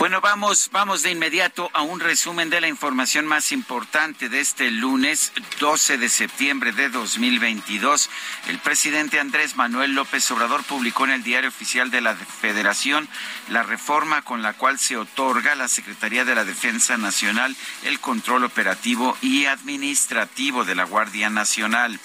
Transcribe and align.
Bueno, 0.00 0.22
vamos, 0.22 0.70
vamos 0.72 1.02
de 1.02 1.10
inmediato 1.10 1.68
a 1.74 1.82
un 1.82 2.00
resumen 2.00 2.48
de 2.48 2.62
la 2.62 2.68
información 2.68 3.26
más 3.26 3.52
importante 3.52 4.30
de 4.30 4.40
este 4.40 4.70
lunes 4.70 5.30
12 5.60 5.98
de 5.98 6.08
septiembre 6.08 6.72
de 6.72 6.88
2022. 6.88 8.08
El 8.48 8.58
presidente 8.60 9.20
Andrés 9.20 9.56
Manuel 9.56 9.92
López 9.92 10.30
Obrador 10.30 10.64
publicó 10.64 11.04
en 11.04 11.10
el 11.10 11.22
Diario 11.22 11.50
Oficial 11.50 11.90
de 11.90 12.00
la 12.00 12.16
Federación 12.16 13.10
la 13.50 13.62
reforma 13.62 14.22
con 14.22 14.40
la 14.40 14.54
cual 14.54 14.78
se 14.78 14.96
otorga 14.96 15.52
a 15.52 15.56
la 15.56 15.68
Secretaría 15.68 16.24
de 16.24 16.34
la 16.34 16.46
Defensa 16.46 16.96
Nacional 16.96 17.54
el 17.84 18.00
control 18.00 18.44
operativo 18.44 19.18
y 19.20 19.44
administrativo 19.44 20.64
de 20.64 20.76
la 20.76 20.84
Guardia 20.84 21.28
Nacional. 21.28 22.00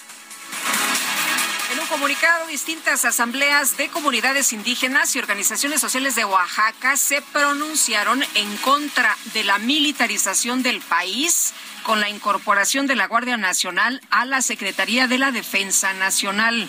Un 1.86 2.00
comunicado, 2.00 2.48
distintas 2.48 3.06
asambleas 3.06 3.78
de 3.78 3.90
comunidades 3.90 4.54
indígenas 4.54 5.16
y 5.16 5.20
organizaciones 5.20 5.82
sociales 5.82 6.16
de 6.16 6.26
Oaxaca 6.26 6.98
se 6.98 7.22
pronunciaron 7.22 8.24
en 8.34 8.58
contra 8.58 9.16
de 9.36 9.44
la 9.44 9.60
militarización 9.60 10.64
del 10.64 10.82
país 10.82 11.54
con 11.84 12.00
la 12.00 12.10
incorporación 12.10 12.88
de 12.88 12.96
la 12.96 13.06
Guardia 13.06 13.38
Nacional 13.38 14.02
a 14.10 14.26
la 14.26 14.42
Secretaría 14.42 15.08
de 15.08 15.20
la 15.20 15.32
Defensa 15.32 15.94
Nacional. 15.94 16.68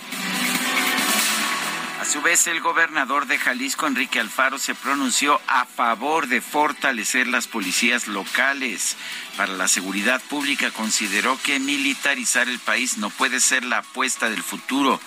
A 1.99 2.05
su 2.05 2.21
vez, 2.21 2.47
el 2.47 2.61
gobernador 2.61 3.27
de 3.27 3.39
Jalisco, 3.39 3.87
Enrique 3.87 4.21
Alfaro, 4.21 4.59
se 4.59 4.75
pronunció 4.75 5.41
a 5.47 5.65
favor 5.65 6.29
de 6.29 6.43
fortalecer 6.43 7.27
las 7.27 7.49
policías 7.49 8.07
locales. 8.07 8.99
Para 9.37 9.53
la 9.53 9.69
seguridad 9.69 10.23
pública 10.31 10.71
consideró 10.71 11.39
que 11.43 11.59
militarizar 11.59 12.49
el 12.49 12.59
país 12.59 12.97
no 12.97 13.11
puede 13.11 13.39
ser 13.41 13.65
la 13.65 13.79
apuesta 13.79 14.31
del 14.31 14.43
futuro 14.43 14.99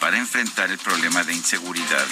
para 0.00 0.18
enfrentar 0.18 0.70
el 0.70 0.78
problema 0.78 1.22
de 1.22 1.34
inseguridad. 1.34 2.06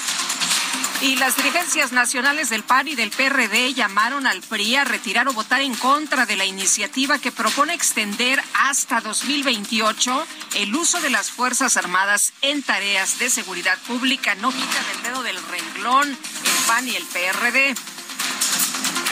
Y 1.01 1.17
las 1.17 1.37
dirigencias 1.37 1.93
nacionales 1.93 2.49
del 2.49 2.63
PAN 2.63 2.89
y 2.89 2.95
del 2.95 3.11
PRD 3.11 3.75
llamaron 3.75 4.27
al 4.27 4.41
PRI 4.41 4.77
a 4.77 4.85
retirar 4.85 5.29
o 5.29 5.33
votar 5.33 5.61
en 5.61 5.75
contra 5.75 6.25
de 6.25 6.37
la 6.37 6.45
iniciativa 6.45 7.19
que 7.19 7.33
propone 7.33 7.75
extender 7.75 8.41
hasta 8.55 9.01
2028 9.01 10.27
el 10.55 10.75
uso 10.75 11.01
de 11.01 11.11
las 11.11 11.31
Fuerzas 11.31 11.77
Armadas 11.77 12.33
en 12.41 12.63
tareas 12.63 13.19
de 13.19 13.29
seguridad 13.29 13.77
pública. 13.87 14.35
No 14.37 14.51
quitan 14.51 14.85
el 14.97 15.03
dedo 15.03 15.23
del 15.25 15.37
renglón 15.43 16.09
el 16.09 16.67
PAN 16.67 16.89
y 16.89 16.95
el 16.95 17.05
PRD. 17.05 17.75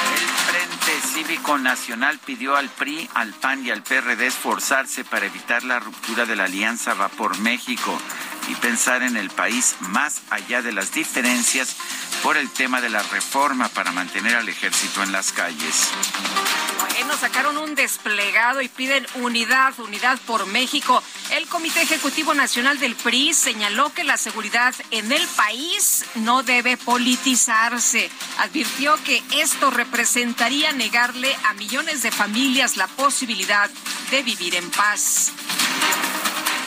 El 0.03 0.29
Frente 0.29 1.07
Cívico 1.07 1.59
Nacional 1.59 2.19
pidió 2.25 2.57
al 2.57 2.69
PRI, 2.69 3.09
al 3.15 3.33
PAN 3.35 3.65
y 3.65 3.71
al 3.71 3.83
PRD 3.83 4.27
esforzarse 4.27 5.05
para 5.05 5.27
evitar 5.27 5.65
la 5.65 5.79
ruptura 5.79 6.27
de 6.27 6.37
la 6.37 6.45
alianza 6.45 6.95
Va 6.95 7.09
por 7.09 7.39
México 7.39 7.99
y 8.49 8.55
pensar 8.57 9.03
en 9.03 9.17
el 9.17 9.31
país 9.31 9.77
más 9.81 10.23
allá 10.31 10.63
de 10.63 10.73
las 10.73 10.93
diferencias 10.93 11.77
por 12.23 12.37
el 12.37 12.51
tema 12.51 12.81
de 12.81 12.89
la 12.89 13.03
reforma 13.03 13.69
para 13.69 13.93
mantener 13.93 14.37
al 14.37 14.49
ejército 14.49 15.03
en 15.03 15.13
las 15.13 15.33
calles. 15.33 15.89
Bueno, 16.91 17.17
sacaron 17.17 17.59
un 17.59 17.75
desplegado 17.75 18.61
y 18.61 18.69
piden 18.69 19.07
unidad, 19.17 19.79
unidad 19.81 20.19
por 20.27 20.47
México. 20.47 21.03
El 21.31 21.47
Comité 21.49 21.83
Ejecutivo 21.83 22.35
Nacional 22.35 22.79
del 22.79 22.95
PRI 22.95 23.35
señaló 23.35 23.93
que 23.93 24.05
la 24.05 24.17
seguridad 24.17 24.75
en 24.91 25.11
el 25.11 25.27
país 25.29 26.05
no 26.17 26.43
debe 26.43 26.77
politizarse. 26.77 28.11
Advirtió 28.39 29.03
que 29.05 29.23
esto 29.41 29.71
representaría 29.71 30.73
negarle 30.73 31.37
a 31.45 31.55
millones 31.55 32.03
de 32.03 32.13
familias 32.13 32.77
la 32.77 32.87
posibilidad 32.87 33.71
de 34.11 34.23
vivir 34.23 34.55
en 34.55 34.71
paz 34.71 35.33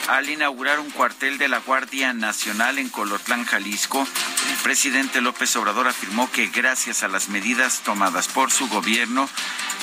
al 0.08 0.28
inaugurar 0.28 0.78
un 0.78 0.90
cuartel 0.90 1.38
de 1.38 1.48
la 1.48 1.58
Guardia 1.58 2.12
Nacional 2.12 2.78
en 2.78 2.88
Colotlán, 2.88 3.44
Jalisco, 3.44 4.06
el 4.50 4.56
presidente 4.62 5.20
López 5.20 5.54
Obrador 5.56 5.88
afirmó 5.88 6.30
que 6.30 6.46
gracias 6.46 7.02
a 7.02 7.08
las 7.08 7.28
medidas 7.28 7.80
tomadas 7.80 8.28
por 8.28 8.50
su 8.50 8.68
gobierno, 8.68 9.28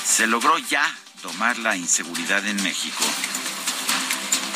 se 0.03 0.27
logró 0.27 0.57
ya 0.57 0.83
tomar 1.21 1.57
la 1.59 1.75
inseguridad 1.75 2.45
en 2.47 2.61
México. 2.63 3.03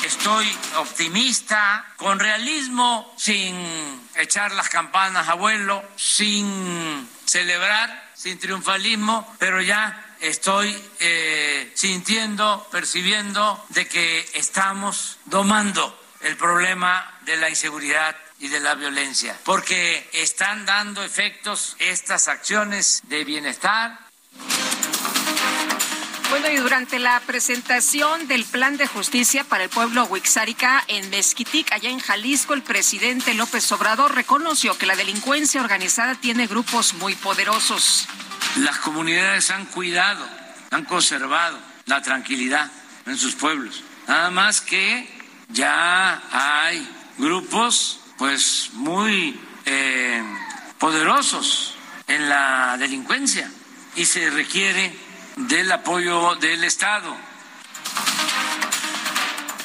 Estoy 0.05 0.47
optimista, 0.77 1.85
con 1.97 2.19
realismo, 2.19 3.13
sin 3.17 3.55
echar 4.15 4.53
las 4.53 4.69
campanas 4.69 5.27
a 5.27 5.33
vuelo, 5.33 5.83
sin 5.97 7.07
celebrar, 7.25 8.11
sin 8.13 8.39
triunfalismo, 8.39 9.35
pero 9.37 9.61
ya 9.61 10.06
estoy 10.21 10.75
eh, 10.99 11.71
sintiendo, 11.73 12.67
percibiendo 12.71 13.65
de 13.69 13.87
que 13.87 14.29
estamos 14.33 15.17
domando 15.25 15.99
el 16.21 16.35
problema 16.37 17.19
de 17.21 17.37
la 17.37 17.49
inseguridad 17.49 18.15
y 18.39 18.47
de 18.49 18.59
la 18.59 18.75
violencia, 18.75 19.37
porque 19.43 20.09
están 20.13 20.65
dando 20.65 21.03
efectos 21.03 21.75
estas 21.79 22.27
acciones 22.27 23.01
de 23.07 23.23
bienestar. 23.23 23.99
Bueno, 26.29 26.49
y 26.49 26.57
durante 26.57 26.99
la 26.99 27.19
presentación 27.21 28.27
del 28.27 28.43
Plan 28.43 28.75
de 28.75 28.85
Justicia 28.85 29.45
para 29.45 29.63
el 29.63 29.69
Pueblo 29.69 30.03
Huixárica 30.03 30.83
en 30.87 31.09
Mezquitic, 31.09 31.71
allá 31.71 31.89
en 31.89 31.99
Jalisco, 31.99 32.53
el 32.53 32.63
presidente 32.63 33.33
López 33.33 33.71
Obrador 33.71 34.13
reconoció 34.13 34.77
que 34.77 34.85
la 34.85 34.97
delincuencia 34.97 35.61
organizada 35.61 36.15
tiene 36.15 36.45
grupos 36.45 36.95
muy 36.95 37.15
poderosos. 37.15 38.07
Las 38.57 38.77
comunidades 38.79 39.51
han 39.51 39.65
cuidado, 39.65 40.27
han 40.71 40.85
conservado 40.85 41.59
la 41.85 42.01
tranquilidad 42.01 42.71
en 43.05 43.17
sus 43.17 43.35
pueblos. 43.35 43.83
Nada 44.07 44.29
más 44.31 44.61
que 44.61 45.07
ya 45.49 46.21
hay 46.31 46.87
grupos 47.17 47.99
pues 48.17 48.71
muy 48.73 49.39
eh, 49.65 50.23
poderosos 50.79 51.75
en 52.07 52.29
la 52.29 52.77
delincuencia 52.77 53.49
y 53.95 54.05
se 54.05 54.29
requiere 54.29 54.95
del 55.35 55.71
apoyo 55.71 56.35
del 56.35 56.63
Estado. 56.63 57.15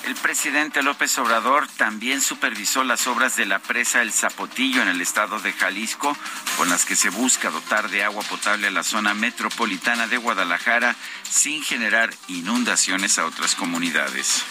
El 0.05 0.17
presidente 0.17 0.83
López 0.83 1.17
Obrador 1.19 1.69
también 1.77 2.21
supervisó 2.21 2.83
las 2.83 3.07
obras 3.07 3.37
de 3.37 3.47
la 3.47 3.61
presa 3.61 4.03
El 4.03 4.13
Zapotillo 4.13 4.83
en 4.83 4.89
el 4.89 5.01
estado 5.01 5.39
de 5.39 5.53
Jalisco, 5.53 6.17
con 6.57 6.69
las 6.69 6.85
que 6.85 6.97
se 6.97 7.09
busca 7.11 7.51
dotar 7.51 7.89
de 7.89 8.03
agua 8.03 8.25
potable 8.25 8.67
a 8.67 8.73
la 8.73 8.83
zona 8.83 9.15
metropolitana 9.15 10.09
de 10.09 10.17
Guadalajara 10.17 10.97
sin 11.23 11.63
generar 11.63 12.13
inundaciones 12.27 13.19
a 13.21 13.27
otras 13.27 13.55
comunidades. 13.55 14.43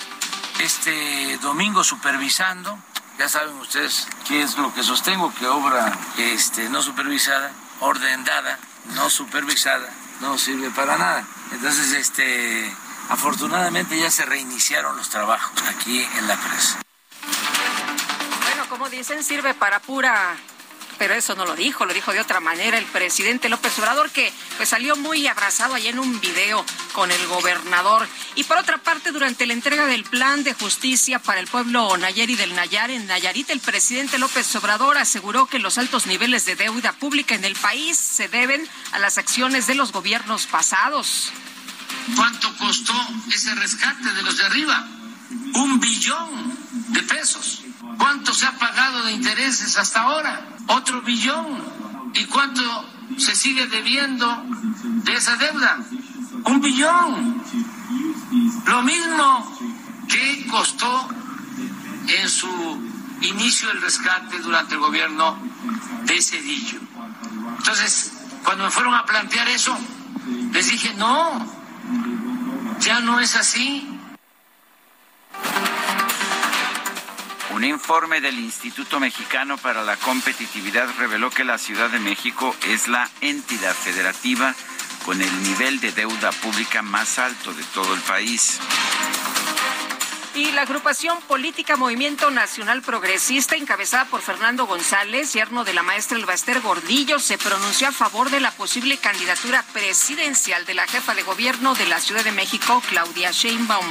Este 0.59 1.37
domingo 1.39 1.83
supervisando, 1.83 2.79
ya 3.19 3.27
saben 3.27 3.55
ustedes 3.57 4.07
qué 4.25 4.43
es 4.43 4.57
lo 4.57 4.73
que 4.73 4.83
sostengo, 4.83 5.33
que 5.33 5.47
obra 5.47 5.91
este, 6.17 6.69
no 6.69 6.81
supervisada, 6.81 7.51
ordenada, 7.81 8.57
no 8.95 9.09
supervisada, 9.09 9.89
no 10.21 10.37
sirve 10.37 10.69
para 10.69 10.97
nada. 10.97 11.27
Entonces, 11.51 11.91
este 11.91 12.73
Afortunadamente 13.11 13.99
ya 13.99 14.09
se 14.09 14.25
reiniciaron 14.25 14.95
los 14.95 15.09
trabajos 15.09 15.61
aquí 15.67 16.01
en 16.17 16.27
la 16.27 16.37
presa. 16.37 16.81
Bueno, 18.43 18.69
como 18.69 18.89
dicen, 18.89 19.21
sirve 19.23 19.53
para 19.53 19.79
pura 19.79 20.37
pero 21.01 21.15
eso 21.15 21.33
no 21.33 21.47
lo 21.47 21.55
dijo, 21.55 21.87
lo 21.87 21.95
dijo 21.95 22.13
de 22.13 22.19
otra 22.19 22.39
manera 22.39 22.77
el 22.77 22.85
presidente 22.85 23.49
López 23.49 23.79
Obrador, 23.79 24.11
que 24.11 24.31
pues 24.57 24.69
salió 24.69 24.95
muy 24.95 25.25
abrazado 25.25 25.73
allá 25.73 25.89
en 25.89 25.97
un 25.97 26.21
video 26.21 26.63
con 26.93 27.09
el 27.09 27.25
gobernador. 27.25 28.07
Y 28.35 28.43
por 28.43 28.59
otra 28.59 28.77
parte, 28.77 29.11
durante 29.11 29.47
la 29.47 29.53
entrega 29.53 29.87
del 29.87 30.03
plan 30.03 30.43
de 30.43 30.53
justicia 30.53 31.17
para 31.17 31.39
el 31.39 31.47
pueblo 31.47 31.97
Nayeri 31.97 32.35
del 32.35 32.53
Nayar 32.53 32.91
en 32.91 33.07
Nayarit, 33.07 33.49
el 33.49 33.61
presidente 33.61 34.19
López 34.19 34.55
Obrador 34.55 34.99
aseguró 34.99 35.47
que 35.47 35.57
los 35.57 35.79
altos 35.79 36.05
niveles 36.05 36.45
de 36.45 36.55
deuda 36.55 36.93
pública 36.93 37.33
en 37.33 37.45
el 37.45 37.55
país 37.55 37.97
se 37.97 38.27
deben 38.27 38.69
a 38.91 38.99
las 38.99 39.17
acciones 39.17 39.65
de 39.65 39.73
los 39.73 39.91
gobiernos 39.91 40.45
pasados. 40.45 41.33
¿Cuánto 42.15 42.55
costó 42.57 42.93
ese 43.31 43.55
rescate 43.55 44.13
de 44.13 44.21
los 44.23 44.37
de 44.37 44.45
arriba? 44.45 44.87
Un 45.53 45.79
billón 45.79 46.57
de 46.89 47.01
pesos. 47.03 47.63
¿Cuánto 47.97 48.33
se 48.33 48.45
ha 48.45 48.57
pagado 48.57 49.03
de 49.03 49.13
intereses 49.13 49.77
hasta 49.77 50.01
ahora? 50.01 50.47
Otro 50.67 51.01
billón. 51.01 52.11
¿Y 52.13 52.25
cuánto 52.25 52.61
se 53.17 53.35
sigue 53.35 53.67
debiendo 53.67 54.43
de 55.03 55.13
esa 55.13 55.35
deuda? 55.37 55.79
Un 56.45 56.61
billón. 56.61 57.43
Lo 58.65 58.81
mismo 58.81 59.57
que 60.07 60.47
costó 60.47 61.09
en 62.07 62.29
su 62.29 62.81
inicio 63.21 63.71
el 63.71 63.81
rescate 63.81 64.39
durante 64.39 64.73
el 64.75 64.79
gobierno 64.79 65.37
de 66.05 66.21
Cedillo. 66.21 66.79
Entonces, 67.57 68.11
cuando 68.43 68.65
me 68.65 68.71
fueron 68.71 68.95
a 68.95 69.05
plantear 69.05 69.47
eso, 69.49 69.77
les 70.51 70.69
dije, 70.69 70.93
no, 70.95 71.60
ya 72.81 72.99
no 72.99 73.19
es 73.19 73.35
así. 73.35 73.87
Un 77.53 77.63
informe 77.63 78.21
del 78.21 78.39
Instituto 78.39 78.99
Mexicano 78.99 79.57
para 79.57 79.83
la 79.83 79.97
Competitividad 79.97 80.89
reveló 80.97 81.29
que 81.29 81.43
la 81.43 81.57
Ciudad 81.57 81.89
de 81.89 81.99
México 81.99 82.55
es 82.67 82.87
la 82.87 83.09
entidad 83.21 83.73
federativa 83.73 84.55
con 85.05 85.21
el 85.21 85.43
nivel 85.43 85.79
de 85.79 85.91
deuda 85.91 86.31
pública 86.31 86.81
más 86.81 87.19
alto 87.19 87.53
de 87.53 87.63
todo 87.65 87.93
el 87.93 88.01
país. 88.01 88.59
Y 90.33 90.51
la 90.51 90.61
agrupación 90.61 91.19
política 91.27 91.75
Movimiento 91.75 92.31
Nacional 92.31 92.81
Progresista, 92.81 93.57
encabezada 93.57 94.05
por 94.05 94.21
Fernando 94.21 94.65
González, 94.65 95.33
yerno 95.33 95.65
de 95.65 95.73
la 95.73 95.83
maestra 95.83 96.17
Elbaster 96.17 96.61
Gordillo, 96.61 97.19
se 97.19 97.37
pronunció 97.37 97.89
a 97.89 97.91
favor 97.91 98.29
de 98.29 98.39
la 98.39 98.51
posible 98.51 98.97
candidatura 98.97 99.61
presidencial 99.73 100.65
de 100.65 100.73
la 100.73 100.87
jefa 100.87 101.15
de 101.15 101.23
gobierno 101.23 101.75
de 101.75 101.85
la 101.85 101.99
Ciudad 101.99 102.23
de 102.23 102.31
México, 102.31 102.81
Claudia 102.87 103.31
Sheinbaum. 103.31 103.85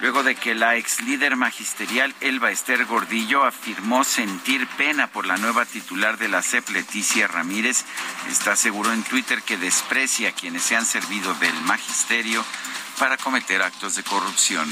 Luego 0.00 0.22
de 0.22 0.34
que 0.34 0.54
la 0.54 0.76
ex 0.76 1.00
líder 1.00 1.36
magisterial 1.36 2.14
Elba 2.20 2.50
Ester 2.50 2.84
Gordillo 2.84 3.44
afirmó 3.44 4.04
sentir 4.04 4.66
pena 4.76 5.06
por 5.06 5.26
la 5.26 5.38
nueva 5.38 5.64
titular 5.64 6.18
de 6.18 6.28
la 6.28 6.42
CEP, 6.42 6.68
Leticia 6.68 7.26
Ramírez, 7.26 7.86
está 8.30 8.54
seguro 8.54 8.92
en 8.92 9.02
Twitter 9.02 9.40
que 9.40 9.56
desprecia 9.56 10.28
a 10.28 10.32
quienes 10.32 10.62
se 10.62 10.76
han 10.76 10.84
servido 10.84 11.32
del 11.36 11.54
magisterio 11.62 12.44
para 12.98 13.16
cometer 13.16 13.62
actos 13.62 13.96
de 13.96 14.02
corrupción. 14.02 14.68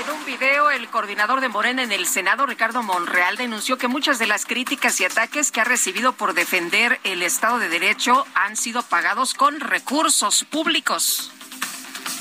En 0.00 0.10
un 0.10 0.24
video, 0.24 0.70
el 0.70 0.88
coordinador 0.88 1.40
de 1.40 1.48
Morena 1.48 1.82
en 1.82 1.92
el 1.92 2.06
Senado, 2.06 2.46
Ricardo 2.46 2.82
Monreal, 2.82 3.36
denunció 3.36 3.76
que 3.76 3.88
muchas 3.88 4.18
de 4.18 4.26
las 4.26 4.46
críticas 4.46 4.98
y 5.00 5.04
ataques 5.04 5.52
que 5.52 5.60
ha 5.60 5.64
recibido 5.64 6.12
por 6.14 6.34
defender 6.34 6.98
el 7.04 7.22
Estado 7.22 7.58
de 7.58 7.68
Derecho 7.68 8.26
han 8.34 8.56
sido 8.56 8.82
pagados 8.82 9.34
con 9.34 9.60
recursos 9.60 10.44
públicos. 10.44 11.32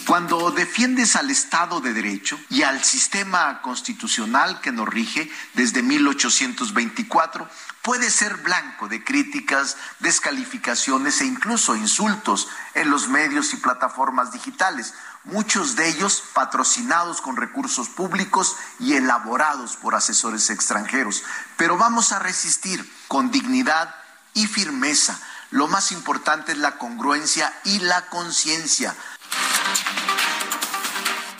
Cuando 0.05 0.51
defiendes 0.51 1.15
al 1.15 1.29
Estado 1.29 1.79
de 1.79 1.93
Derecho 1.93 2.37
y 2.49 2.63
al 2.63 2.83
sistema 2.83 3.61
constitucional 3.61 4.59
que 4.59 4.71
nos 4.71 4.89
rige 4.89 5.31
desde 5.53 5.81
1824, 5.81 7.47
puede 7.81 8.09
ser 8.09 8.37
blanco 8.37 8.87
de 8.87 9.03
críticas, 9.03 9.77
descalificaciones 9.99 11.21
e 11.21 11.25
incluso 11.25 11.75
insultos 11.75 12.47
en 12.73 12.89
los 12.89 13.07
medios 13.07 13.53
y 13.53 13.57
plataformas 13.57 14.31
digitales, 14.31 14.93
muchos 15.23 15.75
de 15.75 15.89
ellos 15.89 16.23
patrocinados 16.33 17.21
con 17.21 17.37
recursos 17.37 17.89
públicos 17.89 18.55
y 18.79 18.93
elaborados 18.93 19.77
por 19.77 19.95
asesores 19.95 20.49
extranjeros. 20.49 21.23
Pero 21.57 21.77
vamos 21.77 22.11
a 22.11 22.19
resistir 22.19 22.91
con 23.07 23.31
dignidad 23.31 23.93
y 24.33 24.47
firmeza. 24.47 25.19
Lo 25.49 25.67
más 25.67 25.91
importante 25.91 26.53
es 26.53 26.57
la 26.57 26.77
congruencia 26.77 27.53
y 27.65 27.79
la 27.79 28.07
conciencia. 28.09 28.95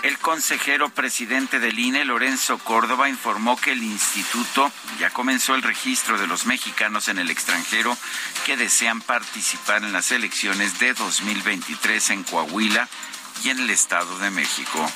El 0.04 0.18
consejero 0.18 0.90
presidente 0.90 1.60
del 1.60 1.78
INE, 1.78 2.06
Lorenzo 2.06 2.58
Córdoba, 2.58 3.08
informó 3.08 3.56
que 3.56 3.74
el 3.74 3.84
instituto 3.84 4.72
ya 5.00 5.12
comenzó 5.12 5.54
el 5.54 5.62
registro 5.62 6.18
de 6.18 6.26
los 6.26 6.48
mexicanos 6.48 7.08
en 7.08 7.20
el 7.20 7.30
extranjero 7.30 7.96
que 8.44 8.58
desean 8.58 9.02
participar 9.02 9.84
en 9.84 9.94
las 9.94 10.12
elecciones 10.12 10.80
de 10.80 10.96
2023 10.96 12.10
en 12.10 12.24
Coahuila 12.24 12.90
y 13.44 13.50
en 13.52 13.60
el 13.60 13.70
Estado 13.70 14.18
de 14.18 14.32
México. 14.32 14.92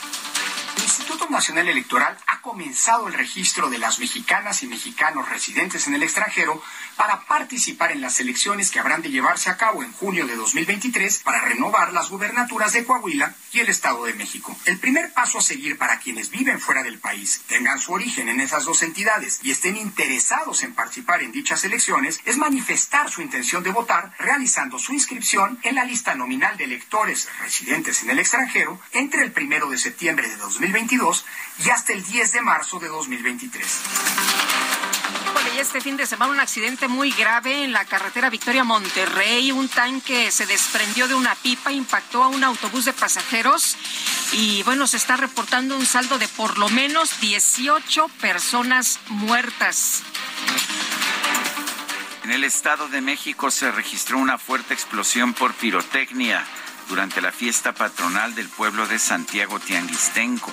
El 0.78 0.84
Instituto 0.84 1.30
Nacional 1.30 1.68
Electoral 1.68 2.18
ha 2.26 2.42
comenzado 2.42 3.08
el 3.08 3.14
registro 3.14 3.70
de 3.70 3.78
las 3.78 4.00
mexicanas 4.00 4.64
y 4.64 4.68
mexicanos 4.68 5.30
residentes 5.30 5.88
en 5.88 5.94
el 5.94 6.04
extranjero 6.04 6.62
para 6.98 7.26
participar 7.26 7.92
en 7.92 8.02
las 8.02 8.20
elecciones 8.20 8.72
que 8.72 8.80
habrán 8.80 9.02
de 9.02 9.10
llevarse 9.10 9.50
a 9.50 9.58
cabo 9.58 9.84
en 9.84 9.92
junio 9.92 10.26
de 10.26 10.36
2023 10.36 11.24
para 11.24 11.42
renovar 11.42 11.94
las 11.94 12.10
gubernaturas 12.10 12.74
de 12.74 12.86
Coahuila 12.86 13.36
y 13.52 13.60
el 13.60 13.70
Estado 13.70 14.06
de 14.06 14.14
México. 14.14 14.56
El 14.66 14.80
primer 14.80 15.14
paso 15.14 15.40
a 15.40 15.42
seguir 15.42 15.78
para 15.78 16.00
quienes 16.00 16.30
viven 16.30 16.60
fuera 16.60 16.84
del 16.84 17.00
país, 17.00 17.42
tengan 17.48 17.80
su 17.80 17.94
origen 17.94 18.30
en 18.30 18.40
esas 18.40 18.66
dos 18.66 18.82
entidades 18.84 19.40
y 19.44 19.52
estén 19.52 19.78
interesados 19.78 20.64
en 20.64 20.74
participar 20.74 21.22
en 21.22 21.32
dichas 21.32 21.64
elecciones 21.64 22.20
es 22.26 22.38
manifestar 22.38 23.10
su 23.10 23.22
intención 23.22 23.64
de 23.64 23.72
votar 23.72 24.14
realizando 24.20 24.80
su 24.80 24.94
inscripción 24.94 25.60
en 25.64 25.76
la 25.76 25.84
lista 25.84 26.16
nominal 26.16 26.58
de 26.58 26.66
electores 26.66 27.28
residentes 27.42 28.04
en 28.04 28.10
el 28.10 28.20
extranjero 28.20 28.80
entre 28.92 29.24
el 29.24 29.32
primero 29.32 29.70
de 29.70 29.78
septiembre 29.78 30.30
de 30.30 30.38
2022 30.38 31.26
y 31.66 31.70
hasta 31.70 31.94
el 31.94 32.04
10 32.04 32.32
de 32.32 32.42
marzo 32.42 32.80
de 32.80 32.88
2023. 32.88 34.75
Y 35.56 35.60
este 35.60 35.82
fin 35.82 35.98
de 35.98 36.06
semana 36.06 36.32
un 36.32 36.40
accidente 36.40 36.88
muy 36.88 37.12
grave 37.12 37.64
en 37.64 37.72
la 37.72 37.86
carretera 37.86 38.30
Victoria 38.30 38.64
Monterrey. 38.64 39.52
Un 39.52 39.68
tanque 39.68 40.32
se 40.32 40.46
desprendió 40.46 41.08
de 41.08 41.14
una 41.14 41.36
pipa, 41.36 41.72
impactó 41.72 42.24
a 42.24 42.28
un 42.28 42.44
autobús 42.44 42.86
de 42.86 42.94
pasajeros 42.94 43.76
y 44.34 44.64
bueno, 44.64 44.88
se 44.88 44.98
está 44.98 45.18
reportando 45.18 45.76
un 45.78 45.86
saldo 45.86 46.18
de 46.18 46.28
por 46.30 46.58
lo 46.58 46.70
menos 46.70 47.20
18 47.20 48.08
personas 48.22 49.00
muertas. 49.10 50.04
En 52.24 52.32
el 52.32 52.44
Estado 52.44 52.88
de 52.88 53.02
México 53.02 53.52
se 53.52 53.72
registró 53.72 54.18
una 54.18 54.38
fuerte 54.38 54.74
explosión 54.74 55.34
por 55.34 55.54
pirotecnia 55.54 56.46
durante 56.90 57.22
la 57.22 57.32
fiesta 57.32 57.74
patronal 57.74 58.36
del 58.36 58.50
pueblo 58.50 58.88
de 58.88 59.00
Santiago 59.00 59.60
Tianguistenco. 59.60 60.52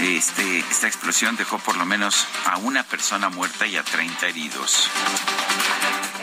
Este, 0.00 0.58
esta 0.60 0.86
explosión 0.86 1.36
dejó 1.36 1.58
por 1.58 1.76
lo 1.76 1.84
menos 1.84 2.26
a 2.46 2.56
una 2.58 2.84
persona 2.84 3.28
muerta 3.28 3.66
y 3.66 3.76
a 3.76 3.82
30 3.82 4.26
heridos. 4.26 4.88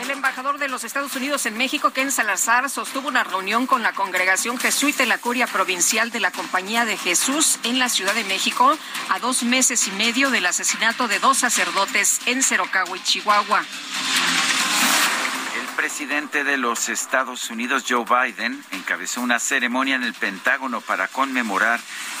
El 0.00 0.10
embajador 0.10 0.58
de 0.58 0.68
los 0.68 0.84
Estados 0.84 1.16
Unidos 1.16 1.46
en 1.46 1.56
México, 1.56 1.90
Ken 1.90 2.12
Salazar, 2.12 2.68
sostuvo 2.70 3.08
una 3.08 3.24
reunión 3.24 3.66
con 3.66 3.82
la 3.82 3.92
congregación 3.92 4.58
jesuita 4.58 5.02
en 5.02 5.08
la 5.08 5.18
curia 5.18 5.46
provincial 5.46 6.10
de 6.10 6.20
la 6.20 6.30
Compañía 6.30 6.84
de 6.84 6.96
Jesús 6.96 7.58
en 7.64 7.78
la 7.78 7.88
Ciudad 7.88 8.14
de 8.14 8.24
México 8.24 8.78
a 9.08 9.18
dos 9.18 9.42
meses 9.42 9.88
y 9.88 9.92
medio 9.92 10.30
del 10.30 10.46
asesinato 10.46 11.08
de 11.08 11.18
dos 11.18 11.38
sacerdotes 11.38 12.20
en 12.26 12.42
Cerocagua 12.42 12.96
y 12.96 13.02
Chihuahua. 13.02 13.64
Presidente 15.76 16.42
de 16.42 16.56
los 16.56 16.88
Estados 16.88 17.50
Unidos, 17.50 17.84
Joe 17.86 18.04
Biden, 18.04 18.64
encabezó 18.72 19.20
una 19.20 19.38
ceremonia 19.38 19.94
en 19.94 20.04
el 20.04 20.14
Pentágono 20.14 20.80
para 20.80 21.06
conmemorar 21.08 21.78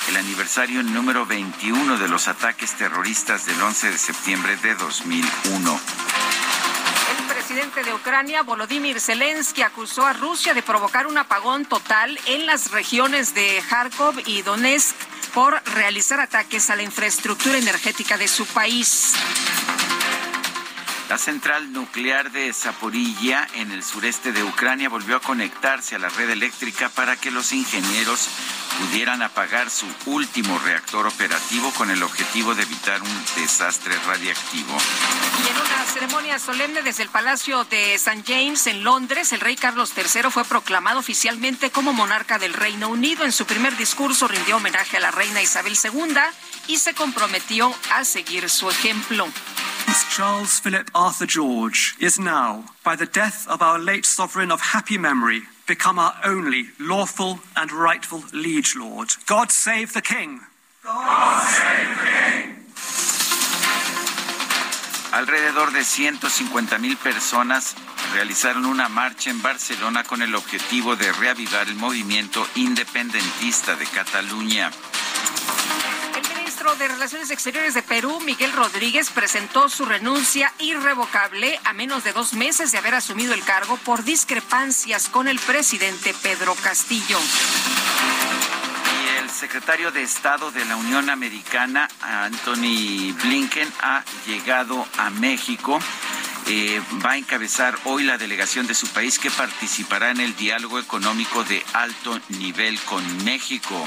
el 0.08 0.16
aniversario 0.16 0.82
número 0.82 1.24
21 1.24 1.96
de 1.96 2.06
los 2.06 2.28
ataques 2.28 2.74
terroristas 2.74 3.46
del 3.46 3.60
11 3.60 3.92
de 3.92 3.98
septiembre 3.98 4.56
de 4.58 4.74
2001. 4.74 5.80
El 7.18 7.34
presidente 7.34 7.82
de 7.82 7.94
Ucrania, 7.94 8.42
Volodymyr 8.42 9.00
Zelensky, 9.00 9.62
acusó 9.62 10.06
a 10.06 10.12
Rusia 10.12 10.52
de 10.52 10.62
provocar 10.62 11.06
un 11.06 11.16
apagón 11.16 11.64
total 11.64 12.18
en 12.26 12.44
las 12.44 12.70
regiones 12.70 13.34
de 13.34 13.62
Kharkov 13.68 14.20
y 14.26 14.42
Donetsk 14.42 14.94
por 15.32 15.62
realizar 15.74 16.20
ataques 16.20 16.68
a 16.68 16.76
la 16.76 16.82
infraestructura 16.82 17.56
energética 17.56 18.18
de 18.18 18.28
su 18.28 18.44
país. 18.46 19.14
La 21.08 21.18
central 21.18 21.72
nuclear 21.72 22.32
de 22.32 22.52
Zaporilla, 22.52 23.46
en 23.54 23.70
el 23.70 23.84
sureste 23.84 24.32
de 24.32 24.42
Ucrania, 24.42 24.88
volvió 24.88 25.16
a 25.16 25.20
conectarse 25.20 25.94
a 25.94 26.00
la 26.00 26.08
red 26.08 26.30
eléctrica 26.30 26.88
para 26.88 27.16
que 27.16 27.30
los 27.30 27.52
ingenieros 27.52 28.28
pudieran 28.80 29.22
apagar 29.22 29.70
su 29.70 29.86
último 30.06 30.58
reactor 30.58 31.06
operativo 31.06 31.70
con 31.74 31.92
el 31.92 32.02
objetivo 32.02 32.56
de 32.56 32.62
evitar 32.62 33.00
un 33.00 33.24
desastre 33.36 33.94
radiactivo. 34.04 34.76
Y 35.44 35.48
en 35.48 35.56
una 35.56 35.84
ceremonia 35.84 36.38
solemne 36.40 36.82
desde 36.82 37.04
el 37.04 37.08
Palacio 37.08 37.62
de 37.64 37.94
St. 37.94 38.24
James 38.26 38.66
en 38.66 38.82
Londres, 38.82 39.32
el 39.32 39.38
rey 39.38 39.54
Carlos 39.54 39.92
III 39.96 40.30
fue 40.30 40.44
proclamado 40.44 40.98
oficialmente 40.98 41.70
como 41.70 41.92
monarca 41.92 42.38
del 42.38 42.52
Reino 42.52 42.88
Unido. 42.88 43.24
En 43.24 43.32
su 43.32 43.46
primer 43.46 43.76
discurso 43.76 44.26
rindió 44.26 44.56
homenaje 44.56 44.96
a 44.96 45.00
la 45.00 45.12
reina 45.12 45.40
Isabel 45.40 45.78
II 45.80 46.16
y 46.66 46.78
se 46.78 46.94
comprometió 46.94 47.72
a 47.92 48.04
seguir 48.04 48.50
su 48.50 48.68
ejemplo. 48.68 49.28
Prince 49.86 50.16
Charles 50.16 50.58
Philip 50.58 50.90
Arthur 50.96 51.26
George 51.26 51.94
is 52.00 52.18
now, 52.18 52.64
by 52.84 52.96
the 52.96 53.06
death 53.06 53.46
of 53.46 53.62
our 53.62 53.78
late 53.78 54.04
sovereign 54.04 54.50
of 54.50 54.60
happy 54.60 54.98
memory, 54.98 55.42
become 55.68 55.96
our 55.96 56.12
only 56.24 56.64
lawful 56.80 57.38
and 57.54 57.70
rightful 57.70 58.24
liege 58.32 58.74
lord. 58.74 59.10
God 59.26 59.52
save 59.52 59.92
the 59.92 60.02
king. 60.02 60.40
God 60.82 61.42
save 61.46 61.88
the 61.88 62.10
king. 62.18 62.56
Alrededor 65.12 65.72
de 65.72 65.84
150 65.84 66.78
mil 66.78 66.96
personas 66.96 67.76
realizaron 68.12 68.66
una 68.66 68.88
marcha 68.88 69.30
en 69.30 69.40
Barcelona 69.40 70.02
con 70.02 70.20
el 70.20 70.34
objetivo 70.34 70.96
de 70.96 71.12
reavivar 71.12 71.68
el 71.68 71.76
movimiento 71.76 72.44
independentista 72.56 73.76
de 73.76 73.86
Cataluña. 73.86 74.72
De 76.74 76.88
Relaciones 76.88 77.30
Exteriores 77.30 77.74
de 77.74 77.82
Perú, 77.82 78.20
Miguel 78.22 78.52
Rodríguez, 78.52 79.10
presentó 79.10 79.68
su 79.68 79.84
renuncia 79.84 80.52
irrevocable 80.58 81.60
a 81.62 81.72
menos 81.72 82.02
de 82.02 82.12
dos 82.12 82.34
meses 82.34 82.72
de 82.72 82.78
haber 82.78 82.96
asumido 82.96 83.34
el 83.34 83.44
cargo 83.44 83.76
por 83.78 84.02
discrepancias 84.02 85.08
con 85.08 85.28
el 85.28 85.38
presidente 85.38 86.12
Pedro 86.22 86.56
Castillo 86.56 87.18
el 89.20 89.30
secretario 89.30 89.90
de 89.90 90.02
Estado 90.02 90.50
de 90.50 90.64
la 90.66 90.76
Unión 90.76 91.08
Americana, 91.10 91.88
Anthony 92.00 93.12
Blinken, 93.24 93.68
ha 93.80 94.04
llegado 94.26 94.86
a 94.98 95.10
México. 95.10 95.78
Eh, 96.46 96.80
va 97.04 97.12
a 97.12 97.16
encabezar 97.16 97.76
hoy 97.84 98.04
la 98.04 98.18
delegación 98.18 98.66
de 98.66 98.74
su 98.74 98.86
país 98.88 99.18
que 99.18 99.30
participará 99.30 100.10
en 100.10 100.20
el 100.20 100.36
diálogo 100.36 100.78
económico 100.78 101.42
de 101.44 101.64
alto 101.72 102.20
nivel 102.28 102.78
con 102.80 103.24
México. 103.24 103.84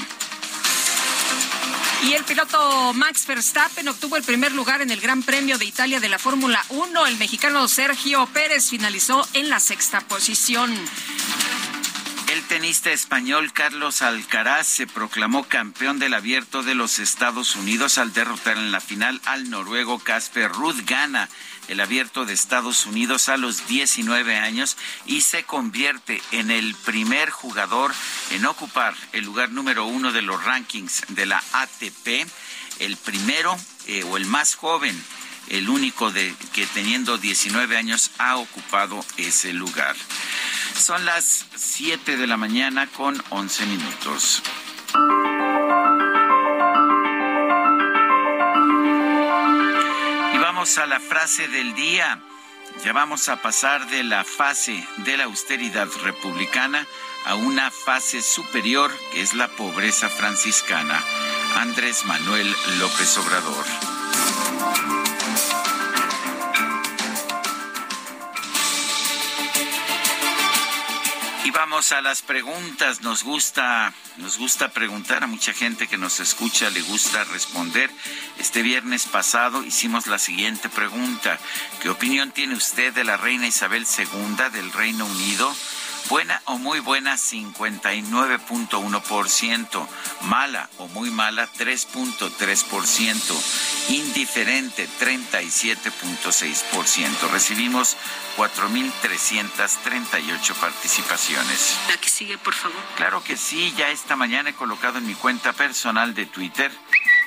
Y 2.02 2.14
el 2.14 2.24
piloto 2.24 2.92
Max 2.94 3.26
Verstappen 3.26 3.88
obtuvo 3.88 4.16
el 4.16 4.22
primer 4.22 4.52
lugar 4.52 4.80
en 4.80 4.90
el 4.90 5.00
Gran 5.00 5.22
Premio 5.22 5.58
de 5.58 5.66
Italia 5.66 6.00
de 6.00 6.08
la 6.08 6.18
Fórmula 6.18 6.64
1. 6.70 7.06
El 7.06 7.18
mexicano 7.18 7.68
Sergio 7.68 8.26
Pérez 8.32 8.70
finalizó 8.70 9.26
en 9.34 9.50
la 9.50 9.60
sexta 9.60 10.00
posición. 10.00 10.74
El 12.32 12.42
tenista 12.44 12.90
español 12.90 13.52
Carlos 13.52 14.02
Alcaraz 14.02 14.66
se 14.66 14.86
proclamó 14.86 15.44
campeón 15.44 15.98
del 15.98 16.14
abierto 16.14 16.62
de 16.62 16.74
los 16.74 17.00
Estados 17.00 17.56
Unidos 17.56 17.98
al 17.98 18.12
derrotar 18.12 18.56
en 18.56 18.72
la 18.72 18.80
final 18.80 19.20
al 19.24 19.50
noruego 19.50 19.98
Casper 19.98 20.50
Ruud. 20.50 20.80
Gana 20.86 21.28
el 21.70 21.80
abierto 21.80 22.26
de 22.26 22.34
Estados 22.34 22.84
Unidos 22.84 23.28
a 23.28 23.36
los 23.36 23.68
19 23.68 24.36
años 24.36 24.76
y 25.06 25.22
se 25.22 25.44
convierte 25.44 26.20
en 26.32 26.50
el 26.50 26.74
primer 26.74 27.30
jugador 27.30 27.92
en 28.32 28.44
ocupar 28.44 28.94
el 29.12 29.24
lugar 29.24 29.50
número 29.50 29.86
uno 29.86 30.10
de 30.12 30.20
los 30.20 30.44
rankings 30.44 31.04
de 31.08 31.26
la 31.26 31.42
ATP, 31.52 32.28
el 32.80 32.96
primero 32.96 33.56
eh, 33.86 34.02
o 34.04 34.16
el 34.16 34.26
más 34.26 34.56
joven 34.56 35.00
el 35.48 35.68
único 35.68 36.12
de 36.12 36.34
que 36.52 36.66
teniendo 36.66 37.18
19 37.18 37.76
años 37.76 38.12
ha 38.18 38.36
ocupado 38.36 39.04
ese 39.16 39.52
lugar. 39.52 39.96
Son 40.78 41.04
las 41.04 41.44
7 41.56 42.16
de 42.16 42.26
la 42.26 42.36
mañana 42.36 42.86
con 42.86 43.22
11 43.30 43.66
minutos. 43.66 44.42
Vamos 50.60 50.76
a 50.76 50.84
la 50.84 51.00
frase 51.00 51.48
del 51.48 51.74
día. 51.74 52.20
Ya 52.84 52.92
vamos 52.92 53.30
a 53.30 53.40
pasar 53.40 53.88
de 53.88 54.04
la 54.04 54.24
fase 54.24 54.86
de 54.98 55.16
la 55.16 55.24
austeridad 55.24 55.88
republicana 56.04 56.86
a 57.24 57.34
una 57.34 57.70
fase 57.70 58.20
superior 58.20 58.90
que 59.10 59.22
es 59.22 59.32
la 59.32 59.48
pobreza 59.48 60.10
franciscana. 60.10 61.02
Andrés 61.56 62.04
Manuel 62.04 62.54
López 62.78 63.16
Obrador. 63.16 64.99
Vamos 71.52 71.90
a 71.92 72.00
las 72.00 72.22
preguntas. 72.22 73.00
Nos 73.00 73.24
gusta, 73.24 73.92
nos 74.18 74.38
gusta 74.38 74.68
preguntar 74.68 75.24
a 75.24 75.26
mucha 75.26 75.52
gente 75.52 75.88
que 75.88 75.96
nos 75.96 76.20
escucha, 76.20 76.70
le 76.70 76.80
gusta 76.82 77.24
responder. 77.24 77.90
Este 78.38 78.62
viernes 78.62 79.06
pasado 79.06 79.64
hicimos 79.64 80.06
la 80.06 80.18
siguiente 80.18 80.68
pregunta. 80.68 81.38
¿Qué 81.82 81.88
opinión 81.88 82.30
tiene 82.30 82.54
usted 82.54 82.92
de 82.94 83.04
la 83.04 83.16
reina 83.16 83.48
Isabel 83.48 83.84
II 83.84 84.50
del 84.52 84.72
Reino 84.72 85.06
Unido? 85.06 85.52
Buena 86.08 86.40
o 86.46 86.56
muy 86.58 86.80
buena 86.80 87.14
59.1%, 87.14 89.86
mala 90.22 90.68
o 90.78 90.88
muy 90.88 91.10
mala 91.10 91.48
3.3%, 91.52 93.90
indiferente 93.90 94.88
37.6%. 94.98 97.30
Recibimos 97.30 97.96
4.338 98.36 100.54
participaciones. 100.54 101.76
La 101.88 101.96
que 101.96 102.08
sigue, 102.08 102.38
por 102.38 102.54
favor. 102.54 102.80
Claro 102.96 103.22
que 103.22 103.36
sí, 103.36 103.72
ya 103.76 103.90
esta 103.90 104.16
mañana 104.16 104.50
he 104.50 104.54
colocado 104.54 104.98
en 104.98 105.06
mi 105.06 105.14
cuenta 105.14 105.52
personal 105.52 106.12
de 106.14 106.26
Twitter, 106.26 106.72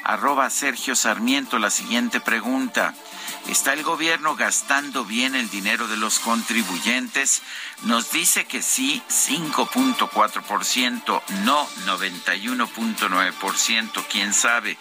arroba 0.03 0.49
Sergio 0.49 0.93
Sarmiento, 0.95 1.59
la 1.59 1.69
siguiente 1.69 2.19
pregunta. 2.19 2.93
¿Está 3.47 3.73
el 3.73 3.83
gobierno 3.83 4.35
gastando 4.35 5.05
bien 5.05 5.35
el 5.35 5.49
dinero 5.49 5.87
de 5.87 5.97
los 5.97 6.19
contribuyentes? 6.19 7.41
Nos 7.83 8.11
dice 8.11 8.45
que 8.45 8.61
sí, 8.61 9.01
5.4%, 9.09 11.21
no 11.43 11.67
91.9%, 11.85 14.05
quién 14.09 14.33
sabe, 14.33 14.77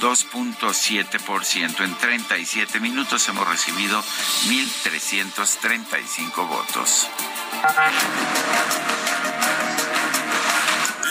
2.7%. 0.00 1.84
En 1.84 1.94
37 1.96 2.80
minutos 2.80 3.28
hemos 3.28 3.46
recibido 3.48 4.02
1.335 4.46 6.48
votos. 6.48 7.08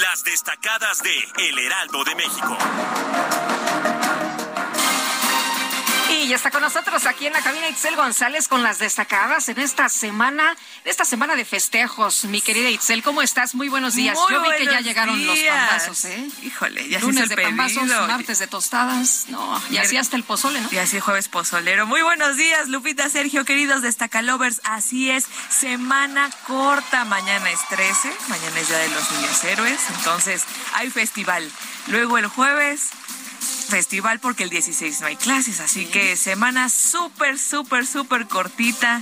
Las 0.02 0.24
destacadas 0.24 1.04
de 1.04 1.14
El 1.50 1.60
Heraldo 1.60 2.04
de 2.06 2.16
México. 2.16 2.58
Y 6.24 6.30
ya 6.30 6.38
está 6.38 6.52
con 6.52 6.62
nosotros 6.62 7.06
aquí 7.06 7.28
en 7.28 7.34
la 7.34 7.42
cabina 7.42 7.68
Itzel 7.68 7.98
González 7.98 8.48
con 8.48 8.64
las 8.64 8.80
destacadas 8.80 9.50
en 9.50 9.60
esta 9.60 9.90
semana, 9.90 10.56
en 10.86 10.90
esta 10.90 11.04
semana 11.04 11.36
de 11.36 11.44
festejos. 11.44 12.24
Mi 12.24 12.40
querida 12.40 12.70
Itzel, 12.70 13.04
¿cómo 13.04 13.22
estás? 13.22 13.56
Muy 13.56 13.68
buenos 13.68 13.96
días. 13.96 14.18
Muy 14.18 14.32
Yo 14.32 14.42
vi 14.42 14.50
que 14.58 14.66
ya 14.68 14.80
llegaron 14.80 15.26
los 15.26 15.38
pambazos, 15.38 16.06
¿eh? 16.06 16.26
Híjole, 16.44 16.88
ya 16.88 17.02
se 17.02 17.06
Lunes 17.08 17.26
hizo 17.26 17.36
de 17.36 17.42
el 17.42 17.50
pambazos, 17.50 17.84
pedido. 17.84 18.08
martes 18.08 18.40
de 18.40 18.48
tostadas. 18.48 19.26
No, 19.28 19.62
y 19.70 19.76
así 19.78 19.98
hasta 19.98 20.16
el 20.16 20.24
pozole, 20.24 20.62
¿no? 20.62 20.70
Y 20.72 20.78
así 20.78 21.02
jueves 21.02 21.28
pozolero. 21.28 21.88
Muy 21.88 22.02
buenos 22.02 22.38
días, 22.38 22.70
Lupita, 22.70 23.10
Sergio, 23.10 23.44
queridos 23.44 23.82
destacalovers. 23.82 24.62
Así 24.64 25.12
es, 25.12 25.26
semana 25.50 26.30
corta. 26.48 27.04
Mañana 27.04 27.52
es 27.52 27.60
13, 27.68 28.14
mañana 28.30 28.60
es 28.62 28.70
Día 28.70 28.78
de 28.78 28.88
los 28.92 29.12
Niños 29.12 29.44
Héroes. 29.44 29.82
Entonces, 29.98 30.46
hay 30.74 30.90
festival. 30.90 31.52
Luego 31.88 32.18
el 32.18 32.28
jueves, 32.28 32.92
festival 33.44 34.20
porque 34.20 34.44
el 34.44 34.50
16 34.50 35.02
no 35.02 35.08
hay 35.08 35.16
clases. 35.16 35.60
Así 35.60 35.86
que 35.86 36.16
semana 36.18 36.70
súper, 36.70 37.38
súper, 37.40 37.86
súper 37.86 38.28
cortita. 38.28 39.02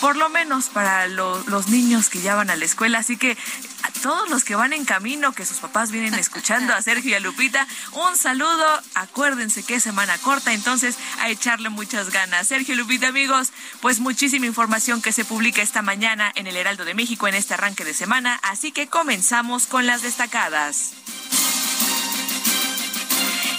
Por 0.00 0.16
lo 0.16 0.28
menos 0.28 0.68
para 0.68 1.06
lo- 1.08 1.42
los 1.46 1.68
niños 1.68 2.10
que 2.10 2.20
ya 2.20 2.34
van 2.34 2.50
a 2.50 2.56
la 2.56 2.64
escuela. 2.66 2.98
Así 2.98 3.16
que 3.16 3.36
a 3.82 3.90
todos 4.02 4.28
los 4.28 4.44
que 4.44 4.54
van 4.54 4.74
en 4.74 4.84
camino, 4.84 5.32
que 5.32 5.46
sus 5.46 5.56
papás 5.58 5.90
vienen 5.90 6.14
escuchando 6.18 6.74
a 6.74 6.82
Sergio 6.82 7.12
y 7.12 7.14
a 7.14 7.20
Lupita, 7.20 7.66
un 7.92 8.16
saludo. 8.16 8.82
Acuérdense 8.94 9.62
que 9.62 9.76
es 9.76 9.82
semana 9.82 10.18
corta, 10.18 10.52
entonces 10.52 10.96
a 11.20 11.30
echarle 11.30 11.70
muchas 11.70 12.10
ganas. 12.10 12.48
Sergio 12.48 12.74
y 12.74 12.76
Lupita, 12.78 13.08
amigos, 13.08 13.52
pues 13.80 14.00
muchísima 14.00 14.44
información 14.46 15.00
que 15.00 15.12
se 15.12 15.24
publica 15.24 15.62
esta 15.62 15.80
mañana 15.80 16.30
en 16.34 16.46
el 16.46 16.56
Heraldo 16.56 16.84
de 16.84 16.92
México 16.94 17.26
en 17.28 17.34
este 17.34 17.54
arranque 17.54 17.84
de 17.84 17.94
semana. 17.94 18.38
Así 18.42 18.72
que 18.72 18.88
comenzamos 18.88 19.66
con 19.66 19.86
las 19.86 20.02
destacadas. 20.02 20.90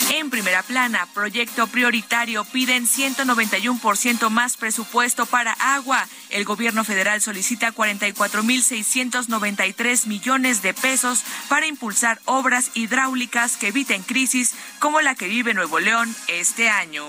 En 0.10 0.30
primera 0.30 0.64
plana, 0.64 1.06
proyecto 1.14 1.68
prioritario 1.68 2.46
piden 2.46 2.88
191% 2.88 4.30
más 4.30 4.56
presupuesto 4.56 5.26
para 5.26 5.52
agua. 5.52 6.08
El 6.30 6.46
gobierno 6.46 6.86
federal 6.86 7.22
solicita 7.22 7.74
44.693 7.74 10.08
millones 10.08 10.62
de 10.62 10.74
pesos 10.74 11.26
para 11.50 11.68
impulsar 11.68 12.22
obras 12.24 12.72
hidráulicas 12.74 13.58
que 13.58 13.68
eviten 13.68 14.02
crisis 14.02 14.54
como 14.80 15.02
la 15.02 15.14
que 15.16 15.28
vive 15.28 15.54
Nuevo 15.54 15.80
León 15.80 16.16
este 16.30 16.70
año. 16.70 17.04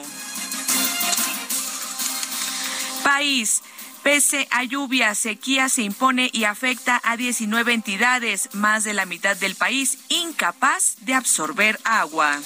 País. 3.05 3.63
Pese 4.03 4.49
a 4.51 4.65
lluvia, 4.65 5.15
sequía 5.15 5.69
se 5.69 5.83
impone 5.83 6.31
y 6.33 6.43
afecta 6.45 7.01
a 7.05 7.17
19 7.17 7.75
entidades, 7.75 8.49
más 8.55 8.83
de 8.85 8.95
la 8.95 9.07
mitad 9.07 9.37
del 9.37 9.55
país 9.55 9.99
incapaz 10.09 10.97
de 11.01 11.15
absorber 11.15 11.79
agua. 11.85 12.41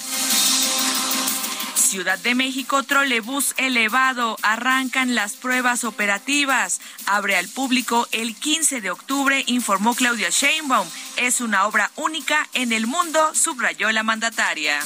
Ciudad 1.93 2.17
de 2.17 2.33
México, 2.33 2.81
trolebús 2.81 3.53
elevado, 3.57 4.35
arrancan 4.41 5.13
las 5.13 5.33
pruebas 5.33 5.83
operativas. 5.83 6.81
Abre 7.05 7.35
al 7.35 7.47
público 7.47 8.07
el 8.11 8.35
15 8.35 8.81
de 8.81 8.89
octubre, 8.89 9.43
informó 9.45 9.93
Claudia 9.93 10.29
Sheinbaum. 10.31 10.87
Es 11.17 11.39
una 11.39 11.67
obra 11.67 11.91
única 11.95 12.49
en 12.55 12.71
el 12.71 12.87
mundo, 12.87 13.35
subrayó 13.35 13.91
la 13.91 14.01
mandataria. 14.01 14.79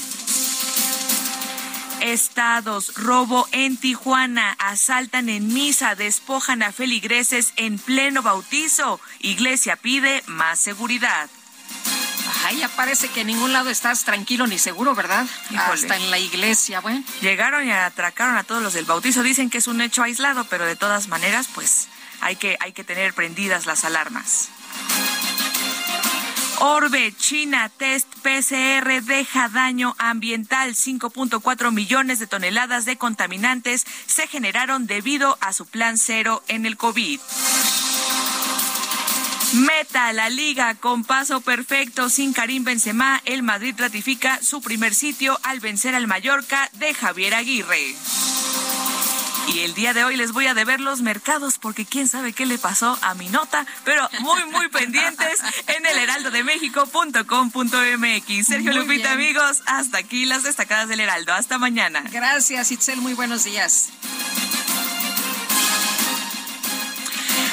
estados. 2.01 2.93
Robo 2.95 3.47
en 3.53 3.77
Tijuana. 3.77 4.57
Asaltan 4.59 5.29
en 5.29 5.53
misa. 5.53 5.95
Despojan 5.95 6.61
a 6.61 6.73
feligreses 6.73 7.53
en 7.55 7.79
pleno 7.79 8.21
bautizo. 8.21 8.99
Iglesia 9.19 9.77
pide 9.77 10.23
más 10.27 10.59
seguridad. 10.59 11.29
Ay, 12.45 12.57
ya 12.57 12.69
parece 12.69 13.09
que 13.09 13.21
en 13.21 13.27
ningún 13.27 13.53
lado 13.53 13.69
estás 13.69 14.03
tranquilo 14.03 14.47
ni 14.47 14.57
seguro, 14.57 14.95
¿verdad? 14.95 15.25
Hasta 15.57 15.95
en 15.95 16.11
la 16.11 16.19
iglesia, 16.19 16.79
bueno. 16.79 17.03
Llegaron 17.21 17.67
y 17.67 17.71
atracaron 17.71 18.37
a 18.37 18.43
todos 18.43 18.61
los 18.61 18.73
del 18.73 18.85
bautizo. 18.85 19.23
Dicen 19.23 19.49
que 19.49 19.57
es 19.57 19.67
un 19.67 19.81
hecho 19.81 20.03
aislado, 20.03 20.45
pero 20.45 20.65
de 20.65 20.75
todas 20.75 21.07
maneras, 21.07 21.47
pues 21.53 21.87
hay 22.21 22.35
que, 22.35 22.57
hay 22.59 22.73
que 22.73 22.83
tener 22.83 23.13
prendidas 23.13 23.65
las 23.65 23.85
alarmas. 23.85 24.49
Orbe, 26.59 27.13
China, 27.15 27.69
test 27.69 28.07
PCR 28.23 29.03
deja 29.03 29.47
daño 29.49 29.95
ambiental. 29.99 30.73
5.4 30.73 31.71
millones 31.71 32.17
de 32.19 32.25
toneladas 32.25 32.85
de 32.85 32.97
contaminantes 32.97 33.85
se 34.07 34.27
generaron 34.27 34.87
debido 34.87 35.37
a 35.39 35.53
su 35.53 35.67
plan 35.67 35.99
cero 35.99 36.43
en 36.47 36.65
el 36.65 36.75
COVID. 36.75 37.19
Meta 39.53 40.11
la 40.11 40.29
liga 40.29 40.75
con 40.75 41.05
paso 41.05 41.39
perfecto 41.39 42.09
sin 42.09 42.33
Karim 42.33 42.65
Benzema. 42.65 43.21
El 43.23 43.43
Madrid 43.43 43.73
ratifica 43.77 44.43
su 44.43 44.61
primer 44.61 44.93
sitio 44.93 45.39
al 45.43 45.61
vencer 45.61 45.95
al 45.95 46.05
Mallorca 46.05 46.69
de 46.73 46.93
Javier 46.93 47.33
Aguirre. 47.33 47.95
Y 49.47 49.59
el 49.59 49.73
día 49.73 49.93
de 49.93 50.03
hoy 50.03 50.17
les 50.17 50.33
voy 50.33 50.47
a 50.47 50.53
deber 50.53 50.81
los 50.81 50.99
mercados 51.01 51.59
porque 51.59 51.85
quién 51.85 52.09
sabe 52.09 52.33
qué 52.33 52.45
le 52.45 52.57
pasó 52.57 52.99
a 53.01 53.13
mi 53.13 53.29
nota, 53.29 53.65
pero 53.85 54.09
muy, 54.19 54.43
muy 54.51 54.67
pendientes 54.69 55.39
en 55.67 55.85
el 55.85 55.97
heraldodemexico.com.mx. 55.97 58.47
Sergio 58.47 58.73
Lupita, 58.73 59.13
amigos, 59.13 59.61
hasta 59.65 59.99
aquí 59.99 60.25
las 60.25 60.43
destacadas 60.43 60.89
del 60.89 60.99
Heraldo. 60.99 61.31
Hasta 61.31 61.57
mañana. 61.57 62.03
Gracias, 62.11 62.73
Itzel. 62.73 62.99
Muy 62.99 63.13
buenos 63.13 63.45
días. 63.45 63.91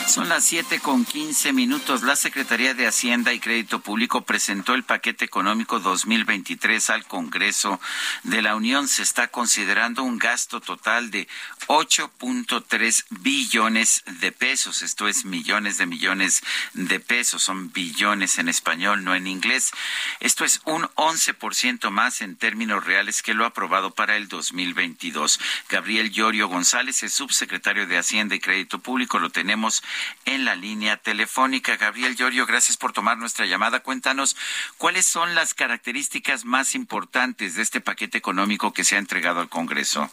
Son 0.07 0.29
las 0.29 0.45
siete 0.45 0.81
con 0.81 1.05
quince 1.05 1.53
minutos. 1.53 2.03
La 2.03 2.15
Secretaría 2.15 2.75
de 2.75 2.87
Hacienda 2.87 3.33
y 3.33 3.41
Crédito 3.41 3.81
Público 3.81 4.21
presentó 4.21 4.75
el 4.75 4.85
paquete 4.85 5.25
económico 5.25 5.81
2023 5.81 6.91
al 6.91 7.05
Congreso 7.07 7.81
de 8.23 8.43
la 8.43 8.55
Unión. 8.55 8.87
Se 8.87 9.03
está 9.03 9.29
considerando 9.29 10.03
un 10.03 10.19
gasto 10.19 10.61
total 10.61 11.11
de 11.11 11.27
8.3 11.67 13.05
billones 13.11 14.05
de 14.21 14.31
pesos. 14.31 14.83
Esto 14.83 15.09
es 15.09 15.25
millones 15.25 15.79
de 15.79 15.87
millones 15.87 16.43
de 16.75 17.01
pesos. 17.01 17.43
Son 17.43 17.73
billones 17.73 18.39
en 18.39 18.49
español, 18.49 19.05
no 19.05 19.15
en 19.15 19.27
inglés. 19.27 19.73
Esto 20.21 20.45
es 20.45 20.61
un 20.65 20.83
11% 20.95 21.91
más 21.91 22.21
en 22.21 22.37
términos 22.37 22.85
reales 22.85 23.23
que 23.23 23.35
lo 23.35 23.47
aprobado 23.47 23.93
para 23.93 24.17
el 24.17 24.29
2022. 24.29 25.41
Gabriel 25.69 26.11
Llorio 26.13 26.47
González 26.49 27.03
es 27.03 27.15
subsecretario 27.15 27.87
de 27.87 27.99
Hacienda 27.99 28.35
y 28.35 28.41
Crédito 28.41 28.79
Público. 28.79 29.19
Lo 29.19 29.31
tenemos 29.31 29.83
en 30.25 30.45
la 30.45 30.55
línea 30.55 30.97
telefónica. 30.97 31.77
Gabriel 31.77 32.17
Llorio, 32.17 32.47
gracias 32.47 32.77
por 32.77 32.93
tomar 32.93 33.19
nuestra 33.19 33.47
llamada. 33.47 33.81
Cuéntanos 33.81 34.37
cuáles 34.79 35.07
son 35.07 35.35
las 35.35 35.55
características 35.55 36.45
más 36.45 36.75
importantes 36.75 37.55
de 37.55 37.63
este 37.63 37.81
paquete 37.81 38.19
económico 38.19 38.73
que 38.73 38.85
se 38.85 38.97
ha 38.97 38.99
entregado 38.99 39.41
al 39.41 39.49
Congreso. 39.49 40.11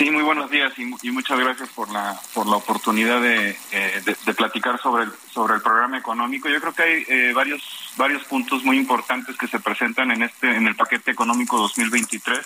Sí, 0.00 0.10
muy 0.10 0.22
buenos 0.22 0.50
días 0.50 0.72
y, 0.78 1.10
muchas 1.10 1.38
gracias 1.38 1.68
por 1.68 1.90
la 1.90 2.18
por 2.32 2.46
la 2.46 2.56
oportunidad 2.56 3.20
de, 3.20 3.54
eh, 3.72 4.02
platicar 4.34 4.80
sobre 4.80 5.04
el 5.04 5.12
sobre 5.30 5.56
el 5.56 5.60
programa 5.60 5.98
económico. 5.98 6.48
Yo 6.48 6.58
creo 6.58 6.72
que 6.72 6.82
hay 6.82 7.04
eh, 7.06 7.32
varios 7.34 7.92
varios 7.98 8.24
puntos 8.24 8.64
muy 8.64 8.78
importantes 8.78 9.36
que 9.36 9.46
se 9.46 9.60
presentan 9.60 10.10
en 10.10 10.22
este 10.22 10.56
en 10.56 10.66
el 10.66 10.74
paquete 10.74 11.10
económico 11.10 11.58
2023. 11.58 12.38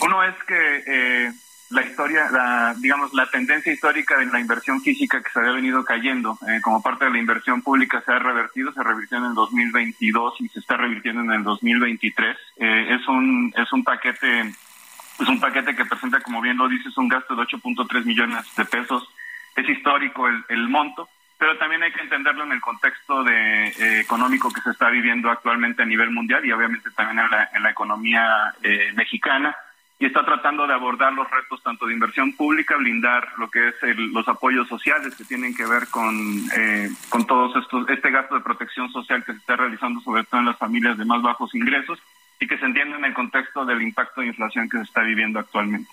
Uno 0.00 0.24
es 0.24 0.34
que 0.44 0.84
eh, 0.86 1.32
la 1.70 1.82
historia, 1.82 2.28
la, 2.32 2.74
digamos, 2.78 3.14
la 3.14 3.26
tendencia 3.26 3.72
histórica 3.72 4.18
de 4.18 4.26
la 4.26 4.40
inversión 4.40 4.80
física 4.80 5.22
que 5.22 5.30
se 5.30 5.38
había 5.38 5.52
venido 5.52 5.84
cayendo 5.84 6.36
eh, 6.48 6.60
como 6.62 6.82
parte 6.82 7.04
de 7.04 7.12
la 7.12 7.18
inversión 7.18 7.62
pública 7.62 8.02
se 8.04 8.12
ha 8.12 8.18
revertido, 8.18 8.72
se 8.72 8.82
revirtió 8.82 9.18
en 9.18 9.26
el 9.26 9.34
2022 9.34 10.40
y 10.40 10.48
se 10.48 10.58
está 10.58 10.76
revirtiendo 10.76 11.22
en 11.22 11.30
el 11.30 11.44
2023. 11.44 12.36
Eh, 12.56 12.96
es 12.96 13.06
un 13.06 13.52
es 13.56 13.72
un 13.72 13.84
paquete 13.84 14.40
es 14.40 15.28
un 15.28 15.38
paquete 15.38 15.76
que 15.76 15.84
presenta, 15.84 16.20
como 16.20 16.40
bien 16.40 16.56
lo 16.56 16.68
dices, 16.68 16.96
un 16.96 17.08
gasto 17.08 17.36
de 17.36 17.42
8.3 17.42 18.04
millones 18.04 18.44
de 18.56 18.64
pesos. 18.64 19.08
Es 19.54 19.68
histórico 19.68 20.26
el, 20.26 20.68
monto, 20.68 21.08
pero 21.38 21.56
también 21.58 21.82
hay 21.82 21.92
que 21.92 22.00
entenderlo 22.00 22.44
en 22.44 22.52
el 22.52 22.60
contexto 22.60 23.22
de, 23.22 23.68
eh, 23.68 24.00
económico 24.00 24.50
que 24.50 24.62
se 24.62 24.70
está 24.70 24.88
viviendo 24.88 25.30
actualmente 25.30 25.82
a 25.82 25.86
nivel 25.86 26.10
mundial 26.10 26.44
y 26.44 26.52
obviamente 26.52 26.90
también 26.92 27.18
en 27.18 27.30
la, 27.30 27.50
en 27.52 27.62
la 27.62 27.70
economía 27.70 28.54
mexicana 28.94 29.54
y 30.00 30.06
está 30.06 30.24
tratando 30.24 30.66
de 30.66 30.72
abordar 30.72 31.12
los 31.12 31.30
retos 31.30 31.62
tanto 31.62 31.86
de 31.86 31.92
inversión 31.92 32.32
pública, 32.32 32.76
blindar 32.78 33.28
lo 33.36 33.50
que 33.50 33.68
es 33.68 33.74
los 33.96 34.26
apoyos 34.28 34.66
sociales 34.66 35.14
que 35.14 35.24
tienen 35.24 35.54
que 35.54 35.66
ver 35.66 35.88
con, 35.88 36.16
eh, 36.56 36.90
con 37.10 37.26
todos 37.26 37.54
estos, 37.62 37.86
este 37.90 38.10
gasto 38.10 38.34
de 38.34 38.40
protección 38.40 38.90
social 38.90 39.22
que 39.22 39.32
se 39.32 39.38
está 39.38 39.56
realizando 39.56 40.00
sobre 40.00 40.24
todo 40.24 40.40
en 40.40 40.46
las 40.46 40.56
familias 40.56 40.96
de 40.96 41.04
más 41.04 41.20
bajos 41.20 41.54
ingresos 41.54 41.98
y 42.40 42.48
que 42.48 42.56
se 42.56 42.64
entiende 42.64 42.96
en 42.96 43.04
el 43.04 43.12
contexto 43.12 43.66
del 43.66 43.82
impacto 43.82 44.22
de 44.22 44.28
inflación 44.28 44.70
que 44.70 44.78
se 44.78 44.84
está 44.84 45.02
viviendo 45.02 45.38
actualmente. 45.38 45.90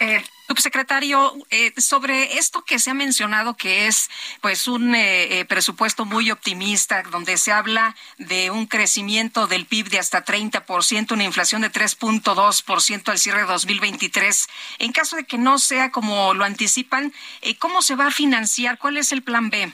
Eh, 0.00 0.24
subsecretario, 0.46 1.32
eh, 1.50 1.72
sobre 1.80 2.38
esto 2.38 2.64
que 2.64 2.78
se 2.78 2.90
ha 2.90 2.94
mencionado 2.94 3.56
que 3.56 3.86
es 3.86 4.10
pues 4.40 4.68
un 4.68 4.94
eh, 4.94 5.40
eh, 5.40 5.44
presupuesto 5.46 6.04
muy 6.04 6.30
optimista, 6.30 7.02
donde 7.04 7.36
se 7.38 7.52
habla 7.52 7.96
de 8.18 8.50
un 8.50 8.66
crecimiento 8.66 9.46
del 9.46 9.66
PIB 9.66 9.88
de 9.88 9.98
hasta 9.98 10.24
30%, 10.24 11.12
una 11.12 11.24
inflación 11.24 11.62
de 11.62 11.72
3.2% 11.72 13.08
al 13.08 13.18
cierre 13.18 13.40
de 13.40 13.46
2023. 13.46 14.48
En 14.80 14.92
caso 14.92 15.16
de 15.16 15.24
que 15.24 15.38
no 15.38 15.58
sea 15.58 15.90
como 15.90 16.34
lo 16.34 16.44
anticipan, 16.44 17.12
¿cómo 17.58 17.80
se 17.80 17.96
va 17.96 18.08
a 18.08 18.10
financiar? 18.10 18.78
¿Cuál 18.78 18.98
es 18.98 19.12
el 19.12 19.22
plan 19.22 19.50
B? 19.50 19.72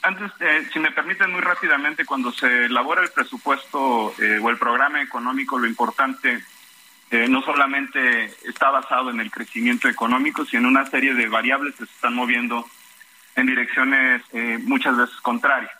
antes, 0.00 0.32
si 0.72 0.78
me 0.78 0.92
permiten 0.92 1.30
muy 1.30 1.42
rápidamente, 1.42 2.06
cuando 2.06 2.32
se 2.32 2.64
elabora 2.64 3.02
el 3.02 3.10
presupuesto 3.10 3.78
o 3.78 4.14
el 4.18 4.56
programa 4.56 5.02
económico, 5.02 5.58
lo 5.58 5.66
importante 5.66 6.42
eh, 7.10 7.26
no 7.28 7.42
solamente 7.42 8.26
está 8.48 8.70
basado 8.70 9.10
en 9.10 9.18
el 9.18 9.32
crecimiento 9.32 9.88
económico, 9.88 10.44
sino 10.44 10.62
en 10.62 10.76
una 10.76 10.86
serie 10.86 11.12
de 11.14 11.26
variables 11.26 11.74
que 11.74 11.84
se 11.86 11.92
están 11.92 12.14
moviendo 12.14 12.64
en 13.34 13.46
direcciones 13.46 14.22
eh, 14.32 14.58
muchas 14.62 14.96
veces 14.96 15.16
contrarias. 15.16 15.72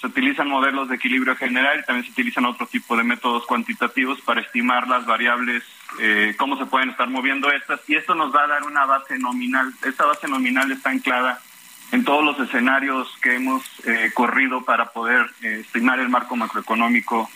Se 0.00 0.06
utilizan 0.06 0.48
modelos 0.48 0.88
de 0.88 0.96
equilibrio 0.96 1.36
general 1.36 1.80
y 1.80 1.84
también 1.84 2.06
se 2.06 2.12
utilizan 2.12 2.46
otro 2.46 2.66
tipo 2.66 2.96
de 2.96 3.04
métodos 3.04 3.44
cuantitativos 3.44 4.22
para 4.22 4.40
estimar 4.40 4.88
las 4.88 5.04
variables, 5.04 5.62
eh, 5.98 6.34
cómo 6.38 6.56
se 6.56 6.64
pueden 6.64 6.88
estar 6.88 7.10
moviendo 7.10 7.52
estas, 7.52 7.80
y 7.86 7.96
esto 7.96 8.14
nos 8.14 8.34
va 8.34 8.44
a 8.44 8.46
dar 8.46 8.62
una 8.62 8.86
base 8.86 9.18
nominal. 9.18 9.74
Esta 9.84 10.06
base 10.06 10.28
nominal 10.28 10.72
está 10.72 10.88
anclada 10.88 11.42
en 11.92 12.04
todos 12.04 12.24
los 12.24 12.40
escenarios 12.40 13.14
que 13.20 13.34
hemos 13.34 13.62
corrido 14.14 14.62
para 14.64 14.86
poder 14.92 15.28
estimar 15.42 15.98
el 15.98 16.08
marco 16.08 16.36
macroeconómico 16.36 17.28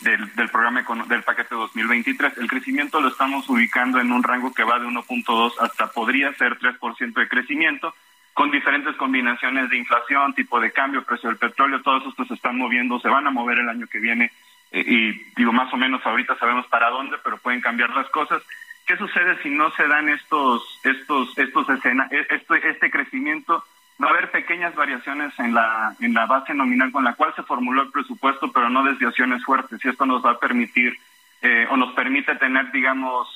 del, 0.00 0.34
del 0.34 0.48
programa 0.48 0.84
del 1.08 1.22
paquete 1.22 1.54
2023. 1.54 2.38
El 2.38 2.48
crecimiento 2.48 3.00
lo 3.00 3.08
estamos 3.08 3.48
ubicando 3.48 4.00
en 4.00 4.12
un 4.12 4.22
rango 4.22 4.52
que 4.52 4.64
va 4.64 4.78
de 4.78 4.86
1.2 4.86 5.54
hasta 5.60 5.88
podría 5.88 6.32
ser 6.34 6.58
3% 6.58 7.12
de 7.12 7.28
crecimiento, 7.28 7.94
con 8.32 8.50
diferentes 8.50 8.96
combinaciones 8.96 9.68
de 9.70 9.76
inflación, 9.76 10.34
tipo 10.34 10.60
de 10.60 10.72
cambio, 10.72 11.04
precio 11.04 11.28
del 11.28 11.38
petróleo, 11.38 11.82
todos 11.82 12.06
estos 12.06 12.28
se 12.28 12.34
están 12.34 12.56
moviendo, 12.56 13.00
se 13.00 13.08
van 13.08 13.26
a 13.26 13.30
mover 13.30 13.58
el 13.58 13.68
año 13.68 13.86
que 13.86 13.98
viene 13.98 14.30
eh, 14.72 14.84
y 14.86 15.12
digo 15.36 15.52
más 15.52 15.72
o 15.72 15.76
menos 15.76 16.04
ahorita 16.04 16.38
sabemos 16.38 16.66
para 16.68 16.90
dónde, 16.90 17.16
pero 17.22 17.38
pueden 17.38 17.60
cambiar 17.60 17.90
las 17.90 18.08
cosas. 18.10 18.42
¿Qué 18.86 18.96
sucede 18.96 19.40
si 19.42 19.50
no 19.50 19.70
se 19.72 19.86
dan 19.86 20.08
estos 20.08 20.80
estos 20.84 21.36
estos 21.38 21.68
escena, 21.68 22.08
e, 22.10 22.26
este, 22.30 22.70
este 22.70 22.90
crecimiento? 22.90 23.64
va 24.02 24.08
a 24.08 24.10
haber 24.10 24.30
pequeñas 24.30 24.69
variaciones 24.80 25.38
en 25.38 25.52
la, 25.52 25.94
en 26.00 26.14
la 26.14 26.24
base 26.24 26.54
nominal 26.54 26.90
con 26.90 27.04
la 27.04 27.14
cual 27.14 27.34
se 27.36 27.42
formuló 27.42 27.82
el 27.82 27.90
presupuesto, 27.90 28.50
pero 28.50 28.70
no 28.70 28.82
desviaciones 28.82 29.44
fuertes. 29.44 29.78
Y 29.84 29.88
esto 29.88 30.06
nos 30.06 30.24
va 30.24 30.32
a 30.32 30.38
permitir 30.38 30.98
eh, 31.42 31.66
o 31.70 31.76
nos 31.76 31.92
permite 31.92 32.34
tener, 32.36 32.72
digamos, 32.72 33.28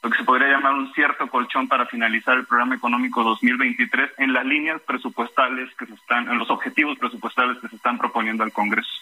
lo 0.00 0.10
que 0.10 0.18
se 0.18 0.24
podría 0.24 0.48
llamar 0.48 0.74
un 0.74 0.92
cierto 0.94 1.26
colchón 1.26 1.66
para 1.66 1.86
finalizar 1.86 2.36
el 2.36 2.46
programa 2.46 2.76
económico 2.76 3.24
2023 3.24 4.12
en 4.18 4.32
las 4.32 4.44
líneas 4.44 4.80
presupuestales 4.82 5.74
que 5.74 5.86
se 5.86 5.94
están, 5.94 6.30
en 6.30 6.38
los 6.38 6.50
objetivos 6.50 6.96
presupuestales 6.98 7.58
que 7.58 7.68
se 7.68 7.76
están 7.76 7.98
proponiendo 7.98 8.44
al 8.44 8.52
Congreso. 8.52 8.92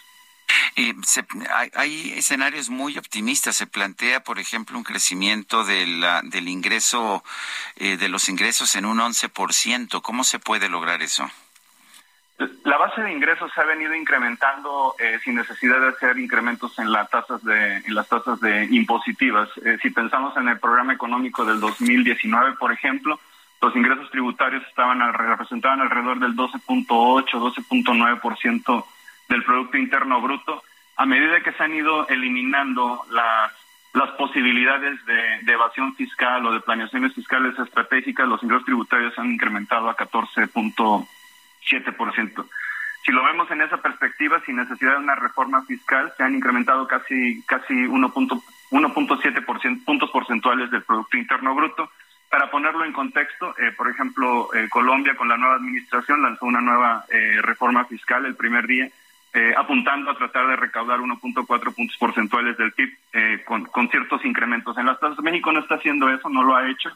Eh, 0.77 0.95
hay, 1.75 2.13
escenarios 2.17 2.71
muy 2.71 2.97
optimistas. 2.97 3.57
Se 3.57 3.67
plantea, 3.67 4.25
por 4.25 4.39
ejemplo, 4.39 4.79
un 4.79 4.85
crecimiento 4.85 5.65
de 5.65 5.85
del 6.25 6.49
ingreso, 6.49 7.23
eh, 7.77 7.99
de 7.99 8.09
los 8.09 8.31
ingresos 8.31 8.75
en 8.77 8.87
un 8.87 8.99
11%. 9.01 10.01
¿Cómo 10.01 10.25
se 10.25 10.39
puede 10.39 10.71
lograr 10.71 11.03
eso? 11.03 11.31
La 12.65 12.79
base 12.79 13.03
de 13.03 13.13
ingresos 13.13 13.53
se 13.53 13.61
ha 13.61 13.65
venido 13.65 13.95
incrementando 13.95 14.95
eh, 14.99 15.19
sin 15.23 15.35
necesidad 15.35 15.79
de 15.79 15.89
hacer 15.89 16.19
incrementos 16.19 16.79
en 16.79 16.91
las 16.91 17.11
tasas 17.11 17.45
de 17.45 17.77
en 17.77 17.95
las 17.95 18.09
tasas 18.09 18.41
de 18.41 18.65
impositivas. 18.71 19.51
Eh, 19.63 19.77
si 19.83 19.91
pensamos 19.91 20.35
en 20.39 20.49
el 20.49 20.59
programa 20.59 20.95
económico 20.95 21.45
del 21.45 21.61
2019, 21.61 22.55
por 22.55 22.73
ejemplo, 22.73 23.21
los 23.61 23.77
ingresos 23.77 24.11
tributarios 24.11 24.67
estaban 24.67 25.01
representaban 25.13 25.83
alrededor 25.83 26.19
del 26.19 26.35
12.8, 26.35 27.29
12.9% 27.29 28.85
del 29.29 29.45
Producto 29.45 29.77
Interno 29.77 30.23
Bruto. 30.23 30.63
a 30.97 31.05
medida 31.05 31.43
que 31.43 31.53
se 31.53 31.63
han 31.63 31.75
ido 31.75 32.09
eliminando 32.09 33.03
las, 33.11 33.53
posibilidades 34.17 35.05
de, 35.05 35.53
evasión 35.53 35.95
fiscal 35.95 36.47
o 36.47 36.53
de 36.53 36.61
planeaciones 36.61 37.13
fiscales 37.13 37.59
estratégicas, 37.59 38.27
los 38.27 38.43
ingresos 38.43 38.65
tributarios 38.65 39.19
han 39.19 39.33
incrementado 39.33 39.91
a 39.91 39.95
14.7%. 41.69 42.47
Si 43.05 43.13
lo 43.13 43.25
vemos 43.25 43.51
en 43.51 43.63
esa 43.63 43.79
perspectiva, 43.79 44.43
sin 44.45 44.57
necesidad 44.57 44.93
de 44.93 45.05
una 45.05 45.15
reforma 45.15 45.63
fiscal, 45.63 46.13
se 46.17 46.23
han 46.23 46.35
incrementado 46.35 46.87
casi 46.87 47.43
casi 47.47 47.75
1.7 47.75 49.85
puntos 49.85 50.11
porcentuales 50.11 50.71
del 50.71 50.83
Producto 50.83 51.17
Interno 51.17 51.55
Bruto. 51.55 51.91
Para 52.29 52.51
ponerlo 52.51 52.85
en 52.85 52.93
contexto, 52.93 53.55
eh, 53.59 53.73
por 53.77 53.91
ejemplo, 53.91 54.55
eh, 54.55 54.69
Colombia 54.69 55.17
con 55.17 55.29
la 55.29 55.37
nueva 55.37 55.57
administración 55.57 56.23
lanzó 56.23 56.47
una 56.47 56.61
nueva 56.61 57.05
eh, 57.11 57.41
reforma 57.43 57.85
fiscal 57.87 58.27
el 58.27 58.37
primer 58.37 58.67
día, 58.67 58.89
apuntando 59.57 60.11
a 60.11 60.17
tratar 60.17 60.49
de 60.49 60.57
recaudar 60.57 60.99
1.4 60.99 61.47
puntos 61.47 61.97
porcentuales 61.99 62.59
del 62.59 62.73
PIB 62.73 63.45
con, 63.45 63.65
con, 63.67 63.89
ciertos 63.89 64.25
incrementos. 64.25 64.77
En 64.77 64.87
las 64.87 64.99
tasas 64.99 65.23
México 65.23 65.53
no 65.53 65.61
está 65.61 65.77
haciendo 65.77 66.11
eso, 66.11 66.29
no 66.29 66.43
lo 66.43 66.57
ha 66.57 66.69
hecho. 66.69 66.91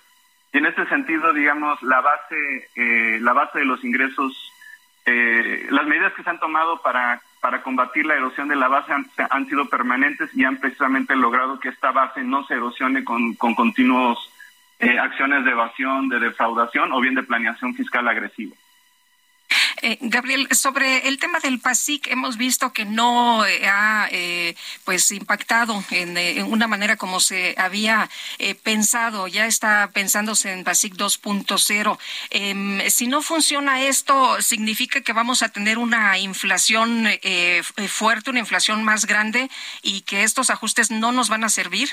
Y 0.53 0.59
en 0.59 0.67
este 0.67 0.85
sentido, 0.87 1.33
digamos, 1.33 1.81
la 1.85 2.01
base, 2.01 2.69
la 3.21 3.33
base 3.35 3.61
de 3.61 3.65
los 3.65 3.85
ingresos 3.85 4.53
eh, 5.07 5.67
las 5.71 5.87
medidas 5.87 6.13
que 6.15 6.23
se 6.23 6.31
han 6.31 6.41
tomado 6.41 6.81
para, 6.81 7.21
para 7.41 7.63
combatir 7.63 8.07
la 8.07 8.15
erosión 8.15 8.49
de 8.49 8.57
la 8.57 8.69
base 8.69 8.93
han, 9.31 9.47
sido 9.47 9.69
permanentes 9.69 10.31
y 10.35 10.45
han 10.45 10.57
precisamente 10.57 11.15
logrado 11.15 11.61
que 11.61 11.69
esta 11.69 11.93
base 11.93 12.23
no 12.23 12.47
se 12.47 12.55
erosione 12.55 13.05
con, 13.05 13.35
con 13.35 13.55
continuos 13.55 14.31
eh, 14.79 14.99
acciones 14.99 15.45
de 15.45 15.51
evasión, 15.51 16.09
de 16.09 16.21
defraudación 16.21 16.93
o 16.93 17.01
bien 17.01 17.15
de 17.15 17.23
planeación 17.23 17.75
fiscal 17.75 18.09
agresiva. 18.09 18.57
Eh, 19.87 19.99
Gabriel, 20.01 20.49
sobre 20.53 21.09
el 21.09 21.19
tema 21.19 21.41
del 21.41 21.61
PASIC, 21.61 22.07
hemos 22.07 22.39
visto 22.39 22.73
que 22.73 22.87
no 22.87 23.45
eh, 23.45 23.69
ha 23.69 24.09
eh, 24.11 24.57
pues 24.85 25.11
impactado 25.13 25.85
en, 25.91 26.43
una 26.45 26.67
manera 26.67 26.97
como 26.97 27.21
se 27.21 27.55
había 27.59 28.09
pensado. 28.63 29.29
Ya 29.29 29.47
está 29.47 29.91
pensándose 29.93 30.53
en 30.53 30.65
PASIC 30.65 30.95
2.0. 30.95 31.99
Em, 32.31 32.81
si 32.89 33.09
no 33.09 33.21
funciona 33.21 33.83
esto, 33.83 34.41
significa 34.41 35.03
que 35.03 35.13
vamos 35.13 35.43
a 35.43 35.51
tener 35.51 35.77
una 35.77 36.17
inflación 36.17 37.07
fuerte, 37.87 38.31
una 38.31 38.39
inflación 38.39 38.85
más 38.85 39.05
grande 39.05 39.51
y 39.83 40.01
que 40.01 40.23
estos 40.23 40.49
ajustes 40.49 40.91
no 40.91 41.13
nos 41.13 41.29
van 41.29 41.45
a 41.45 41.51
servir. 41.51 41.91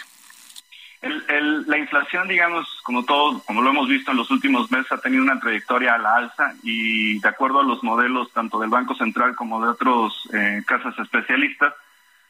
El, 1.02 1.66
la 1.68 1.80
inflación, 1.80 2.28
digamos, 2.28 2.80
como 2.84 3.04
todo, 3.04 3.42
como 3.44 3.62
lo 3.64 3.72
hemos 3.72 3.90
visto 3.90 4.12
en 4.12 4.18
los 4.18 4.30
últimos 4.30 4.70
meses, 4.72 4.92
ha 4.92 5.02
tenido 5.02 5.24
una 5.24 5.40
trayectoria 5.40 5.96
a 5.96 5.98
la 5.98 6.16
alza 6.16 6.54
y 6.62 7.20
de 7.20 7.28
acuerdo 7.28 7.60
a 7.60 7.64
los 7.64 7.84
modelos 7.84 8.32
tanto 8.34 8.60
del 8.60 8.70
Banco 8.70 8.94
Central 8.94 9.36
como 9.36 9.60
de 9.64 9.70
otros 9.70 10.30
eh, 10.32 10.62
casas 10.66 10.98
especialistas, 11.00 11.74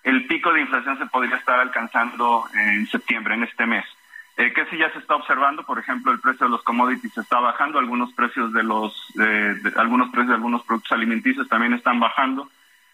el 0.04 0.26
pico 0.26 0.54
de 0.54 0.62
inflación 0.62 0.98
se 0.98 1.06
podría 1.08 1.36
estar 1.36 1.60
alcanzando 1.60 2.46
en 2.54 2.88
septiembre, 2.88 3.34
en 3.34 3.44
este 3.44 3.66
mes. 3.66 3.86
Eh, 4.38 4.54
que 4.54 4.66
si 4.68 4.78
ya 4.78 4.90
se 4.94 5.00
está 5.00 5.16
observando, 5.16 5.64
por 5.64 5.78
ejemplo, 5.78 6.14
el 6.14 6.22
precio 6.22 6.46
de 6.46 6.52
los 6.52 6.64
commodities 6.64 7.18
está 7.18 7.40
bajando, 7.40 7.78
algunos 7.78 8.14
precios 8.14 8.54
de 8.54 8.64
los, 8.64 8.96
algunos 9.76 10.10
precios 10.10 10.30
de 10.30 10.36
algunos 10.36 10.64
productos 10.64 10.94
alimenticios 10.94 11.50
también 11.50 11.74
están 11.74 12.00
bajando 12.00 12.50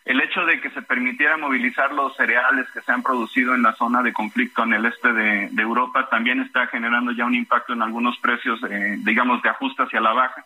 el 0.07 0.21
hecho 0.21 0.45
de 0.45 0.61
que 0.61 0.69
se 0.69 0.81
permitiera 0.81 1.35
movilizar 1.35 1.93
los 1.93 2.15
cereales 2.15 2.65
que 2.71 2.79
se 2.79 2.91
han 2.93 3.03
producido 3.03 3.53
en 3.53 3.61
la 3.61 3.73
zona 3.73 4.01
de 4.01 4.13
conflicto 4.13 4.63
en 4.63 4.71
el 4.71 4.85
este 4.85 5.11
de, 5.11 5.49
Europa 5.57 6.07
también 6.09 6.39
está 6.39 6.67
generando 6.67 7.11
ya 7.11 7.25
un 7.25 7.35
impacto 7.35 7.73
en 7.73 7.81
algunos 7.81 8.17
precios, 8.19 8.57
eh, 8.69 8.95
digamos, 8.99 9.41
de 9.43 9.49
ajuste 9.49 9.83
hacia 9.83 9.99
la 9.99 10.13
baja. 10.13 10.45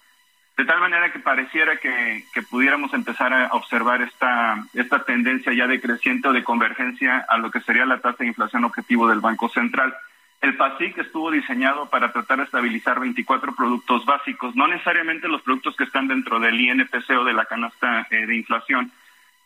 De 0.57 0.65
tal 0.65 0.79
manera 0.79 1.11
que 1.11 1.19
pareciera 1.19 1.77
que, 1.77 2.23
pudiéramos 2.49 2.91
empezar 2.95 3.31
a 3.33 3.49
observar 3.51 4.01
esta, 4.01 4.65
esta 4.73 5.03
tendencia 5.03 5.53
ya 5.53 5.67
decreciente 5.67 6.27
o 6.27 6.33
de 6.33 6.43
convergencia 6.43 7.23
a 7.29 7.37
lo 7.37 7.51
que 7.51 7.61
sería 7.61 7.85
la 7.85 7.99
tasa 7.99 8.17
de 8.23 8.27
inflación 8.27 8.65
objetivo 8.65 9.07
del 9.07 9.19
Banco 9.19 9.47
Central. 9.49 9.93
El 10.41 10.57
PASIC 10.57 10.97
estuvo 10.97 11.29
diseñado 11.29 11.87
para 11.87 12.11
tratar 12.11 12.39
de 12.39 12.45
estabilizar 12.45 12.99
24 12.99 13.53
productos 13.53 14.05
básicos, 14.05 14.55
no 14.55 14.67
necesariamente 14.67 15.27
los 15.27 15.43
productos 15.43 15.75
que 15.75 15.83
están 15.83 16.07
dentro 16.07 16.39
del 16.39 16.59
INPC 16.59 17.11
o 17.11 17.23
de 17.23 17.33
la 17.33 17.45
canasta 17.45 18.07
eh, 18.09 18.25
de 18.25 18.35
inflación, 18.35 18.91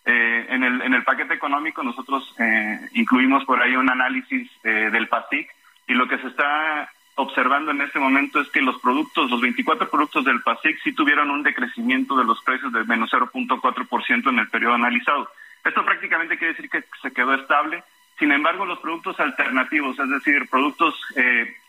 eh, 0.08 0.46
en, 0.50 0.63
el, 0.63 0.82
en 0.84 0.94
el 0.94 1.04
paquete 1.04 1.34
económico 1.34 1.82
nosotros 1.82 2.32
eh, 2.38 2.80
incluimos 2.94 3.44
por 3.44 3.60
ahí 3.60 3.76
un 3.76 3.89
análisis 3.89 4.48
eh, 4.63 4.89
del 4.91 5.08
PASIC 5.08 5.50
y 5.88 5.94
lo 5.96 6.08
que 6.08 6.20
se 6.20 6.28
está 6.28 6.91
observando 7.15 7.72
en 7.72 7.82
este 7.82 7.98
momento 7.98 8.39
es 8.39 8.48
que 8.50 8.62
los 8.62 8.80
productos, 8.82 9.32
los 9.32 9.41
24 9.41 9.89
productos 9.89 10.24
del 10.24 10.44
PASIC 10.44 10.80
sí 10.84 10.94
tuvieron 10.94 11.32
un 11.32 11.41
decrecimiento 11.41 12.15
de 12.15 12.24
los 12.24 12.39
precios 12.44 12.72
de 12.72 12.84
menos 12.84 13.12
0.4% 13.12 14.30
en 14.30 14.39
el 14.39 14.48
periodo 14.50 14.76
analizado. 14.76 15.28
Esto 15.63 15.84
prácticamente 15.84 16.38
quiere 16.38 16.54
decir 16.54 16.70
que 16.70 16.84
se 17.02 17.12
quedó 17.12 17.34
estable. 17.34 17.84
Sin 18.20 18.32
embargo, 18.32 18.65
los 18.65 18.80
productos 18.80 19.20
alternativos, 19.20 19.98
es 19.98 20.10
decir, 20.10 20.48
productos 20.50 20.94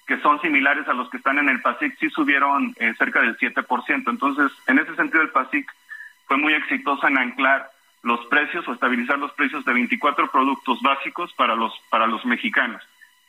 que 0.06 0.20
son 0.20 0.40
similares 0.42 0.86
a 0.88 0.94
los 0.94 1.08
que 1.10 1.16
están 1.16 1.38
en 1.38 1.48
el 1.48 1.62
PASIC, 1.62 1.96
sí 1.98 2.10
subieron 2.10 2.74
cerca 2.98 3.20
del 3.20 3.38
7%. 3.38 4.10
Entonces, 4.10 4.52
en 4.66 4.78
ese 4.78 4.94
sentido, 4.94 5.22
el 5.22 5.30
PASIC 5.30 5.72
fue 6.26 6.36
muy 6.36 6.52
exitoso 6.54 7.06
en 7.06 7.18
anclar 7.18 7.70
los 8.06 8.24
precios 8.26 8.66
o 8.68 8.72
estabilizar 8.72 9.18
los 9.18 9.32
precios 9.32 9.64
de 9.64 9.72
24 9.72 10.30
productos 10.30 10.80
básicos 10.80 11.32
para 11.34 11.56
los 11.56 11.72
para 11.90 12.06
los 12.06 12.24
mexicanos. 12.24 12.80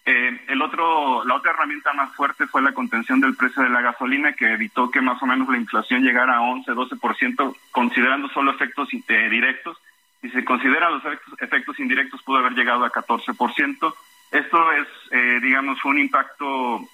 Eh, 0.05 0.39
el 0.47 0.61
otro, 0.61 1.25
la 1.25 1.35
otra 1.35 1.51
herramienta 1.51 1.91
más 1.93 2.15
fuerte 2.15 2.45
fue 2.45 2.61
la 2.61 2.73
contención 2.73 3.19
del 3.19 3.35
precio 3.35 3.63
de 3.63 3.69
la 3.69 3.81
gasolina, 3.81 4.33
que 4.33 4.53
evitó 4.53 4.91
que 4.91 5.01
más 5.01 5.21
o 5.21 5.25
menos 5.25 5.49
la 5.49 5.57
inflación 5.57 6.03
llegara 6.03 6.37
a 6.37 6.41
11-12%, 6.41 7.55
considerando 7.71 8.29
solo 8.29 8.51
efectos 8.51 8.87
eh, 8.93 9.29
directos. 9.29 9.77
Si 10.21 10.29
se 10.29 10.45
consideran 10.45 10.93
los 10.93 11.03
efectos, 11.39 11.79
indirectos, 11.79 12.21
pudo 12.21 12.37
haber 12.37 12.53
llegado 12.53 12.85
a 12.85 12.91
14%. 12.91 13.93
Esto 14.31 14.71
es, 14.73 14.87
eh, 15.11 15.39
digamos, 15.41 15.83
un 15.85 15.97
impacto 15.97 16.87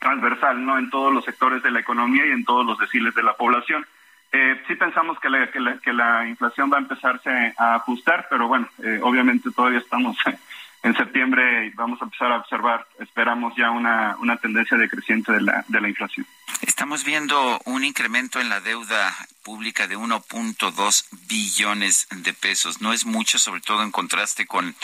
transversal, 0.00 0.64
¿no? 0.64 0.78
En 0.78 0.90
todos 0.90 1.14
los 1.14 1.24
sectores 1.24 1.62
de 1.62 1.70
la 1.70 1.80
economía 1.80 2.26
y 2.26 2.32
en 2.32 2.44
todos 2.44 2.66
los 2.66 2.76
deciles 2.78 3.14
de 3.14 3.22
la 3.22 3.34
población. 3.34 3.86
Eh, 4.32 4.62
sí 4.68 4.76
pensamos 4.76 5.18
que 5.18 5.28
la, 5.28 5.50
que, 5.50 5.92
la, 5.92 6.28
inflación 6.28 6.70
va 6.72 6.76
a 6.76 6.80
empezarse 6.80 7.52
a 7.58 7.74
ajustar, 7.76 8.28
pero 8.30 8.46
bueno, 8.46 8.68
eh, 8.82 9.00
obviamente 9.02 9.50
todavía 9.50 9.80
estamos 9.80 10.16
en 10.82 10.96
septiembre 10.96 11.66
y 11.66 11.70
vamos 11.70 12.00
a 12.00 12.04
empezar 12.04 12.30
a 12.30 12.36
observar, 12.36 12.86
esperamos 13.00 13.54
ya 13.56 13.70
una, 13.70 14.16
una 14.20 14.36
tendencia 14.36 14.76
decreciente 14.76 15.32
de 15.32 15.42
la, 15.42 15.64
de 15.66 15.80
la 15.80 15.88
inflación. 15.88 16.26
Estamos 16.62 17.04
viendo 17.04 17.60
un 17.64 17.84
incremento 17.84 18.40
en 18.40 18.48
la 18.48 18.60
deuda 18.60 19.14
pública 19.42 19.88
de 19.88 19.96
1.2 19.96 21.06
billones 21.28 22.06
de 22.10 22.32
pesos. 22.32 22.80
No 22.80 22.92
es 22.92 23.06
mucho, 23.06 23.38
sobre 23.38 23.60
todo 23.60 23.82
en 23.82 23.90
contraste 23.90 24.46
con 24.46 24.76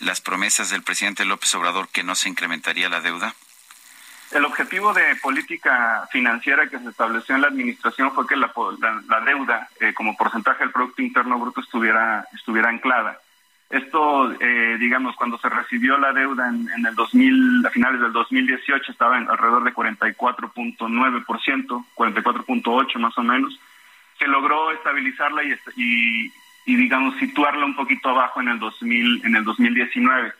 las 0.00 0.20
promesas 0.20 0.70
del 0.70 0.82
presidente 0.82 1.24
López 1.24 1.54
Obrador 1.54 1.88
que 1.88 2.04
no 2.04 2.14
se 2.14 2.28
incrementaría 2.28 2.88
la 2.88 3.00
deuda. 3.00 3.34
El 4.34 4.44
objetivo 4.44 4.92
de 4.92 5.16
política 5.22 6.06
financiera 6.10 6.66
que 6.66 6.80
se 6.80 6.88
estableció 6.88 7.36
en 7.36 7.42
la 7.42 7.46
administración 7.46 8.10
fue 8.12 8.26
que 8.26 8.34
la, 8.34 8.52
deuda 9.24 9.68
eh, 9.78 9.94
como 9.94 10.16
porcentaje 10.16 10.64
del 10.64 10.72
Producto 10.72 11.02
Interno 11.02 11.38
Bruto 11.38 11.60
estuviera, 11.60 12.26
estuviera 12.34 12.68
anclada. 12.68 13.20
Esto, 13.70 14.32
eh, 14.40 14.76
digamos, 14.80 15.14
cuando 15.14 15.38
se 15.38 15.48
recibió 15.48 15.96
la 15.98 16.12
deuda 16.12 16.48
en, 16.48 16.68
el 16.84 16.96
2000, 16.96 17.64
a 17.64 17.70
finales 17.70 18.00
del 18.00 18.12
2018 18.12 18.90
estaba 18.90 19.18
en 19.18 19.30
alrededor 19.30 19.62
de 19.62 19.72
44.9%, 19.72 21.84
44.8 21.94 22.98
más 22.98 23.16
o 23.16 23.22
menos. 23.22 23.60
Se 24.18 24.26
logró 24.26 24.72
estabilizarla 24.72 25.44
y, 25.44 25.54
y, 25.76 26.32
y, 26.66 26.74
digamos, 26.74 27.14
situarla 27.18 27.64
un 27.64 27.76
poquito 27.76 28.08
abajo 28.08 28.40
en 28.40 28.48
el 28.48 28.58
2000, 28.58 29.26
en 29.26 29.36
el 29.36 29.44
2019 29.44 30.32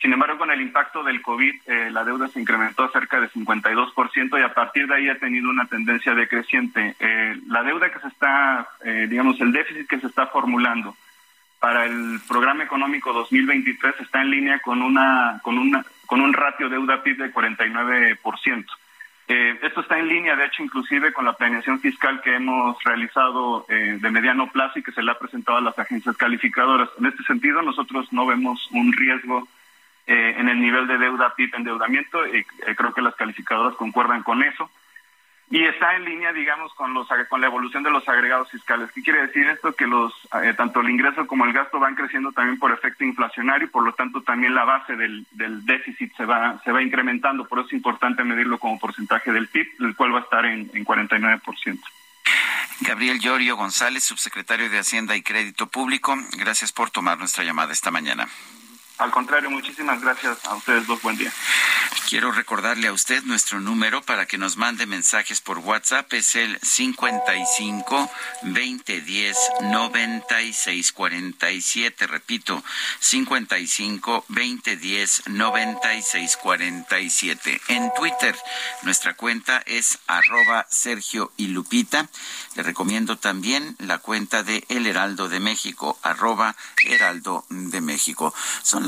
sin 0.00 0.14
embargo, 0.14 0.38
con 0.38 0.50
el 0.50 0.62
impacto 0.62 1.02
del 1.02 1.20
COVID, 1.20 1.54
eh, 1.66 1.90
la 1.90 2.04
deuda 2.04 2.28
se 2.28 2.40
incrementó 2.40 2.88
cerca 2.88 3.20
de 3.20 3.28
52% 3.28 4.38
y 4.38 4.42
a 4.42 4.54
partir 4.54 4.86
de 4.86 4.94
ahí 4.94 5.08
ha 5.10 5.18
tenido 5.18 5.50
una 5.50 5.66
tendencia 5.66 6.14
decreciente. 6.14 6.96
Eh, 6.98 7.38
la 7.48 7.62
deuda 7.62 7.92
que 7.92 8.00
se 8.00 8.08
está, 8.08 8.66
eh, 8.82 9.06
digamos, 9.10 9.38
el 9.42 9.52
déficit 9.52 9.86
que 9.86 10.00
se 10.00 10.06
está 10.06 10.28
formulando 10.28 10.96
para 11.58 11.84
el 11.84 12.18
programa 12.26 12.64
económico 12.64 13.12
2023 13.12 14.00
está 14.00 14.22
en 14.22 14.30
línea 14.30 14.60
con 14.60 14.80
una 14.80 15.38
con 15.42 15.58
una 15.58 15.84
con 16.06 16.22
un 16.22 16.32
ratio 16.32 16.70
deuda 16.70 17.02
PIB 17.02 17.18
de 17.18 17.32
49%. 17.34 18.64
esto 19.28 19.80
está 19.82 19.98
en 19.98 20.08
línea, 20.08 20.34
de 20.34 20.46
hecho, 20.46 20.62
inclusive 20.62 21.12
con 21.12 21.26
la 21.26 21.34
planeación 21.34 21.78
fiscal 21.78 22.22
que 22.22 22.34
hemos 22.34 22.82
realizado 22.82 23.64
de 23.68 24.10
mediano 24.10 24.50
plazo 24.50 24.78
y 24.78 24.82
que 24.82 24.90
se 24.90 25.02
le 25.02 25.12
ha 25.12 25.18
presentado 25.18 25.58
a 25.58 25.60
las 25.60 25.78
agencias 25.78 26.16
calificadoras. 26.16 26.88
En 26.98 27.06
este 27.06 27.22
sentido, 27.24 27.62
nosotros 27.62 28.12
no 28.12 28.26
vemos 28.26 28.66
un 28.72 28.92
riesgo 28.92 29.46
eh, 30.12 30.34
en 30.38 30.48
el 30.48 30.60
nivel 30.60 30.88
de 30.88 30.98
deuda 30.98 31.36
PIB 31.36 31.54
endeudamiento, 31.54 32.24
eh, 32.24 32.44
creo 32.76 32.92
que 32.92 33.00
las 33.00 33.14
calificadoras 33.14 33.76
concuerdan 33.76 34.24
con 34.24 34.42
eso. 34.42 34.68
Y 35.50 35.62
está 35.64 35.94
en 35.94 36.04
línea, 36.04 36.32
digamos, 36.32 36.74
con, 36.74 36.92
los, 36.94 37.06
con 37.28 37.40
la 37.40 37.46
evolución 37.46 37.84
de 37.84 37.92
los 37.92 38.08
agregados 38.08 38.50
fiscales. 38.50 38.90
¿Qué 38.92 39.02
quiere 39.02 39.28
decir 39.28 39.46
esto? 39.46 39.72
Que 39.72 39.86
los, 39.86 40.12
eh, 40.42 40.52
tanto 40.56 40.80
el 40.80 40.90
ingreso 40.90 41.28
como 41.28 41.44
el 41.44 41.52
gasto 41.52 41.78
van 41.78 41.94
creciendo 41.94 42.32
también 42.32 42.58
por 42.58 42.72
efecto 42.72 43.04
inflacionario 43.04 43.68
y 43.68 43.70
por 43.70 43.84
lo 43.84 43.92
tanto 43.92 44.20
también 44.22 44.52
la 44.52 44.64
base 44.64 44.96
del, 44.96 45.24
del 45.30 45.64
déficit 45.64 46.12
se 46.16 46.24
va, 46.24 46.60
se 46.64 46.72
va 46.72 46.82
incrementando. 46.82 47.46
Por 47.46 47.60
eso 47.60 47.68
es 47.68 47.74
importante 47.74 48.24
medirlo 48.24 48.58
como 48.58 48.80
porcentaje 48.80 49.30
del 49.30 49.46
PIB, 49.46 49.68
el 49.78 49.94
cual 49.94 50.12
va 50.12 50.18
a 50.18 50.22
estar 50.22 50.44
en, 50.44 50.72
en 50.74 50.84
49%. 50.84 51.78
Gabriel 52.80 53.20
Llorio 53.20 53.54
González, 53.54 54.02
subsecretario 54.02 54.68
de 54.70 54.78
Hacienda 54.80 55.14
y 55.14 55.22
Crédito 55.22 55.68
Público, 55.68 56.16
gracias 56.36 56.72
por 56.72 56.90
tomar 56.90 57.18
nuestra 57.18 57.44
llamada 57.44 57.72
esta 57.72 57.92
mañana. 57.92 58.26
Al 59.00 59.10
contrario, 59.10 59.50
muchísimas 59.50 60.02
gracias 60.02 60.44
a 60.44 60.54
ustedes 60.54 60.86
dos. 60.86 61.00
Buen 61.00 61.16
día. 61.16 61.32
Quiero 62.10 62.30
recordarle 62.32 62.88
a 62.88 62.92
usted 62.92 63.22
nuestro 63.22 63.60
número 63.60 64.02
para 64.02 64.26
que 64.26 64.36
nos 64.36 64.56
mande 64.56 64.84
mensajes 64.84 65.40
por 65.40 65.58
WhatsApp. 65.58 66.12
Es 66.12 66.34
el 66.34 66.58
55 66.60 68.10
2010 68.42 69.38
9647. 69.62 72.08
Repito, 72.08 72.64
55 72.98 74.24
2010 74.28 75.22
9647. 75.28 77.60
En 77.68 77.92
Twitter, 77.94 78.36
nuestra 78.82 79.14
cuenta 79.14 79.62
es 79.64 80.00
arroba 80.08 80.66
Sergio 80.68 81.30
y 81.36 81.46
Lupita. 81.46 82.08
Le 82.56 82.64
recomiendo 82.64 83.18
también 83.18 83.76
la 83.78 83.98
cuenta 83.98 84.42
de 84.42 84.64
El 84.68 84.88
Heraldo 84.88 85.28
de 85.28 85.38
México, 85.38 85.96
arroba 86.02 86.56
Heraldo 86.84 87.44
de 87.48 87.80
México. 87.80 88.34
Son 88.62 88.84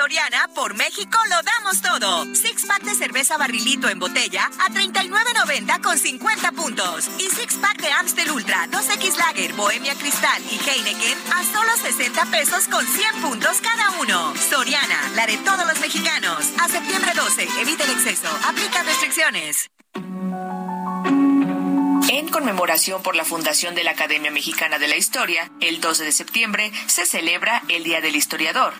Soriana, 0.00 0.48
por 0.54 0.72
México, 0.72 1.18
lo 1.28 1.42
damos 1.42 1.82
todo. 1.82 2.24
Six 2.34 2.64
pack 2.64 2.84
de 2.84 2.94
cerveza 2.94 3.36
barrilito 3.36 3.86
en 3.90 3.98
botella 3.98 4.46
a 4.58 4.70
39.90 4.70 5.82
con 5.82 5.98
50 5.98 6.52
puntos. 6.52 7.10
Y 7.18 7.28
six 7.28 7.56
pack 7.56 7.82
de 7.82 7.92
Amstel 7.92 8.30
Ultra, 8.30 8.66
2X 8.70 9.18
Lager, 9.18 9.52
Bohemia 9.52 9.94
Cristal 9.96 10.42
y 10.50 10.56
Heineken 10.56 11.18
a 11.34 11.44
solo 11.44 11.76
60 11.76 12.24
pesos 12.30 12.66
con 12.68 12.86
100 12.86 13.20
puntos 13.20 13.60
cada 13.60 13.90
uno. 14.00 14.32
Soriana, 14.48 15.10
la 15.16 15.26
de 15.26 15.36
todos 15.36 15.66
los 15.66 15.78
mexicanos. 15.80 16.48
A 16.58 16.68
septiembre 16.68 17.12
12, 17.14 17.48
evita 17.60 17.84
el 17.84 17.90
exceso. 17.90 18.28
Aplica 18.48 18.82
restricciones. 18.82 19.70
En 22.08 22.28
conmemoración 22.30 23.02
por 23.02 23.16
la 23.16 23.26
fundación 23.26 23.74
de 23.74 23.84
la 23.84 23.90
Academia 23.90 24.30
Mexicana 24.30 24.78
de 24.78 24.88
la 24.88 24.96
Historia, 24.96 25.50
el 25.60 25.82
12 25.82 26.04
de 26.04 26.12
septiembre 26.12 26.72
se 26.86 27.04
celebra 27.04 27.62
el 27.68 27.84
Día 27.84 28.00
del 28.00 28.16
Historiador. 28.16 28.72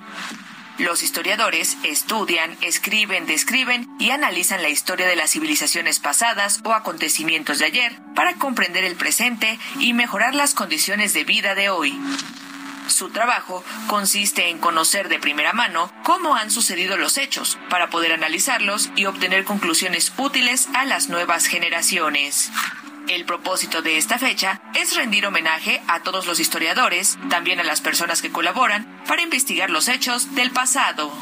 Los 0.80 1.02
historiadores 1.02 1.76
estudian, 1.82 2.56
escriben, 2.62 3.26
describen 3.26 3.86
y 3.98 4.12
analizan 4.12 4.62
la 4.62 4.70
historia 4.70 5.06
de 5.06 5.14
las 5.14 5.32
civilizaciones 5.32 6.00
pasadas 6.00 6.60
o 6.64 6.72
acontecimientos 6.72 7.58
de 7.58 7.66
ayer 7.66 7.98
para 8.14 8.36
comprender 8.36 8.84
el 8.84 8.96
presente 8.96 9.58
y 9.78 9.92
mejorar 9.92 10.34
las 10.34 10.54
condiciones 10.54 11.12
de 11.12 11.24
vida 11.24 11.54
de 11.54 11.68
hoy. 11.68 12.00
Su 12.86 13.10
trabajo 13.10 13.62
consiste 13.88 14.48
en 14.48 14.56
conocer 14.56 15.10
de 15.10 15.18
primera 15.18 15.52
mano 15.52 15.92
cómo 16.02 16.34
han 16.34 16.50
sucedido 16.50 16.96
los 16.96 17.18
hechos 17.18 17.58
para 17.68 17.90
poder 17.90 18.12
analizarlos 18.12 18.88
y 18.96 19.04
obtener 19.04 19.44
conclusiones 19.44 20.14
útiles 20.16 20.70
a 20.72 20.86
las 20.86 21.10
nuevas 21.10 21.44
generaciones. 21.44 22.50
El 23.10 23.24
propósito 23.24 23.82
de 23.82 23.98
esta 23.98 24.20
fecha 24.20 24.62
es 24.72 24.94
rendir 24.94 25.26
homenaje 25.26 25.82
a 25.88 25.98
todos 25.98 26.28
los 26.28 26.38
historiadores, 26.38 27.18
también 27.28 27.58
a 27.58 27.64
las 27.64 27.80
personas 27.80 28.22
que 28.22 28.30
colaboran 28.30 29.02
para 29.04 29.20
investigar 29.20 29.68
los 29.68 29.88
hechos 29.88 30.36
del 30.36 30.52
pasado. 30.52 31.12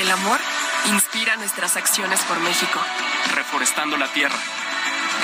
El 0.00 0.10
amor 0.10 0.40
inspira 0.86 1.36
nuestras 1.36 1.76
acciones 1.76 2.20
por 2.22 2.40
México. 2.40 2.80
Reforestando 3.36 3.96
la 3.96 4.08
tierra, 4.08 4.38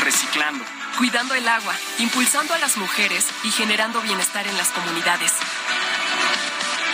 reciclando, 0.05 0.65
cuidando 0.99 1.35
el 1.35 1.49
agua, 1.49 1.75
impulsando 1.99 2.55
a 2.55 2.59
las 2.59 2.77
mujeres 2.77 3.27
y 3.43 3.51
generando 3.51 4.01
bienestar 4.03 4.47
en 4.47 4.57
las 4.57 4.69
comunidades. 4.69 5.33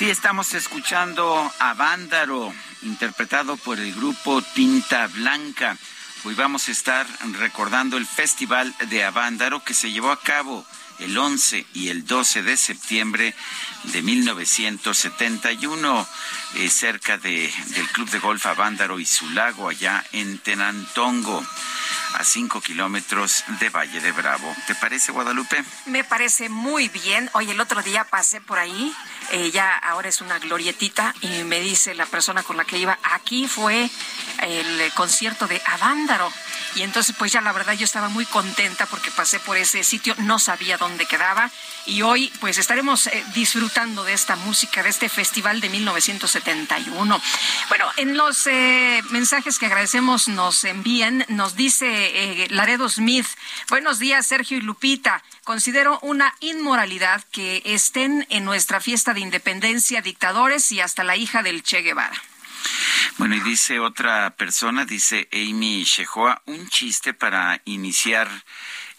sí, 0.00 0.08
estamos 0.08 0.54
escuchando 0.54 1.52
a 1.58 1.74
interpretado 2.84 3.58
por 3.58 3.78
el 3.78 3.94
grupo 3.94 4.40
Tinta 4.40 5.06
Blanca. 5.08 5.76
Hoy 6.24 6.34
vamos 6.34 6.68
a 6.68 6.72
estar 6.72 7.06
recordando 7.38 7.98
el 7.98 8.06
Festival 8.06 8.74
de 8.88 9.04
Avándaro 9.04 9.62
que 9.62 9.74
se 9.74 9.92
llevó 9.92 10.10
a 10.10 10.18
cabo 10.18 10.64
el 11.00 11.18
11 11.18 11.66
y 11.74 11.88
el 11.88 12.06
12 12.06 12.42
de 12.42 12.56
septiembre 12.56 13.34
de 13.84 14.00
1971, 14.00 16.08
eh, 16.54 16.70
cerca 16.70 17.18
de, 17.18 17.52
del 17.68 17.88
Club 17.88 18.08
de 18.08 18.20
Golf 18.20 18.46
Avándaro 18.46 19.00
y 19.00 19.04
su 19.04 19.28
lago, 19.30 19.68
allá 19.68 20.02
en 20.12 20.38
Tenantongo 20.38 21.44
a 22.14 22.24
cinco 22.24 22.60
kilómetros 22.60 23.44
de 23.60 23.68
Valle 23.70 24.00
de 24.00 24.12
Bravo. 24.12 24.54
¿Te 24.66 24.74
parece, 24.74 25.12
Guadalupe? 25.12 25.62
Me 25.86 26.04
parece 26.04 26.48
muy 26.48 26.88
bien. 26.88 27.30
Hoy 27.34 27.50
el 27.50 27.60
otro 27.60 27.82
día 27.82 28.04
pasé 28.04 28.40
por 28.40 28.58
ahí, 28.58 28.92
eh, 29.30 29.50
ya 29.50 29.76
ahora 29.76 30.08
es 30.08 30.20
una 30.20 30.38
glorietita, 30.38 31.14
y 31.20 31.44
me 31.44 31.60
dice 31.60 31.94
la 31.94 32.06
persona 32.06 32.42
con 32.42 32.56
la 32.56 32.64
que 32.64 32.78
iba, 32.78 32.98
aquí 33.02 33.48
fue 33.48 33.90
el 34.42 34.92
concierto 34.94 35.46
de 35.46 35.60
Avándaro. 35.66 36.32
Y 36.74 36.82
entonces, 36.82 37.14
pues 37.18 37.32
ya 37.32 37.40
la 37.40 37.52
verdad 37.52 37.72
yo 37.72 37.84
estaba 37.84 38.08
muy 38.08 38.24
contenta 38.26 38.86
porque 38.86 39.10
pasé 39.10 39.40
por 39.40 39.56
ese 39.56 39.82
sitio, 39.82 40.14
no 40.18 40.38
sabía 40.38 40.76
dónde 40.76 41.06
quedaba. 41.06 41.50
Y 41.86 42.02
hoy, 42.02 42.32
pues 42.40 42.58
estaremos 42.58 43.08
eh, 43.08 43.24
disfrutando 43.34 44.04
de 44.04 44.12
esta 44.12 44.36
música, 44.36 44.82
de 44.82 44.90
este 44.90 45.08
festival 45.08 45.60
de 45.60 45.68
1971. 45.68 47.20
Bueno, 47.68 47.86
en 47.96 48.16
los 48.16 48.46
eh, 48.46 49.02
mensajes 49.10 49.58
que 49.58 49.66
agradecemos 49.66 50.28
nos 50.28 50.62
envían, 50.64 51.24
nos 51.28 51.56
dice 51.56 51.86
eh, 51.88 52.46
Laredo 52.50 52.88
Smith, 52.88 53.26
buenos 53.68 53.98
días 53.98 54.26
Sergio 54.26 54.58
y 54.58 54.60
Lupita. 54.60 55.22
Considero 55.44 55.98
una 56.02 56.34
inmoralidad 56.40 57.24
que 57.32 57.62
estén 57.64 58.26
en 58.30 58.44
nuestra 58.44 58.80
fiesta 58.80 59.14
de 59.14 59.20
independencia 59.20 60.02
dictadores 60.02 60.70
y 60.72 60.80
hasta 60.80 61.04
la 61.04 61.16
hija 61.16 61.42
del 61.42 61.62
Che 61.62 61.82
Guevara. 61.82 62.20
Bueno, 63.18 63.34
y 63.34 63.40
dice 63.40 63.78
otra 63.80 64.30
persona, 64.30 64.84
dice 64.84 65.28
Amy 65.32 65.84
Shehoa, 65.84 66.42
un 66.46 66.68
chiste 66.68 67.14
para 67.14 67.60
iniciar 67.64 68.28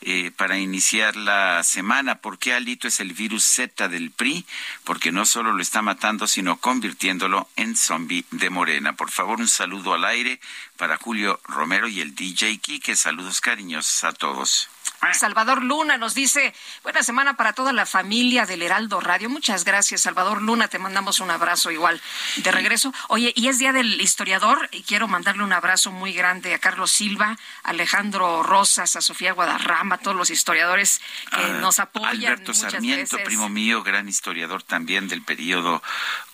eh, 0.04 0.32
para 0.36 0.58
iniciar 0.58 1.16
la 1.16 1.64
semana. 1.64 2.16
¿Por 2.16 2.40
qué 2.40 2.54
Alito 2.54 2.88
es 2.88 3.00
el 3.00 3.14
virus 3.14 3.44
Z 3.44 3.88
del 3.88 4.10
PRI? 4.10 4.48
Porque 4.84 5.12
no 5.12 5.28
solo 5.28 5.54
lo 5.54 5.62
está 5.62 5.84
matando, 5.84 6.26
sino 6.26 6.58
convirtiéndolo 6.58 7.48
en 7.56 7.76
zombie 7.76 8.26
de 8.32 8.50
Morena. 8.50 8.94
Por 8.94 9.12
favor, 9.12 9.40
un 9.40 9.48
saludo 9.48 9.94
al 9.94 10.06
aire 10.06 10.40
para 10.76 10.98
Julio 10.98 11.40
Romero 11.44 11.88
y 11.88 12.02
el 12.02 12.16
DJ 12.16 12.58
Kike. 12.58 12.96
Saludos 12.96 13.42
cariñosos 13.42 14.04
a 14.04 14.12
todos. 14.12 14.70
Salvador 15.14 15.64
Luna 15.64 15.98
nos 15.98 16.14
dice, 16.14 16.54
buena 16.84 17.04
semana 17.04 17.36
para 17.36 17.54
toda 17.54 17.74
la 17.74 17.86
familia 17.86 18.46
del 18.46 18.62
Heraldo 18.62 19.00
Radio. 19.02 19.30
Muchas 19.30 19.66
gracias, 19.66 20.02
Salvador 20.02 20.42
Luna. 20.42 20.68
Te 20.68 20.80
mandamos 20.80 21.20
un 21.20 21.32
abrazo 21.32 21.72
igual 21.72 22.00
de 22.38 22.52
regreso. 22.52 22.94
Oye, 23.10 23.34
y 23.36 23.48
es 23.48 23.58
Día 23.58 23.74
del 23.74 24.00
Historiador 24.00 24.70
y 24.72 24.84
quiero 24.84 25.08
mandarle 25.08 25.44
un 25.44 25.54
abrazo 25.54 25.92
muy 25.92 26.14
grande 26.14 26.54
a 26.54 26.60
Carlos 26.60 26.92
Silva, 26.92 27.38
Alejandro 27.64 28.44
Rosas, 28.44 28.96
a 28.96 29.02
Sofía 29.02 29.34
Guadarrama, 29.34 29.96
a 29.96 29.98
todos 29.98 30.16
los 30.16 30.30
historiadores 30.30 31.02
que 31.32 31.44
ah, 31.44 31.58
nos 31.60 31.80
apoyan. 31.80 32.34
Alberto 32.34 32.54
Sarmiento, 32.54 33.18
primo 33.26 33.50
mío, 33.50 33.84
gran 33.84 34.08
historiador 34.08 34.64
también 34.64 35.08
del 35.08 35.24
periodo 35.24 35.82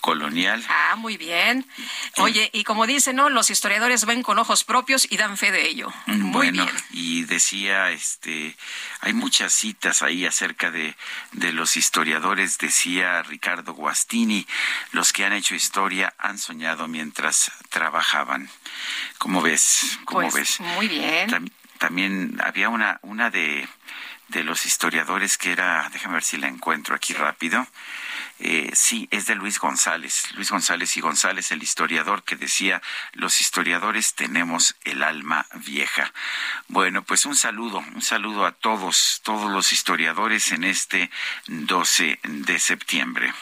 colonial. 0.07 0.63
Ah, 0.69 0.95
muy 0.95 1.17
bien. 1.17 1.65
Oye, 2.15 2.49
y 2.53 2.63
como 2.63 2.87
dice, 2.87 3.11
¿no? 3.11 3.29
Los 3.29 3.49
historiadores 3.49 4.05
ven 4.05 4.23
con 4.23 4.39
ojos 4.39 4.63
propios 4.63 5.05
y 5.11 5.17
dan 5.17 5.35
fe 5.35 5.51
de 5.51 5.67
ello. 5.67 5.91
Muy 6.05 6.31
bueno, 6.31 6.63
bien. 6.63 6.77
y 6.91 7.23
decía, 7.25 7.91
este, 7.91 8.55
hay 9.01 9.11
muchas 9.11 9.51
citas 9.51 10.01
ahí 10.03 10.25
acerca 10.25 10.71
de, 10.71 10.95
de 11.33 11.51
los 11.51 11.75
historiadores, 11.75 12.57
decía 12.57 13.21
Ricardo 13.23 13.73
Guastini, 13.73 14.47
los 14.93 15.11
que 15.11 15.25
han 15.25 15.33
hecho 15.33 15.55
historia 15.55 16.13
han 16.17 16.37
soñado 16.37 16.87
mientras 16.87 17.51
trabajaban. 17.67 18.49
¿Cómo 19.17 19.41
ves? 19.41 19.99
¿Cómo 20.05 20.21
pues, 20.21 20.33
ves? 20.33 20.59
Muy 20.61 20.87
bien. 20.87 21.51
también 21.79 22.39
había 22.41 22.69
una, 22.69 22.97
una 23.01 23.29
de, 23.29 23.67
de 24.29 24.45
los 24.45 24.65
historiadores 24.65 25.37
que 25.37 25.51
era, 25.51 25.89
déjame 25.91 26.13
ver 26.13 26.23
si 26.23 26.37
la 26.37 26.47
encuentro 26.47 26.95
aquí 26.95 27.13
rápido, 27.13 27.67
eh, 28.39 28.71
sí, 28.73 29.07
es 29.11 29.25
de 29.25 29.35
Luis 29.35 29.59
González, 29.59 30.31
Luis 30.35 30.51
González 30.51 30.95
y 30.97 31.01
González, 31.01 31.51
el 31.51 31.63
historiador 31.63 32.23
que 32.23 32.35
decía, 32.35 32.81
los 33.13 33.41
historiadores 33.41 34.13
tenemos 34.13 34.75
el 34.83 35.03
alma 35.03 35.47
vieja. 35.55 36.13
Bueno, 36.67 37.03
pues 37.03 37.25
un 37.25 37.35
saludo, 37.35 37.83
un 37.95 38.01
saludo 38.01 38.45
a 38.45 38.51
todos, 38.51 39.21
todos 39.23 39.51
los 39.51 39.73
historiadores 39.73 40.51
en 40.51 40.63
este 40.63 41.09
12 41.47 42.19
de 42.23 42.59
septiembre. 42.59 43.33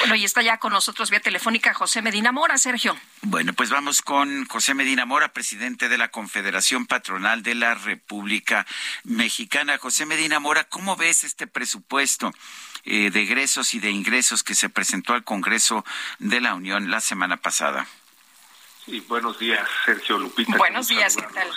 Bueno, 0.00 0.14
y 0.14 0.24
está 0.24 0.42
ya 0.42 0.58
con 0.58 0.72
nosotros 0.72 1.10
vía 1.10 1.20
telefónica 1.20 1.72
José 1.72 2.02
Medina 2.02 2.32
Mora, 2.32 2.58
Sergio. 2.58 2.96
Bueno, 3.22 3.52
pues 3.54 3.70
vamos 3.70 4.02
con 4.02 4.46
José 4.46 4.74
Medina 4.74 5.06
Mora, 5.06 5.32
presidente 5.32 5.88
de 5.88 5.98
la 5.98 6.08
Confederación 6.08 6.86
Patronal 6.86 7.42
de 7.42 7.54
la 7.54 7.74
República 7.74 8.66
Mexicana. 9.04 9.78
José 9.78 10.06
Medina 10.06 10.40
Mora, 10.40 10.64
¿cómo 10.64 10.96
ves 10.96 11.24
este 11.24 11.46
presupuesto? 11.46 12.32
Eh, 12.86 13.10
de 13.10 13.22
egresos 13.22 13.72
y 13.72 13.80
de 13.80 13.90
ingresos 13.90 14.42
que 14.42 14.54
se 14.54 14.68
presentó 14.68 15.14
al 15.14 15.24
Congreso 15.24 15.86
de 16.18 16.42
la 16.42 16.54
Unión 16.54 16.90
la 16.90 17.00
semana 17.00 17.38
pasada. 17.38 17.86
Sí, 18.84 19.00
buenos 19.08 19.38
días, 19.38 19.66
Sergio 19.86 20.18
Lupita. 20.18 20.58
Buenos 20.58 20.88
días, 20.88 21.16
¿qué 21.16 21.22
tal? 21.22 21.50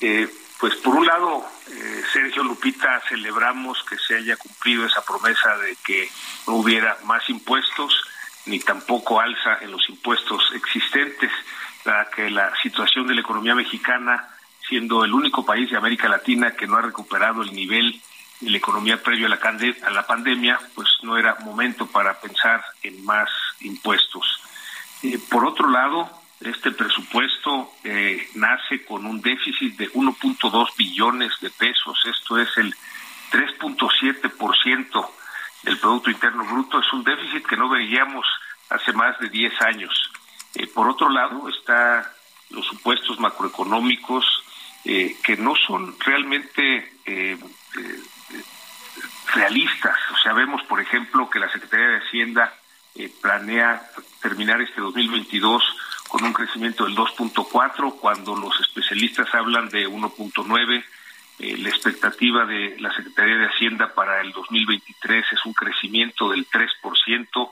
Eh, 0.00 0.28
pues 0.58 0.74
por 0.76 0.96
un 0.96 1.06
lado, 1.06 1.46
eh, 1.70 2.02
Sergio 2.12 2.42
Lupita, 2.42 3.00
celebramos 3.08 3.84
que 3.84 3.96
se 3.98 4.16
haya 4.16 4.36
cumplido 4.36 4.84
esa 4.84 5.04
promesa 5.04 5.56
de 5.58 5.76
que 5.84 6.10
no 6.48 6.54
hubiera 6.54 6.98
más 7.04 7.28
impuestos 7.30 7.94
ni 8.46 8.58
tampoco 8.58 9.20
alza 9.20 9.58
en 9.60 9.70
los 9.70 9.88
impuestos 9.88 10.42
existentes, 10.54 11.30
para 11.84 12.10
que 12.10 12.30
la 12.30 12.52
situación 12.62 13.06
de 13.06 13.14
la 13.14 13.20
economía 13.20 13.54
mexicana, 13.54 14.28
siendo 14.68 15.04
el 15.04 15.12
único 15.14 15.46
país 15.46 15.70
de 15.70 15.76
América 15.76 16.08
Latina 16.08 16.56
que 16.56 16.66
no 16.66 16.76
ha 16.76 16.82
recuperado 16.82 17.42
el 17.42 17.54
nivel 17.54 18.02
la 18.50 18.56
economía 18.56 19.02
previo 19.02 19.26
a 19.26 19.30
la, 19.30 19.38
a 19.86 19.90
la 19.90 20.06
pandemia, 20.06 20.58
pues 20.74 20.88
no 21.02 21.16
era 21.16 21.36
momento 21.40 21.86
para 21.86 22.20
pensar 22.20 22.64
en 22.82 23.04
más 23.04 23.28
impuestos. 23.60 24.40
Eh, 25.02 25.18
por 25.30 25.44
otro 25.44 25.68
lado, 25.68 26.10
este 26.40 26.70
presupuesto 26.72 27.72
eh, 27.84 28.28
nace 28.34 28.84
con 28.84 29.06
un 29.06 29.20
déficit 29.20 29.76
de 29.76 29.90
1.2 29.92 30.76
billones 30.76 31.32
de 31.40 31.50
pesos, 31.50 31.98
esto 32.06 32.38
es 32.38 32.48
el 32.56 32.74
3.7% 33.30 35.10
del 35.62 35.78
Producto 35.78 36.10
Interno 36.10 36.44
Bruto, 36.44 36.80
es 36.80 36.92
un 36.92 37.04
déficit 37.04 37.46
que 37.46 37.56
no 37.56 37.68
veíamos 37.68 38.26
hace 38.70 38.92
más 38.92 39.18
de 39.18 39.28
10 39.28 39.60
años. 39.62 40.10
Eh, 40.54 40.66
por 40.66 40.88
otro 40.88 41.08
lado, 41.08 41.48
está 41.48 42.12
los 42.50 42.66
supuestos 42.66 43.18
macroeconómicos 43.18 44.24
que 44.84 45.36
no 45.38 45.54
son 45.56 45.96
realmente 45.98 46.92
realistas. 49.32 49.96
O 50.12 50.18
sea, 50.18 50.32
vemos, 50.32 50.62
por 50.64 50.80
ejemplo, 50.80 51.28
que 51.30 51.38
la 51.38 51.50
Secretaría 51.50 51.88
de 51.88 51.98
Hacienda 51.98 52.52
eh, 52.94 53.10
planea 53.20 53.82
terminar 54.22 54.60
este 54.60 54.80
2022 54.80 55.62
con 56.08 56.24
un 56.24 56.32
crecimiento 56.32 56.84
del 56.84 56.94
2.4, 56.94 57.98
cuando 57.98 58.36
los 58.36 58.58
especialistas 58.60 59.34
hablan 59.34 59.68
de 59.68 59.88
1.9. 59.88 60.84
Eh, 61.40 61.58
la 61.58 61.68
expectativa 61.68 62.44
de 62.44 62.76
la 62.78 62.94
Secretaría 62.94 63.36
de 63.36 63.46
Hacienda 63.46 63.92
para 63.92 64.20
el 64.20 64.30
2023 64.32 65.24
es 65.32 65.44
un 65.44 65.52
crecimiento 65.52 66.30
del 66.30 66.46
3%, 66.48 67.50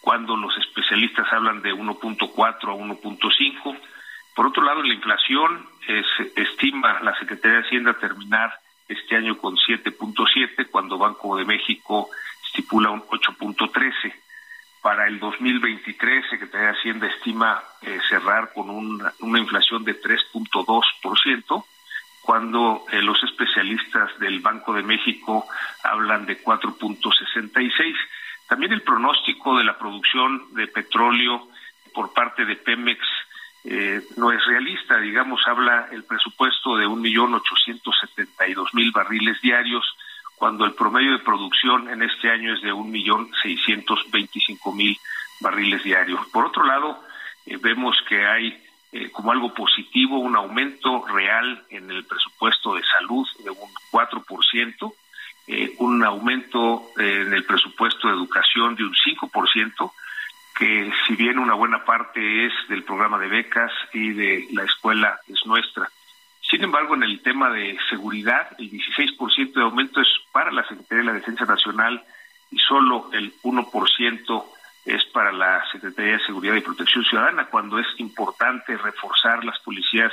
cuando 0.00 0.36
los 0.36 0.56
especialistas 0.56 1.30
hablan 1.32 1.60
de 1.60 1.74
1.4 1.74 2.46
a 2.46 2.74
1.5. 2.74 3.78
Por 4.34 4.46
otro 4.46 4.62
lado, 4.62 4.82
la 4.82 4.94
inflación 4.94 5.68
es, 5.86 6.06
estima 6.36 7.00
la 7.02 7.14
Secretaría 7.18 7.58
de 7.58 7.66
Hacienda 7.66 7.94
terminar 7.94 8.58
este 8.88 9.16
año 9.16 9.36
con 9.38 9.56
7.7, 9.56 10.68
cuando 10.70 10.98
Banco 10.98 11.36
de 11.36 11.44
México 11.44 12.08
estipula 12.46 12.90
un 12.90 13.02
8.13. 13.02 14.14
Para 14.80 15.06
el 15.06 15.18
2023, 15.18 16.24
Secretaría 16.30 16.68
de 16.68 16.78
Hacienda 16.78 17.06
estima 17.08 17.62
eh, 17.82 17.98
cerrar 18.08 18.52
con 18.54 18.70
una, 18.70 19.12
inflación 19.38 19.84
de 19.84 20.00
3.2%, 20.00 21.64
cuando 22.22 22.84
eh, 22.90 23.02
los 23.02 23.22
especialistas 23.24 24.18
del 24.18 24.40
Banco 24.40 24.72
de 24.72 24.82
México 24.82 25.46
hablan 25.82 26.26
de 26.26 26.42
4.66. 26.42 27.94
También 28.48 28.72
el 28.72 28.82
pronóstico 28.82 29.58
de 29.58 29.64
la 29.64 29.78
producción 29.78 30.54
de 30.54 30.66
petróleo 30.68 31.48
por 31.92 32.14
parte 32.14 32.44
de 32.44 32.56
Pemex 32.56 33.00
eh, 33.70 34.00
no 34.16 34.32
es 34.32 34.44
realista. 34.46 34.98
Digamos, 34.98 35.42
habla 35.46 35.88
el 35.92 36.02
presupuesto 36.04 36.76
de 36.76 36.86
un 36.86 37.02
millón 37.02 37.34
ochocientos 37.34 37.94
setenta 38.00 38.48
y 38.48 38.54
dos 38.54 38.72
mil 38.72 38.90
barriles 38.92 39.38
diarios, 39.42 39.84
cuando 40.36 40.64
el 40.64 40.72
promedio 40.72 41.12
de 41.12 41.18
producción 41.18 41.90
en 41.90 42.02
este 42.02 42.30
año 42.30 42.54
es 42.54 42.62
de 42.62 42.72
un 42.72 42.90
millón 42.90 43.30
seiscientos 43.42 44.00
veinticinco 44.10 44.72
mil 44.72 44.96
barriles 45.40 45.82
diarios. 45.84 46.26
Por 46.32 46.46
otro 46.46 46.64
lado, 46.64 46.98
eh, 47.44 47.58
vemos 47.60 47.94
que 48.08 48.26
hay 48.26 48.58
eh, 48.90 49.10
como 49.10 49.32
algo 49.32 49.52
positivo 49.52 50.18
un 50.18 50.34
aumento 50.34 51.04
real 51.06 51.62
en 51.68 51.90
el 51.90 52.06
presupuesto 52.06 52.74
de 52.74 52.82
salud 52.84 53.26
de 53.44 53.50
un 53.50 53.68
4%, 53.92 54.94
eh, 55.46 55.74
un 55.78 56.02
aumento 56.02 56.90
en 56.96 57.34
el 57.34 57.44
presupuesto 57.44 58.08
de 58.08 58.14
educación 58.14 58.76
de 58.76 58.84
un 58.84 58.94
5%, 58.94 59.92
que 60.58 60.90
si 61.06 61.14
bien 61.14 61.38
una 61.38 61.54
buena 61.54 61.84
parte 61.84 62.46
es 62.46 62.52
del 62.68 62.82
programa 62.82 63.18
de 63.18 63.28
becas 63.28 63.70
y 63.92 64.10
de 64.10 64.48
la 64.52 64.64
escuela 64.64 65.20
es 65.28 65.46
nuestra. 65.46 65.88
Sin 66.40 66.64
embargo, 66.64 66.96
en 66.96 67.04
el 67.04 67.22
tema 67.22 67.48
de 67.50 67.78
seguridad, 67.88 68.48
el 68.58 68.68
16% 68.68 69.52
de 69.52 69.62
aumento 69.62 70.00
es 70.00 70.08
para 70.32 70.50
la 70.50 70.66
Secretaría 70.66 70.98
de 70.98 71.04
la 71.04 71.12
Defensa 71.12 71.44
Nacional 71.44 72.02
y 72.50 72.58
solo 72.58 73.08
el 73.12 73.32
1% 73.42 74.44
es 74.86 75.04
para 75.06 75.30
la 75.30 75.62
Secretaría 75.70 76.14
de 76.14 76.26
Seguridad 76.26 76.56
y 76.56 76.62
Protección 76.62 77.04
Ciudadana, 77.04 77.44
cuando 77.46 77.78
es 77.78 77.86
importante 77.98 78.76
reforzar 78.76 79.44
las 79.44 79.60
policías 79.60 80.12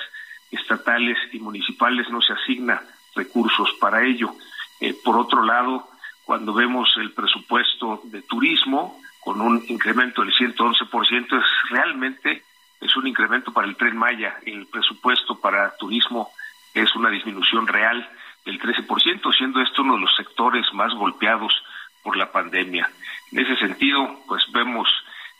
estatales 0.51 1.17
y 1.31 1.39
municipales, 1.39 2.09
no 2.09 2.21
se 2.21 2.33
asigna 2.33 2.83
recursos 3.15 3.73
para 3.79 4.03
ello. 4.03 4.35
Eh, 4.79 4.93
por 5.03 5.17
otro 5.17 5.43
lado, 5.43 5.87
cuando 6.23 6.53
vemos 6.53 6.93
el 6.97 7.13
presupuesto 7.13 8.01
de 8.03 8.21
turismo, 8.21 8.99
un 9.55 9.65
incremento 9.67 10.21
del 10.21 10.33
111%, 10.33 11.39
es 11.39 11.69
realmente 11.69 12.43
es 12.81 12.95
un 12.95 13.07
incremento 13.07 13.53
para 13.53 13.67
el 13.67 13.75
tren 13.75 13.97
Maya. 13.97 14.37
El 14.45 14.67
presupuesto 14.67 15.39
para 15.39 15.75
turismo 15.77 16.31
es 16.73 16.93
una 16.95 17.09
disminución 17.09 17.67
real 17.67 18.07
del 18.45 18.59
13%, 18.59 19.35
siendo 19.35 19.61
esto 19.61 19.81
uno 19.81 19.95
de 19.95 20.01
los 20.01 20.15
sectores 20.15 20.65
más 20.73 20.93
golpeados 20.93 21.53
por 22.03 22.17
la 22.17 22.31
pandemia. 22.31 22.89
En 23.31 23.39
ese 23.39 23.55
sentido, 23.57 24.19
pues 24.27 24.43
vemos, 24.51 24.87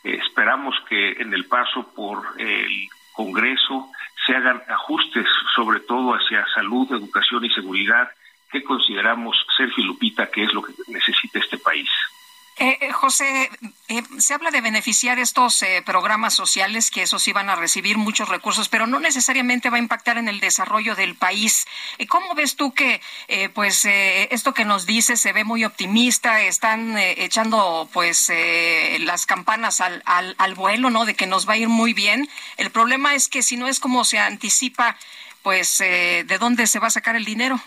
eh, 0.02 0.18
esperamos 0.26 0.74
que 0.88 1.12
en 1.12 1.32
el 1.32 1.44
paso 1.44 1.92
por 1.94 2.24
el 2.38 2.88
Congreso 3.12 3.90
se 4.26 4.34
hagan 4.34 4.60
ajustes, 4.68 5.26
sobre 5.54 5.80
todo 5.80 6.14
hacia 6.14 6.44
salud, 6.52 6.90
educación 6.90 7.44
y 7.44 7.50
seguridad, 7.50 8.10
que 8.50 8.64
consideramos, 8.64 9.36
Sergio 9.56 9.84
y 9.84 9.86
Lupita, 9.86 10.30
que 10.30 10.44
es 10.44 10.52
lo 10.52 10.62
que 10.62 10.72
necesita 10.88 11.38
este 11.38 11.58
país. 11.58 11.88
Eh, 12.58 12.78
eh, 12.80 12.92
José, 12.92 13.50
eh, 13.88 14.02
se 14.18 14.32
habla 14.32 14.45
beneficiar 14.60 15.18
estos 15.18 15.64
programas 15.84 16.34
sociales, 16.34 16.90
que 16.90 17.02
esos 17.02 17.22
sí 17.22 17.32
van 17.32 17.50
a 17.50 17.56
recibir 17.56 17.98
muchos 17.98 18.28
recursos, 18.28 18.68
pero 18.68 18.86
no 18.86 19.00
necesariamente 19.00 19.70
va 19.70 19.76
a 19.76 19.80
impactar 19.80 20.18
en 20.18 20.28
el 20.28 20.40
desarrollo 20.40 20.94
del 20.94 21.14
país. 21.14 21.66
¿Cómo 22.08 22.34
ves 22.34 22.56
tú 22.56 22.74
que, 22.74 23.00
pues, 23.54 23.84
esto 23.84 24.54
que 24.54 24.64
nos 24.64 24.86
dice 24.86 25.16
se 25.16 25.32
ve 25.32 25.44
muy 25.44 25.64
optimista? 25.64 26.42
Están 26.42 26.96
echando, 26.98 27.88
pues, 27.92 28.32
las 29.00 29.26
campanas 29.26 29.80
al, 29.80 30.02
al, 30.06 30.34
al 30.38 30.54
vuelo, 30.54 30.90
¿no? 30.90 31.04
De 31.04 31.14
que 31.14 31.26
nos 31.26 31.48
va 31.48 31.54
a 31.54 31.58
ir 31.58 31.68
muy 31.68 31.92
bien. 31.92 32.28
El 32.56 32.70
problema 32.70 33.14
es 33.14 33.28
que 33.28 33.42
si 33.42 33.56
no 33.56 33.68
es 33.68 33.80
como 33.80 34.04
se 34.04 34.18
anticipa, 34.18 34.96
pues, 35.42 35.78
¿de 35.78 36.36
dónde 36.38 36.66
se 36.66 36.78
va 36.78 36.88
a 36.88 36.90
sacar 36.90 37.16
el 37.16 37.24
dinero? 37.24 37.60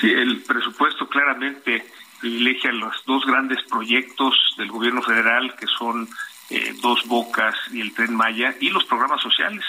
Sí, 0.00 0.08
el 0.10 0.42
presupuesto 0.42 1.08
claramente 1.08 1.84
privilegia 2.20 2.72
los 2.72 3.04
dos 3.06 3.24
grandes 3.24 3.62
proyectos 3.64 4.34
del 4.56 4.68
gobierno 4.68 5.02
federal, 5.02 5.54
que 5.56 5.66
son 5.66 6.08
eh, 6.50 6.74
Dos 6.80 7.06
Bocas 7.06 7.54
y 7.72 7.80
el 7.80 7.92
Tren 7.94 8.14
Maya, 8.14 8.54
y 8.60 8.70
los 8.70 8.84
programas 8.84 9.22
sociales. 9.22 9.64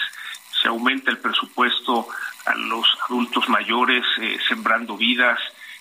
Se 0.60 0.68
aumenta 0.68 1.10
el 1.10 1.18
presupuesto 1.18 2.08
a 2.46 2.54
los 2.54 2.86
adultos 3.08 3.48
mayores, 3.48 4.04
eh, 4.20 4.38
sembrando 4.48 4.96
vidas, 4.96 5.38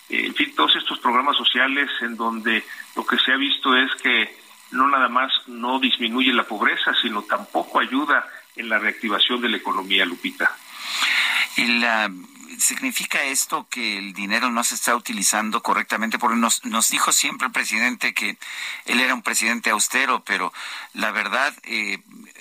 eh, 0.10 0.26
en 0.26 0.36
fin, 0.36 0.54
todos 0.56 0.76
estos 0.76 1.00
programas 1.00 1.38
sociales 1.38 1.90
en 2.02 2.18
donde 2.18 2.64
lo 2.96 3.06
que 3.06 3.18
se 3.18 3.32
ha 3.32 3.38
visto 3.38 3.76
es 3.76 3.90
que 4.02 4.38
no 4.72 4.88
nada 4.88 5.08
más 5.08 5.32
no 5.48 5.80
disminuye 5.80 6.34
la 6.34 6.44
pobreza, 6.44 6.94
sino 7.02 7.24
tampoco 7.24 7.80
ayuda 7.80 8.26
en 8.56 8.70
la 8.70 8.80
reactivación 8.80 9.42
de 9.42 9.50
la 9.50 9.58
economía, 9.58 10.06
Lupita. 10.06 10.56
¿Significa 12.62 13.24
esto 13.24 13.68
que 13.72 13.98
el 13.98 14.14
dinero 14.14 14.52
no 14.52 14.64
se 14.64 14.76
está 14.76 14.96
utilizando 14.96 15.64
correctamente? 15.64 16.20
Porque 16.20 16.38
nos, 16.38 16.90
dijo 16.90 17.12
siempre 17.12 17.48
el 17.48 17.52
presidente 17.52 18.14
que 18.14 18.38
él 18.86 19.00
era 19.00 19.16
un 19.16 19.24
presidente 19.24 19.72
austero, 19.72 20.24
pero 20.24 20.54
la 20.94 21.12
verdad, 21.12 21.54
eh, 21.64 22.00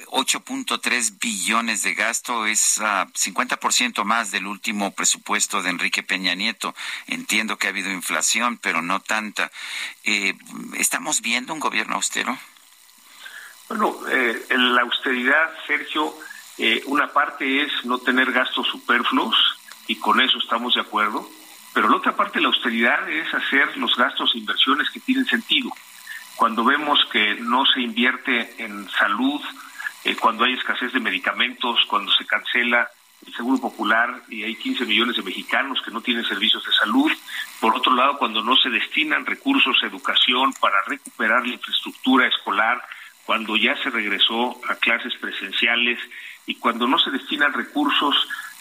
8.3 0.09 1.19
billones 1.19 1.83
de 1.83 1.95
gasto 1.95 2.45
es 2.45 2.77
uh, 2.79 2.85
ah, 2.85 3.07
50% 3.15 4.05
más 4.05 4.31
del 4.31 4.47
último 4.47 4.91
presupuesto 4.91 5.63
de 5.63 5.71
Enrique 5.71 6.03
Peña 6.03 6.35
Nieto. 6.35 6.75
Entiendo 7.07 7.57
que 7.57 7.67
ha 7.67 7.71
habido 7.71 7.91
inflación, 7.91 8.59
pero 8.59 8.83
no 8.83 9.01
tanta. 9.01 9.51
Eh, 10.05 10.35
¿Estamos 10.75 11.23
viendo 11.23 11.55
un 11.55 11.61
gobierno 11.61 11.95
austero? 11.95 12.39
Bueno, 13.71 13.97
eh, 14.11 14.47
la 14.51 14.83
austeridad, 14.83 15.51
Sergio, 15.67 16.15
eh, 16.59 16.83
una 16.85 17.11
parte 17.11 17.63
es 17.63 17.73
no 17.85 17.97
tener 17.97 18.33
gastos 18.33 18.67
superfluos 18.67 19.35
y 19.91 19.97
con 19.97 20.21
eso 20.21 20.39
estamos 20.39 20.75
de 20.75 20.83
acuerdo, 20.83 21.29
pero 21.75 21.89
la 21.89 21.97
otra 21.97 22.15
parte 22.15 22.39
de 22.39 22.43
la 22.43 22.47
austeridad 22.47 23.11
es 23.11 23.35
hacer 23.35 23.77
los 23.77 23.97
gastos 23.97 24.31
e 24.33 24.39
inversiones 24.39 24.89
que 24.89 25.01
tienen 25.01 25.27
sentido. 25.27 25.69
Cuando 26.37 26.63
vemos 26.63 27.01
que 27.11 27.35
no 27.35 27.67
se 27.67 27.81
invierte 27.81 28.63
en 28.63 28.89
salud, 28.91 29.41
eh, 30.05 30.15
cuando 30.15 30.45
hay 30.45 30.53
escasez 30.53 30.93
de 30.93 31.01
medicamentos, 31.01 31.81
cuando 31.89 32.13
se 32.13 32.25
cancela 32.25 32.89
el 33.27 33.35
Seguro 33.35 33.61
Popular 33.61 34.23
y 34.29 34.45
hay 34.45 34.55
15 34.55 34.87
millones 34.87 35.17
de 35.17 35.25
mexicanos 35.25 35.83
que 35.85 35.91
no 35.91 36.01
tienen 36.01 36.25
servicios 36.25 36.65
de 36.65 36.73
salud. 36.73 37.11
Por 37.59 37.75
otro 37.75 37.93
lado, 37.93 38.17
cuando 38.17 38.45
no 38.45 38.55
se 38.55 38.71
destinan 38.71 39.27
recursos 39.27 39.77
a 39.83 39.87
educación 39.87 40.53
para 40.61 40.85
recuperar 40.87 41.45
la 41.45 41.55
infraestructura 41.55 42.29
escolar, 42.29 42.81
cuando 43.27 43.57
ya 43.57 43.77
se 43.83 43.91
regresó 43.91 44.61
a 44.69 44.77
clases 44.77 45.15
presenciales 45.17 45.99
y 46.47 46.55
cuando 46.55 46.87
no 46.87 46.97
se 47.01 47.11
destinan 47.11 47.53
recursos 47.53 48.15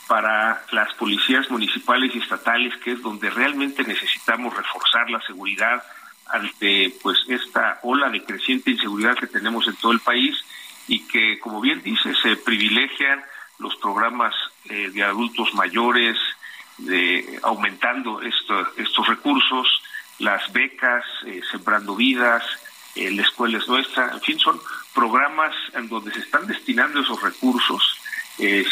para 0.10 0.66
las 0.72 0.92
policías 0.96 1.52
municipales 1.52 2.16
y 2.16 2.18
estatales, 2.18 2.76
que 2.78 2.94
es 2.94 3.02
donde 3.04 3.30
realmente 3.30 3.84
necesitamos 3.84 4.58
reforzar 4.58 5.08
la 5.08 5.22
seguridad 5.22 5.84
ante 6.26 6.92
pues 7.04 7.20
esta 7.28 7.78
ola 7.84 8.10
de 8.10 8.24
creciente 8.24 8.72
inseguridad 8.72 9.16
que 9.16 9.28
tenemos 9.28 9.68
en 9.68 9.76
todo 9.76 9.92
el 9.92 10.00
país 10.00 10.36
y 10.88 11.02
que, 11.08 11.38
como 11.38 11.62
bien 11.62 11.84
dice, 11.84 12.16
se 12.16 12.36
privilegian 12.38 13.24
los 13.60 13.76
programas 13.76 14.34
eh, 14.66 14.90
de 14.92 15.04
adultos 15.04 15.54
mayores, 15.54 16.18
de 16.80 17.40
aumentando 17.44 18.20
estos 18.24 19.08
recursos, 19.08 19.68
las 20.18 20.52
becas, 20.52 21.06
eh, 21.28 21.42
sembrando 21.52 21.96
vidas, 21.96 22.44
eh, 22.96 23.12
la 23.12 23.22
escuela 23.22 23.60
es 23.60 23.68
nuestra, 23.68 24.12
en 24.12 24.22
fin, 24.22 24.40
son 24.40 24.60
programas 24.96 25.54
en 25.74 25.88
donde 25.88 26.12
se 26.12 26.22
están 26.22 26.48
destinando 26.48 27.02
esos 27.02 27.22
recursos. 27.22 27.99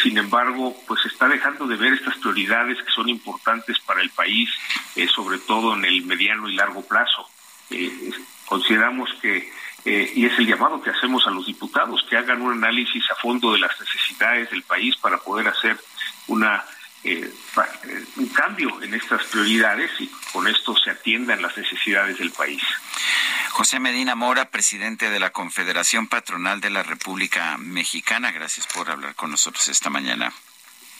Sin 0.01 0.17
embargo, 0.17 0.75
pues 0.87 1.05
está 1.05 1.27
dejando 1.27 1.67
de 1.67 1.75
ver 1.75 1.93
estas 1.93 2.17
prioridades 2.19 2.81
que 2.81 2.91
son 2.91 3.09
importantes 3.09 3.77
para 3.79 4.01
el 4.01 4.09
país, 4.11 4.49
sobre 5.13 5.39
todo 5.39 5.75
en 5.75 5.83
el 5.83 6.03
mediano 6.05 6.47
y 6.47 6.55
largo 6.55 6.87
plazo. 6.87 7.27
consideramos 8.45 9.09
que 9.21 9.51
eh, 9.87 10.11
y 10.15 10.25
es 10.25 10.37
el 10.37 10.47
llamado 10.47 10.81
que 10.81 10.89
hacemos 10.89 11.25
a 11.27 11.31
los 11.31 11.45
diputados 11.45 12.05
que 12.09 12.17
hagan 12.17 12.41
un 12.41 12.51
análisis 12.51 13.09
a 13.09 13.15
fondo 13.15 13.53
de 13.53 13.59
las 13.59 13.71
necesidades 13.79 14.49
del 14.49 14.63
país 14.63 14.97
para 14.97 15.17
poder 15.17 15.47
hacer 15.47 15.79
una 16.27 16.61
eh, 17.03 17.31
eh, 17.31 18.05
un 18.17 18.27
cambio 18.29 18.81
en 18.81 18.93
estas 18.93 19.23
prioridades 19.25 19.91
y 19.99 20.09
con 20.31 20.47
esto 20.47 20.75
se 20.75 20.91
atiendan 20.91 21.41
las 21.41 21.55
necesidades 21.57 22.17
del 22.17 22.31
país. 22.31 22.61
José 23.51 23.79
Medina 23.79 24.15
Mora, 24.15 24.49
presidente 24.49 25.09
de 25.09 25.19
la 25.19 25.31
Confederación 25.31 26.07
Patronal 26.07 26.61
de 26.61 26.69
la 26.69 26.83
República 26.83 27.57
Mexicana, 27.57 28.31
gracias 28.31 28.67
por 28.67 28.89
hablar 28.89 29.15
con 29.15 29.31
nosotros 29.31 29.67
esta 29.67 29.89
mañana. 29.89 30.31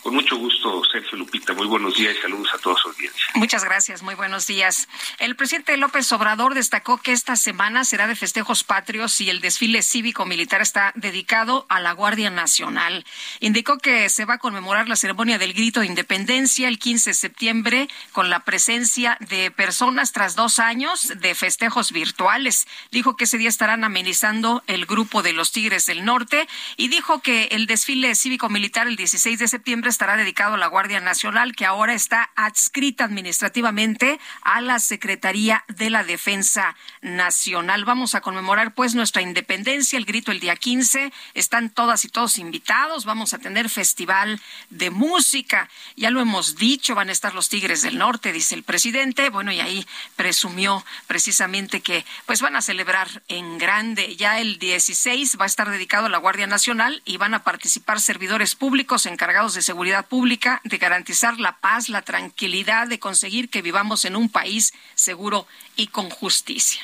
Con 0.08 0.16
mucho 0.16 0.38
gusto, 0.38 0.84
Sergio 0.90 1.18
Lupita. 1.18 1.52
Muy 1.52 1.68
buenos 1.68 1.98
días 1.98 2.16
y 2.18 2.22
saludos 2.22 2.48
a 2.54 2.58
toda 2.60 2.78
su 2.78 2.88
audiencia. 2.88 3.26
Muchas 3.34 3.66
gracias, 3.66 4.04
muy 4.04 4.16
buenos 4.16 4.48
días. 4.48 4.88
El 5.20 5.36
presidente 5.36 5.76
López 5.76 6.10
Obrador 6.14 6.54
destacó 6.54 6.98
que 6.98 7.12
esta 7.12 7.36
semana 7.36 7.84
será 7.84 8.08
de 8.08 8.16
festejos 8.16 8.64
patrios 8.64 9.20
y 9.20 9.30
el 9.30 9.42
desfile 9.42 9.82
cívico-militar 9.82 10.62
está 10.62 10.94
dedicado 10.96 11.66
a 11.68 11.82
la 11.82 11.92
Guardia 11.92 12.30
Nacional. 12.30 13.06
Indicó 13.42 13.80
que 13.80 14.08
se 14.08 14.24
va 14.24 14.36
a 14.36 14.38
conmemorar 14.38 14.88
la 14.88 14.96
ceremonia 14.96 15.38
del 15.40 15.52
grito 15.54 15.82
de 15.82 15.88
independencia 15.88 16.70
el 16.70 16.80
15 16.80 17.10
de 17.10 17.14
septiembre 17.14 17.90
con 18.14 18.30
la 18.30 18.46
presencia 18.46 19.18
de 19.30 19.52
personas 19.52 20.14
tras 20.14 20.38
dos 20.38 20.60
años 20.60 21.12
de 21.18 21.36
festejos 21.36 21.92
virtuales. 21.92 22.66
Dijo 22.92 23.18
que 23.18 23.26
ese 23.26 23.38
día 23.38 23.50
estarán 23.50 23.84
amenizando 23.84 24.64
el 24.68 24.86
grupo 24.86 25.22
de 25.22 25.34
los 25.34 25.52
Tigres 25.52 25.86
del 25.86 26.06
Norte 26.06 26.48
y 26.78 26.88
dijo 26.88 27.20
que 27.20 27.50
el 27.52 27.68
desfile 27.68 28.16
cívico-militar 28.16 28.88
el 28.88 28.96
16 28.96 29.40
de 29.40 29.50
septiembre 29.50 29.97
estará 29.98 30.16
dedicado 30.16 30.54
a 30.54 30.58
la 30.60 30.68
Guardia 30.68 31.00
Nacional, 31.00 31.56
que 31.56 31.66
ahora 31.66 31.96
está 31.96 32.30
adscrita 32.36 33.04
administrativamente 33.04 34.20
a 34.44 34.62
la 34.62 34.78
Secretaría 34.78 35.66
de 35.70 35.90
la 35.90 36.04
Defensa 36.04 36.76
Nacional. 37.02 37.84
Vamos 37.84 38.14
a 38.14 38.22
conmemorar 38.22 38.76
pues 38.76 38.94
nuestra 38.94 39.24
independencia, 39.24 39.98
el 39.98 40.06
grito 40.06 40.32
el 40.32 40.40
día 40.40 40.56
15. 40.56 41.12
Están 41.34 41.72
todas 41.72 42.06
y 42.06 42.10
todos 42.10 42.38
invitados. 42.38 43.06
Vamos 43.06 43.34
a 43.34 43.40
tener 43.40 43.72
festival 43.72 44.40
de 44.70 44.92
música. 44.92 45.68
Ya 45.96 46.12
lo 46.12 46.22
hemos 46.22 46.58
dicho, 46.58 46.94
van 46.94 47.10
a 47.10 47.14
estar 47.14 47.34
los 47.34 47.50
Tigres 47.50 47.82
del 47.82 47.98
Norte, 47.98 48.32
dice 48.32 48.54
el 48.54 48.62
presidente. 48.62 49.32
Bueno, 49.32 49.52
y 49.52 49.62
ahí 49.62 49.88
presumió 50.16 50.86
precisamente 51.08 51.82
que 51.82 52.06
pues 52.28 52.40
van 52.44 52.56
a 52.56 52.62
celebrar 52.62 53.24
en 53.30 53.58
grande. 53.58 54.16
Ya 54.16 54.40
el 54.40 54.60
16 54.60 55.40
va 55.42 55.46
a 55.46 55.48
estar 55.48 55.72
dedicado 55.72 56.06
a 56.06 56.10
la 56.10 56.20
Guardia 56.20 56.46
Nacional 56.46 57.02
y 57.04 57.18
van 57.18 57.34
a 57.34 57.44
participar 57.44 58.00
servidores 58.00 58.54
públicos 58.54 59.08
encargados 59.08 59.56
de 59.56 59.64
seguridad 59.64 59.77
pública, 60.08 60.62
de 60.64 60.78
garantizar 60.78 61.40
la 61.40 61.58
paz, 61.58 61.90
la 61.90 62.02
tranquilidad, 62.02 62.88
de 62.88 63.00
conseguir 63.00 63.50
que 63.50 63.62
vivamos 63.62 64.06
en 64.06 64.16
un 64.16 64.30
país 64.30 64.74
seguro 64.96 65.48
y 65.76 65.88
con 65.88 66.10
justicia. 66.10 66.82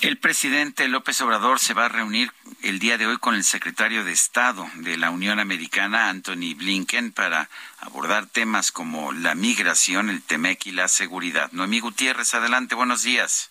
El 0.00 0.18
presidente 0.18 0.88
López 0.88 1.20
Obrador 1.20 1.60
se 1.60 1.74
va 1.74 1.84
a 1.84 1.88
reunir 1.88 2.32
el 2.62 2.80
día 2.80 2.98
de 2.98 3.06
hoy 3.06 3.18
con 3.18 3.36
el 3.36 3.44
secretario 3.44 4.04
de 4.04 4.10
Estado 4.10 4.68
de 4.74 4.96
la 4.96 5.10
Unión 5.10 5.38
Americana, 5.38 6.08
Anthony 6.08 6.54
Blinken, 6.56 7.12
para 7.12 7.48
abordar 7.78 8.26
temas 8.26 8.72
como 8.72 9.12
la 9.12 9.36
migración, 9.36 10.10
el 10.10 10.20
TEMEC 10.20 10.66
y 10.66 10.72
la 10.72 10.88
seguridad. 10.88 11.52
Noemí 11.52 11.78
Gutiérrez, 11.78 12.34
adelante, 12.34 12.74
buenos 12.74 13.02
días. 13.02 13.50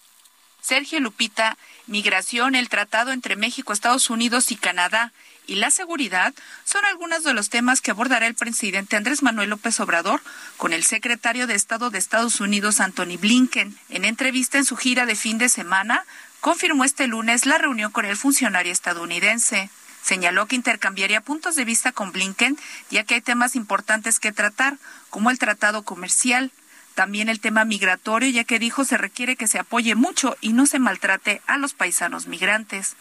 Sergio 0.62 1.00
Lupita, 1.00 1.58
migración, 1.88 2.56
el 2.56 2.68
tratado 2.68 3.14
entre 3.14 3.36
México, 3.36 3.72
Estados 3.72 4.10
Unidos 4.10 4.52
y 4.52 4.58
Canadá 4.58 5.14
y 5.48 5.56
la 5.56 5.72
seguridad 5.72 6.34
son 6.64 6.86
algunos 6.86 7.24
de 7.24 7.34
los 7.34 7.50
temas 7.50 7.82
que 7.82 7.92
abordará 7.92 8.28
el 8.28 8.36
presidente 8.36 8.96
Andrés 8.96 9.24
Manuel 9.24 9.50
López 9.50 9.80
Obrador 9.80 10.22
con 10.58 10.74
el 10.74 10.84
secretario 10.84 11.48
de 11.48 11.56
Estado 11.56 11.90
de 11.90 11.98
Estados 11.98 12.40
Unidos, 12.40 12.80
Anthony 12.80 13.18
Blinken. 13.20 13.78
En 13.90 14.06
entrevista 14.06 14.58
en 14.58 14.66
su 14.66 14.78
gira 14.78 15.06
de 15.06 15.16
fin 15.16 15.38
de 15.38 15.50
semana, 15.50 16.06
confirmó 16.40 16.84
este 16.84 17.08
lunes 17.08 17.46
la 17.46 17.58
reunión 17.58 17.92
con 17.92 18.06
el 18.06 18.18
funcionario 18.18 18.72
estadounidense. 18.72 19.70
Señaló 20.04 20.48
que 20.48 20.56
intercambiaría 20.56 21.22
puntos 21.22 21.56
de 21.56 21.66
vista 21.66 21.92
con 21.92 22.12
Blinken, 22.12 22.58
ya 22.90 23.04
que 23.04 23.16
hay 23.16 23.22
temas 23.22 23.56
importantes 23.56 24.20
que 24.20 24.32
tratar, 24.32 24.78
como 25.10 25.30
el 25.30 25.38
tratado 25.38 25.84
comercial, 25.84 26.52
también 26.96 27.30
el 27.30 27.40
tema 27.40 27.66
migratorio, 27.66 28.30
ya 28.30 28.44
que 28.44 28.60
dijo 28.60 28.84
se 28.84 28.98
requiere 28.98 29.36
que 29.36 29.48
se 29.48 29.60
apoye 29.60 29.96
mucho 29.96 30.38
y 30.42 30.54
no 30.54 30.66
se 30.66 30.80
maltrate 30.80 31.42
a 31.48 31.58
los 31.58 31.74
paisanos 31.74 32.28
migrantes. 32.28 32.96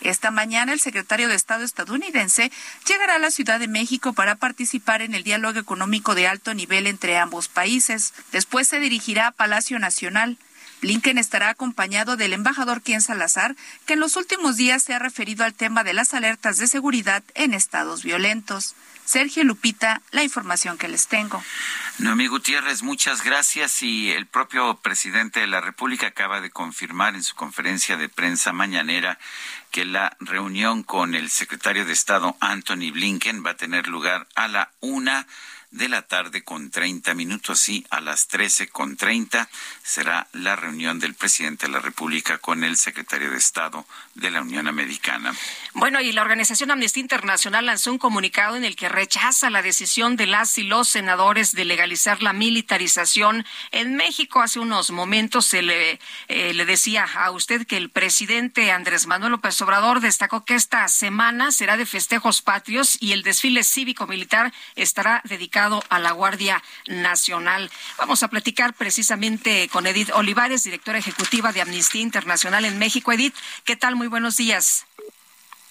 Esta 0.00 0.30
mañana 0.30 0.72
el 0.72 0.80
secretario 0.80 1.28
de 1.28 1.34
Estado 1.34 1.64
estadounidense 1.64 2.52
llegará 2.86 3.16
a 3.16 3.18
la 3.18 3.30
Ciudad 3.30 3.58
de 3.58 3.68
México 3.68 4.12
para 4.12 4.36
participar 4.36 5.02
en 5.02 5.14
el 5.14 5.24
diálogo 5.24 5.58
económico 5.58 6.14
de 6.14 6.28
alto 6.28 6.54
nivel 6.54 6.86
entre 6.86 7.18
ambos 7.18 7.48
países. 7.48 8.14
Después 8.32 8.68
se 8.68 8.80
dirigirá 8.80 9.28
a 9.28 9.32
Palacio 9.32 9.78
Nacional. 9.78 10.38
Blinken 10.80 11.18
estará 11.18 11.48
acompañado 11.48 12.16
del 12.16 12.32
embajador 12.32 12.82
Ken 12.82 13.00
Salazar, 13.00 13.56
que 13.86 13.94
en 13.94 14.00
los 14.00 14.16
últimos 14.16 14.56
días 14.56 14.84
se 14.84 14.94
ha 14.94 15.00
referido 15.00 15.44
al 15.44 15.54
tema 15.54 15.82
de 15.82 15.92
las 15.92 16.14
alertas 16.14 16.58
de 16.58 16.68
seguridad 16.68 17.24
en 17.34 17.52
estados 17.52 18.04
violentos. 18.04 18.76
Sergio 19.08 19.42
Lupita, 19.42 20.02
la 20.10 20.22
información 20.22 20.76
que 20.76 20.86
les 20.86 21.06
tengo. 21.08 21.42
Noemí 21.98 22.26
Gutiérrez, 22.26 22.82
muchas 22.82 23.24
gracias. 23.24 23.82
Y 23.82 24.10
el 24.10 24.26
propio 24.26 24.76
presidente 24.76 25.40
de 25.40 25.46
la 25.46 25.62
República 25.62 26.08
acaba 26.08 26.42
de 26.42 26.50
confirmar 26.50 27.14
en 27.14 27.22
su 27.22 27.34
conferencia 27.34 27.96
de 27.96 28.10
prensa 28.10 28.52
mañanera 28.52 29.18
que 29.70 29.84
la 29.84 30.16
reunión 30.20 30.82
con 30.82 31.14
el 31.14 31.30
secretario 31.30 31.84
de 31.84 31.92
Estado 31.92 32.36
Anthony 32.40 32.90
Blinken 32.92 33.44
va 33.44 33.50
a 33.50 33.56
tener 33.56 33.88
lugar 33.88 34.26
a 34.34 34.48
la 34.48 34.70
una 34.80 35.26
de 35.70 35.88
la 35.88 36.02
tarde 36.02 36.42
con 36.42 36.70
30 36.70 37.12
minutos 37.14 37.68
y 37.68 37.84
a 37.90 38.00
las 38.00 38.26
13 38.28 38.68
con 38.68 38.96
30 38.96 39.48
será 39.82 40.26
la 40.32 40.56
reunión 40.56 40.98
del 40.98 41.14
presidente 41.14 41.66
de 41.66 41.72
la 41.72 41.80
República 41.80 42.38
con 42.38 42.64
el 42.64 42.76
secretario 42.76 43.30
de 43.30 43.36
Estado 43.36 43.86
de 44.14 44.30
la 44.30 44.40
Unión 44.40 44.66
Americana. 44.66 45.34
Bueno, 45.74 46.00
y 46.00 46.12
la 46.12 46.22
organización 46.22 46.70
Amnistía 46.70 47.02
Internacional 47.02 47.66
lanzó 47.66 47.92
un 47.92 47.98
comunicado 47.98 48.56
en 48.56 48.64
el 48.64 48.76
que 48.76 48.88
rechaza 48.88 49.50
la 49.50 49.60
decisión 49.60 50.16
de 50.16 50.26
las 50.26 50.56
y 50.56 50.62
los 50.62 50.88
senadores 50.88 51.52
de 51.52 51.66
legalizar 51.66 52.22
la 52.22 52.32
militarización 52.32 53.44
en 53.70 53.94
México. 53.94 54.40
Hace 54.40 54.60
unos 54.60 54.90
momentos 54.90 55.44
se 55.44 55.60
le, 55.62 56.00
eh, 56.28 56.64
decía 56.64 57.04
a 57.04 57.30
usted 57.30 57.66
que 57.66 57.76
el 57.76 57.90
presidente 57.90 58.72
Andrés 58.72 59.06
Manuel 59.06 59.32
López 59.32 59.60
Obrador 59.60 60.00
destacó 60.00 60.44
que 60.44 60.54
esta 60.54 60.88
semana 60.88 61.52
será 61.52 61.76
de 61.76 61.84
festejos 61.84 62.40
patrios 62.40 62.96
y 63.00 63.12
el 63.12 63.22
desfile 63.22 63.64
cívico-militar 63.64 64.52
estará 64.74 65.20
dedicado 65.24 65.57
a 65.58 65.98
la 65.98 66.12
Guardia 66.12 66.62
Nacional. 66.86 67.70
Vamos 67.98 68.22
a 68.22 68.28
platicar 68.28 68.74
precisamente 68.74 69.68
con 69.68 69.86
Edith 69.86 70.10
Olivares, 70.14 70.62
directora 70.62 70.98
ejecutiva 70.98 71.52
de 71.52 71.60
Amnistía 71.60 72.00
Internacional 72.00 72.64
en 72.64 72.78
México. 72.78 73.10
Edith, 73.10 73.34
¿qué 73.64 73.74
tal? 73.74 73.96
Muy 73.96 74.06
buenos 74.06 74.36
días. 74.36 74.86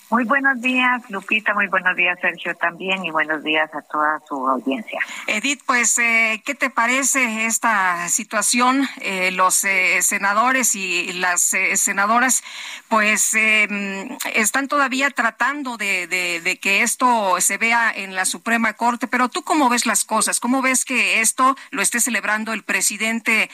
Muy 0.10 0.24
buenos 0.24 0.62
días, 0.62 1.04
Lupita. 1.10 1.54
Muy 1.54 1.68
buenos 1.68 1.94
días, 1.98 2.18
Sergio, 2.22 2.56
también. 2.56 3.04
Y 3.04 3.12
buenos 3.12 3.44
días 3.44 3.70
a 3.76 3.82
toda 3.82 4.22
su 4.26 4.48
audiencia. 4.48 5.02
Edith, 5.28 5.62
pues, 5.66 5.98
eh, 5.98 6.42
¿qué 6.46 6.56
te 6.56 6.70
parece 6.70 7.46
esta 7.46 8.08
situación? 8.08 8.88
Eh, 9.02 9.32
los 9.32 9.66
eh, 9.66 10.02
senadores 10.02 10.76
y 10.76 11.12
las 11.12 11.54
senadoras, 11.76 12.42
pues, 12.88 13.34
están 13.34 14.70
todavía 14.70 15.10
tratando 15.10 15.76
de, 15.76 16.08
de, 16.08 16.60
que 16.60 16.84
esto 16.84 17.42
se 17.42 17.58
vea 17.58 17.92
en 17.94 18.16
la 18.16 18.24
Suprema 18.24 18.74
Corte. 18.74 19.08
Pero 19.08 19.28
tú, 19.28 19.44
¿cómo 19.44 19.68
ves 19.68 19.86
las 19.86 20.06
cosas? 20.06 20.40
¿Cómo 20.40 20.62
ves 20.62 20.86
que 20.86 21.20
esto 21.20 21.58
lo 21.72 21.82
esté 21.82 22.00
celebrando 22.00 22.54
el 22.54 22.64
presidente 22.64 23.50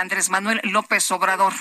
Andrés 0.00 0.30
Manuel 0.30 0.60
López 0.62 1.10
Obrador? 1.10 1.54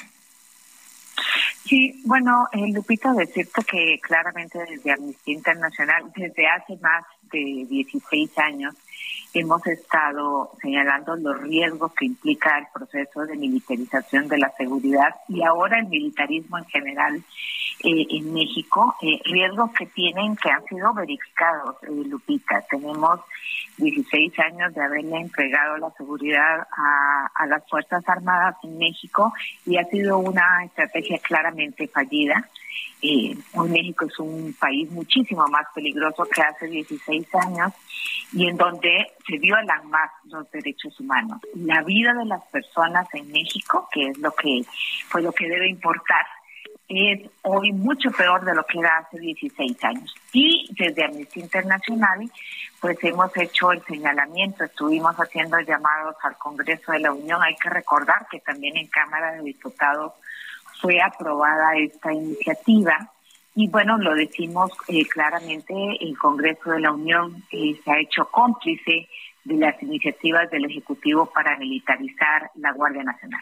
Sí, 1.64 2.02
bueno, 2.06 2.48
eh, 2.52 2.72
Lupita, 2.72 3.14
decirte 3.14 3.64
que 3.64 4.00
claramente 4.02 4.60
desde 4.60 4.92
Amnistía 4.92 5.34
Internacional, 5.34 6.12
desde 6.16 6.48
hace 6.48 6.78
más 6.78 7.06
de 7.32 7.66
16 7.70 8.38
años, 8.40 8.76
hemos 9.34 9.66
estado 9.68 10.52
señalando 10.62 11.16
los 11.16 11.40
riesgos 11.42 11.94
que 11.94 12.06
implica 12.06 12.58
el 12.58 12.68
proceso 12.74 13.26
de 13.26 13.36
militarización 13.36 14.28
de 14.28 14.38
la 14.38 14.52
seguridad 14.58 15.16
y 15.28 15.44
ahora 15.44 15.80
el 15.80 15.88
militarismo 15.88 16.58
en 16.58 16.66
general 16.66 17.24
eh, 17.84 18.08
en 18.10 18.34
México, 18.34 18.96
eh, 19.02 19.20
riesgos 19.26 19.72
que 19.74 19.86
tienen, 19.88 20.36
que 20.36 20.50
han 20.50 20.66
sido 20.66 20.94
verificados, 20.94 21.76
eh, 21.84 21.92
Lupita. 22.08 22.62
Tenemos 22.70 23.20
16 23.78 24.40
años 24.40 24.74
de 24.74 24.84
haberle 24.84 25.18
entregado 25.18 25.78
la 25.78 25.92
seguridad 25.92 26.68
a, 26.76 27.30
a 27.34 27.46
las 27.48 27.68
Fuerzas 27.70 28.04
Armadas 28.08 28.56
en 28.64 28.78
México 28.78 29.34
y 29.66 29.78
ha 29.78 29.86
sido 29.86 30.18
una 30.18 30.64
estrategia 30.66 31.20
claramente 31.20 31.88
fallida. 31.88 32.50
Eh, 33.02 33.38
hoy 33.54 33.70
México 33.70 34.06
es 34.06 34.20
un 34.20 34.56
país 34.60 34.90
muchísimo 34.92 35.46
más 35.48 35.68
peligroso 35.74 36.26
que 36.26 36.42
hace 36.42 36.66
16 36.68 37.28
años 37.36 37.74
y 38.34 38.48
en 38.48 38.58
donde 38.58 39.08
se 39.26 39.38
violan 39.38 39.88
más 39.90 40.10
los 40.26 40.50
derechos 40.52 41.00
humanos. 41.00 41.40
La 41.54 41.84
vida 41.84 42.14
de 42.14 42.26
las 42.26 42.44
personas 42.46 43.08
en 43.14 43.32
México, 43.32 43.88
que 43.92 44.08
es 44.08 44.18
lo 44.18 44.32
que 44.32 44.62
fue 45.08 45.22
lo 45.22 45.32
que 45.32 45.48
debe 45.48 45.70
importar, 45.70 46.26
es 46.88 47.30
hoy 47.44 47.72
mucho 47.74 48.10
peor 48.12 48.46
de 48.46 48.56
lo 48.56 48.66
que 48.66 48.80
era 48.80 48.98
hace 48.98 49.20
16 49.20 49.84
años. 49.84 50.16
Y 50.32 50.70
desde 50.72 51.04
Amnistía 51.04 51.44
Internacional, 51.44 52.32
pues 52.80 52.98
hemos 53.04 53.36
hecho 53.36 53.72
el 53.72 53.84
señalamiento, 53.84 54.64
estuvimos 54.64 55.16
haciendo 55.16 55.60
llamados 55.60 56.16
al 56.24 56.38
Congreso 56.38 56.92
de 56.92 57.00
la 57.00 57.12
Unión. 57.12 57.42
Hay 57.42 57.56
que 57.56 57.70
recordar 57.70 58.28
que 58.32 58.40
también 58.40 58.78
en 58.78 58.88
Cámara 58.88 59.34
de 59.34 59.44
Diputados 59.44 60.14
fue 60.82 61.02
aprobada 61.02 61.76
esta 61.76 62.14
iniciativa. 62.14 63.12
Y 63.56 63.68
bueno, 63.70 63.98
lo 63.98 64.14
decimos 64.14 64.72
eh, 64.88 65.06
claramente, 65.08 65.74
el 66.00 66.18
Congreso 66.18 66.72
de 66.72 66.80
la 66.80 66.92
Unión 66.92 67.44
eh, 67.52 67.80
se 67.84 67.92
ha 67.92 68.00
hecho 68.00 68.30
cómplice 68.30 69.10
de 69.44 69.56
las 69.56 69.82
iniciativas 69.82 70.50
del 70.52 70.66
Ejecutivo 70.66 71.26
para 71.26 71.58
militarizar 71.58 72.52
la 72.56 72.72
Guardia 72.74 73.04
Nacional. 73.04 73.42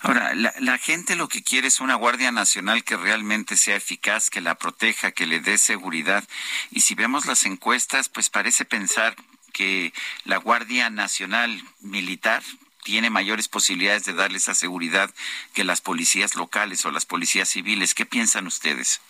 Ahora, 0.00 0.32
la, 0.34 0.78
gente 0.78 1.16
lo 1.16 1.28
que 1.28 1.42
quiere 1.42 1.68
es 1.68 1.80
una 1.80 1.96
Guardia 1.96 2.30
Nacional 2.30 2.84
que 2.84 2.96
realmente 2.96 3.56
sea 3.56 3.76
eficaz, 3.76 4.30
que 4.30 4.40
la 4.40 4.54
proteja, 4.54 5.10
que 5.10 5.26
le 5.26 5.40
dé 5.40 5.58
seguridad. 5.58 6.24
Y 6.70 6.82
si 6.82 6.94
vemos 6.94 7.26
las 7.26 7.44
encuestas, 7.44 8.08
pues 8.08 8.30
parece 8.30 8.64
pensar 8.64 9.16
que 9.52 9.92
la 10.24 10.36
Guardia 10.36 10.88
Nacional 10.88 11.62
Militar 11.80 12.42
tiene 12.84 13.10
mayores 13.10 13.48
posibilidades 13.48 14.04
de 14.04 14.14
darle 14.14 14.38
esa 14.38 14.54
seguridad 14.54 15.10
que 15.52 15.64
las 15.64 15.80
policías 15.80 16.36
locales 16.36 16.84
o 16.84 16.92
las 16.92 17.04
policías 17.04 17.48
civiles. 17.48 17.94
¿Qué 17.94 18.06
piensan 18.06 18.46
ustedes? 18.46 19.00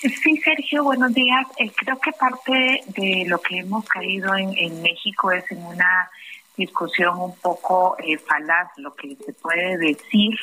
Sí, 0.00 0.36
Sergio, 0.44 0.84
buenos 0.84 1.14
días. 1.14 1.46
Eh, 1.58 1.72
creo 1.74 1.98
que 1.98 2.12
parte 2.12 2.82
de 2.88 3.24
lo 3.26 3.40
que 3.40 3.58
hemos 3.58 3.86
caído 3.86 4.34
en 4.36 4.82
México 4.82 5.32
es 5.32 5.50
en 5.50 5.62
una 5.64 6.10
discusión 6.60 7.18
un 7.20 7.36
poco 7.36 7.96
eh, 7.98 8.16
falaz, 8.18 8.68
lo 8.76 8.94
que 8.94 9.16
se 9.16 9.32
puede 9.32 9.76
decir 9.78 10.38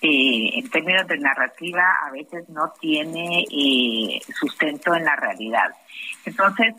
eh, 0.00 0.50
en 0.58 0.70
términos 0.70 1.06
de 1.08 1.18
narrativa 1.18 1.82
a 2.02 2.10
veces 2.10 2.48
no 2.48 2.72
tiene 2.80 3.44
eh, 3.50 4.20
sustento 4.38 4.94
en 4.94 5.04
la 5.04 5.16
realidad. 5.16 5.70
Entonces, 6.24 6.74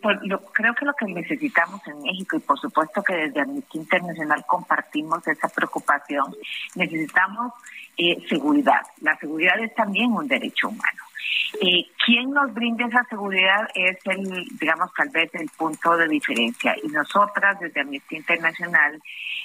pues, 0.00 0.18
creo 0.52 0.74
que 0.74 0.86
lo 0.86 0.94
que 0.94 1.06
necesitamos 1.06 1.86
en 1.86 2.00
México, 2.00 2.36
y 2.36 2.40
por 2.40 2.58
supuesto 2.58 3.02
que 3.02 3.14
desde 3.14 3.42
Amnistía 3.42 3.82
Internacional 3.82 4.42
compartimos 4.46 5.26
esa 5.28 5.48
preocupación, 5.48 6.34
necesitamos 6.74 7.52
seguridad. 8.26 8.80
La 9.02 9.16
seguridad 9.18 9.58
es 9.60 9.74
también 9.74 10.12
un 10.12 10.26
derecho 10.26 10.68
humano. 10.68 11.05
Eh, 11.60 11.86
quien 12.04 12.30
nos 12.30 12.52
brinda 12.52 12.86
esa 12.86 13.04
seguridad 13.04 13.68
es 13.74 13.98
el, 14.06 14.46
digamos, 14.58 14.92
tal 14.94 15.08
vez 15.10 15.34
el 15.34 15.48
punto 15.56 15.96
de 15.96 16.08
diferencia. 16.08 16.74
Y 16.82 16.88
nosotras, 16.88 17.58
desde 17.60 17.80
Amnistía 17.80 18.18
Internacional, 18.18 19.00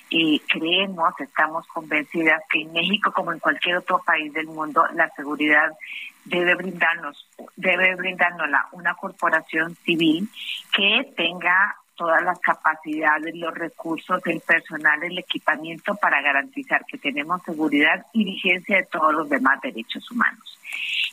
eh, 0.09 0.39
creemos, 0.47 1.13
estamos 1.19 1.65
convencidas 1.67 2.41
que 2.49 2.61
en 2.61 2.73
México, 2.73 3.11
como 3.13 3.31
en 3.31 3.39
cualquier 3.39 3.77
otro 3.77 4.01
país 4.05 4.33
del 4.33 4.47
mundo, 4.47 4.85
la 4.93 5.09
seguridad 5.11 5.71
debe 6.25 6.55
brindarnos, 6.55 7.27
debe 7.55 7.95
brindárnosla 7.95 8.67
una 8.73 8.93
corporación 8.95 9.75
civil 9.75 10.29
que 10.75 11.13
tenga 11.15 11.77
todas 11.95 12.23
las 12.23 12.39
capacidades, 12.39 13.35
los 13.35 13.53
recursos, 13.53 14.21
el 14.25 14.39
personal, 14.41 15.03
el 15.03 15.19
equipamiento 15.19 15.95
para 15.95 16.21
garantizar 16.21 16.83
que 16.85 16.97
tenemos 16.97 17.41
seguridad 17.43 18.05
y 18.13 18.25
vigencia 18.25 18.77
de 18.77 18.87
todos 18.87 19.13
los 19.13 19.29
demás 19.29 19.61
derechos 19.61 20.09
humanos. 20.09 20.60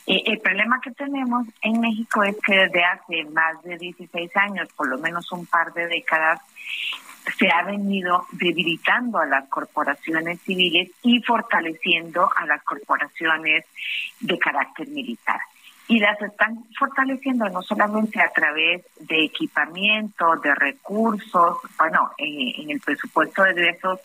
Eh, 0.07 0.23
el 0.25 0.39
problema 0.39 0.81
que 0.81 0.91
tenemos 0.91 1.47
en 1.61 1.79
México 1.79 2.23
es 2.23 2.35
que 2.45 2.55
desde 2.55 2.83
hace 2.83 3.23
más 3.25 3.61
de 3.63 3.77
16 3.77 4.35
años, 4.37 4.67
por 4.75 4.87
lo 4.87 4.97
menos 4.97 5.31
un 5.31 5.45
par 5.45 5.71
de 5.73 5.87
décadas, 5.87 6.41
se 7.37 7.49
ha 7.51 7.63
venido 7.63 8.25
debilitando 8.31 9.19
a 9.19 9.25
las 9.25 9.47
corporaciones 9.49 10.41
civiles 10.41 10.89
y 11.03 11.21
fortaleciendo 11.21 12.29
a 12.35 12.45
las 12.45 12.63
corporaciones 12.63 13.65
de 14.19 14.39
carácter 14.39 14.87
militar. 14.87 15.39
Y 15.89 15.99
las 15.99 16.21
están 16.21 16.63
fortaleciendo 16.77 17.49
no 17.49 17.61
solamente 17.61 18.21
a 18.21 18.29
través 18.29 18.85
de 18.99 19.25
equipamiento, 19.25 20.37
de 20.37 20.55
recursos, 20.55 21.57
bueno, 21.77 22.11
en 22.17 22.69
el 22.69 22.79
presupuesto 22.79 23.43
de 23.43 23.51
ingresos 23.51 23.99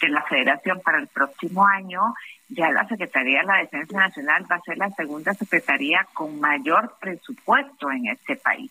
de 0.00 0.08
la 0.10 0.22
Federación 0.22 0.80
para 0.84 0.98
el 0.98 1.08
próximo 1.08 1.66
año, 1.66 2.14
ya 2.50 2.70
la 2.70 2.86
Secretaría 2.86 3.40
de 3.40 3.46
la 3.46 3.56
Defensa 3.56 3.96
Nacional 3.96 4.46
va 4.50 4.56
a 4.56 4.60
ser 4.60 4.76
la 4.76 4.90
segunda 4.90 5.32
secretaría 5.34 6.06
con 6.12 6.38
mayor 6.40 6.94
presupuesto 7.00 7.90
en 7.90 8.08
este 8.08 8.36
país. 8.36 8.70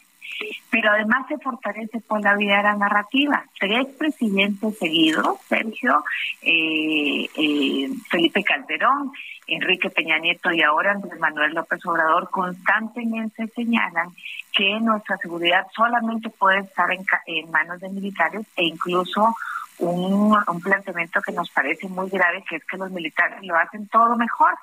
Pero 0.69 0.91
además 0.91 1.27
se 1.27 1.37
fortalece 1.37 1.99
por 2.01 2.21
la 2.21 2.35
vía 2.35 2.57
de 2.57 2.63
la 2.63 2.75
narrativa. 2.75 3.43
Tres 3.59 3.87
presidentes 3.97 4.77
seguidos, 4.77 5.39
Sergio, 5.47 6.03
eh, 6.41 7.27
eh, 7.35 7.89
Felipe 8.09 8.43
Calderón, 8.43 9.11
Enrique 9.49 9.89
Peña 9.89 10.17
Nieto 10.17 10.51
y 10.51 10.61
ahora 10.61 10.91
Andrés 10.91 11.19
Manuel 11.19 11.53
López 11.53 11.85
Obrador 11.85 12.29
constantemente 12.29 13.47
señalan 13.47 14.09
que 14.51 14.79
nuestra 14.79 15.17
seguridad 15.17 15.67
solamente 15.75 16.29
puede 16.29 16.59
estar 16.59 16.91
en, 16.91 17.05
en 17.27 17.51
manos 17.51 17.79
de 17.79 17.89
militares 17.89 18.45
e 18.55 18.65
incluso 18.65 19.35
un, 19.79 20.37
un 20.47 20.61
planteamiento 20.61 21.21
que 21.21 21.31
nos 21.31 21.49
parece 21.49 21.87
muy 21.87 22.09
grave, 22.09 22.43
que 22.47 22.57
es 22.57 22.65
que 22.65 22.77
los 22.77 22.91
militares 22.91 23.39
lo 23.43 23.55
hacen 23.55 23.87
todo 23.87 24.15
mejor 24.15 24.53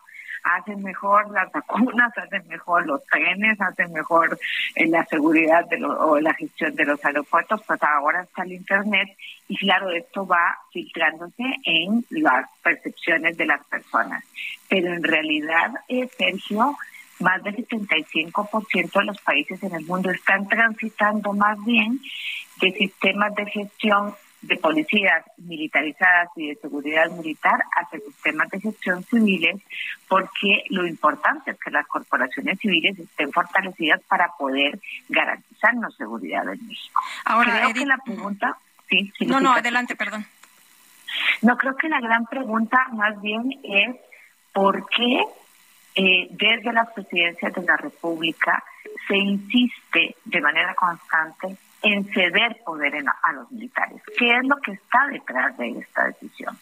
hacen 0.55 0.83
mejor 0.83 1.31
las 1.31 1.51
vacunas, 1.53 2.13
hacen 2.17 2.47
mejor 2.49 2.87
los 2.87 3.05
trenes, 3.07 3.61
hacen 3.61 3.93
mejor 3.93 4.39
eh, 4.75 4.87
la 4.87 5.05
seguridad 5.07 5.65
de 5.67 5.85
o 5.85 6.21
la 6.21 6.35
gestión 6.35 6.75
de 6.75 6.85
los 6.85 7.05
aeropuertos, 7.05 7.63
pues 7.67 7.83
ahora 7.83 8.23
está 8.23 8.43
el 8.45 8.53
Internet 8.53 9.09
y 9.49 9.57
claro, 9.57 9.91
esto 9.91 10.27
va 10.27 10.59
filtrándose 10.73 11.45
en 11.65 12.05
las 12.11 12.49
percepciones 12.63 13.37
de 13.37 13.47
las 13.47 13.65
personas. 13.67 14.25
Pero 14.69 14.93
en 14.93 15.03
realidad, 15.03 15.73
eh, 15.89 16.09
Sergio, 16.17 16.77
más 17.21 17.43
del 17.43 17.57
75% 17.57 18.93
de 18.93 19.05
los 19.05 19.21
países 19.21 19.63
en 19.63 19.75
el 19.75 19.85
mundo 19.85 20.11
están 20.11 20.47
transitando 20.49 21.33
más 21.33 21.63
bien 21.65 22.01
de 22.61 22.73
sistemas 22.73 23.35
de 23.35 23.47
gestión 23.47 24.15
de 24.47 24.57
policías 24.57 25.25
militarizadas 25.39 26.29
y 26.37 26.49
de 26.49 26.57
seguridad 26.57 27.11
militar 27.11 27.63
hacia 27.77 28.01
sistemas 28.01 28.49
de 28.51 28.61
gestión 28.61 29.03
civiles, 29.05 29.61
porque 30.09 30.65
lo 30.71 30.87
importante 30.87 31.51
es 31.51 31.59
que 31.59 31.71
las 31.71 31.87
corporaciones 31.87 32.59
civiles 32.59 32.99
estén 32.99 33.33
fortalecidas 33.33 34.01
para 34.09 34.29
poder 34.39 34.79
garantizarnos 35.09 35.97
seguridad 35.97 36.43
en 36.53 36.67
México. 36.67 37.01
Ahora, 37.25 37.61
creo 37.61 37.75
que 37.75 37.87
la 37.87 37.99
pregunta, 37.99 38.57
sí, 38.89 39.13
sí 39.19 39.27
no, 39.27 39.41
no, 39.41 39.53
adelante, 39.53 39.97
perdón. 39.97 40.27
No 41.43 41.57
creo 41.57 41.77
que 41.77 41.89
la 41.89 42.01
gran 42.01 42.27
pregunta 42.27 42.89
más 42.93 43.21
bien 43.21 43.59
es 43.63 43.97
por 44.53 44.89
qué 44.89 45.23
eh, 45.95 46.29
desde 46.31 46.73
las 46.73 46.91
presidencias 46.93 47.55
de 47.55 47.63
la 47.63 47.77
República 47.77 48.63
se 49.09 49.17
insiste 49.17 50.17
de 50.25 50.41
manera 50.41 50.75
constante 50.75 51.57
en 51.87 52.05
ceder 52.13 52.59
poder 52.65 52.95
a 53.23 53.33
los 53.33 53.51
militares. 53.51 54.03
¿Qué 54.19 54.37
es 54.37 54.45
lo 54.45 54.57
que 54.61 54.73
está 54.73 55.07
detrás 55.07 55.57
de 55.57 55.71
esta 55.79 56.07
decisión? 56.07 56.59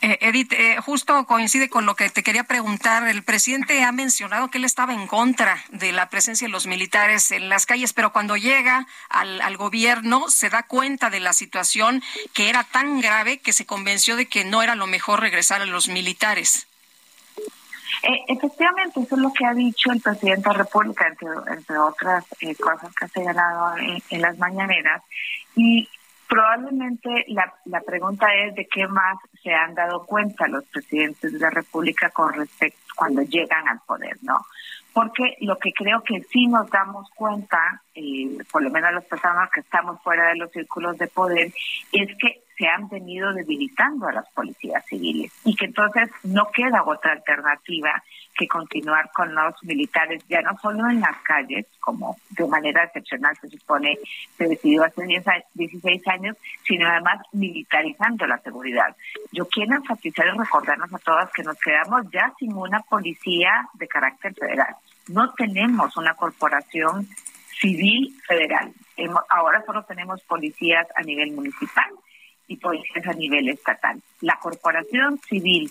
Eh, 0.00 0.18
Edith, 0.20 0.52
eh, 0.52 0.76
justo 0.80 1.24
coincide 1.26 1.68
con 1.68 1.84
lo 1.84 1.96
que 1.96 2.08
te 2.08 2.22
quería 2.22 2.44
preguntar. 2.44 3.08
El 3.08 3.24
presidente 3.24 3.82
ha 3.82 3.90
mencionado 3.90 4.48
que 4.48 4.58
él 4.58 4.64
estaba 4.64 4.94
en 4.94 5.08
contra 5.08 5.58
de 5.70 5.90
la 5.90 6.08
presencia 6.08 6.46
de 6.46 6.52
los 6.52 6.68
militares 6.68 7.32
en 7.32 7.48
las 7.48 7.66
calles, 7.66 7.92
pero 7.92 8.12
cuando 8.12 8.36
llega 8.36 8.86
al, 9.08 9.40
al 9.40 9.56
gobierno 9.56 10.28
se 10.28 10.50
da 10.50 10.62
cuenta 10.62 11.10
de 11.10 11.18
la 11.18 11.32
situación 11.32 12.02
que 12.32 12.48
era 12.48 12.62
tan 12.62 13.00
grave 13.00 13.38
que 13.38 13.52
se 13.52 13.66
convenció 13.66 14.14
de 14.14 14.26
que 14.26 14.44
no 14.44 14.62
era 14.62 14.76
lo 14.76 14.86
mejor 14.86 15.20
regresar 15.20 15.62
a 15.62 15.66
los 15.66 15.88
militares. 15.88 16.67
Eh, 18.02 18.24
efectivamente, 18.28 19.00
eso 19.00 19.14
es 19.14 19.20
lo 19.20 19.32
que 19.32 19.44
ha 19.44 19.54
dicho 19.54 19.90
el 19.90 20.00
presidente 20.00 20.48
de 20.48 20.56
la 20.56 20.62
República, 20.64 21.08
entre, 21.08 21.78
otras 21.78 22.24
eh, 22.40 22.54
cosas 22.56 22.94
que 22.94 23.04
ha 23.04 23.08
señalado 23.08 23.76
en, 23.76 24.02
en, 24.10 24.22
las 24.22 24.38
mañaneras. 24.38 25.02
Y 25.56 25.88
probablemente 26.28 27.24
la, 27.28 27.52
la 27.64 27.80
pregunta 27.80 28.26
es 28.34 28.54
de 28.54 28.66
qué 28.66 28.86
más 28.86 29.16
se 29.42 29.52
han 29.52 29.74
dado 29.74 30.04
cuenta 30.04 30.46
los 30.46 30.64
presidentes 30.66 31.32
de 31.32 31.38
la 31.38 31.50
República 31.50 32.10
con 32.10 32.32
respecto 32.34 32.88
cuando 32.98 33.22
llegan 33.22 33.66
al 33.68 33.80
poder, 33.86 34.16
¿no? 34.22 34.44
Porque 34.92 35.36
lo 35.40 35.56
que 35.58 35.72
creo 35.72 36.02
que 36.02 36.20
sí 36.30 36.48
nos 36.48 36.68
damos 36.70 37.08
cuenta, 37.14 37.82
eh, 37.94 38.38
por 38.50 38.62
lo 38.62 38.70
menos 38.70 38.92
las 38.92 39.04
personas 39.04 39.48
que 39.50 39.60
estamos 39.60 40.02
fuera 40.02 40.28
de 40.28 40.36
los 40.36 40.50
círculos 40.50 40.98
de 40.98 41.06
poder, 41.06 41.52
es 41.92 42.08
que 42.18 42.42
se 42.58 42.66
han 42.66 42.88
venido 42.88 43.32
debilitando 43.32 44.08
a 44.08 44.12
las 44.12 44.28
policías 44.30 44.84
civiles 44.86 45.32
y 45.44 45.54
que 45.54 45.66
entonces 45.66 46.10
no 46.24 46.50
queda 46.52 46.82
otra 46.84 47.12
alternativa 47.12 48.02
que 48.36 48.48
continuar 48.48 49.10
con 49.14 49.34
los 49.34 49.54
militares, 49.62 50.24
ya 50.28 50.42
no 50.42 50.56
solo 50.58 50.88
en 50.90 51.00
las 51.00 51.16
calles, 51.22 51.66
como 51.80 52.16
de 52.30 52.46
manera 52.46 52.84
excepcional 52.84 53.36
se 53.40 53.48
supone 53.48 53.98
se 54.36 54.48
decidió 54.48 54.84
hace 54.84 55.02
16 55.54 56.08
años, 56.08 56.36
sino 56.64 56.88
además 56.88 57.20
militarizando 57.32 58.26
la 58.26 58.38
seguridad. 58.38 58.96
Yo 59.32 59.46
quiero 59.46 59.76
enfatizar 59.76 60.26
y 60.26 60.38
recordarnos 60.38 60.92
a 60.92 60.98
todas 60.98 61.30
que 61.32 61.42
nos 61.42 61.58
quedamos 61.58 62.04
ya 62.12 62.32
sin 62.38 62.52
una 62.52 62.80
policía 62.80 63.68
de 63.74 63.88
carácter 63.88 64.34
federal. 64.34 64.74
No 65.08 65.32
tenemos 65.34 65.96
una 65.96 66.14
corporación 66.14 67.08
civil 67.60 68.14
federal. 68.26 68.72
Ahora 69.30 69.64
solo 69.64 69.84
tenemos 69.84 70.20
policías 70.22 70.86
a 70.96 71.02
nivel 71.02 71.32
municipal 71.32 71.90
y 72.48 72.56
policías 72.56 73.06
a 73.06 73.12
nivel 73.12 73.48
estatal. 73.48 74.00
La 74.22 74.36
corporación 74.36 75.18
civil, 75.20 75.70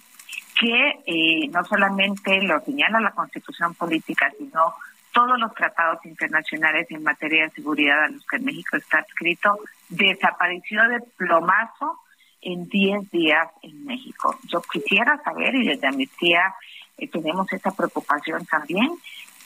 que 0.59 0.99
eh, 1.05 1.47
no 1.49 1.63
solamente 1.65 2.41
lo 2.43 2.59
señala 2.61 3.01
la 3.01 3.11
constitución 3.11 3.73
política, 3.73 4.31
sino 4.37 4.73
todos 5.11 5.39
los 5.39 5.53
tratados 5.55 6.05
internacionales 6.05 6.87
en 6.91 7.03
materia 7.03 7.43
de 7.43 7.49
seguridad 7.49 8.03
a 8.03 8.09
los 8.09 8.25
que 8.27 8.39
México 8.39 8.77
está 8.77 8.99
adscrito, 8.99 9.57
desapareció 9.89 10.87
de 10.87 10.99
plomazo 11.17 11.99
en 12.41 12.69
10 12.69 13.09
días 13.09 13.47
en 13.63 13.85
México. 13.85 14.37
Yo 14.47 14.61
quisiera 14.61 15.17
saber, 15.23 15.55
y 15.55 15.67
desde 15.67 15.87
Amnistía 15.87 16.53
eh, 16.97 17.07
tenemos 17.07 17.51
esa 17.51 17.71
preocupación 17.71 18.45
también, 18.45 18.89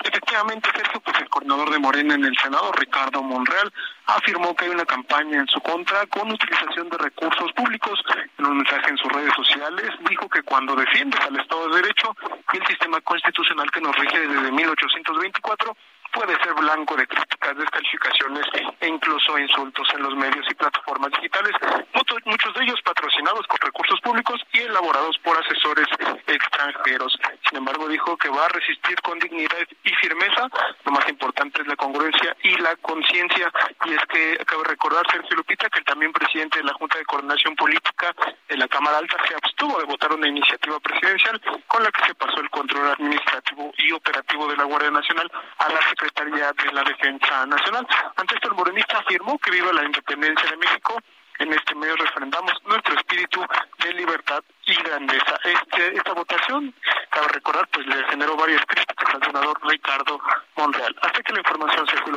Efectivamente, 0.04 0.70
Sergio, 0.76 1.00
pues 1.00 1.18
el 1.20 1.30
coordinador 1.30 1.70
de 1.70 1.80
Morena 1.80 2.16
en 2.16 2.26
el 2.26 2.38
Senado, 2.38 2.72
Ricardo 2.74 3.24
Monreal, 3.24 3.72
afirmó 4.06 4.54
que 4.54 4.66
hay 4.66 4.72
una 4.72 4.86
campaña 4.86 5.40
en 5.40 5.48
su 5.48 5.62
contra 5.62 6.06
con 6.08 6.30
utilización 6.30 6.90
de 6.90 6.98
recursos 6.98 7.54
públicos. 7.54 8.04
En 8.38 8.48
un 8.48 8.58
mensaje 8.58 8.90
en 8.90 8.98
sus 8.98 9.12
redes 9.14 9.34
sociales 9.34 9.92
dijo 10.10 10.28
que 10.28 10.44
cuando 10.44 10.76
defiendes 10.76 11.22
al 11.22 11.40
Estado 11.40 11.70
de 11.70 11.82
Derecho 11.82 12.14
y 12.52 12.58
el 12.58 12.68
sistema 12.68 13.00
constitucional 13.00 13.72
que 13.72 13.80
nos 13.80 13.96
rige 13.96 14.28
desde 14.28 14.52
1824, 14.52 15.78
puede 16.14 16.36
ser 16.44 16.54
blanco 16.54 16.96
de 16.96 17.08
críticas, 17.08 17.58
descalificaciones 17.58 18.46
e 18.80 18.88
incluso 18.88 19.38
insultos 19.38 19.88
en 19.96 20.04
los 20.04 20.16
medios 20.16 20.46
y 20.50 20.54
plataformas 20.56 21.12
digitales, 21.12 21.54
muchos, 21.94 22.54
de 22.54 22.64
ellos 22.64 22.82
patrocinados 22.84 23.48
con 23.48 23.58
recursos 23.62 24.00
públicos 24.02 24.42
y 24.54 24.60
elaborados 24.60 25.18
por 25.20 25.38
asesores 25.38 25.88
extranjeros. 26.28 27.18
Sin 27.48 27.58
embargo, 27.58 27.88
dijo 27.88 28.18
que 28.18 28.30
va 28.30 28.46
a 28.46 28.50
resistir 28.50 29.00
con 29.02 29.20
dignidad 29.20 29.68
y 29.84 29.90
firmeza. 29.96 30.48
Lo 30.86 30.92
más 30.92 31.08
importante 31.08 31.62
es 31.62 31.68
la 31.68 31.76
congruencia 31.76 32.36
y 32.44 32.58
la 32.58 32.76
conciencia. 32.78 33.52
Y 33.86 33.94
es 33.94 34.06
que 34.08 34.38
acabo 34.40 34.64
de 34.64 34.70
recordar, 34.70 35.06
Sergio 35.12 35.38
Lupita, 35.38 35.70
que 35.70 35.80
el 35.80 35.86
también 35.86 36.12
presidente 36.12 36.60
de 36.60 36.66
la 36.66 36.74
Junta 36.74 36.98
de 36.98 37.06
Coordinación 37.06 37.56
Política 37.56 38.14
de 38.50 38.58
la 38.58 38.68
Cámara 38.68 38.98
Alta 38.98 39.18
se 39.28 39.36
abstuvo 39.36 39.80
de 39.80 39.86
votar 39.86 40.12
una 40.12 40.28
iniciativa 40.28 40.80
presidencial 40.80 41.42
con 41.68 41.84
la 41.84 41.92
que 41.92 42.06
se 42.06 42.16
pasó 42.16 42.40
el 42.42 42.50
control 42.50 42.92
administrativo 42.92 43.72
y 43.78 43.92
operativo 43.92 44.48
de 44.48 44.58
la 44.58 44.64
Guardia 44.66 44.92
Nacional 44.92 45.32
a 45.58 45.70
la 45.70 45.82
Secretaría 46.02 46.52
de 46.52 46.74
la 46.74 46.84
Defensa 46.84 47.46
Nacional. 47.46 47.88
Ante 48.16 48.36
esto, 48.36 48.48
el 48.48 48.56
morenista 48.56 48.98
afirmó 48.98 49.38
que 49.38 49.52
viva 49.52 49.72
la 49.72 49.84
independencia 49.84 50.50
de 50.50 50.58
México. 50.58 51.00
En 51.38 51.54
este 51.54 51.76
medio 51.76 51.96
refrendamos 51.96 52.54
nuestro 52.66 52.96
espíritu 52.96 53.46
de 53.84 53.94
libertad 53.94 54.44
y 54.66 54.74
grandeza. 54.76 55.40
Este, 55.44 55.96
esta 55.96 56.14
votación, 56.14 56.74
cabe 57.12 57.28
recordar, 57.28 57.68
pues 57.72 57.86
le 57.86 58.04
generó 58.06 58.36
varias 58.36 58.64
críticas 58.66 59.14
al 59.14 59.24
senador 59.24 59.60
Ricardo 59.64 60.20
Monreal. 60.56 60.96
Hasta 61.02 61.22
que 61.22 61.34
la 61.34 61.40
información 61.40 61.88
se 61.88 61.98
fue, 61.98 62.14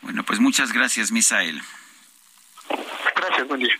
Bueno, 0.00 0.22
pues 0.22 0.40
muchas 0.40 0.72
gracias, 0.72 1.12
Misael. 1.12 1.60
Gracias, 3.14 3.46
buen 3.46 3.60
día. 3.60 3.74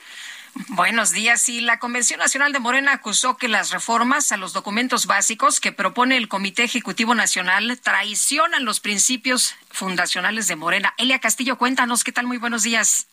Buenos 0.68 1.12
días. 1.12 1.48
Y 1.48 1.60
la 1.60 1.78
Convención 1.78 2.18
Nacional 2.18 2.52
de 2.52 2.60
Morena 2.60 2.92
acusó 2.92 3.36
que 3.36 3.48
las 3.48 3.70
reformas 3.70 4.32
a 4.32 4.36
los 4.36 4.52
documentos 4.52 5.06
básicos 5.06 5.60
que 5.60 5.72
propone 5.72 6.16
el 6.16 6.28
Comité 6.28 6.64
Ejecutivo 6.64 7.14
Nacional 7.14 7.78
traicionan 7.82 8.64
los 8.64 8.80
principios 8.80 9.54
fundacionales 9.70 10.48
de 10.48 10.56
Morena. 10.56 10.94
Elia 10.96 11.18
Castillo, 11.18 11.58
cuéntanos 11.58 12.04
qué 12.04 12.12
tal. 12.12 12.26
Muy 12.26 12.38
buenos 12.38 12.62
días. 12.62 13.06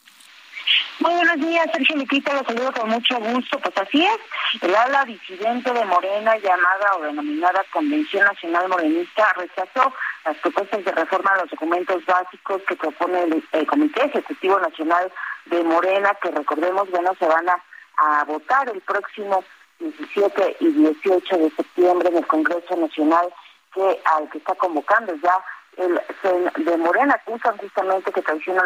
Muy 0.99 1.13
buenos 1.15 1.37
días, 1.37 1.67
Sergio 1.73 1.97
Lupita, 1.97 2.33
los 2.33 2.45
saludo 2.45 2.71
con 2.71 2.89
mucho 2.89 3.19
gusto. 3.19 3.59
Pues 3.59 3.77
así 3.77 4.05
es, 4.05 4.17
el 4.61 4.75
ala 4.75 5.03
disidente 5.05 5.73
de 5.73 5.85
Morena, 5.85 6.37
llamada 6.37 6.95
o 6.97 7.03
denominada 7.03 7.63
Convención 7.73 8.23
Nacional 8.25 8.69
Morenista, 8.69 9.33
rechazó 9.33 9.93
las 10.25 10.37
propuestas 10.37 10.85
de 10.85 10.91
reforma 10.91 11.31
a 11.31 11.41
los 11.41 11.49
documentos 11.49 12.05
básicos 12.05 12.61
que 12.67 12.75
propone 12.75 13.23
el, 13.51 13.67
Comité 13.67 14.05
Ejecutivo 14.05 14.59
Nacional 14.59 15.11
de 15.45 15.63
Morena, 15.63 16.15
que 16.21 16.31
recordemos, 16.31 16.89
bueno, 16.91 17.13
se 17.19 17.25
van 17.25 17.49
a, 17.49 17.63
a 17.97 18.23
votar 18.25 18.69
el 18.69 18.81
próximo 18.81 19.43
17 19.79 20.57
y 20.59 20.67
18 20.67 21.37
de 21.37 21.49
septiembre 21.51 22.09
en 22.09 22.17
el 22.17 22.27
Congreso 22.27 22.75
Nacional, 22.77 23.27
que 23.73 23.99
al 24.05 24.29
que 24.29 24.37
está 24.37 24.55
convocando 24.55 25.13
ya 25.15 25.43
el 25.77 26.65
de 26.65 26.77
Morena 26.77 27.15
acusan 27.15 27.57
justamente 27.57 28.11
que 28.11 28.21
traiciona 28.21 28.63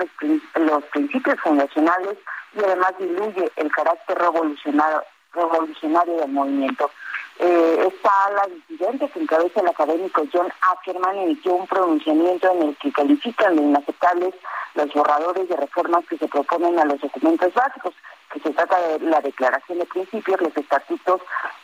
los, 0.56 0.84
principios 0.86 1.40
fundacionales 1.40 2.18
y 2.54 2.64
además 2.64 2.94
diluye 3.00 3.52
el 3.56 3.72
carácter 3.72 4.18
revolucionario, 4.18 5.04
del 6.20 6.32
movimiento. 6.32 6.90
Eh, 7.40 7.88
esta 7.88 8.10
ala 8.26 8.48
disidente 8.68 9.10
que 9.10 9.20
encabeza 9.20 9.62
el 9.62 9.68
académico 9.68 10.24
John 10.34 10.52
Ackerman 10.72 11.18
emitió 11.18 11.54
un 11.54 11.68
pronunciamiento 11.68 12.52
en 12.52 12.70
el 12.70 12.78
que 12.78 12.92
califican 12.92 13.56
de 13.56 13.62
inaceptables 13.62 14.34
los 14.74 14.92
borradores 14.94 15.48
de 15.48 15.56
reformas 15.56 16.06
que 16.08 16.18
se 16.18 16.28
proponen 16.28 16.80
a 16.80 16.86
los 16.86 17.00
documentos 17.00 17.54
básicos, 17.54 17.94
que 18.32 18.40
se 18.40 18.52
trata 18.52 18.80
de 18.80 19.00
la 19.02 19.22
declaración 19.22 19.80
de 19.80 19.86
principios, 19.86 20.42
los 20.42 20.58
estatutos 20.58 21.22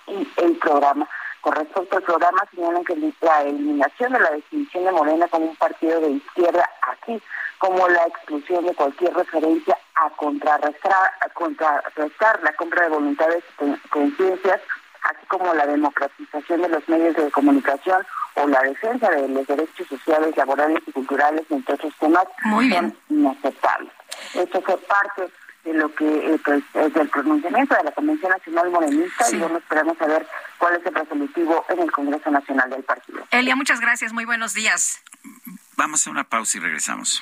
y 0.08 0.28
el 0.38 0.58
programa. 0.58 1.08
Con 1.44 1.56
respecto 1.56 1.98
al 1.98 2.04
programa, 2.04 2.42
señalan 2.56 2.86
que 2.86 2.96
la 3.20 3.42
eliminación 3.42 4.14
de 4.14 4.20
la 4.22 4.32
definición 4.32 4.86
de 4.86 4.92
Morena 4.94 5.28
como 5.28 5.48
un 5.48 5.56
partido 5.58 6.00
de 6.00 6.12
izquierda, 6.12 6.70
así 6.84 7.22
como 7.58 7.86
la 7.90 8.08
exclusión 8.08 8.66
de 8.66 8.74
cualquier 8.74 9.14
referencia 9.14 9.78
a 9.96 10.10
contrarrestar, 10.12 11.12
a 11.20 11.28
contrarrestar 11.34 12.42
la 12.44 12.54
compra 12.54 12.84
de 12.84 12.90
voluntades 12.92 13.44
y 13.60 13.90
conciencias, 13.90 14.62
así 15.04 15.26
como 15.28 15.54
la 15.54 15.68
democratización 15.68 16.62
de 16.62 16.70
los 16.70 16.88
medios 16.88 17.14
de 17.18 17.30
comunicación 17.32 18.06
o 18.36 18.48
la 18.48 18.62
defensa 18.62 19.10
de 19.10 19.28
los 19.28 19.46
derechos 19.46 19.86
sociales, 19.88 20.38
laborales 20.38 20.82
y 20.88 20.94
culturales, 20.94 21.44
entre 21.50 21.76
otros 21.76 21.94
temas, 22.00 22.26
son 22.42 22.98
inaceptables. 23.10 23.92
Esto 24.34 24.62
fue 24.62 24.78
parte 24.78 25.30
de 25.64 25.74
lo 25.74 25.94
que 25.94 26.06
eh, 26.06 26.40
pues, 26.44 26.64
es 26.74 26.94
del 26.94 27.10
pronunciamiento 27.10 27.76
de 27.76 27.84
la 27.84 27.92
Convención 27.92 28.32
Nacional 28.32 28.70
Morenista 28.70 29.26
y 29.32 29.38
bueno, 29.38 29.58
esperamos 29.58 29.98
saber 29.98 30.28
cuál 30.58 30.76
es 30.76 30.86
el 30.86 30.94
resolutivo 30.94 31.66
en 31.70 31.80
el 31.80 31.92
Congreso 31.92 32.30
Nacional 32.32 32.70
del 32.70 32.84
partido. 32.84 33.26
Elia, 33.32 33.56
muchas 33.56 33.80
gracias, 33.80 34.14
muy 34.14 34.26
buenos 34.26 34.54
días. 34.54 35.02
Vamos 35.78 36.06
a 36.06 36.12
una 36.12 36.24
pausa 36.26 36.58
y 36.58 36.62
regresamos. 36.62 37.22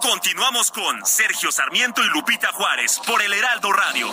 Continuamos 0.00 0.70
con 0.70 1.04
Sergio 1.04 1.52
Sarmiento 1.52 2.02
y 2.02 2.08
Lupita 2.08 2.50
Juárez 2.52 2.98
por 3.06 3.20
el 3.20 3.32
Heraldo 3.34 3.70
Radio. 3.70 4.08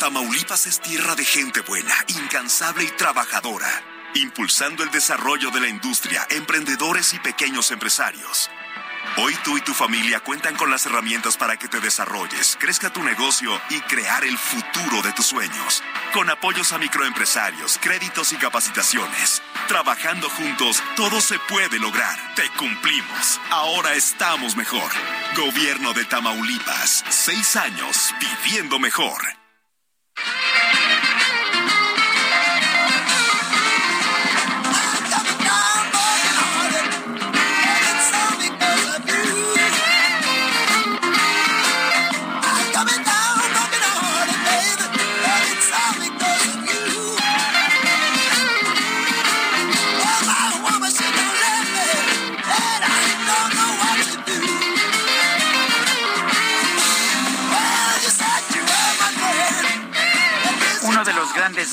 Tamaulipas 0.00 0.66
es 0.66 0.80
tierra 0.80 1.14
de 1.14 1.24
gente 1.24 1.60
buena, 1.60 1.94
incansable 2.08 2.84
y 2.84 2.90
trabajadora, 2.92 3.70
impulsando 4.14 4.82
el 4.82 4.90
desarrollo 4.90 5.50
de 5.50 5.60
la 5.60 5.68
industria, 5.68 6.26
emprendedores 6.30 7.12
y 7.12 7.18
pequeños 7.18 7.70
empresarios. 7.70 8.50
Hoy 9.16 9.36
tú 9.44 9.58
y 9.58 9.60
tu 9.60 9.74
familia 9.74 10.20
cuentan 10.20 10.54
con 10.56 10.70
las 10.70 10.86
herramientas 10.86 11.36
para 11.36 11.56
que 11.56 11.68
te 11.68 11.80
desarrolles, 11.80 12.56
crezca 12.58 12.90
tu 12.90 13.02
negocio 13.02 13.60
y 13.70 13.80
crear 13.82 14.24
el 14.24 14.38
futuro 14.38 15.02
de 15.02 15.12
tus 15.12 15.26
sueños. 15.26 15.82
Con 16.12 16.30
apoyos 16.30 16.72
a 16.72 16.78
microempresarios, 16.78 17.78
créditos 17.78 18.32
y 18.32 18.36
capacitaciones. 18.36 19.42
Trabajando 19.68 20.28
juntos, 20.30 20.82
todo 20.96 21.20
se 21.20 21.38
puede 21.40 21.78
lograr. 21.78 22.18
Te 22.34 22.48
cumplimos. 22.58 23.40
Ahora 23.50 23.94
estamos 23.94 24.56
mejor. 24.56 24.90
Gobierno 25.36 25.92
de 25.92 26.04
Tamaulipas. 26.04 27.04
Seis 27.10 27.56
años 27.56 28.14
viviendo 28.20 28.78
mejor. 28.78 29.20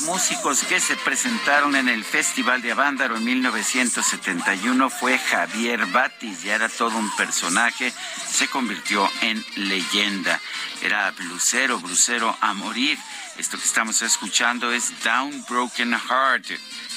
Músicos 0.02 0.62
que 0.64 0.80
se 0.80 0.96
presentaron 0.96 1.76
en 1.76 1.88
el 1.88 2.04
Festival 2.04 2.62
de 2.62 2.72
Avándaro 2.72 3.16
en 3.16 3.24
1971 3.24 4.90
fue 4.90 5.18
Javier 5.18 5.86
Batis, 5.86 6.42
ya 6.42 6.54
era 6.54 6.68
todo 6.68 6.96
un 6.96 7.14
personaje, 7.16 7.92
se 8.30 8.48
convirtió 8.48 9.08
en 9.22 9.44
leyenda. 9.56 10.40
Era 10.82 11.10
blusero, 11.12 11.78
blusero 11.78 12.36
a 12.40 12.54
morir. 12.54 12.98
Esto 13.38 13.58
que 13.58 13.64
estamos 13.64 14.02
escuchando 14.02 14.72
es 14.72 14.92
Down 15.02 15.44
Broken 15.48 15.92
Heart, 15.92 16.46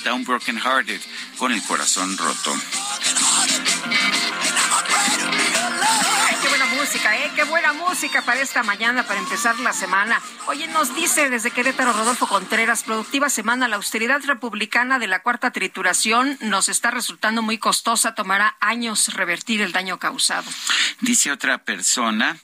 Down 0.03 0.23
Broken 0.23 0.59
Hearted, 0.59 1.01
con 1.37 1.51
el 1.51 1.63
corazón 1.63 2.17
roto. 2.17 2.53
Música, 6.83 7.17
¿eh? 7.17 7.31
Qué 7.33 7.45
buena 7.45 7.71
música 7.71 8.21
para 8.23 8.41
esta 8.41 8.61
mañana, 8.61 9.07
para 9.07 9.17
empezar 9.17 9.57
la 9.59 9.71
semana. 9.71 10.21
Oye, 10.47 10.67
nos 10.67 10.93
dice 10.93 11.29
desde 11.29 11.49
Querétaro 11.49 11.93
Rodolfo 11.93 12.27
Contreras, 12.27 12.83
productiva 12.83 13.29
semana, 13.29 13.69
la 13.69 13.77
austeridad 13.77 14.21
republicana 14.25 14.99
de 14.99 15.07
la 15.07 15.21
cuarta 15.23 15.51
trituración 15.51 16.37
nos 16.41 16.67
está 16.67 16.91
resultando 16.91 17.41
muy 17.41 17.57
costosa, 17.57 18.15
tomará 18.15 18.57
años 18.59 19.13
revertir 19.13 19.61
el 19.61 19.71
daño 19.71 19.97
causado. 19.97 20.51
Dice 20.99 21.31
otra 21.31 21.59
persona. 21.59 22.37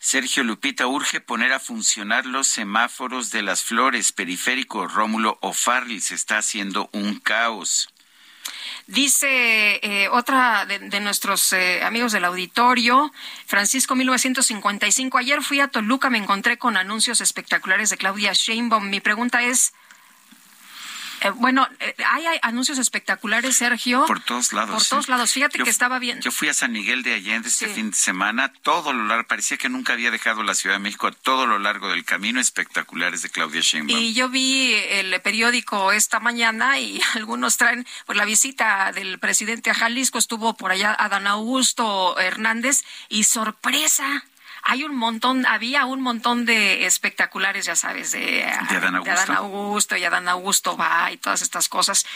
Sergio 0.00 0.42
Lupita 0.42 0.88
urge 0.88 1.20
poner 1.20 1.52
a 1.52 1.60
funcionar 1.60 2.26
los 2.26 2.48
semáforos 2.48 3.30
de 3.30 3.42
las 3.42 3.62
flores, 3.62 4.10
periférico 4.10 4.88
Rómulo 4.88 5.38
O'Farrill, 5.40 6.02
se 6.02 6.16
está 6.16 6.38
haciendo 6.38 6.90
un 6.92 7.20
caos. 7.20 7.93
Dice 8.86 9.80
eh, 9.82 10.08
otra 10.10 10.66
de, 10.66 11.00
nuestros 11.00 11.54
eh, 11.54 11.82
amigos 11.82 12.12
del 12.12 12.26
auditorio, 12.26 13.10
Francisco 13.46 13.94
1955, 13.94 15.16
ayer 15.16 15.42
fui 15.42 15.60
a 15.60 15.68
Toluca, 15.68 16.10
me 16.10 16.18
encontré 16.18 16.58
con 16.58 16.76
anuncios 16.76 17.22
espectaculares 17.22 17.88
de 17.88 17.96
Claudia 17.96 18.32
Sheinbaum. 18.34 18.90
Mi 18.90 19.00
pregunta 19.00 19.42
es, 19.42 19.72
eh, 21.20 21.30
bueno, 21.30 21.66
eh, 21.80 21.94
hay, 22.06 22.24
anuncios 22.42 22.78
espectaculares, 22.78 23.56
Sergio. 23.56 24.04
Por 24.06 24.20
todos 24.20 24.52
lados. 24.52 24.74
Por 24.74 24.88
todos 24.88 25.08
lados. 25.08 25.32
Fíjate 25.32 25.58
que 25.62 25.70
estaba 25.70 25.98
bien. 25.98 26.20
Yo 26.20 26.30
fui 26.30 26.48
a 26.48 26.54
San 26.54 26.72
Miguel 26.72 27.02
de 27.02 27.14
Allende 27.14 27.48
este 27.48 27.68
fin 27.68 27.90
de 27.90 27.96
semana, 27.96 28.52
todo 28.62 28.92
lo 28.92 29.04
largo, 29.04 29.26
parecía 29.26 29.56
que 29.56 29.68
nunca 29.68 29.92
había 29.92 30.10
dejado 30.10 30.42
la 30.42 30.54
Ciudad 30.54 30.76
de 30.76 30.80
México, 30.80 31.06
a 31.06 31.12
todo 31.12 31.46
lo 31.46 31.58
largo 31.58 31.88
del 31.88 32.04
camino, 32.04 32.40
espectaculares 32.40 33.22
de 33.22 33.30
Claudia 33.30 33.60
Sheinbaum. 33.60 33.98
Y 33.98 34.14
yo 34.14 34.28
vi 34.28 34.74
el 34.74 35.20
periódico 35.20 35.92
esta 35.92 36.20
mañana 36.20 36.78
y 36.78 37.00
algunos 37.14 37.56
traen, 37.56 37.86
pues 38.06 38.16
la 38.16 38.24
visita 38.24 38.92
del 38.92 39.18
presidente 39.18 39.70
a 39.70 39.74
Jalisco, 39.74 40.18
estuvo 40.18 40.54
por 40.54 40.72
allá 40.72 40.94
Adán 40.98 41.26
Augusto 41.26 42.18
Hernández 42.18 42.82
y 43.08 43.24
sorpresa 43.24 44.24
hay 44.66 44.82
un 44.82 44.96
montón, 44.96 45.44
había 45.44 45.84
un 45.84 46.00
montón 46.00 46.46
de 46.46 46.86
espectaculares, 46.86 47.66
ya 47.66 47.76
sabes, 47.76 48.12
de, 48.12 48.20
de, 48.20 48.44
Adán, 48.44 48.96
Augusto. 49.36 49.94
y 49.94 50.04
Adán 50.04 50.26
Augusto 50.26 50.74
va 50.74 51.12
y 51.12 51.18
todas 51.18 51.42
estas 51.42 51.68
cosas, 51.68 52.06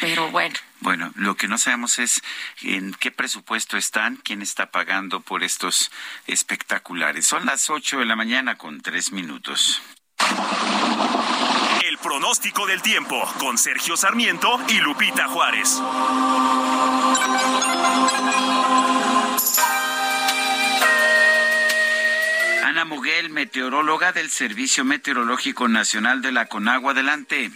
pero 0.00 0.30
bueno. 0.30 0.54
Bueno, 0.80 1.12
lo 1.14 1.36
que 1.36 1.46
no 1.46 1.58
sabemos 1.58 1.98
es 1.98 2.22
en 2.62 2.94
qué 2.94 3.10
presupuesto 3.10 3.76
están, 3.76 4.16
quién 4.16 4.40
está 4.40 4.70
pagando 4.70 5.20
por 5.20 5.44
estos 5.44 5.90
espectaculares. 6.26 7.26
Son 7.26 7.44
las 7.44 7.68
ocho 7.68 7.98
de 7.98 8.06
la 8.06 8.16
mañana 8.16 8.56
con 8.56 8.80
tres 8.80 9.12
minutos. 9.12 9.82
El 11.84 11.98
pronóstico 11.98 12.66
del 12.66 12.80
tiempo 12.80 13.22
con 13.38 13.58
Sergio 13.58 13.98
Sarmiento 13.98 14.58
y 14.68 14.80
Lupita 14.80 15.28
Juárez. 15.28 15.78
Muguel, 22.84 23.30
meteoróloga 23.30 24.12
del 24.12 24.30
Servicio 24.30 24.84
Meteorológico 24.84 25.68
Nacional 25.68 26.22
de 26.22 26.32
la 26.32 26.46
Conagua. 26.46 26.92
Adelante. 26.92 27.50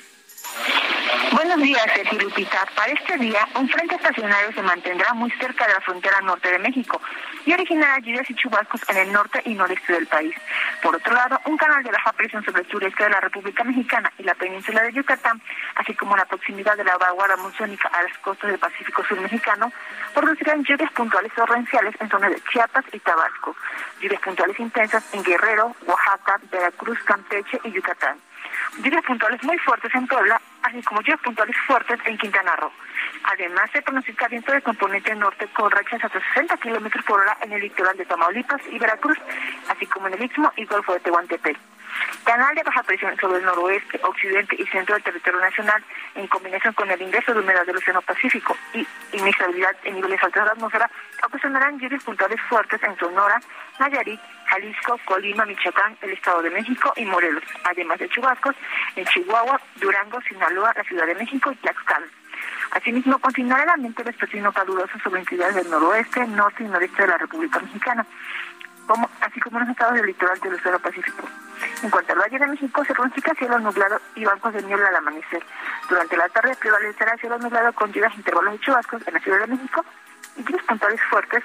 Buenos 1.35 1.61
días, 1.61 1.83
Sergio 1.93 2.21
Lupita. 2.21 2.65
Para 2.77 2.93
este 2.93 3.19
día, 3.19 3.49
un 3.57 3.69
frente 3.69 3.97
estacionario 3.97 4.53
se 4.53 4.63
mantendrá 4.63 5.13
muy 5.15 5.33
cerca 5.33 5.67
de 5.67 5.73
la 5.73 5.81
frontera 5.81 6.21
norte 6.21 6.49
de 6.49 6.61
México 6.61 7.01
y 7.45 7.53
originará 7.53 7.99
lluvias 7.99 8.31
y 8.31 8.37
chubascos 8.37 8.81
en 8.89 8.99
el 8.99 9.13
norte 9.13 9.43
y 9.45 9.55
noreste 9.55 9.95
del 9.95 10.07
país. 10.07 10.33
Por 10.81 10.95
otro 10.95 11.13
lado, 11.13 11.41
un 11.47 11.57
canal 11.57 11.83
de 11.83 11.91
baja 11.91 12.13
presión 12.13 12.45
sobre 12.45 12.63
el 12.63 12.71
sureste 12.71 13.03
de 13.03 13.11
la 13.11 13.21
República 13.21 13.65
Mexicana 13.65 14.13
y 14.17 14.23
la 14.23 14.37
península 14.37 14.85
de 14.85 14.93
Yucatán, 14.93 15.43
así 15.75 15.93
como 15.95 16.17
la 16.17 16.25
proximidad 16.25 16.77
de 16.77 16.85
la 16.85 16.97
vaguada 16.99 17.35
monzónica 17.35 17.89
a 17.89 18.05
las 18.05 18.17
costas 18.19 18.51
del 18.51 18.61
Pacífico 18.61 19.03
Sur 19.05 19.21
mexicano, 19.21 19.73
producirán 20.15 20.63
lluvias 20.63 20.93
puntuales 20.93 21.35
torrenciales 21.35 21.97
en 21.99 22.11
zonas 22.11 22.31
de 22.31 22.41
Chiapas 22.53 22.85
y 22.93 23.01
Tabasco, 23.01 23.57
lluvias 24.01 24.21
puntuales 24.21 24.61
intensas 24.61 25.13
en 25.13 25.25
Guerrero, 25.25 25.75
Oaxaca, 25.85 26.39
Veracruz, 26.53 27.03
Campeche 27.03 27.61
y 27.65 27.73
Yucatán 27.73 28.19
lluvias 28.83 29.05
puntuales 29.05 29.43
muy 29.43 29.59
fuertes 29.59 29.95
en 29.95 30.07
Puebla, 30.07 30.41
así 30.63 30.83
como 30.83 31.01
lluvias 31.01 31.21
puntuales 31.21 31.57
fuertes 31.67 31.99
en 32.05 32.19
Quintana 32.19 32.57
Roo. 32.57 32.73
Además, 33.25 33.71
se 33.73 33.83
pronostica 33.83 34.29
viento 34.29 34.53
de 34.53 34.63
componente 34.63 35.15
norte 35.15 35.47
con 35.49 35.71
rachas 35.71 36.05
hasta 36.05 36.21
60 36.35 36.57
kilómetros 36.59 37.05
por 37.05 37.21
hora 37.21 37.37
en 37.43 37.53
el 37.53 37.61
litoral 37.61 37.97
de 37.97 38.05
Tamaulipas 38.05 38.61
y 38.71 38.79
Veracruz, 38.79 39.19
así 39.69 39.87
como 39.87 40.09
en 40.09 40.15
el 40.15 40.25
Istmo 40.25 40.53
y 40.57 40.65
Golfo 40.65 40.93
de 40.93 41.01
Tehuantepec. 41.01 41.59
Canal 42.25 42.55
de 42.55 42.63
baja 42.63 42.83
presión 42.83 43.17
sobre 43.19 43.39
el 43.39 43.45
noroeste, 43.45 44.01
occidente 44.03 44.57
y 44.59 44.67
centro 44.67 44.95
del 44.95 45.05
territorio 45.05 45.41
nacional, 45.41 45.85
en 46.15 46.27
combinación 46.27 46.73
con 46.75 46.91
el 46.91 47.01
ingreso 47.01 47.35
de 47.35 47.41
humedad 47.41 47.67
del 47.67 47.77
Océano 47.77 48.03
Pacífico 48.03 48.57
y 48.73 48.87
inestabilidad 49.13 49.77
en 49.85 49.95
niveles 49.95 50.23
altos 50.23 50.43
de 50.43 50.47
la 50.47 50.53
atmósfera, 50.53 50.91
ocasionarán 51.27 51.79
lluvias 51.79 52.03
puntuales 52.03 52.41
fuertes 52.49 52.83
en 52.83 52.97
Sonora, 52.99 53.41
Nayarit, 53.79 54.21
Jalisco, 54.47 54.99
Colima, 55.05 55.45
Michoacán, 55.45 55.97
el 56.01 56.13
Estado 56.13 56.43
de 56.43 56.51
México 56.51 56.93
y 56.97 57.05
Morelos, 57.05 57.45
además 57.65 57.99
de 57.99 58.09
chubascos 58.09 58.55
en 58.97 59.05
Chihuahua, 59.07 59.61
Durango, 59.77 60.21
Sinaloa, 60.23 60.73
la 60.77 60.85
Ciudad 60.85 61.07
de 61.07 61.15
México 61.15 61.53
y 61.53 61.57
Tlaxcala. 61.57 62.07
Asimismo, 62.73 63.19
continuará 63.19 63.63
el 63.63 63.71
ambiente 63.71 64.03
vespertino 64.03 64.53
caluroso 64.53 64.99
sobre 65.03 65.21
entidades 65.21 65.55
del 65.55 65.71
noroeste, 65.71 66.27
norte 66.27 66.65
y 66.65 66.69
noreste 66.69 67.03
de 67.03 67.09
la 67.09 67.19
República 67.19 67.61
Mexicana, 67.61 68.05
como, 68.87 69.09
así 69.21 69.41
como 69.41 69.59
en 69.59 69.65
los 69.65 69.71
estados 69.73 69.95
del 69.95 70.07
litoral 70.07 70.39
del 70.41 70.55
Océano 70.55 70.79
Pacífico. 70.79 71.29
En 71.83 71.91
cuanto 71.91 72.13
al 72.13 72.19
Valle 72.19 72.39
de 72.39 72.47
México, 72.47 72.85
se 72.85 72.95
pronostica 72.95 73.35
cielo 73.35 73.59
nublado 73.59 74.01
y 74.15 74.25
bancos 74.25 74.53
de 74.55 74.63
niebla 74.63 74.89
al 74.89 74.97
amanecer. 74.97 75.45
Durante 75.89 76.17
la 76.17 76.29
tarde 76.29 76.57
prevalecerá 76.61 77.17
cielo 77.17 77.39
nublado 77.39 77.73
con 77.73 77.93
lluvias 77.93 78.15
intervalos 78.17 78.53
de 78.53 78.61
chubascos 78.61 79.07
en 79.07 79.15
la 79.15 79.21
Ciudad 79.21 79.41
de 79.41 79.47
México 79.49 79.85
y 80.37 80.45
lluvias 80.45 80.65
puntuales 80.65 81.01
fuertes 81.11 81.43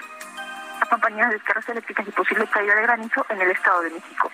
acompañadas 0.80 1.30
de 1.30 1.36
descargas 1.36 1.68
eléctricas 1.68 2.08
y 2.08 2.10
posible 2.10 2.46
caída 2.48 2.74
de 2.74 2.82
granizo 2.82 3.24
en 3.28 3.40
el 3.40 3.50
Estado 3.50 3.82
de 3.82 3.90
México. 3.90 4.30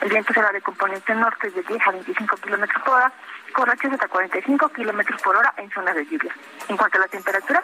El 0.00 0.08
viento 0.08 0.32
será 0.32 0.50
de 0.50 0.62
componente 0.62 1.14
norte 1.14 1.50
de 1.50 1.62
10 1.62 1.86
a 1.86 1.90
25 1.90 2.36
kilómetros 2.36 2.82
por 2.82 2.94
hora, 2.94 3.12
con 3.52 3.66
rachas 3.66 3.92
hasta 3.92 4.08
45 4.08 4.68
kilómetros 4.70 5.20
por 5.20 5.36
hora 5.36 5.52
en 5.58 5.70
zonas 5.70 5.94
de 5.94 6.06
lluvia. 6.06 6.34
En 6.68 6.76
cuanto 6.76 6.96
a 6.96 7.02
la 7.02 7.08
temperatura, 7.08 7.62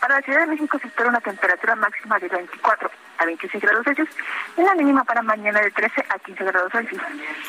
para 0.00 0.16
la 0.16 0.22
Ciudad 0.22 0.40
de 0.40 0.46
México 0.46 0.78
se 0.78 0.86
espera 0.88 1.08
una 1.08 1.20
temperatura 1.20 1.76
máxima 1.76 2.18
de 2.18 2.28
24 2.28 2.90
a 3.18 3.24
26 3.24 3.62
grados 3.62 3.84
Celsius 3.84 4.08
y 4.56 4.60
una 4.60 4.74
mínima 4.74 5.04
para 5.04 5.22
mañana 5.22 5.60
de 5.60 5.70
13 5.70 6.04
a 6.08 6.18
15 6.18 6.44
grados 6.44 6.72
Celsius. 6.72 7.02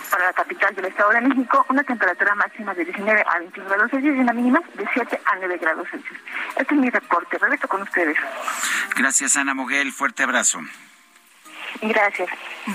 Para 0.10 0.26
la 0.26 0.34
capital 0.34 0.76
del 0.76 0.86
Estado 0.86 1.12
de 1.12 1.22
México, 1.22 1.66
una 1.70 1.84
temperatura 1.84 2.36
máxima 2.36 2.74
de 2.74 2.86
19 2.86 3.24
a 3.28 3.40
21 3.40 3.70
grados 3.70 3.92
Celsius 3.92 4.16
y 4.16 4.20
una 4.20 4.34
mínima 4.34 4.62
de 4.76 4.88
7 4.94 5.22
a 5.26 5.36
9 5.38 5.58
grados 5.58 5.88
Celsius. 5.90 6.20
Este 6.56 6.74
es 6.74 6.80
mi 6.80 6.90
reporte. 6.90 7.38
Regreso 7.38 7.68
con 7.68 7.82
ustedes. 7.82 8.18
Gracias, 8.96 9.36
Ana 9.38 9.54
Moguel. 9.54 9.92
Fuerte 9.92 10.24
abrazo. 10.24 10.60
Gracias. 11.82 12.30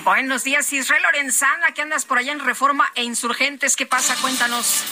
Buenos 0.05 0.45
días, 0.45 0.73
Israel 0.73 1.03
Lorenzana, 1.03 1.73
que 1.73 1.83
andas 1.83 2.05
por 2.05 2.19
allá 2.19 2.33
en 2.33 2.41
Reforma 2.41 2.91
e 2.95 3.03
Insurgentes. 3.03 3.77
¿Qué 3.77 3.87
pasa? 3.87 4.17
Cuéntanos. 4.21 4.85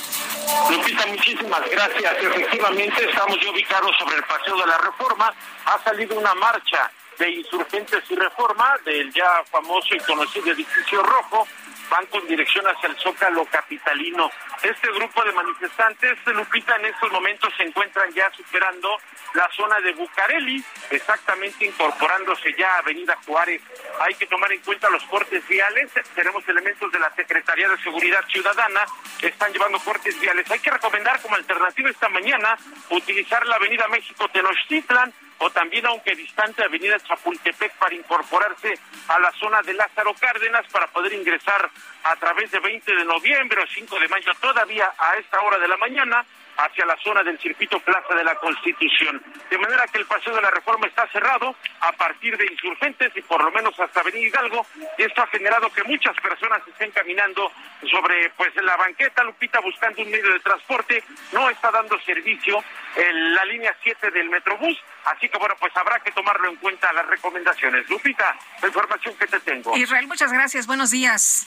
Lupita, 0.70 1.06
muchísimas 1.06 1.62
gracias. 1.70 2.16
Efectivamente, 2.20 3.04
estamos 3.08 3.38
ya 3.40 3.50
ubicados 3.50 3.96
sobre 3.98 4.16
el 4.16 4.24
Paseo 4.24 4.56
de 4.58 4.66
la 4.66 4.78
Reforma. 4.78 5.32
Ha 5.66 5.82
salido 5.84 6.18
una 6.18 6.34
marcha 6.34 6.90
de 7.18 7.30
Insurgentes 7.30 8.02
y 8.08 8.16
Reforma 8.16 8.76
del 8.84 9.12
ya 9.12 9.42
famoso 9.50 9.94
y 9.94 9.98
conocido 10.00 10.52
edificio 10.52 11.02
rojo 11.02 11.46
van 11.90 12.06
con 12.06 12.26
dirección 12.26 12.64
hacia 12.66 12.88
el 12.88 12.96
Zócalo 12.96 13.44
Capitalino. 13.46 14.30
Este 14.62 14.90
grupo 14.92 15.24
de 15.24 15.32
manifestantes, 15.32 16.18
Lupita, 16.26 16.76
en 16.76 16.86
estos 16.86 17.10
momentos 17.10 17.52
se 17.56 17.64
encuentran 17.64 18.10
ya 18.12 18.30
superando 18.30 18.96
la 19.34 19.48
zona 19.56 19.80
de 19.80 19.92
Bucareli, 19.92 20.64
exactamente 20.90 21.66
incorporándose 21.66 22.54
ya 22.56 22.74
a 22.74 22.78
Avenida 22.78 23.18
Juárez. 23.26 23.60
Hay 24.00 24.14
que 24.14 24.26
tomar 24.26 24.52
en 24.52 24.60
cuenta 24.60 24.88
los 24.88 25.02
cortes 25.04 25.46
viales. 25.48 25.90
Tenemos 26.14 26.48
elementos 26.48 26.90
de 26.92 26.98
la 26.98 27.12
Secretaría 27.14 27.68
de 27.68 27.78
Seguridad 27.78 28.24
Ciudadana 28.28 28.86
que 29.18 29.28
están 29.28 29.52
llevando 29.52 29.78
cortes 29.80 30.18
viales. 30.20 30.50
Hay 30.50 30.60
que 30.60 30.70
recomendar 30.70 31.20
como 31.20 31.34
alternativa 31.34 31.90
esta 31.90 32.08
mañana 32.08 32.56
utilizar 32.90 33.44
la 33.46 33.56
Avenida 33.56 33.88
México 33.88 34.28
Tenochtitlan 34.28 35.12
o 35.40 35.50
también, 35.50 35.86
aunque 35.86 36.14
distante, 36.14 36.62
Avenida 36.62 36.98
Chapultepec 37.00 37.72
para 37.76 37.94
incorporarse 37.94 38.78
a 39.08 39.18
la 39.18 39.32
zona 39.32 39.62
de 39.62 39.72
Lázaro 39.72 40.12
Cárdenas 40.14 40.66
para 40.70 40.86
poder 40.88 41.14
ingresar 41.14 41.70
a 42.04 42.16
través 42.16 42.50
de 42.50 42.60
20 42.60 42.94
de 42.94 43.04
noviembre 43.06 43.62
o 43.62 43.66
5 43.66 43.98
de 43.98 44.08
mayo, 44.08 44.32
todavía 44.40 44.92
a 44.98 45.16
esta 45.16 45.40
hora 45.40 45.58
de 45.58 45.68
la 45.68 45.78
mañana, 45.78 46.24
hacia 46.64 46.84
la 46.84 46.96
zona 46.98 47.22
del 47.22 47.38
circuito 47.38 47.80
Plaza 47.80 48.14
de 48.14 48.24
la 48.24 48.34
Constitución. 48.36 49.22
De 49.48 49.58
manera 49.58 49.86
que 49.86 49.98
el 49.98 50.06
paseo 50.06 50.34
de 50.34 50.42
la 50.42 50.50
reforma 50.50 50.86
está 50.86 51.06
cerrado 51.08 51.54
a 51.80 51.92
partir 51.92 52.36
de 52.36 52.46
insurgentes 52.46 53.12
y 53.16 53.22
por 53.22 53.42
lo 53.42 53.50
menos 53.50 53.78
hasta 53.78 54.00
Avenida 54.00 54.28
Hidalgo. 54.28 54.66
Esto 54.98 55.22
ha 55.22 55.26
generado 55.28 55.70
que 55.70 55.82
muchas 55.84 56.16
personas 56.20 56.62
estén 56.66 56.90
caminando 56.90 57.50
sobre 57.90 58.30
pues 58.36 58.54
la 58.56 58.76
banqueta, 58.76 59.24
Lupita, 59.24 59.60
buscando 59.60 60.02
un 60.02 60.10
medio 60.10 60.32
de 60.32 60.40
transporte. 60.40 61.02
No 61.32 61.48
está 61.48 61.70
dando 61.70 61.98
servicio 62.00 62.62
la 62.96 63.44
línea 63.46 63.74
7 63.82 64.10
del 64.10 64.28
Metrobús. 64.28 64.78
Así 65.04 65.28
que 65.28 65.38
bueno, 65.38 65.54
pues 65.58 65.74
habrá 65.76 65.98
que 66.00 66.10
tomarlo 66.12 66.48
en 66.48 66.56
cuenta 66.56 66.92
las 66.92 67.06
recomendaciones. 67.06 67.88
Lupita, 67.88 68.36
la 68.60 68.68
información 68.68 69.14
que 69.16 69.26
te 69.26 69.40
tengo. 69.40 69.76
Israel, 69.76 70.06
muchas 70.06 70.32
gracias. 70.32 70.66
Buenos 70.66 70.90
días. 70.90 71.46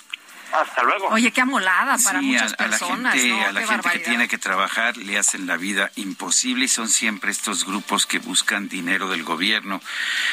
Hasta 0.54 0.84
luego. 0.84 1.08
Oye, 1.08 1.32
qué 1.32 1.42
amolada 1.42 1.98
para 2.04 2.20
Sí, 2.20 2.26
muchas 2.26 2.52
a, 2.52 2.56
a 2.64 2.68
la 2.68 2.70
personas. 2.70 3.14
gente, 3.16 3.30
¿no? 3.30 3.48
a 3.48 3.52
la 3.52 3.68
gente 3.68 3.90
que 3.90 4.00
tiene 4.00 4.28
que 4.28 4.38
trabajar 4.38 4.98
le 4.98 5.18
hacen 5.18 5.48
la 5.48 5.58
vida 5.58 5.92
imposible 5.96 6.66
y 6.66 6.68
son 6.68 6.88
siempre 6.88 7.32
estos 7.32 7.66
grupos 7.66 8.06
que 8.06 8.20
buscan 8.20 8.70
dinero 8.70 9.10
del 9.10 9.24
gobierno. 9.24 9.82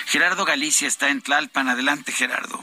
Gerardo 0.06 0.44
Galicia 0.44 0.86
está 0.88 1.08
en 1.08 1.22
Tlalpan. 1.22 1.68
Adelante, 1.68 2.12
Gerardo. 2.12 2.62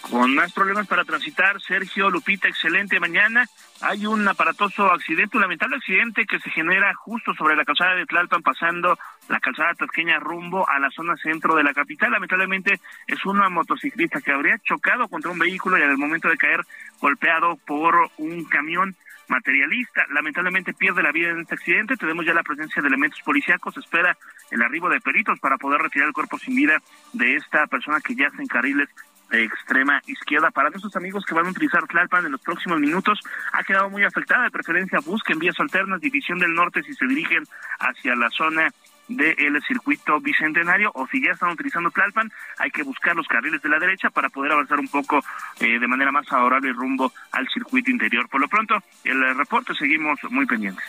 Con 0.00 0.34
más 0.34 0.52
problemas 0.52 0.86
para 0.86 1.04
transitar, 1.04 1.60
Sergio 1.60 2.08
Lupita, 2.08 2.48
excelente 2.48 2.98
mañana. 3.00 3.46
Hay 3.80 4.06
un 4.06 4.26
aparatoso 4.26 4.90
accidente, 4.90 5.36
un 5.36 5.42
lamentable 5.42 5.76
accidente 5.76 6.26
que 6.26 6.40
se 6.40 6.50
genera 6.50 6.92
justo 6.94 7.32
sobre 7.34 7.54
la 7.54 7.64
calzada 7.64 7.94
de 7.94 8.06
Tlalpan, 8.06 8.42
pasando 8.42 8.98
la 9.28 9.38
calzada 9.38 9.74
tasqueña 9.74 10.18
rumbo 10.18 10.68
a 10.68 10.80
la 10.80 10.90
zona 10.90 11.16
centro 11.16 11.54
de 11.54 11.62
la 11.62 11.72
capital. 11.72 12.10
Lamentablemente 12.10 12.80
es 13.06 13.24
una 13.24 13.48
motociclista 13.48 14.20
que 14.20 14.32
habría 14.32 14.58
chocado 14.58 15.06
contra 15.06 15.30
un 15.30 15.38
vehículo 15.38 15.78
y 15.78 15.82
al 15.82 15.96
momento 15.96 16.28
de 16.28 16.36
caer 16.36 16.60
golpeado 17.00 17.56
por 17.66 18.10
un 18.18 18.44
camión 18.46 18.96
materialista. 19.28 20.06
Lamentablemente 20.10 20.74
pierde 20.74 21.02
la 21.02 21.12
vida 21.12 21.30
en 21.30 21.40
este 21.40 21.54
accidente. 21.54 21.96
Tenemos 21.96 22.26
ya 22.26 22.34
la 22.34 22.42
presencia 22.42 22.82
de 22.82 22.88
elementos 22.88 23.20
policíacos. 23.22 23.74
Se 23.74 23.80
espera 23.80 24.16
el 24.50 24.62
arribo 24.62 24.88
de 24.88 25.00
peritos 25.00 25.38
para 25.38 25.56
poder 25.56 25.80
retirar 25.80 26.08
el 26.08 26.14
cuerpo 26.14 26.38
sin 26.38 26.56
vida 26.56 26.82
de 27.12 27.36
esta 27.36 27.66
persona 27.68 28.00
que 28.00 28.16
yace 28.16 28.42
en 28.42 28.48
carriles 28.48 28.88
de 29.30 29.44
extrema 29.44 30.00
izquierda. 30.06 30.50
Para 30.50 30.70
nuestros 30.70 30.94
amigos 30.96 31.24
que 31.24 31.34
van 31.34 31.46
a 31.46 31.50
utilizar 31.50 31.86
Tlalpan 31.86 32.26
en 32.26 32.32
los 32.32 32.40
próximos 32.40 32.78
minutos, 32.80 33.20
ha 33.52 33.62
quedado 33.62 33.90
muy 33.90 34.04
afectada. 34.04 34.44
De 34.44 34.50
preferencia, 34.50 35.00
busquen 35.00 35.38
vías 35.38 35.58
alternas, 35.58 36.00
División 36.00 36.38
del 36.38 36.54
Norte, 36.54 36.82
si 36.82 36.94
se 36.94 37.06
dirigen 37.06 37.44
hacia 37.78 38.14
la 38.14 38.30
zona 38.30 38.70
del 39.08 39.62
circuito 39.66 40.20
bicentenario 40.20 40.90
o 40.94 41.06
si 41.06 41.24
ya 41.24 41.32
están 41.32 41.50
utilizando 41.50 41.90
Tlalpan, 41.90 42.30
hay 42.58 42.70
que 42.70 42.82
buscar 42.82 43.16
los 43.16 43.26
carriles 43.26 43.62
de 43.62 43.68
la 43.70 43.78
derecha 43.78 44.10
para 44.10 44.28
poder 44.28 44.52
avanzar 44.52 44.78
un 44.78 44.88
poco 44.88 45.24
eh, 45.60 45.78
de 45.78 45.88
manera 45.88 46.12
más 46.12 46.28
favorable 46.28 46.72
rumbo 46.72 47.12
al 47.32 47.48
circuito 47.48 47.90
interior. 47.90 48.28
Por 48.28 48.40
lo 48.40 48.48
pronto, 48.48 48.82
el 49.04 49.34
reporte 49.36 49.74
seguimos 49.74 50.18
muy 50.30 50.46
pendientes. 50.46 50.84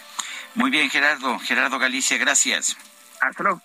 Muy 0.55 0.69
bien, 0.69 0.89
Gerardo. 0.89 1.39
Gerardo 1.39 1.79
Galicia, 1.79 2.17
gracias. 2.17 2.77
Hasta 3.21 3.43
luego. 3.43 3.61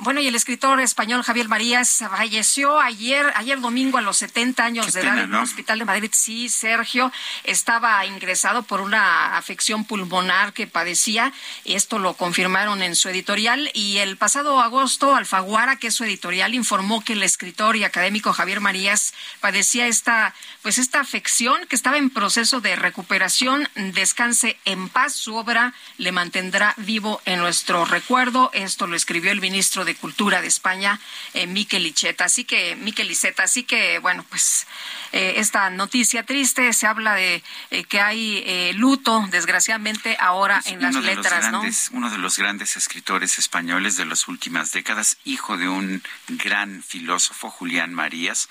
Bueno, 0.00 0.20
y 0.20 0.28
el 0.28 0.36
escritor 0.36 0.80
español 0.80 1.24
Javier 1.24 1.48
Marías 1.48 2.04
falleció 2.08 2.78
ayer, 2.78 3.32
ayer 3.34 3.60
domingo 3.60 3.98
a 3.98 4.00
los 4.00 4.16
70 4.18 4.64
años 4.64 4.86
Qué 4.86 4.92
de 4.92 5.00
pena, 5.00 5.14
edad 5.14 5.24
en 5.24 5.30
¿no? 5.30 5.38
un 5.38 5.42
hospital 5.42 5.80
de 5.80 5.84
Madrid. 5.84 6.10
Sí, 6.14 6.48
Sergio 6.48 7.10
estaba 7.42 8.06
ingresado 8.06 8.62
por 8.62 8.80
una 8.80 9.36
afección 9.36 9.84
pulmonar 9.84 10.52
que 10.52 10.68
padecía. 10.68 11.32
Esto 11.64 11.98
lo 11.98 12.14
confirmaron 12.14 12.80
en 12.80 12.94
su 12.94 13.08
editorial. 13.08 13.72
Y 13.74 13.98
el 13.98 14.16
pasado 14.16 14.60
agosto, 14.60 15.16
Alfaguara, 15.16 15.76
que 15.76 15.88
es 15.88 15.94
su 15.96 16.04
editorial, 16.04 16.54
informó 16.54 17.02
que 17.02 17.14
el 17.14 17.24
escritor 17.24 17.74
y 17.74 17.82
académico 17.82 18.32
Javier 18.32 18.60
Marías 18.60 19.14
padecía 19.40 19.88
esta, 19.88 20.32
pues 20.62 20.78
esta 20.78 21.00
afección 21.00 21.66
que 21.66 21.74
estaba 21.74 21.98
en 21.98 22.10
proceso 22.10 22.60
de 22.60 22.76
recuperación. 22.76 23.68
Descanse 23.74 24.58
en 24.64 24.88
paz. 24.88 25.14
Su 25.14 25.34
obra 25.34 25.74
le 25.96 26.12
mantendrá 26.12 26.74
vivo 26.76 27.20
en 27.24 27.40
nuestro 27.40 27.84
recuerdo. 27.84 28.50
Esto 28.52 28.86
lo 28.86 28.94
escribió 28.94 29.32
el 29.32 29.40
ministro 29.40 29.84
de 29.84 29.87
de 29.88 29.96
Cultura 29.96 30.40
de 30.40 30.46
España, 30.46 31.00
eh, 31.34 31.46
Miquel 31.46 31.86
Iceta. 31.86 32.26
Así 32.26 32.44
que, 32.44 32.76
Miquel 32.76 33.10
Iceta, 33.10 33.42
así 33.42 33.64
que, 33.64 33.98
bueno, 33.98 34.24
pues 34.28 34.66
eh, 35.12 35.34
esta 35.36 35.70
noticia 35.70 36.22
triste, 36.24 36.72
se 36.72 36.86
habla 36.86 37.14
de 37.14 37.42
eh, 37.70 37.84
que 37.84 38.00
hay 38.00 38.42
eh, 38.44 38.72
luto, 38.74 39.26
desgraciadamente, 39.30 40.16
ahora 40.20 40.60
en 40.66 40.82
las 40.82 40.94
letras, 40.94 41.50
¿no? 41.50 41.62
Uno 41.92 42.10
de 42.10 42.18
los 42.18 42.38
grandes 42.38 42.76
escritores 42.76 43.38
españoles 43.38 43.96
de 43.96 44.04
las 44.04 44.28
últimas 44.28 44.72
décadas, 44.72 45.16
hijo 45.24 45.56
de 45.56 45.68
un 45.68 46.02
gran 46.28 46.82
filósofo, 46.82 47.50
Julián 47.50 47.94
Marías. 47.94 48.48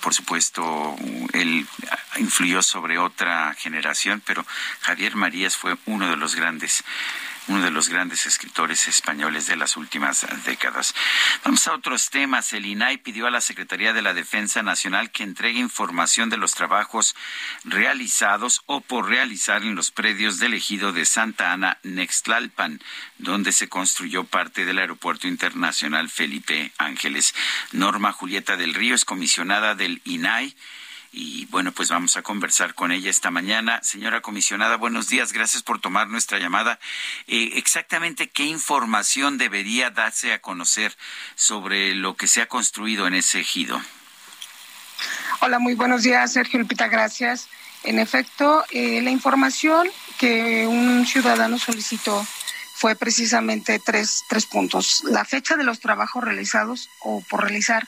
por 0.00 0.12
supuesto, 0.12 0.96
él 1.32 1.66
influyó 2.16 2.62
sobre 2.62 2.98
otra 2.98 3.54
generación, 3.54 4.22
pero 4.26 4.44
Javier 4.80 5.14
Marías 5.14 5.56
fue 5.56 5.76
uno 5.86 6.08
de 6.08 6.16
los 6.16 6.34
grandes 6.34 6.82
uno 7.48 7.62
de 7.62 7.70
los 7.70 7.88
grandes 7.88 8.26
escritores 8.26 8.88
españoles 8.88 9.46
de 9.46 9.56
las 9.56 9.76
últimas 9.76 10.26
décadas. 10.44 10.94
Vamos 11.44 11.66
a 11.68 11.74
otros 11.74 12.10
temas. 12.10 12.52
El 12.52 12.66
INAI 12.66 12.98
pidió 12.98 13.26
a 13.26 13.30
la 13.30 13.40
Secretaría 13.40 13.92
de 13.92 14.02
la 14.02 14.14
Defensa 14.14 14.62
Nacional 14.62 15.10
que 15.10 15.22
entregue 15.22 15.60
información 15.60 16.28
de 16.28 16.36
los 16.36 16.54
trabajos 16.54 17.14
realizados 17.64 18.62
o 18.66 18.80
por 18.80 19.08
realizar 19.08 19.62
en 19.62 19.74
los 19.74 19.90
predios 19.90 20.38
del 20.38 20.54
ejido 20.54 20.92
de 20.92 21.04
Santa 21.04 21.52
Ana, 21.52 21.78
Nextlalpan, 21.82 22.80
donde 23.18 23.52
se 23.52 23.68
construyó 23.68 24.24
parte 24.24 24.64
del 24.64 24.78
Aeropuerto 24.78 25.28
Internacional 25.28 26.08
Felipe 26.08 26.72
Ángeles. 26.78 27.34
Norma 27.72 28.12
Julieta 28.12 28.56
del 28.56 28.74
Río 28.74 28.94
es 28.94 29.04
comisionada 29.04 29.74
del 29.74 30.00
INAI 30.04 30.54
y 31.12 31.46
bueno, 31.46 31.72
pues 31.72 31.88
vamos 31.88 32.16
a 32.16 32.22
conversar 32.22 32.74
con 32.74 32.92
ella 32.92 33.10
esta 33.10 33.30
mañana. 33.30 33.80
Señora 33.82 34.20
comisionada, 34.20 34.76
buenos 34.76 35.08
días, 35.08 35.32
gracias 35.32 35.62
por 35.62 35.80
tomar 35.80 36.08
nuestra 36.08 36.38
llamada. 36.38 36.78
Eh, 37.26 37.52
exactamente 37.54 38.28
qué 38.28 38.44
información 38.44 39.38
debería 39.38 39.90
darse 39.90 40.32
a 40.32 40.40
conocer 40.40 40.96
sobre 41.34 41.94
lo 41.94 42.16
que 42.16 42.28
se 42.28 42.42
ha 42.42 42.46
construido 42.46 43.06
en 43.06 43.14
ese 43.14 43.40
ejido. 43.40 43.80
Hola, 45.40 45.58
muy 45.58 45.74
buenos 45.74 46.02
días, 46.02 46.32
Sergio 46.32 46.58
Lupita, 46.58 46.88
gracias. 46.88 47.48
En 47.84 47.98
efecto, 47.98 48.64
eh, 48.70 49.00
la 49.02 49.10
información 49.10 49.88
que 50.18 50.66
un 50.66 51.06
ciudadano 51.06 51.58
solicitó 51.58 52.26
fue 52.74 52.94
precisamente 52.96 53.80
tres, 53.84 54.24
tres 54.28 54.46
puntos. 54.46 55.02
La 55.04 55.24
fecha 55.24 55.56
de 55.56 55.64
los 55.64 55.80
trabajos 55.80 56.24
realizados 56.24 56.90
o 57.00 57.22
por 57.22 57.42
realizar, 57.42 57.86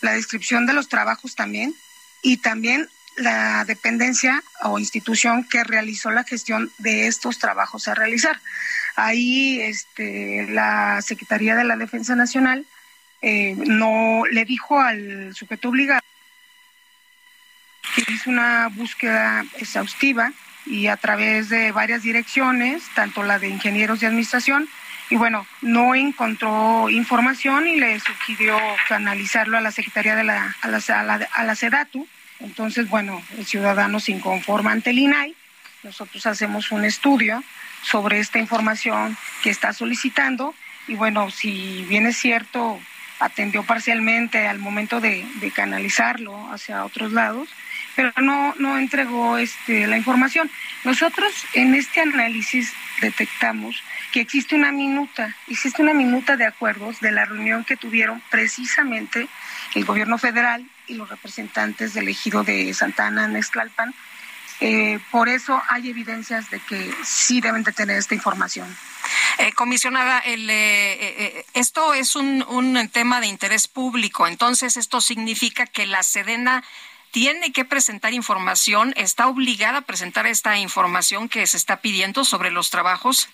la 0.00 0.12
descripción 0.12 0.66
de 0.66 0.72
los 0.72 0.88
trabajos 0.88 1.34
también, 1.34 1.74
y 2.22 2.38
también 2.38 2.88
la 3.16 3.64
dependencia 3.64 4.42
o 4.62 4.78
institución 4.78 5.44
que 5.44 5.64
realizó 5.64 6.10
la 6.10 6.24
gestión 6.24 6.70
de 6.78 7.06
estos 7.06 7.38
trabajos 7.38 7.88
a 7.88 7.94
realizar. 7.94 8.40
Ahí 8.96 9.60
este, 9.60 10.46
la 10.48 11.00
Secretaría 11.02 11.54
de 11.54 11.64
la 11.64 11.76
Defensa 11.76 12.14
Nacional 12.16 12.66
eh, 13.22 13.54
no 13.56 14.22
le 14.30 14.44
dijo 14.44 14.80
al 14.80 15.34
sujeto 15.34 15.68
obligado 15.68 16.00
que 17.94 18.12
hizo 18.12 18.30
una 18.30 18.68
búsqueda 18.68 19.44
exhaustiva 19.58 20.32
y 20.66 20.86
a 20.86 20.96
través 20.96 21.48
de 21.48 21.72
varias 21.72 22.02
direcciones, 22.02 22.82
tanto 22.94 23.22
la 23.22 23.38
de 23.38 23.48
ingenieros 23.48 24.00
de 24.00 24.06
administración, 24.06 24.68
y 25.10 25.16
bueno, 25.16 25.44
no 25.60 25.96
encontró 25.96 26.88
información 26.88 27.66
y 27.66 27.78
le 27.80 27.98
sugirió 27.98 28.56
canalizarlo 28.88 29.58
a 29.58 29.60
la 29.60 29.72
Secretaría 29.72 30.14
de 30.14 30.22
la, 30.22 30.54
a 30.62 30.68
la, 30.68 31.28
a 31.32 31.44
la, 31.44 31.54
SEDATU. 31.56 32.06
Entonces, 32.38 32.88
bueno, 32.88 33.20
el 33.36 33.44
ciudadano 33.44 33.98
se 33.98 34.12
inconforma 34.12 34.70
ante 34.70 34.90
el 34.90 35.00
INAI. 35.00 35.34
Nosotros 35.82 36.24
hacemos 36.26 36.70
un 36.70 36.84
estudio 36.84 37.42
sobre 37.82 38.20
esta 38.20 38.38
información 38.38 39.16
que 39.42 39.50
está 39.50 39.72
solicitando 39.72 40.54
y 40.86 40.94
bueno, 40.94 41.30
si 41.30 41.84
bien 41.88 42.06
es 42.06 42.16
cierto, 42.16 42.78
atendió 43.18 43.64
parcialmente 43.64 44.46
al 44.46 44.60
momento 44.60 45.00
de, 45.00 45.26
de 45.40 45.50
canalizarlo 45.50 46.52
hacia 46.52 46.84
otros 46.84 47.12
lados, 47.12 47.48
pero 47.96 48.12
no, 48.20 48.54
no 48.58 48.78
entregó 48.78 49.38
este, 49.38 49.86
la 49.86 49.96
información. 49.96 50.50
Nosotros 50.84 51.32
en 51.54 51.74
este 51.74 52.00
análisis 52.00 52.72
detectamos 53.00 53.82
que 54.12 54.20
existe 54.20 54.54
una 54.54 54.72
minuta, 54.72 55.36
existe 55.46 55.82
una 55.82 55.94
minuta 55.94 56.36
de 56.36 56.46
acuerdos 56.46 57.00
de 57.00 57.12
la 57.12 57.24
reunión 57.24 57.64
que 57.64 57.76
tuvieron 57.76 58.22
precisamente 58.30 59.28
el 59.74 59.84
gobierno 59.84 60.18
federal 60.18 60.68
y 60.86 60.94
los 60.94 61.08
representantes 61.08 61.94
del 61.94 62.08
ejido 62.08 62.42
de 62.42 62.72
Santana, 62.74 63.28
Nextlalpan. 63.28 63.94
Eh, 64.60 64.98
por 65.10 65.28
eso 65.28 65.62
hay 65.68 65.88
evidencias 65.88 66.50
de 66.50 66.60
que 66.60 66.92
sí 67.02 67.40
deben 67.40 67.62
de 67.62 67.72
tener 67.72 67.96
esta 67.96 68.14
información. 68.14 68.76
Eh, 69.38 69.52
comisionada, 69.52 70.18
el, 70.18 70.48
eh, 70.50 71.46
esto 71.54 71.94
es 71.94 72.14
un, 72.14 72.44
un 72.48 72.88
tema 72.88 73.20
de 73.20 73.26
interés 73.26 73.68
público, 73.68 74.26
entonces 74.26 74.76
esto 74.76 75.00
significa 75.00 75.66
que 75.66 75.86
la 75.86 76.02
Sedena 76.02 76.62
tiene 77.10 77.52
que 77.52 77.64
presentar 77.64 78.12
información, 78.12 78.92
está 78.96 79.26
obligada 79.26 79.78
a 79.78 79.82
presentar 79.82 80.26
esta 80.26 80.58
información 80.58 81.28
que 81.28 81.46
se 81.46 81.56
está 81.56 81.80
pidiendo 81.80 82.24
sobre 82.24 82.50
los 82.50 82.70
trabajos 82.70 83.28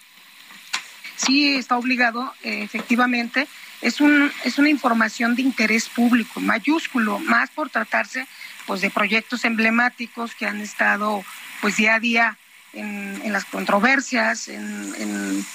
sí 1.17 1.57
está 1.57 1.77
obligado, 1.77 2.33
eh, 2.43 2.63
efectivamente. 2.63 3.49
Es, 3.83 4.01
un, 4.01 4.33
es 4.45 4.59
una 4.59 4.71
información 4.71 5.35
de 5.35 5.43
interés 5.43 5.89
público, 5.89 6.41
mayúsculo, 6.41 7.19
más 7.19 7.51
por 7.51 7.71
tratarse 7.71 8.27
pues, 8.67 8.81
de 8.81 8.91
proyectos 8.91 9.45
emblemáticos 9.45 10.35
que 10.35 10.47
han 10.47 10.61
estado 10.61 11.25
pues, 11.61 11.77
día 11.77 11.97
a 11.97 12.01
día 12.01 12.39
en, 12.73 13.21
en 13.23 13.33
las 13.33 13.45
controversias, 13.45 14.49
en, 14.49 14.95
en, 14.99 15.47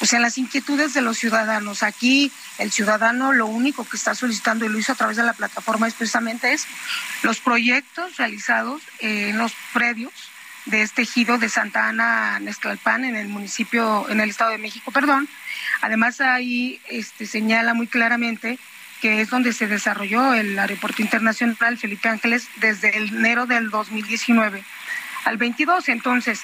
pues, 0.00 0.14
en 0.14 0.22
las 0.22 0.38
inquietudes 0.38 0.94
de 0.94 1.02
los 1.02 1.18
ciudadanos. 1.18 1.84
Aquí 1.84 2.32
el 2.58 2.72
ciudadano 2.72 3.32
lo 3.32 3.46
único 3.46 3.84
que 3.84 3.96
está 3.96 4.14
solicitando, 4.16 4.64
y 4.64 4.68
lo 4.70 4.78
hizo 4.78 4.92
a 4.92 4.96
través 4.96 5.16
de 5.16 5.22
la 5.22 5.34
plataforma, 5.34 5.86
es 5.86 5.94
precisamente 5.94 6.52
es 6.52 6.66
los 7.22 7.38
proyectos 7.38 8.16
realizados 8.16 8.82
en 8.98 9.38
los 9.38 9.52
predios 9.72 10.12
de 10.64 10.82
este 10.82 11.02
ejido 11.02 11.38
de 11.38 11.48
Santa 11.48 11.88
Ana, 11.88 12.40
Nesclalpan, 12.40 13.04
en 13.04 13.14
el 13.14 13.28
municipio, 13.28 14.08
en 14.08 14.20
el 14.20 14.30
Estado 14.30 14.50
de 14.50 14.58
México, 14.58 14.90
perdón. 14.90 15.28
Además, 15.82 16.20
ahí 16.20 16.80
este, 16.88 17.26
señala 17.26 17.74
muy 17.74 17.86
claramente 17.86 18.58
que 19.02 19.20
es 19.20 19.30
donde 19.30 19.52
se 19.52 19.66
desarrolló 19.66 20.34
el 20.34 20.58
Aeropuerto 20.58 21.02
Internacional 21.02 21.78
Felipe 21.78 22.08
Ángeles 22.08 22.48
desde 22.56 22.96
enero 22.96 23.46
del 23.46 23.70
2019 23.70 24.62
al 25.24 25.36
22. 25.36 25.88
Entonces, 25.88 26.42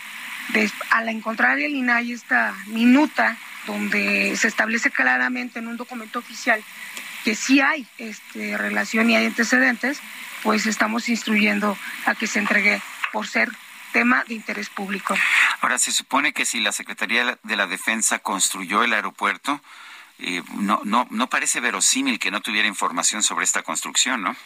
al 0.91 1.09
encontrar 1.09 1.59
el 1.59 1.75
INAI 1.75 2.13
esta 2.13 2.55
minuta 2.67 3.37
donde 3.67 4.37
se 4.37 4.49
establece 4.49 4.91
claramente 4.91 5.59
en 5.59 5.69
un 5.69 5.77
documento 5.77 6.19
oficial 6.19 6.63
que 7.25 7.35
sí 7.35 7.61
hay 7.61 7.87
este, 7.99 8.57
relación 8.57 9.11
y 9.11 9.17
hay 9.17 9.27
antecedentes, 9.27 10.01
pues 10.45 10.67
estamos 10.67 11.09
instruyendo 11.09 11.77
a 12.05 12.15
que 12.15 12.29
se 12.29 12.39
entregue 12.39 12.81
por 13.13 13.27
ser 13.27 13.51
tema 13.93 14.23
de 14.29 14.35
interés 14.35 14.69
público. 14.69 15.17
Ahora, 15.61 15.79
se 15.79 15.91
supone 15.91 16.33
que 16.33 16.45
si 16.45 16.61
la 16.61 16.71
Secretaría 16.71 17.39
de 17.43 17.57
la 17.57 17.67
Defensa 17.67 18.21
construyó 18.21 18.85
el 18.85 18.93
aeropuerto, 18.93 19.61
eh, 20.19 20.43
no, 20.55 20.81
no, 20.85 21.07
no 21.11 21.29
parece 21.29 21.61
verosímil 21.61 22.19
que 22.19 22.31
no 22.31 22.41
tuviera 22.41 22.69
información 22.69 23.23
sobre 23.23 23.45
esta 23.45 23.63
construcción, 23.63 24.23
¿no? 24.23 24.37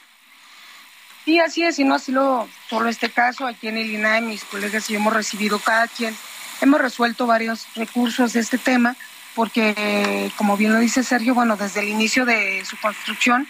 Sí, 1.24 1.38
así 1.38 1.62
es, 1.64 1.78
y 1.78 1.84
no 1.84 1.96
así 1.96 2.12
lo, 2.12 2.48
solo 2.68 2.88
este 2.88 3.10
caso, 3.10 3.46
aquí 3.46 3.68
en 3.68 3.76
el 3.76 3.90
INAE, 3.90 4.22
mis 4.22 4.42
colegas 4.44 4.88
y 4.88 4.96
hemos 4.96 5.12
recibido 5.12 5.58
cada 5.58 5.86
quien, 5.86 6.16
hemos 6.60 6.80
resuelto 6.80 7.26
varios 7.26 7.66
recursos 7.74 8.32
de 8.32 8.40
este 8.40 8.56
tema, 8.56 8.96
porque 9.34 10.30
como 10.36 10.56
bien 10.56 10.72
lo 10.72 10.78
dice 10.78 11.02
Sergio, 11.02 11.34
bueno, 11.34 11.56
desde 11.56 11.80
el 11.80 11.88
inicio 11.88 12.24
de 12.24 12.64
su 12.64 12.76
construcción 12.78 13.46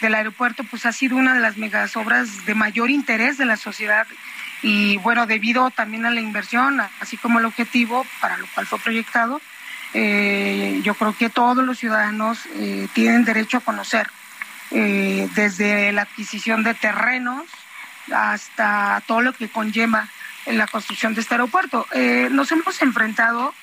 del 0.00 0.14
aeropuerto, 0.14 0.64
pues 0.64 0.84
ha 0.84 0.92
sido 0.92 1.16
una 1.16 1.34
de 1.34 1.40
las 1.40 1.56
megasobras 1.56 2.44
de 2.44 2.54
mayor 2.54 2.90
interés 2.90 3.38
de 3.38 3.46
la 3.46 3.56
sociedad 3.56 4.06
y 4.62 4.96
bueno, 4.98 5.26
debido 5.26 5.70
también 5.70 6.06
a 6.06 6.10
la 6.10 6.20
inversión, 6.20 6.80
así 7.00 7.16
como 7.16 7.38
el 7.38 7.46
objetivo 7.46 8.06
para 8.20 8.36
lo 8.36 8.46
cual 8.54 8.66
fue 8.66 8.78
proyectado, 8.78 9.40
eh, 9.94 10.80
yo 10.82 10.94
creo 10.94 11.16
que 11.16 11.28
todos 11.28 11.64
los 11.64 11.78
ciudadanos 11.78 12.46
eh, 12.54 12.88
tienen 12.94 13.24
derecho 13.24 13.58
a 13.58 13.60
conocer, 13.60 14.08
eh, 14.70 15.28
desde 15.34 15.92
la 15.92 16.02
adquisición 16.02 16.62
de 16.62 16.74
terrenos 16.74 17.44
hasta 18.12 19.02
todo 19.06 19.20
lo 19.20 19.32
que 19.32 19.48
conlleva 19.48 20.08
en 20.46 20.58
la 20.58 20.66
construcción 20.66 21.14
de 21.14 21.20
este 21.20 21.34
aeropuerto. 21.34 21.86
nos 22.30 22.50
hemos 22.50 22.82
enfrentado 22.82 23.54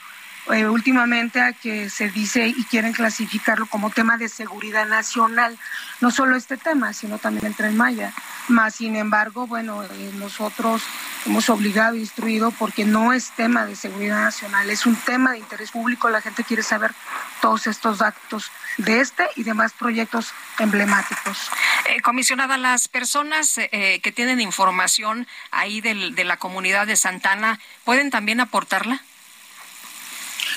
eh, 0.49 0.67
últimamente 0.67 1.41
a 1.41 1.53
que 1.53 1.89
se 1.89 2.09
dice 2.09 2.47
y 2.47 2.63
quieren 2.65 2.93
clasificarlo 2.93 3.67
como 3.67 3.91
tema 3.91 4.17
de 4.17 4.29
seguridad 4.29 4.87
nacional. 4.87 5.57
No 6.01 6.11
solo 6.11 6.35
este 6.35 6.57
tema, 6.57 6.93
sino 6.93 7.19
también 7.19 7.45
el 7.45 7.55
tren 7.55 7.77
Maya. 7.77 8.13
Más 8.47 8.75
sin 8.75 8.95
embargo, 8.95 9.45
bueno, 9.45 9.83
eh, 9.83 10.11
nosotros 10.15 10.81
hemos 11.25 11.49
obligado 11.49 11.95
e 11.95 11.99
instruido 11.99 12.51
porque 12.51 12.83
no 12.83 13.13
es 13.13 13.31
tema 13.31 13.65
de 13.65 13.75
seguridad 13.75 14.23
nacional, 14.23 14.69
es 14.69 14.85
un 14.85 14.95
tema 14.95 15.33
de 15.33 15.39
interés 15.39 15.71
público. 15.71 16.09
La 16.09 16.21
gente 16.21 16.43
quiere 16.43 16.63
saber 16.63 16.93
todos 17.41 17.67
estos 17.67 17.99
datos 17.99 18.51
de 18.77 19.01
este 19.01 19.27
y 19.35 19.43
demás 19.43 19.73
proyectos 19.73 20.33
emblemáticos. 20.57 21.51
Eh, 21.89 22.01
comisionada, 22.01 22.57
las 22.57 22.87
personas 22.87 23.59
que 23.71 24.11
tienen 24.15 24.41
información 24.41 25.27
ahí 25.51 25.81
de 25.81 26.23
la 26.23 26.37
comunidad 26.37 26.87
de 26.87 26.95
Santana, 26.95 27.59
¿pueden 27.83 28.09
también 28.09 28.39
aportarla? 28.39 29.03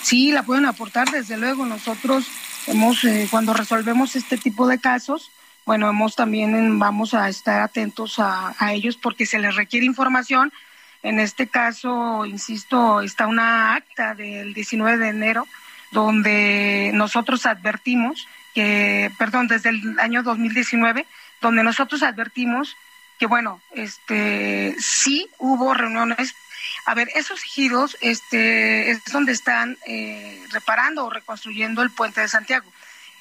Sí, 0.03 0.32
la 0.32 0.42
pueden 0.42 0.66
aportar, 0.66 1.11
desde 1.11 1.36
luego. 1.36 1.64
Nosotros 1.64 2.26
hemos, 2.66 3.05
eh, 3.05 3.28
cuando 3.30 3.55
resolvemos 3.55 4.16
este 4.16 4.36
tipo 4.36 4.66
de 4.66 4.78
casos, 4.78 5.30
bueno, 5.64 5.88
hemos 5.88 6.16
también 6.16 6.78
vamos 6.78 7.14
a 7.14 7.28
estar 7.28 7.62
atentos 7.62 8.18
a, 8.18 8.55
a 8.59 8.72
ellos 8.72 8.96
porque 8.96 9.26
se 9.26 9.38
les 9.38 9.55
requiere 9.55 9.86
información. 9.86 10.53
En 11.03 11.20
este 11.20 11.48
caso, 11.48 12.26
insisto, 12.26 13.00
está 13.00 13.26
una 13.26 13.74
acta 13.74 14.14
del 14.14 14.55
19 14.55 14.98
de 14.98 15.09
enero 15.09 15.46
donde 15.92 16.90
nosotros 16.94 17.46
advertimos 17.46 18.26
que, 18.55 19.11
perdón, 19.18 19.46
desde 19.46 19.70
el 19.70 19.98
año 20.00 20.22
2019, 20.22 21.07
donde 21.40 21.62
nosotros 21.62 22.03
advertimos 22.03 22.76
que, 23.18 23.26
bueno, 23.26 23.61
este, 23.74 24.74
sí 24.78 25.28
hubo 25.38 25.74
reuniones. 25.74 26.34
A 26.86 26.94
ver, 26.94 27.08
esos 27.14 27.42
ejidos 27.42 27.96
este, 28.00 28.90
es 28.90 29.04
donde 29.04 29.32
están 29.32 29.78
eh, 29.86 30.42
reparando 30.50 31.06
o 31.06 31.10
reconstruyendo 31.10 31.82
el 31.82 31.90
puente 31.90 32.20
de 32.20 32.28
Santiago. 32.28 32.70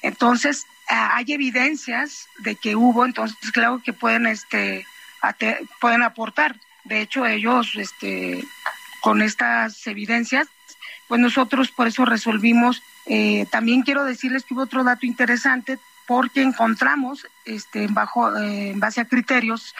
Entonces, 0.02 0.66
hay 0.88 1.24
evidencias 1.32 2.28
de 2.38 2.56
que 2.56 2.76
hubo, 2.76 3.04
entonces, 3.06 3.36
claro 3.52 3.80
que 3.84 3.92
pueden, 3.92 4.26
este, 4.26 4.86
pueden 5.80 6.02
aportar. 6.02 6.56
De 6.84 7.00
hecho, 7.00 7.24
ellos, 7.24 7.72
este, 7.76 8.44
con 9.00 9.22
estas 9.22 9.86
evidencias, 9.86 10.48
pues 11.08 11.20
nosotros 11.20 11.70
por 11.70 11.86
eso 11.86 12.04
resolvimos. 12.04 12.82
Eh, 13.06 13.46
también 13.50 13.82
quiero 13.82 14.04
decirles 14.04 14.44
que 14.44 14.54
hubo 14.54 14.62
otro 14.62 14.84
dato 14.84 15.06
interesante 15.06 15.78
porque 16.06 16.42
encontramos, 16.42 17.26
este, 17.44 17.86
bajo, 17.88 18.36
eh, 18.36 18.70
en 18.70 18.80
base 18.80 19.00
a 19.00 19.04
criterios, 19.04 19.74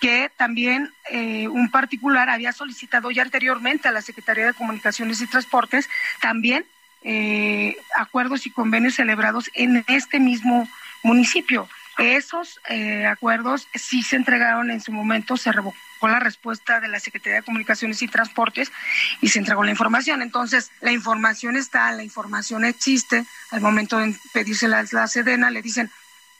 que 0.00 0.30
también 0.36 0.92
eh, 1.10 1.48
un 1.48 1.70
particular 1.70 2.30
había 2.30 2.52
solicitado 2.52 3.10
ya 3.10 3.22
anteriormente 3.22 3.88
a 3.88 3.92
la 3.92 4.02
Secretaría 4.02 4.46
de 4.46 4.54
Comunicaciones 4.54 5.20
y 5.20 5.26
Transportes 5.26 5.88
también 6.20 6.64
acuerdos 7.96 8.44
y 8.44 8.50
convenios 8.50 8.96
celebrados 8.96 9.50
en 9.54 9.82
este 9.88 10.20
mismo 10.20 10.68
municipio. 11.02 11.66
Esos 11.96 12.60
acuerdos 13.08 13.68
sí 13.74 14.02
se 14.02 14.16
entregaron 14.16 14.70
en 14.70 14.82
su 14.82 14.92
momento, 14.92 15.38
se 15.38 15.50
revocó 15.50 15.78
la 16.08 16.20
respuesta 16.20 16.80
de 16.80 16.88
la 16.88 17.00
Secretaría 17.00 17.40
de 17.40 17.44
Comunicaciones 17.44 18.00
y 18.02 18.08
Transportes 18.08 18.72
y 19.20 19.28
se 19.28 19.38
entregó 19.38 19.64
la 19.64 19.70
información. 19.70 20.22
Entonces, 20.22 20.70
la 20.80 20.92
información 20.92 21.56
está, 21.56 21.92
la 21.92 22.02
información 22.02 22.64
existe. 22.64 23.24
Al 23.50 23.60
momento 23.60 23.98
de 23.98 24.14
pedirse 24.32 24.68
la, 24.68 24.84
la 24.92 25.08
Sedena, 25.08 25.50
le 25.50 25.62
dicen, 25.62 25.90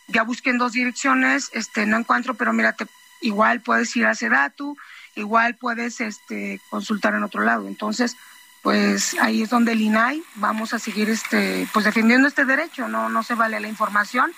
ya 0.06 0.22
busquen 0.22 0.58
dos 0.58 0.72
direcciones, 0.72 1.50
este, 1.52 1.86
no 1.86 1.98
encuentro, 1.98 2.34
pero 2.34 2.52
mírate, 2.52 2.86
igual 3.20 3.60
puedes 3.60 3.94
ir 3.96 4.06
a 4.06 4.14
Sedatu, 4.14 4.76
igual 5.14 5.56
puedes 5.56 6.00
este, 6.00 6.60
consultar 6.70 7.14
en 7.14 7.22
otro 7.22 7.42
lado. 7.42 7.68
Entonces, 7.68 8.16
pues 8.62 9.16
ahí 9.20 9.42
es 9.42 9.50
donde 9.50 9.72
el 9.72 9.80
INAI 9.80 10.22
vamos 10.36 10.74
a 10.74 10.78
seguir 10.78 11.08
este, 11.08 11.68
pues 11.72 11.84
defendiendo 11.84 12.28
este 12.28 12.44
derecho, 12.44 12.88
no, 12.88 13.08
no 13.08 13.22
se 13.22 13.34
vale 13.34 13.58
la 13.60 13.68
información, 13.68 14.32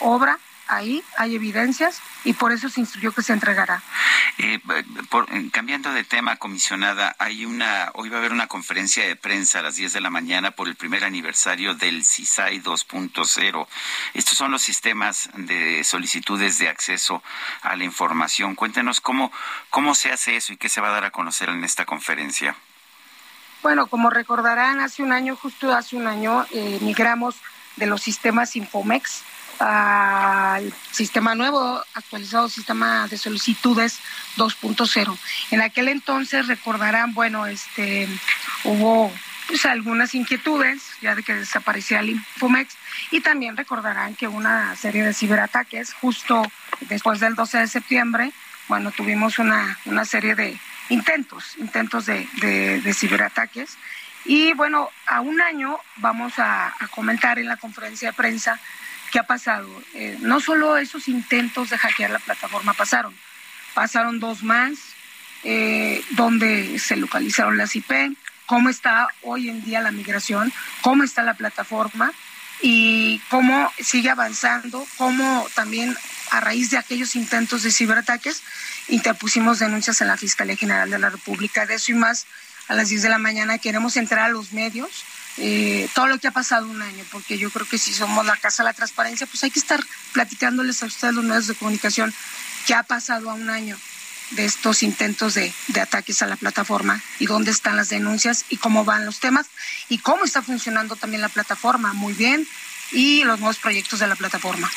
obra 0.00 0.38
ahí 0.70 1.02
hay 1.16 1.34
evidencias 1.34 2.00
y 2.24 2.32
por 2.32 2.52
eso 2.52 2.68
se 2.68 2.80
instruyó 2.80 3.12
que 3.12 3.22
se 3.22 3.32
entregará. 3.32 3.82
Eh, 4.38 4.60
eh, 4.74 5.50
cambiando 5.52 5.92
de 5.92 6.04
tema, 6.04 6.36
comisionada, 6.36 7.14
hay 7.18 7.44
una, 7.44 7.90
hoy 7.94 8.08
va 8.08 8.16
a 8.16 8.20
haber 8.20 8.32
una 8.32 8.46
conferencia 8.46 9.06
de 9.06 9.16
prensa 9.16 9.58
a 9.58 9.62
las 9.62 9.74
10 9.74 9.92
de 9.92 10.00
la 10.00 10.10
mañana 10.10 10.52
por 10.52 10.68
el 10.68 10.76
primer 10.76 11.04
aniversario 11.04 11.74
del 11.74 12.04
CISAI 12.04 12.62
2.0. 12.62 13.66
Estos 14.14 14.38
son 14.38 14.52
los 14.52 14.62
sistemas 14.62 15.28
de 15.34 15.82
solicitudes 15.84 16.58
de 16.58 16.68
acceso 16.68 17.22
a 17.62 17.76
la 17.76 17.84
información. 17.84 18.54
Cuéntenos 18.54 19.00
cómo, 19.00 19.32
cómo 19.70 19.94
se 19.94 20.12
hace 20.12 20.36
eso 20.36 20.52
y 20.52 20.56
qué 20.56 20.68
se 20.68 20.80
va 20.80 20.88
a 20.88 20.92
dar 20.92 21.04
a 21.04 21.10
conocer 21.10 21.48
en 21.48 21.64
esta 21.64 21.84
conferencia. 21.84 22.54
Bueno, 23.62 23.88
como 23.88 24.08
recordarán, 24.08 24.80
hace 24.80 25.02
un 25.02 25.12
año, 25.12 25.36
justo 25.36 25.72
hace 25.72 25.96
un 25.96 26.06
año, 26.06 26.46
eh, 26.52 26.78
migramos 26.80 27.36
de 27.76 27.86
los 27.86 28.00
sistemas 28.00 28.56
Infomex 28.56 29.22
al 29.60 30.72
sistema 30.90 31.34
nuevo, 31.34 31.82
actualizado 31.94 32.48
sistema 32.48 33.06
de 33.08 33.18
solicitudes 33.18 33.98
2.0. 34.36 35.18
En 35.50 35.60
aquel 35.60 35.88
entonces 35.88 36.46
recordarán, 36.46 37.12
bueno, 37.14 37.46
este 37.46 38.08
hubo 38.64 39.12
pues 39.46 39.66
algunas 39.66 40.14
inquietudes 40.14 40.80
ya 41.02 41.14
de 41.14 41.22
que 41.22 41.34
desaparecía 41.34 42.00
el 42.00 42.10
Infomex 42.10 42.76
y 43.10 43.20
también 43.20 43.56
recordarán 43.56 44.14
que 44.14 44.28
una 44.28 44.76
serie 44.76 45.04
de 45.04 45.12
ciberataques 45.12 45.92
justo 45.94 46.42
después 46.82 47.18
del 47.20 47.34
12 47.34 47.58
de 47.58 47.66
septiembre, 47.66 48.32
bueno, 48.68 48.92
tuvimos 48.92 49.40
una, 49.40 49.76
una 49.86 50.04
serie 50.04 50.36
de 50.36 50.56
intentos, 50.88 51.56
intentos 51.58 52.06
de, 52.06 52.28
de, 52.40 52.94
ciberataques 52.94 53.76
y 54.24 54.52
bueno, 54.54 54.90
a 55.06 55.20
un 55.20 55.40
año 55.40 55.78
vamos 55.96 56.38
a, 56.38 56.68
a 56.78 56.88
comentar 56.88 57.38
en 57.38 57.48
la 57.48 57.56
conferencia 57.56 58.10
de 58.10 58.16
prensa 58.16 58.60
¿Qué 59.10 59.18
ha 59.18 59.24
pasado? 59.24 59.68
Eh, 59.94 60.16
no 60.20 60.40
solo 60.40 60.76
esos 60.76 61.08
intentos 61.08 61.70
de 61.70 61.78
hackear 61.78 62.10
la 62.10 62.18
plataforma 62.18 62.74
pasaron, 62.74 63.14
pasaron 63.74 64.20
dos 64.20 64.42
más, 64.42 64.78
eh, 65.42 66.04
donde 66.10 66.78
se 66.78 66.96
localizaron 66.96 67.56
las 67.56 67.74
IP, 67.74 68.16
cómo 68.46 68.68
está 68.68 69.08
hoy 69.22 69.48
en 69.48 69.64
día 69.64 69.80
la 69.80 69.90
migración, 69.90 70.52
cómo 70.82 71.02
está 71.02 71.22
la 71.22 71.34
plataforma 71.34 72.12
y 72.62 73.20
cómo 73.30 73.72
sigue 73.78 74.10
avanzando, 74.10 74.86
cómo 74.96 75.46
también 75.54 75.96
a 76.30 76.40
raíz 76.40 76.70
de 76.70 76.78
aquellos 76.78 77.16
intentos 77.16 77.62
de 77.62 77.72
ciberataques 77.72 78.42
interpusimos 78.88 79.58
denuncias 79.58 80.00
en 80.00 80.08
la 80.08 80.16
Fiscalía 80.16 80.56
General 80.56 80.90
de 80.90 80.98
la 80.98 81.10
República. 81.10 81.66
De 81.66 81.74
eso 81.74 81.92
y 81.92 81.94
más, 81.94 82.26
a 82.68 82.74
las 82.74 82.88
10 82.88 83.02
de 83.02 83.08
la 83.08 83.18
mañana 83.18 83.58
queremos 83.58 83.96
entrar 83.96 84.26
a 84.26 84.28
los 84.28 84.52
medios 84.52 85.04
eh, 85.42 85.88
todo 85.94 86.06
lo 86.06 86.18
que 86.18 86.28
ha 86.28 86.32
pasado 86.32 86.66
un 86.66 86.82
año, 86.82 87.02
porque 87.10 87.38
yo 87.38 87.50
creo 87.50 87.66
que 87.66 87.78
si 87.78 87.94
somos 87.94 88.26
la 88.26 88.36
Casa 88.36 88.62
de 88.62 88.68
la 88.68 88.74
Transparencia, 88.74 89.26
pues 89.26 89.42
hay 89.42 89.50
que 89.50 89.58
estar 89.58 89.82
platicándoles 90.12 90.82
a 90.82 90.86
ustedes 90.86 91.14
los 91.14 91.24
medios 91.24 91.46
de 91.46 91.54
comunicación 91.54 92.12
qué 92.66 92.74
ha 92.74 92.82
pasado 92.82 93.30
a 93.30 93.34
un 93.34 93.48
año 93.48 93.78
de 94.32 94.44
estos 94.44 94.82
intentos 94.82 95.34
de, 95.34 95.52
de, 95.68 95.80
ataques 95.80 96.20
a 96.20 96.26
la 96.26 96.36
plataforma 96.36 97.02
y 97.18 97.26
dónde 97.26 97.50
están 97.50 97.76
las 97.76 97.88
denuncias 97.88 98.44
y 98.50 98.58
cómo 98.58 98.84
van 98.84 99.06
los 99.06 99.18
temas 99.18 99.46
y 99.88 99.98
cómo 99.98 100.24
está 100.24 100.42
funcionando 100.42 100.94
también 100.94 101.22
la 101.22 101.30
plataforma. 101.30 101.94
Muy 101.94 102.12
bien. 102.12 102.46
Y 102.92 103.24
los 103.24 103.38
nuevos 103.38 103.58
proyectos 103.58 104.00
de 104.00 104.08
la 104.08 104.16
plataforma. 104.16 104.70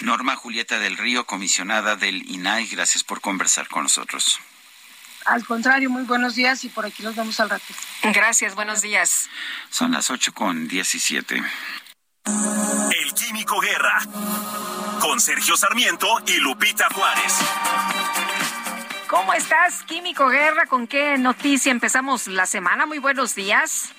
Norma 0.00 0.36
Julieta 0.36 0.78
del 0.78 0.96
Río, 0.96 1.26
comisionada 1.26 1.96
del 1.96 2.28
INAI, 2.30 2.66
gracias 2.68 3.04
por 3.04 3.20
conversar 3.20 3.68
con 3.68 3.82
nosotros. 3.82 4.40
Al 5.24 5.44
contrario, 5.46 5.90
muy 5.90 6.02
buenos 6.04 6.34
días 6.34 6.64
y 6.64 6.68
por 6.68 6.86
aquí 6.86 7.02
los 7.02 7.14
vemos 7.14 7.38
al 7.40 7.50
rato. 7.50 7.64
Gracias, 8.02 8.54
buenos 8.54 8.82
días. 8.82 9.28
Son 9.70 9.92
las 9.92 10.10
ocho 10.10 10.32
con 10.32 10.68
diecisiete. 10.68 11.42
El 12.24 13.14
Químico 13.14 13.60
Guerra, 13.60 14.00
con 15.00 15.20
Sergio 15.20 15.56
Sarmiento 15.56 16.06
y 16.26 16.36
Lupita 16.38 16.88
Juárez. 16.92 17.38
¿Cómo 19.08 19.34
estás, 19.34 19.82
Químico 19.84 20.28
Guerra? 20.28 20.66
¿Con 20.66 20.86
qué 20.86 21.18
noticia 21.18 21.70
empezamos 21.70 22.28
la 22.28 22.46
semana? 22.46 22.86
Muy 22.86 22.98
buenos 22.98 23.34
días. 23.34 23.92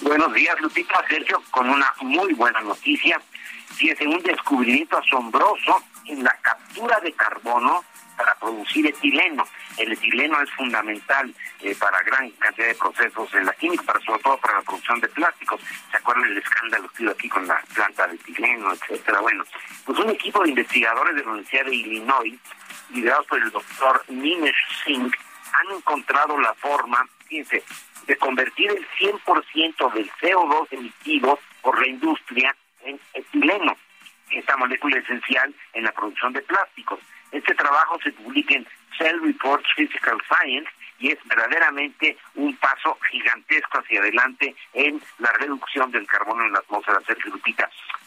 Buenos 0.00 0.32
días, 0.34 0.56
Lupita. 0.60 1.04
Sergio, 1.08 1.42
con 1.50 1.70
una 1.70 1.92
muy 2.00 2.32
buena 2.34 2.60
noticia. 2.60 3.20
Fíjese, 3.76 4.06
un 4.06 4.22
descubrimiento 4.22 4.98
asombroso 4.98 5.82
en 6.06 6.24
la 6.24 6.36
captura 6.42 6.98
de 7.00 7.12
carbono 7.12 7.84
para 8.16 8.34
producir 8.36 8.86
etileno. 8.86 9.46
El 9.78 9.92
etileno 9.92 10.40
es 10.40 10.50
fundamental 10.52 11.34
eh, 11.60 11.74
para 11.76 12.02
gran 12.02 12.30
cantidad 12.32 12.68
de 12.68 12.74
procesos 12.74 13.32
en 13.34 13.46
la 13.46 13.52
química, 13.54 13.84
pero 13.86 14.00
sobre 14.00 14.22
todo 14.22 14.38
para 14.38 14.54
la 14.54 14.62
producción 14.62 15.00
de 15.00 15.08
plásticos. 15.08 15.60
¿Se 15.90 15.96
acuerdan 15.96 16.24
el 16.24 16.38
escándalo 16.38 16.88
que 16.90 17.04
hubo 17.04 17.12
aquí 17.12 17.28
con 17.28 17.46
la 17.46 17.60
planta 17.74 18.06
de 18.06 18.14
etileno, 18.16 18.72
etcétera? 18.72 19.20
Bueno, 19.20 19.44
pues 19.84 19.98
un 19.98 20.10
equipo 20.10 20.42
de 20.42 20.50
investigadores 20.50 21.16
de 21.16 21.24
la 21.24 21.30
Universidad 21.30 21.64
de 21.64 21.74
Illinois, 21.74 22.38
liderados 22.90 23.26
por 23.26 23.42
el 23.42 23.50
doctor 23.50 24.04
Nimesh 24.08 24.84
Singh, 24.84 25.12
han 25.52 25.76
encontrado 25.76 26.38
la 26.38 26.54
forma, 26.54 27.06
fíjense, 27.26 27.62
de 28.06 28.16
convertir 28.16 28.70
el 28.70 28.86
100% 28.98 29.92
del 29.92 30.10
CO2 30.20 30.66
emitido 30.70 31.38
por 31.60 31.80
la 31.80 31.86
industria 31.86 32.54
en 32.84 32.98
etileno, 33.14 33.76
esta 34.30 34.56
molécula 34.56 34.98
esencial 34.98 35.54
en 35.74 35.84
la 35.84 35.92
producción 35.92 36.32
de 36.32 36.42
plásticos. 36.42 36.98
Este 37.32 37.54
trabajo 37.54 37.98
se 38.02 38.12
publica 38.12 38.54
en 38.54 38.66
Cell 38.98 39.18
Reports 39.22 39.66
Physical 39.74 40.18
Science 40.28 40.70
y 40.98 41.10
es 41.10 41.18
verdaderamente 41.24 42.16
un 42.36 42.54
paso 42.56 42.96
gigantesco 43.10 43.80
hacia 43.80 44.00
adelante 44.00 44.54
en 44.74 45.02
la 45.18 45.32
reducción 45.32 45.90
del 45.90 46.06
carbono 46.06 46.44
en 46.44 46.52
la 46.52 46.60
atmósfera, 46.60 47.00
Sergio. 47.06 47.32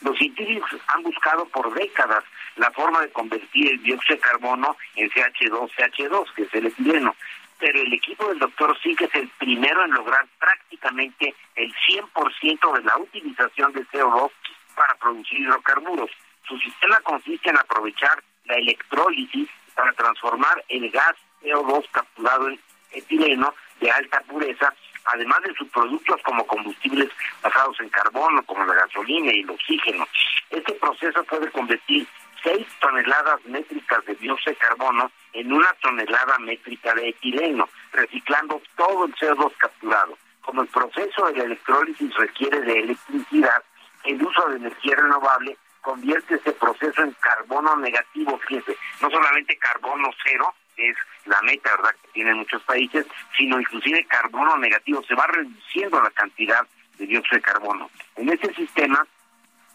Los 0.02 0.18
científicos 0.18 0.80
han 0.88 1.04
buscado 1.04 1.46
por 1.46 1.74
décadas 1.74 2.24
la 2.56 2.72
forma 2.72 3.02
de 3.02 3.12
convertir 3.12 3.72
el 3.72 3.84
dióxido 3.84 4.16
de 4.16 4.22
carbono 4.22 4.78
en 4.96 5.10
CH2, 5.10 5.72
CH2, 5.76 6.34
que 6.34 6.44
es 6.44 6.54
el 6.54 6.68
etileno. 6.68 7.16
Pero 7.60 7.82
el 7.82 7.94
equipo 7.94 8.28
del 8.30 8.40
doctor 8.40 8.78
que 8.80 9.06
es 9.06 9.16
el 9.16 9.28
primero 9.40 9.84
en 9.84 9.92
lograr 9.92 10.26
prácticamente 10.40 11.34
el 11.56 11.74
100% 11.74 12.78
de 12.78 12.84
la 12.84 12.98
utilización 12.98 13.74
de 13.74 13.86
CO2 13.88 14.32
para 14.76 14.96
producir 14.96 15.40
hidrocarburos. 15.40 16.12
Su 16.48 16.58
sistema 16.60 17.00
consiste 17.02 17.50
en 17.50 17.58
aprovechar 17.58 18.22
la 18.46 18.56
electrólisis 18.56 19.48
para 19.74 19.92
transformar 19.94 20.64
el 20.70 20.90
gas 20.92 21.16
CO2 21.42 21.86
capturado 21.92 22.50
en 22.50 22.60
etileno 22.92 23.54
de 23.80 23.92
alta 23.92 24.22
pureza 24.22 24.74
además 25.06 25.42
de 25.44 25.54
subproductos 25.54 26.22
como 26.24 26.46
combustibles 26.48 27.10
basados 27.42 27.80
en 27.80 27.90
carbono, 27.90 28.44
como 28.44 28.66
la 28.66 28.74
gasolina 28.74 29.32
y 29.34 29.42
el 29.42 29.50
oxígeno. 29.50 30.08
Este 30.50 30.74
proceso 30.74 31.24
puede 31.26 31.50
convertir 31.52 32.08
6 32.44 32.68
toneladas 32.80 33.44
métricas 33.46 34.06
de 34.06 34.16
dióxido 34.16 34.54
de 34.54 34.58
carbono 34.58 35.12
en 35.34 35.52
una 35.52 35.72
tonelada 35.82 36.38
métrica 36.40 36.94
de 36.94 37.10
etileno, 37.10 37.68
reciclando 37.92 38.62
todo 38.76 39.06
el 39.06 39.16
CO2 39.16 39.52
capturado. 39.58 40.18
Como 40.42 40.62
el 40.62 40.68
proceso 40.68 41.26
de 41.28 41.38
la 41.38 41.44
electrólisis 41.46 42.14
requiere 42.16 42.62
de 42.62 42.80
electricidad, 42.80 43.64
el 44.04 44.24
uso 44.24 44.48
de 44.50 44.58
energía 44.58 44.96
renovable 44.96 45.58
convierte 45.86 46.34
ese 46.34 46.52
proceso 46.54 47.04
en 47.04 47.12
carbono 47.22 47.78
negativo, 47.78 48.40
fíjense, 48.40 48.76
no 49.02 49.10
solamente 49.12 49.56
carbono 49.58 50.10
cero, 50.24 50.52
que 50.76 50.90
es 50.90 50.98
la 51.26 51.40
meta, 51.44 51.70
¿verdad?, 51.76 51.96
que 52.02 52.12
tienen 52.12 52.38
muchos 52.38 52.64
países, 52.64 53.06
sino 53.38 53.60
inclusive 53.60 54.04
carbono 54.06 54.58
negativo, 54.58 55.04
se 55.04 55.14
va 55.14 55.28
reduciendo 55.28 56.02
la 56.02 56.10
cantidad 56.10 56.66
de 56.98 57.06
dióxido 57.06 57.38
de 57.38 57.42
carbono. 57.44 57.92
En 58.16 58.30
ese 58.30 58.52
sistema 58.56 59.06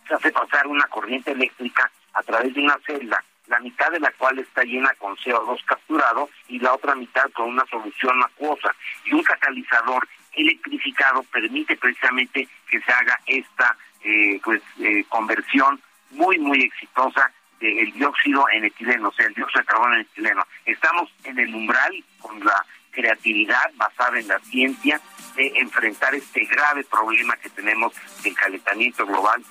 se 0.09 0.15
hace 0.15 0.33
pasar 0.33 0.67
una 0.67 0.85
corriente 0.89 1.31
eléctrica 1.31 1.89
a 2.15 2.23
través 2.25 2.55
de 2.55 2.61
una 2.61 2.77
celda, 2.85 3.23
la 3.47 3.61
mitad 3.61 3.93
de 3.93 4.01
la 4.01 4.11
cual 4.11 4.41
está 4.41 4.65
llena 4.65 4.93
con 4.99 5.17
CO2 5.17 5.65
capturado 5.65 6.29
y 6.49 6.59
la 6.59 6.75
otra 6.75 6.97
mitad 6.97 7.31
con 7.31 7.51
una 7.51 7.65
solución 7.67 8.21
acuosa. 8.21 8.75
Y 9.05 9.15
un 9.15 9.23
catalizador 9.23 10.09
electrificado 10.33 11.23
permite 11.25 11.77
precisamente 11.77 12.49
que 12.69 12.81
se 12.81 12.93
haga 12.93 13.17
esta 13.27 13.77
eh, 14.03 14.41
pues 14.43 14.61
eh, 14.81 15.05
conversión 15.09 15.81
muy 16.11 16.39
muy 16.39 16.63
exitosa 16.63 17.31
del 17.61 17.93
dióxido 17.93 18.45
en 18.53 18.65
etileno, 18.65 19.09
o 19.09 19.13
sea, 19.13 19.27
el 19.27 19.35
dióxido 19.35 19.61
de 19.61 19.67
carbono 19.67 19.95
en 19.95 20.01
etileno. 20.01 20.43
Estamos 20.65 21.11
en 21.25 21.39
el 21.39 21.55
umbral 21.55 22.05
con 22.21 22.43
la 22.45 22.65
creatividad 22.91 23.71
basada 23.75 24.19
en 24.19 24.29
la 24.29 24.39
ciencia 24.41 25.01
de 25.37 25.53
enfrentar 25.57 26.15
este 26.15 26.45
grave 26.47 26.85
problema 26.85 27.37
que 27.37 27.51
tenemos 27.51 27.93
del 28.23 28.35
calentamiento 28.35 29.07
global, 29.07 29.45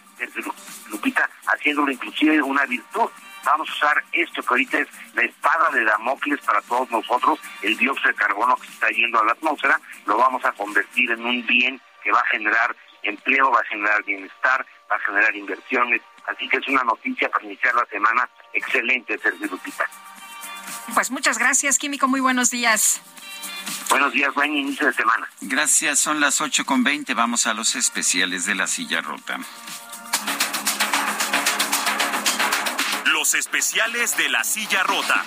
Lupita, 0.89 1.29
haciéndolo 1.47 1.91
inclusive 1.91 2.41
una 2.41 2.65
virtud. 2.65 3.09
Vamos 3.45 3.69
a 3.69 3.73
usar 3.73 4.03
esto 4.11 4.41
que 4.41 4.49
ahorita 4.49 4.79
es 4.79 4.87
la 5.13 5.23
espada 5.23 5.69
de 5.71 5.85
Damocles 5.85 6.41
para 6.41 6.61
todos 6.63 6.91
nosotros, 6.91 7.39
el 7.61 7.77
dióxido 7.77 8.09
de 8.09 8.15
carbono 8.15 8.55
que 8.57 8.67
está 8.67 8.89
yendo 8.89 9.21
a 9.21 9.25
la 9.25 9.31
atmósfera, 9.31 9.79
lo 10.05 10.17
vamos 10.17 10.43
a 10.43 10.51
convertir 10.51 11.11
en 11.11 11.25
un 11.25 11.45
bien 11.45 11.79
que 12.03 12.11
va 12.11 12.19
a 12.19 12.25
generar 12.25 12.75
empleo, 13.03 13.49
va 13.51 13.61
a 13.61 13.65
generar 13.65 14.03
bienestar, 14.03 14.65
va 14.91 14.95
a 14.95 14.99
generar 14.99 15.35
inversiones. 15.35 16.01
Así 16.29 16.47
que 16.47 16.57
es 16.57 16.67
una 16.67 16.83
noticia 16.83 17.29
para 17.29 17.45
iniciar 17.45 17.73
la 17.75 17.85
semana 17.85 18.29
excelente, 18.53 19.17
Sergio 19.17 19.47
Lupita. 19.47 19.85
Pues 20.93 21.11
muchas 21.11 21.37
gracias, 21.37 21.77
Químico. 21.77 22.07
Muy 22.07 22.19
buenos 22.19 22.51
días. 22.51 23.01
Buenos 23.89 24.13
días, 24.13 24.33
buen 24.33 24.55
inicio 24.55 24.87
de 24.87 24.93
semana. 24.93 25.27
Gracias, 25.41 25.99
son 25.99 26.19
las 26.19 26.41
ocho 26.41 26.65
con 26.65 26.83
veinte. 26.83 27.13
Vamos 27.13 27.47
a 27.47 27.53
los 27.53 27.75
especiales 27.75 28.45
de 28.45 28.55
la 28.55 28.67
silla 28.67 29.01
rota. 29.01 29.39
Los 33.05 33.33
especiales 33.33 34.15
de 34.17 34.29
la 34.29 34.43
silla 34.43 34.83
rota. 34.83 35.23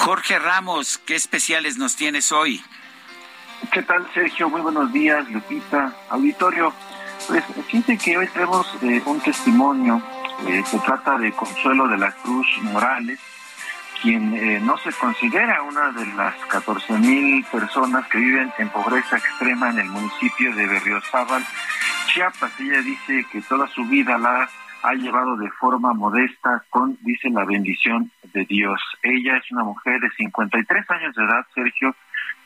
Jorge 0.00 0.38
Ramos, 0.38 0.98
¿qué 0.98 1.14
especiales 1.14 1.76
nos 1.78 1.96
tienes 1.96 2.32
hoy? 2.32 2.62
¿Qué 3.70 3.82
tal, 3.82 4.06
Sergio? 4.12 4.50
Muy 4.50 4.60
buenos 4.60 4.92
días, 4.92 5.28
Lupita, 5.30 5.94
auditorio. 6.10 6.72
Pues 7.28 7.44
fíjense 7.66 7.96
que 7.96 8.18
hoy 8.18 8.26
tenemos 8.28 8.66
eh, 8.82 9.00
un 9.06 9.20
testimonio 9.20 10.02
eh, 10.48 10.62
se 10.66 10.78
trata 10.80 11.16
de 11.18 11.32
Consuelo 11.32 11.86
de 11.86 11.96
la 11.96 12.10
Cruz 12.10 12.46
Morales, 12.62 13.20
quien 14.02 14.34
eh, 14.34 14.60
no 14.60 14.76
se 14.78 14.92
considera 14.92 15.62
una 15.62 15.92
de 15.92 16.04
las 16.14 16.34
14 16.46 16.98
mil 16.98 17.44
personas 17.44 18.06
que 18.08 18.18
viven 18.18 18.52
en 18.58 18.68
pobreza 18.70 19.18
extrema 19.18 19.70
en 19.70 19.78
el 19.78 19.88
municipio 19.88 20.52
de 20.54 20.66
Berriozábal, 20.66 21.44
Chiapas. 22.08 22.58
Ella 22.58 22.82
dice 22.82 23.24
que 23.30 23.40
toda 23.42 23.68
su 23.68 23.84
vida 23.84 24.18
la 24.18 24.48
ha 24.82 24.94
llevado 24.94 25.36
de 25.36 25.48
forma 25.52 25.94
modesta 25.94 26.64
con, 26.70 26.98
dice, 27.02 27.30
la 27.30 27.44
bendición 27.44 28.10
de 28.32 28.44
Dios. 28.44 28.80
Ella 29.02 29.36
es 29.36 29.50
una 29.52 29.62
mujer 29.62 30.00
de 30.00 30.10
53 30.10 30.90
años 30.90 31.14
de 31.14 31.24
edad, 31.24 31.46
Sergio, 31.54 31.94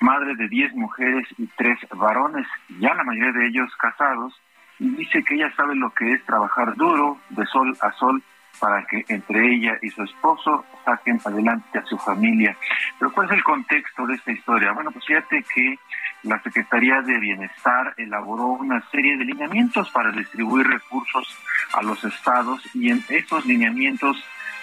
madre 0.00 0.34
de 0.34 0.48
10 0.48 0.74
mujeres 0.74 1.26
y 1.38 1.46
3 1.56 1.78
varones, 1.94 2.46
ya 2.78 2.94
la 2.94 3.04
mayoría 3.04 3.32
de 3.32 3.48
ellos 3.48 3.70
casados, 3.76 4.34
y 4.78 4.90
dice 4.90 5.22
que 5.24 5.34
ella 5.34 5.52
sabe 5.56 5.74
lo 5.74 5.90
que 5.90 6.12
es 6.12 6.24
trabajar 6.24 6.74
duro 6.76 7.18
de 7.30 7.46
sol 7.46 7.76
a 7.80 7.92
sol 7.92 8.22
para 8.60 8.84
que 8.86 9.04
entre 9.08 9.54
ella 9.54 9.78
y 9.82 9.90
su 9.90 10.02
esposo 10.02 10.64
saquen 10.84 11.20
adelante 11.24 11.78
a 11.78 11.84
su 11.84 11.98
familia. 11.98 12.56
Pero 12.98 13.12
¿cuál 13.12 13.26
es 13.26 13.32
el 13.34 13.44
contexto 13.44 14.06
de 14.06 14.14
esta 14.14 14.32
historia? 14.32 14.72
Bueno, 14.72 14.90
pues 14.90 15.04
fíjate 15.04 15.44
que 15.54 15.78
la 16.22 16.40
Secretaría 16.42 17.02
de 17.02 17.18
Bienestar 17.18 17.94
elaboró 17.96 18.46
una 18.46 18.80
serie 18.90 19.16
de 19.16 19.24
lineamientos 19.24 19.90
para 19.90 20.10
distribuir 20.10 20.66
recursos 20.66 21.36
a 21.72 21.82
los 21.82 22.02
estados 22.04 22.62
y 22.74 22.90
en 22.90 23.02
esos 23.08 23.44
lineamientos 23.46 24.16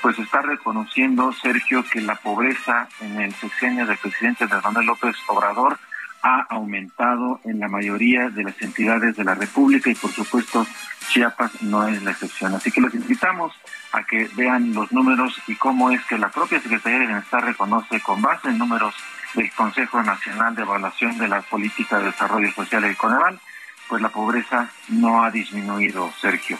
pues 0.03 0.19
está 0.19 0.41
reconociendo 0.41 1.31
Sergio 1.31 1.81
que 1.89 2.01
la 2.01 2.15
pobreza 2.15 2.89
en 2.99 3.21
el 3.21 3.33
sexenio 3.35 3.85
del 3.85 3.97
presidente 3.97 4.45
Manuel 4.47 4.87
López 4.87 5.15
Obrador 5.27 5.79
ha 6.21 6.41
aumentado 6.49 7.39
en 7.45 7.61
la 7.61 7.69
mayoría 7.69 8.29
de 8.29 8.43
las 8.43 8.61
entidades 8.61 9.15
de 9.15 9.23
la 9.23 9.33
República 9.33 9.89
y 9.89 9.95
por 9.95 10.11
supuesto 10.11 10.67
Chiapas 11.07 11.61
no 11.61 11.87
es 11.87 12.03
la 12.03 12.11
excepción. 12.11 12.53
Así 12.53 12.69
que 12.69 12.81
los 12.81 12.93
invitamos 12.93 13.53
a 13.93 14.03
que 14.03 14.29
vean 14.35 14.73
los 14.73 14.91
números 14.91 15.41
y 15.47 15.55
cómo 15.55 15.89
es 15.89 16.03
que 16.03 16.17
la 16.17 16.27
propia 16.27 16.59
Secretaría 16.59 16.99
de 16.99 17.05
Bienestar 17.05 17.45
reconoce 17.45 18.01
con 18.01 18.21
base 18.21 18.49
en 18.49 18.57
números 18.57 18.93
del 19.35 19.49
Consejo 19.53 20.03
Nacional 20.03 20.53
de 20.53 20.63
Evaluación 20.63 21.17
de 21.17 21.29
la 21.29 21.41
Política 21.43 21.99
de 21.99 22.07
Desarrollo 22.07 22.51
Social 22.51 22.91
y 22.91 22.95
Coneval, 22.95 23.39
pues 23.87 24.01
la 24.01 24.09
pobreza 24.09 24.69
no 24.89 25.23
ha 25.23 25.31
disminuido, 25.31 26.11
Sergio. 26.19 26.57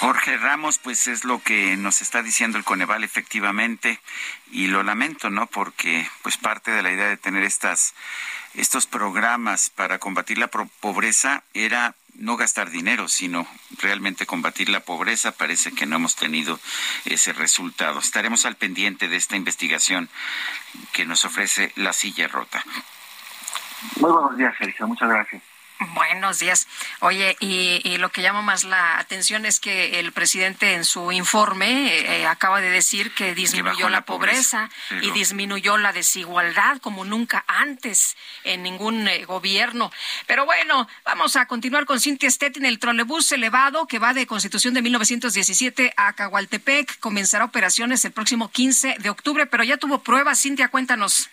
Jorge 0.00 0.38
Ramos, 0.38 0.78
pues 0.78 1.08
es 1.08 1.26
lo 1.26 1.42
que 1.42 1.76
nos 1.76 2.00
está 2.00 2.22
diciendo 2.22 2.56
el 2.56 2.64
Coneval 2.64 3.04
efectivamente 3.04 4.00
y 4.50 4.68
lo 4.68 4.82
lamento, 4.82 5.28
¿no? 5.28 5.46
Porque 5.46 6.08
pues 6.22 6.38
parte 6.38 6.70
de 6.70 6.82
la 6.82 6.90
idea 6.90 7.06
de 7.06 7.18
tener 7.18 7.44
estas 7.44 7.94
estos 8.54 8.86
programas 8.86 9.68
para 9.68 9.98
combatir 9.98 10.38
la 10.38 10.46
pobreza 10.48 11.42
era 11.52 11.94
no 12.14 12.38
gastar 12.38 12.70
dinero, 12.70 13.08
sino 13.08 13.46
realmente 13.78 14.24
combatir 14.24 14.70
la 14.70 14.80
pobreza. 14.80 15.32
Parece 15.32 15.72
que 15.72 15.84
no 15.84 15.96
hemos 15.96 16.16
tenido 16.16 16.58
ese 17.04 17.34
resultado. 17.34 17.98
Estaremos 17.98 18.46
al 18.46 18.56
pendiente 18.56 19.06
de 19.06 19.16
esta 19.16 19.36
investigación 19.36 20.08
que 20.94 21.04
nos 21.04 21.26
ofrece 21.26 21.72
la 21.76 21.92
silla 21.92 22.26
rota. 22.26 22.64
Muy 23.96 24.10
buenos 24.10 24.34
días, 24.38 24.54
Sergio. 24.58 24.88
Muchas 24.88 25.10
gracias. 25.10 25.49
Buenos 25.94 26.38
días. 26.38 26.66
Oye, 27.00 27.38
y, 27.40 27.96
lo 27.96 28.10
que 28.10 28.20
llama 28.20 28.42
más 28.42 28.64
la 28.64 28.98
atención 28.98 29.46
es 29.46 29.60
que 29.60 29.98
el 29.98 30.12
presidente 30.12 30.74
en 30.74 30.84
su 30.84 31.10
informe 31.10 31.96
eh, 31.98 32.26
acaba 32.26 32.60
de 32.60 32.68
decir 32.68 33.14
que 33.14 33.34
disminuyó 33.34 33.88
la, 33.88 34.02
pobreza, 34.02 34.68
y 35.00 35.10
disminuyó 35.12 35.78
la 35.78 35.94
desigualdad 35.94 36.78
como 36.82 37.06
nunca 37.06 37.44
antes 37.46 38.16
en 38.44 38.62
ningún 38.62 39.08
eh, 39.08 39.24
gobierno. 39.24 39.90
Pero 40.26 40.44
bueno, 40.44 40.86
vamos 41.04 41.36
a 41.36 41.46
continuar 41.46 41.86
con 41.86 41.98
Cintia 41.98 42.30
Stettin, 42.30 42.66
el 42.66 42.78
trolebús 42.78 43.32
elevado 43.32 43.86
que 43.86 43.98
va 43.98 44.12
de 44.12 44.26
Constitución 44.26 44.74
de 44.74 44.82
1917 44.82 45.94
a 45.96 46.12
Cagualtepec. 46.12 46.98
Comenzará 47.00 47.46
operaciones 47.46 48.04
el 48.04 48.12
próximo 48.12 48.50
15 48.50 48.96
de 48.98 49.08
octubre, 49.08 49.46
pero 49.46 49.64
ya 49.64 49.78
tuvo 49.78 50.02
pruebas. 50.02 50.40
Cintia, 50.40 50.68
cuéntanos. 50.68 51.30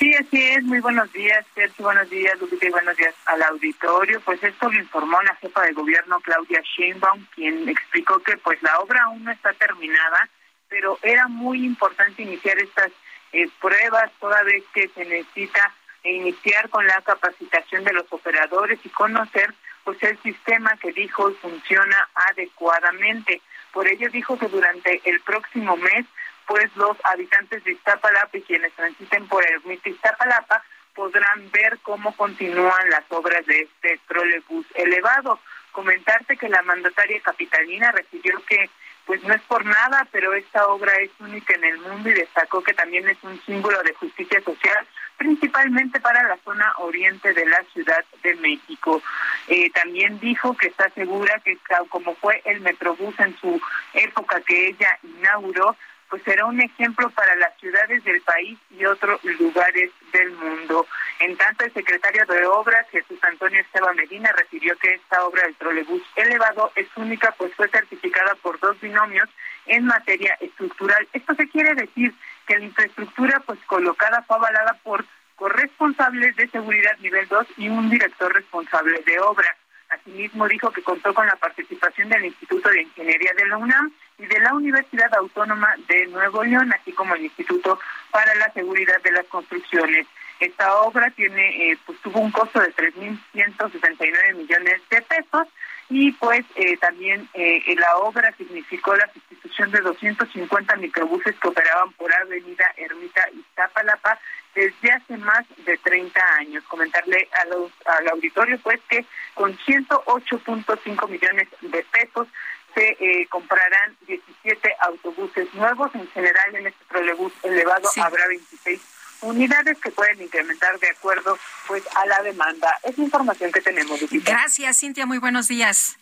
Sí, 0.00 0.14
así 0.14 0.42
es. 0.42 0.64
Muy 0.64 0.80
buenos 0.80 1.12
días, 1.12 1.44
Sergio. 1.54 1.84
Buenos 1.84 2.08
días, 2.08 2.40
Lupita, 2.40 2.66
y 2.66 2.70
buenos 2.70 2.96
días 2.96 3.14
al 3.26 3.42
auditorio. 3.42 4.18
Pues 4.22 4.42
esto 4.42 4.70
lo 4.70 4.78
informó 4.78 5.20
la 5.20 5.34
jefa 5.34 5.60
de 5.60 5.74
gobierno, 5.74 6.18
Claudia 6.20 6.62
Sheinbaum, 6.62 7.26
quien 7.34 7.68
explicó 7.68 8.18
que 8.20 8.38
pues 8.38 8.62
la 8.62 8.78
obra 8.78 9.02
aún 9.04 9.24
no 9.24 9.30
está 9.30 9.52
terminada, 9.52 10.26
pero 10.70 10.98
era 11.02 11.28
muy 11.28 11.66
importante 11.66 12.22
iniciar 12.22 12.58
estas 12.58 12.90
eh, 13.34 13.46
pruebas 13.60 14.10
toda 14.18 14.42
vez 14.42 14.64
que 14.72 14.88
se 14.88 15.04
necesita 15.04 15.70
iniciar 16.02 16.70
con 16.70 16.86
la 16.86 17.02
capacitación 17.02 17.84
de 17.84 17.92
los 17.92 18.10
operadores 18.10 18.80
y 18.82 18.88
conocer 18.88 19.52
pues 19.84 20.02
el 20.02 20.16
sistema 20.22 20.78
que 20.78 20.92
dijo 20.92 21.30
funciona 21.42 22.08
adecuadamente. 22.30 23.42
Por 23.70 23.86
ello 23.86 24.08
dijo 24.10 24.38
que 24.38 24.48
durante 24.48 25.02
el 25.04 25.20
próximo 25.20 25.76
mes 25.76 26.06
pues 26.50 26.68
los 26.74 26.96
habitantes 27.04 27.62
de 27.62 27.70
Iztapalapa 27.70 28.36
y 28.36 28.42
quienes 28.42 28.72
transiten 28.72 29.28
por 29.28 29.46
el 29.46 29.54
Ermita 29.54 29.88
Iztapalapa 29.88 30.64
podrán 30.96 31.48
ver 31.52 31.78
cómo 31.84 32.12
continúan 32.16 32.90
las 32.90 33.04
obras 33.10 33.46
de 33.46 33.60
este 33.60 34.00
trolebús 34.08 34.66
elevado. 34.74 35.38
Comentarte 35.70 36.36
que 36.36 36.48
la 36.48 36.60
mandataria 36.62 37.20
capitalina 37.20 37.92
recibió 37.92 38.44
que 38.46 38.68
pues 39.06 39.22
no 39.22 39.32
es 39.32 39.40
por 39.42 39.64
nada, 39.64 40.08
pero 40.10 40.34
esta 40.34 40.66
obra 40.66 40.92
es 40.96 41.10
única 41.20 41.54
en 41.54 41.64
el 41.64 41.78
mundo 41.78 42.10
y 42.10 42.14
destacó 42.14 42.64
que 42.64 42.74
también 42.74 43.08
es 43.08 43.18
un 43.22 43.40
símbolo 43.46 43.80
de 43.84 43.94
justicia 43.94 44.40
social, 44.42 44.84
principalmente 45.18 46.00
para 46.00 46.24
la 46.24 46.36
zona 46.44 46.72
oriente 46.78 47.32
de 47.32 47.46
la 47.46 47.62
Ciudad 47.72 48.04
de 48.24 48.34
México. 48.36 49.00
Eh, 49.46 49.70
también 49.70 50.18
dijo 50.18 50.56
que 50.56 50.66
está 50.66 50.90
segura 50.90 51.40
que 51.44 51.56
como 51.90 52.16
fue 52.16 52.42
el 52.44 52.60
Metrobús 52.60 53.14
en 53.20 53.38
su 53.38 53.60
época 53.94 54.40
que 54.40 54.68
ella 54.68 54.98
inauguró, 55.02 55.76
pues 56.10 56.22
será 56.24 56.44
un 56.44 56.60
ejemplo 56.60 57.08
para 57.10 57.36
las 57.36 57.56
ciudades 57.58 58.02
del 58.04 58.20
país 58.22 58.58
y 58.70 58.84
otros 58.84 59.22
lugares 59.24 59.90
del 60.12 60.32
mundo. 60.32 60.86
En 61.20 61.36
tanto, 61.36 61.64
el 61.64 61.72
secretario 61.72 62.26
de 62.26 62.44
Obras, 62.46 62.86
Jesús 62.90 63.18
Antonio 63.22 63.60
Esteban 63.60 63.94
Medina, 63.96 64.32
refirió 64.36 64.76
que 64.78 64.94
esta 64.94 65.24
obra 65.24 65.44
del 65.44 65.54
trolebús 65.54 66.02
elevado 66.16 66.72
es 66.74 66.88
única, 66.96 67.32
pues 67.38 67.54
fue 67.54 67.68
certificada 67.68 68.34
por 68.42 68.58
dos 68.58 68.78
binomios 68.80 69.28
en 69.66 69.84
materia 69.86 70.36
estructural. 70.40 71.06
Esto 71.12 71.34
se 71.36 71.48
quiere 71.48 71.74
decir 71.74 72.12
que 72.46 72.58
la 72.58 72.64
infraestructura 72.64 73.40
pues 73.46 73.60
colocada 73.66 74.22
fue 74.22 74.36
avalada 74.36 74.78
por 74.82 75.04
corresponsables 75.36 76.36
de 76.36 76.48
seguridad 76.48 76.98
nivel 76.98 77.26
2 77.28 77.46
y 77.56 77.68
un 77.68 77.88
director 77.88 78.32
responsable 78.34 79.00
de 79.06 79.18
obra. 79.20 79.56
Asimismo, 79.90 80.46
dijo 80.46 80.70
que 80.70 80.82
contó 80.82 81.12
con 81.12 81.26
la 81.26 81.36
participación 81.36 82.08
del 82.08 82.26
Instituto 82.26 82.68
de 82.68 82.82
Ingeniería 82.82 83.32
de 83.36 83.46
la 83.46 83.56
UNAM 83.56 83.92
y 84.18 84.26
de 84.26 84.38
la 84.40 84.54
Universidad 84.54 85.12
Autónoma 85.14 85.74
de 85.88 86.06
Nuevo 86.06 86.44
León, 86.44 86.72
así 86.72 86.92
como 86.92 87.14
el 87.14 87.24
Instituto 87.24 87.78
para 88.10 88.34
la 88.36 88.52
Seguridad 88.52 89.00
de 89.02 89.12
las 89.12 89.26
Construcciones. 89.26 90.06
Esta 90.38 90.74
obra 90.76 91.12
eh, 91.18 91.76
pues 91.84 91.98
tuvo 92.00 92.20
un 92.20 92.30
costo 92.30 92.60
de 92.60 92.74
3.169 92.74 94.34
millones 94.36 94.80
de 94.88 95.02
pesos 95.02 95.48
y 95.90 96.12
pues 96.12 96.46
eh, 96.54 96.76
también 96.78 97.28
eh, 97.34 97.62
la 97.76 97.96
obra 97.96 98.32
significó 98.38 98.96
la 98.96 99.12
sustitución 99.12 99.70
de 99.70 99.80
250 99.80 100.76
microbuses 100.76 101.36
que 101.36 101.48
operaban 101.48 101.92
por 101.92 102.14
Avenida 102.14 102.64
Ermita 102.76 103.28
y 103.34 103.44
Zapalapa 103.54 104.18
desde 104.54 104.92
hace 104.92 105.16
más 105.16 105.44
de 105.64 105.76
30 105.78 106.20
años. 106.38 106.64
Comentarle 106.64 107.28
a 107.32 107.44
los, 107.46 107.72
al 107.86 108.08
auditorio 108.08 108.58
pues 108.62 108.80
que 108.88 109.04
con 109.34 109.56
108.5 109.58 111.08
millones 111.08 111.48
de 111.60 111.84
pesos 111.84 112.28
se 112.74 112.96
eh, 113.00 113.26
comprarán 113.28 113.96
17 114.06 114.76
autobuses 114.80 115.52
nuevos. 115.54 115.94
En 115.94 116.08
general, 116.08 116.54
en 116.54 116.66
este 116.68 116.84
trolebús 116.88 117.32
elevado 117.42 117.88
habrá 118.02 118.26
26 118.28 118.80
unidades 119.22 119.78
que 119.78 119.90
pueden 119.90 120.22
incrementar 120.22 120.78
de 120.78 120.90
acuerdo 120.90 121.38
pues 121.66 121.82
a 121.96 122.06
la 122.06 122.22
demanda. 122.22 122.78
Es 122.82 122.98
información 122.98 123.52
que 123.52 123.60
tenemos. 123.60 124.00
Gracias, 124.10 124.78
Cintia. 124.78 125.06
Muy 125.06 125.18
buenos 125.18 125.48
días. 125.48 125.96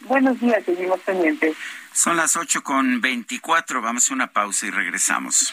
Buenos 0.00 0.40
días, 0.40 0.64
seguimos 0.64 0.98
pendientes. 1.00 1.56
Son 1.92 2.16
las 2.16 2.36
8 2.36 2.62
con 2.62 3.00
24. 3.00 3.82
Vamos 3.82 4.10
a 4.10 4.14
una 4.14 4.28
pausa 4.28 4.66
y 4.66 4.70
regresamos. 4.70 5.52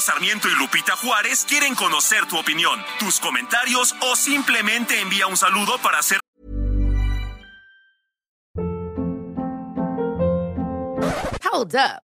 Sarmiento 0.00 0.48
y 0.48 0.54
Lupita 0.54 0.96
Juárez 0.96 1.44
quieren 1.48 1.74
conocer 1.74 2.26
tu 2.26 2.38
opinión, 2.38 2.84
tus 2.98 3.20
comentarios 3.20 3.94
o 4.00 4.16
simplemente 4.16 5.00
envía 5.00 5.26
un 5.26 5.36
saludo 5.36 5.78
para 5.78 5.98
hacer. 5.98 6.20
Hold 11.50 11.74
up. 11.74 12.07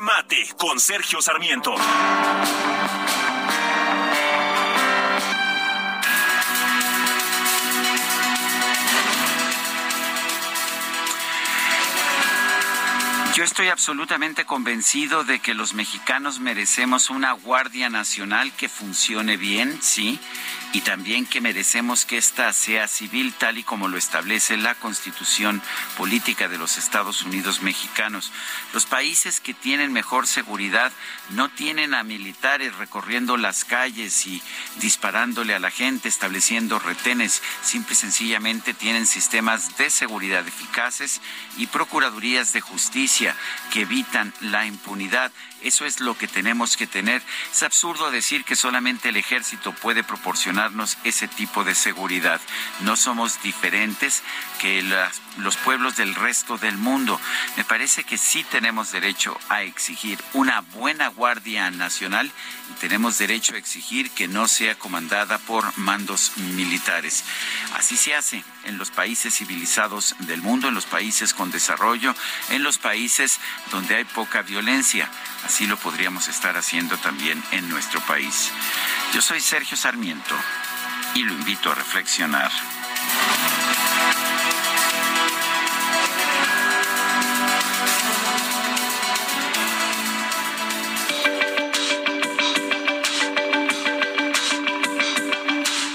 Mate 0.00 0.48
con 0.56 0.80
Sergio 0.80 1.20
Sarmiento. 1.20 1.74
Yo 13.34 13.44
estoy 13.44 13.68
absolutamente 13.68 14.44
convencido 14.44 15.24
de 15.24 15.38
que 15.38 15.54
los 15.54 15.74
mexicanos 15.74 16.40
merecemos 16.40 17.10
una 17.10 17.32
Guardia 17.32 17.90
Nacional 17.90 18.52
que 18.52 18.68
funcione 18.68 19.36
bien, 19.36 19.80
sí, 19.82 20.18
y 20.72 20.82
también 20.82 21.26
que 21.26 21.40
merecemos 21.40 22.04
que 22.04 22.18
ésta 22.18 22.52
sea 22.52 22.86
civil 22.86 23.34
tal 23.34 23.58
y 23.58 23.64
como 23.64 23.88
lo 23.88 23.96
establece 23.96 24.56
la 24.56 24.74
Constitución 24.74 25.60
Política 25.96 26.48
de 26.48 26.58
los 26.58 26.78
Estados 26.78 27.22
Unidos 27.22 27.62
Mexicanos. 27.62 28.32
Los 28.72 28.86
países 28.86 29.40
que 29.40 29.54
tienen 29.54 29.92
mejor 29.92 30.26
seguridad 30.26 30.92
no 31.30 31.48
tienen 31.48 31.94
a 31.94 32.04
militares 32.04 32.76
recorriendo 32.76 33.36
las 33.36 33.64
calles 33.64 34.26
y 34.26 34.42
disparándole 34.80 35.54
a 35.54 35.58
la 35.58 35.70
gente, 35.70 36.08
estableciendo 36.08 36.78
retenes, 36.78 37.42
simple 37.62 37.94
y 37.94 37.96
sencillamente 37.96 38.74
tienen 38.74 39.06
sistemas 39.06 39.76
de 39.76 39.90
seguridad 39.90 40.46
eficaces 40.46 41.20
y 41.56 41.66
procuradurías 41.66 42.52
de 42.52 42.60
justicia 42.60 43.34
que 43.72 43.82
evitan 43.82 44.32
la 44.40 44.66
impunidad. 44.66 45.32
Eso 45.62 45.84
es 45.84 46.00
lo 46.00 46.16
que 46.16 46.26
tenemos 46.26 46.76
que 46.76 46.86
tener. 46.86 47.22
Es 47.52 47.62
absurdo 47.62 48.10
decir 48.10 48.44
que 48.44 48.56
solamente 48.56 49.10
el 49.10 49.16
ejército 49.16 49.72
puede 49.72 50.02
ese 51.04 51.28
tipo 51.28 51.64
de 51.64 51.74
seguridad. 51.74 52.40
No 52.80 52.96
somos 52.96 53.42
diferentes 53.42 54.22
que 54.60 54.82
los 55.38 55.56
pueblos 55.56 55.96
del 55.96 56.14
resto 56.14 56.58
del 56.58 56.76
mundo. 56.76 57.20
Me 57.56 57.64
parece 57.64 58.04
que 58.04 58.18
sí 58.18 58.44
tenemos 58.44 58.92
derecho 58.92 59.38
a 59.48 59.62
exigir 59.62 60.18
una 60.34 60.60
buena 60.60 61.08
Guardia 61.08 61.70
Nacional 61.70 62.30
y 62.70 62.80
tenemos 62.80 63.18
derecho 63.18 63.54
a 63.54 63.58
exigir 63.58 64.10
que 64.10 64.28
no 64.28 64.48
sea 64.48 64.78
comandada 64.78 65.38
por 65.38 65.76
mandos 65.78 66.32
militares. 66.36 67.24
Así 67.74 67.96
se 67.96 68.14
hace 68.14 68.44
en 68.64 68.78
los 68.78 68.90
países 68.90 69.34
civilizados 69.34 70.14
del 70.20 70.42
mundo, 70.42 70.68
en 70.68 70.74
los 70.74 70.86
países 70.86 71.32
con 71.32 71.50
desarrollo, 71.50 72.14
en 72.50 72.62
los 72.62 72.78
países 72.78 73.40
donde 73.70 73.96
hay 73.96 74.04
poca 74.04 74.42
violencia. 74.42 75.08
Así 75.44 75.66
lo 75.66 75.76
podríamos 75.76 76.28
estar 76.28 76.56
haciendo 76.56 76.96
también 76.98 77.42
en 77.52 77.68
nuestro 77.68 78.00
país. 78.02 78.50
Yo 79.14 79.22
soy 79.22 79.40
Sergio 79.40 79.76
Sarmiento 79.76 80.34
y 81.14 81.22
lo 81.22 81.32
invito 81.32 81.70
a 81.70 81.74
reflexionar. 81.74 82.50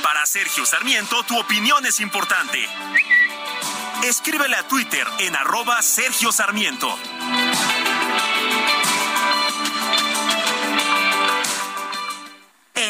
Para 0.03 0.25
Sergio 0.25 0.65
Sarmiento, 0.65 1.23
tu 1.23 1.39
opinión 1.39 1.85
es 1.85 1.99
importante. 1.99 2.67
Escríbele 4.03 4.55
a 4.55 4.67
Twitter 4.67 5.07
en 5.19 5.35
arroba 5.35 5.81
Sergio 5.81 6.31
Sarmiento. 6.31 6.95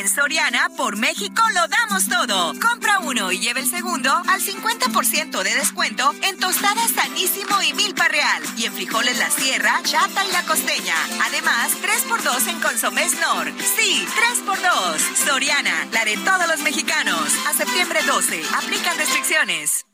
Soriana, 0.07 0.69
por 0.77 0.97
México 0.97 1.41
lo 1.53 1.67
damos 1.67 2.07
todo. 2.07 2.53
Compra 2.59 2.99
uno 2.99 3.31
y 3.31 3.39
lleve 3.39 3.61
el 3.61 3.69
segundo 3.69 4.11
al 4.27 4.41
50% 4.41 5.43
de 5.43 5.55
descuento 5.55 6.11
en 6.21 6.37
tostadas 6.39 6.91
sanísimo 6.91 7.61
y 7.61 7.73
milpa 7.73 8.07
real. 8.07 8.43
Y 8.57 8.65
en 8.65 8.73
frijoles 8.73 9.17
La 9.17 9.29
Sierra, 9.29 9.81
chata 9.83 10.25
y 10.25 10.31
la 10.31 10.43
costeña. 10.43 10.95
Además, 11.25 11.71
3x2 11.81 12.47
en 12.49 12.59
consomés 12.61 13.19
Nor. 13.19 13.51
Sí, 13.77 14.05
3x2. 14.05 15.25
Soriana, 15.25 15.87
la 15.91 16.05
de 16.05 16.17
todos 16.17 16.47
los 16.47 16.59
mexicanos. 16.61 17.33
A 17.47 17.53
septiembre 17.53 17.99
12. 18.05 18.43
Aplican 18.55 18.97
restricciones. 18.97 19.85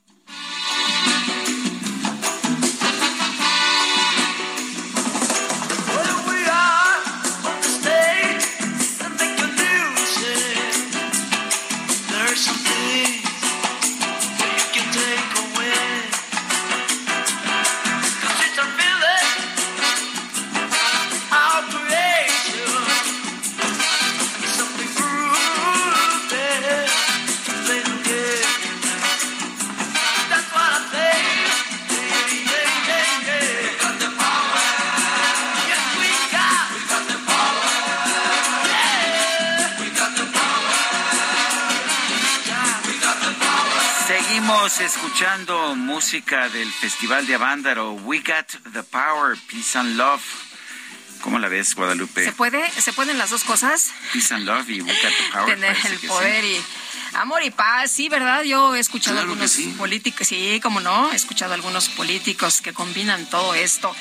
Escuchando 44.80 45.76
música 45.76 46.48
del 46.50 46.72
Festival 46.72 47.28
de 47.28 47.36
Avándaro, 47.36 47.94
We 47.94 48.20
Got 48.20 48.72
the 48.74 48.84
Power, 48.84 49.38
Peace 49.50 49.78
and 49.78 49.98
Love. 49.98 50.22
¿Cómo 51.22 51.40
la 51.40 51.50
ves, 51.50 51.76
Guadalupe? 51.76 52.24
¿Se 52.24 52.32
puede? 52.32 52.70
¿Se 52.80 52.94
pueden 52.94 53.18
las 53.18 53.32
dos 53.32 53.44
cosas? 53.44 53.92
Peace 54.14 54.34
and 54.34 54.46
Love 54.46 54.70
y 54.70 54.82
We 54.82 54.94
Got 54.94 55.02
the 55.02 55.34
Power. 55.34 55.56
Tener 55.56 55.78
el 55.86 56.00
poder 56.08 56.46
y 56.46 56.62
amor 57.16 57.44
y 57.44 57.52
paz, 57.52 57.92
sí, 57.92 58.08
¿verdad? 58.08 58.44
Yo 58.44 58.76
he 58.76 58.80
escuchado 58.80 59.20
algunos 59.20 59.58
políticos, 59.78 60.28
sí, 60.28 60.60
como 60.64 60.80
no, 60.80 61.12
he 61.12 61.16
escuchado 61.16 61.54
algunos 61.54 61.90
políticos 61.90 62.62
que 62.62 62.72
combinan 62.72 63.26
todo 63.26 63.54
esto. 63.54 63.94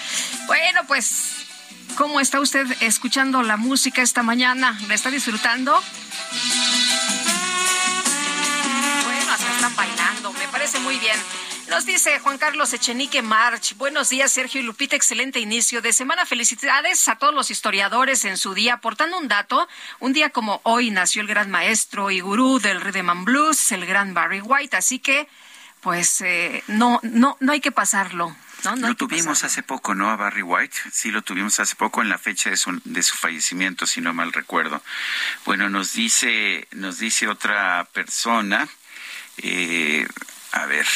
Bueno, 0.47 0.83
pues, 0.87 1.47
¿cómo 1.97 2.21
está 2.21 2.39
usted 2.39 2.67
escuchando 2.81 3.43
la 3.43 3.57
música 3.57 4.03
esta 4.03 4.23
mañana? 4.23 4.79
¿La 4.87 4.95
está 4.95 5.11
disfrutando? 5.11 5.83
Me 9.61 10.00
parece 10.71 10.85
muy 10.85 10.99
bien. 10.99 11.17
Nos 11.69 11.85
dice 11.85 12.19
Juan 12.21 12.39
Carlos 12.39 12.73
Echenique 12.73 13.23
March. 13.23 13.75
Buenos 13.77 14.09
días, 14.09 14.31
Sergio 14.31 14.61
y 14.61 14.65
Lupita. 14.65 14.95
Excelente 14.95 15.41
inicio 15.41 15.83
de 15.83 15.93
semana. 15.93 16.27
Felicidades 16.27 17.09
a 17.09 17.17
todos 17.17 17.35
los 17.35 17.51
historiadores 17.51 18.25
en 18.25 18.37
su 18.37 18.55
día. 18.55 18.75
Aportando 18.75 19.19
un 19.19 19.27
dato, 19.27 19.69
un 19.99 20.13
día 20.13 20.31
como 20.31 20.61
hoy 20.63 20.91
nació 20.91 21.23
el 21.23 21.29
gran 21.29 21.51
maestro 21.51 22.11
y 22.11 22.21
gurú 22.21 22.61
del 22.61 22.81
Rhythm 22.81 23.11
and 23.11 23.25
Blues, 23.25 23.73
el 23.73 23.85
gran 23.85 24.15
Barry 24.15 24.41
White. 24.41 24.77
Así 24.77 25.01
que, 25.01 25.29
pues, 25.81 26.21
eh, 26.21 26.63
no, 26.69 27.01
no, 27.03 27.37
no 27.41 27.53
hay 27.53 27.61
que 27.61 27.73
pasarlo. 27.73 28.37
No, 28.65 28.77
lo 28.77 28.95
tuvimos 28.95 29.43
hace 29.43 29.63
poco, 29.63 29.95
¿no? 29.95 30.11
A 30.11 30.17
Barry 30.17 30.43
White. 30.43 30.77
Sí, 30.93 31.11
lo 31.11 31.23
tuvimos 31.23 31.59
hace 31.59 31.75
poco 31.75 32.03
en 32.03 32.09
la 32.09 32.19
fecha 32.19 32.51
de 32.51 32.57
su, 32.57 32.81
de 32.85 33.03
su 33.03 33.17
fallecimiento, 33.17 33.87
si 33.87 34.01
no 34.01 34.13
mal 34.13 34.33
recuerdo. 34.33 34.83
Bueno, 35.47 35.69
nos 35.69 35.95
dice, 35.95 36.69
nos 36.73 36.99
dice 36.99 37.27
otra 37.27 37.89
persona 37.93 38.69
eh, 39.43 40.07
a 40.53 40.67
ver, 40.67 40.87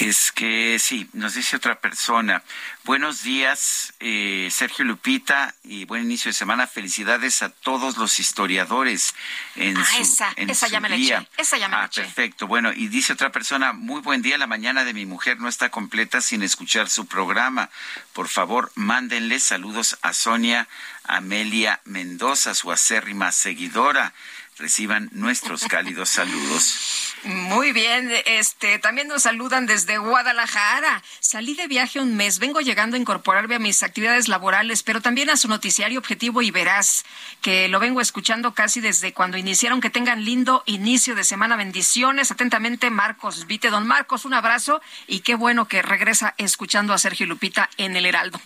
es 0.00 0.32
que 0.32 0.78
sí, 0.80 1.08
nos 1.12 1.34
dice 1.34 1.56
otra 1.56 1.80
persona. 1.80 2.42
Buenos 2.84 3.22
días, 3.22 3.94
eh, 4.00 4.48
Sergio 4.50 4.84
Lupita, 4.84 5.54
y 5.62 5.84
buen 5.84 6.02
inicio 6.02 6.28
de 6.28 6.32
semana. 6.32 6.66
Felicidades 6.66 7.42
a 7.42 7.50
todos 7.50 7.96
los 7.96 8.18
historiadores 8.18 9.14
en 9.54 9.76
ah, 9.76 9.84
su, 9.84 10.02
esa, 10.02 10.32
esa 10.36 10.68
ya 10.68 10.80
me 10.80 10.88
la 10.88 10.96
eché. 10.96 11.28
Esa 11.36 11.56
ya 11.56 11.68
me 11.68 11.76
ah, 11.76 11.88
perfecto. 11.92 12.46
Bueno, 12.48 12.72
y 12.72 12.88
dice 12.88 13.12
otra 13.12 13.30
persona, 13.30 13.72
muy 13.72 14.00
buen 14.00 14.22
día. 14.22 14.38
La 14.38 14.48
mañana 14.48 14.84
de 14.84 14.92
mi 14.92 15.06
mujer 15.06 15.38
no 15.38 15.48
está 15.48 15.70
completa 15.70 16.20
sin 16.20 16.42
escuchar 16.42 16.88
su 16.88 17.06
programa. 17.06 17.70
Por 18.12 18.28
favor, 18.28 18.72
mándenle 18.74 19.38
saludos 19.38 19.98
a 20.02 20.12
Sonia 20.12 20.68
Amelia 21.04 21.80
Mendoza, 21.84 22.54
su 22.54 22.72
acérrima 22.72 23.30
seguidora 23.30 24.12
reciban 24.58 25.08
nuestros 25.12 25.64
cálidos 25.68 26.10
saludos. 26.10 27.05
Muy 27.24 27.72
bien, 27.72 28.10
este 28.24 28.78
también 28.78 29.08
nos 29.08 29.22
saludan 29.22 29.66
desde 29.66 29.98
Guadalajara. 29.98 31.02
Salí 31.20 31.54
de 31.54 31.66
viaje 31.66 31.98
un 31.98 32.16
mes, 32.16 32.38
vengo 32.38 32.60
llegando 32.60 32.96
a 32.96 33.00
incorporarme 33.00 33.56
a 33.56 33.58
mis 33.58 33.82
actividades 33.82 34.28
laborales, 34.28 34.82
pero 34.82 35.00
también 35.00 35.30
a 35.30 35.36
su 35.36 35.48
noticiario 35.48 35.98
objetivo 35.98 36.42
y 36.42 36.50
verás 36.50 37.04
que 37.40 37.68
lo 37.68 37.80
vengo 37.80 38.00
escuchando 38.00 38.54
casi 38.54 38.80
desde 38.80 39.12
cuando 39.12 39.36
iniciaron. 39.36 39.80
Que 39.80 39.90
tengan 39.90 40.24
lindo 40.24 40.62
inicio 40.66 41.14
de 41.14 41.24
semana. 41.24 41.56
Bendiciones. 41.56 42.30
Atentamente, 42.30 42.90
Marcos 42.90 43.46
Vite. 43.46 43.70
Don 43.70 43.86
Marcos, 43.86 44.24
un 44.24 44.34
abrazo 44.34 44.80
y 45.06 45.20
qué 45.20 45.34
bueno 45.34 45.66
que 45.66 45.82
regresa 45.82 46.34
escuchando 46.38 46.92
a 46.92 46.98
Sergio 46.98 47.26
Lupita 47.26 47.70
en 47.76 47.96
el 47.96 48.06
Heraldo. 48.06 48.40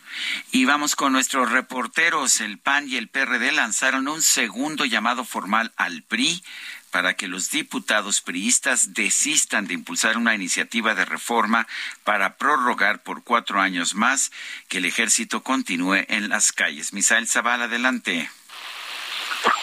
Y 0.53 0.65
vamos 0.65 0.97
con 0.97 1.13
nuestros 1.13 1.51
reporteros. 1.51 2.41
El 2.41 2.59
PAN 2.59 2.89
y 2.89 2.97
el 2.97 3.09
PRD 3.09 3.53
lanzaron 3.53 4.09
un 4.09 4.23
segundo 4.23 4.85
llamado 4.85 5.25
formal 5.25 5.73
al 5.77 6.03
PRI 6.03 6.43
para 6.91 7.15
que 7.15 7.29
los 7.29 7.51
diputados 7.51 8.21
priistas 8.21 8.95
desistan 8.95 9.67
de 9.67 9.75
impulsar 9.75 10.17
una 10.17 10.35
iniciativa 10.35 10.95
de 10.95 11.05
reforma 11.05 11.67
para 12.05 12.37
prorrogar 12.37 13.03
por 13.03 13.23
cuatro 13.25 13.61
años 13.61 13.95
más 13.95 14.33
que 14.69 14.79
el 14.79 14.85
ejército 14.85 15.43
continúe 15.43 16.05
en 16.09 16.29
las 16.29 16.53
calles. 16.53 16.93
Misael 16.93 17.27
Zavala, 17.27 17.65
adelante. 17.65 18.31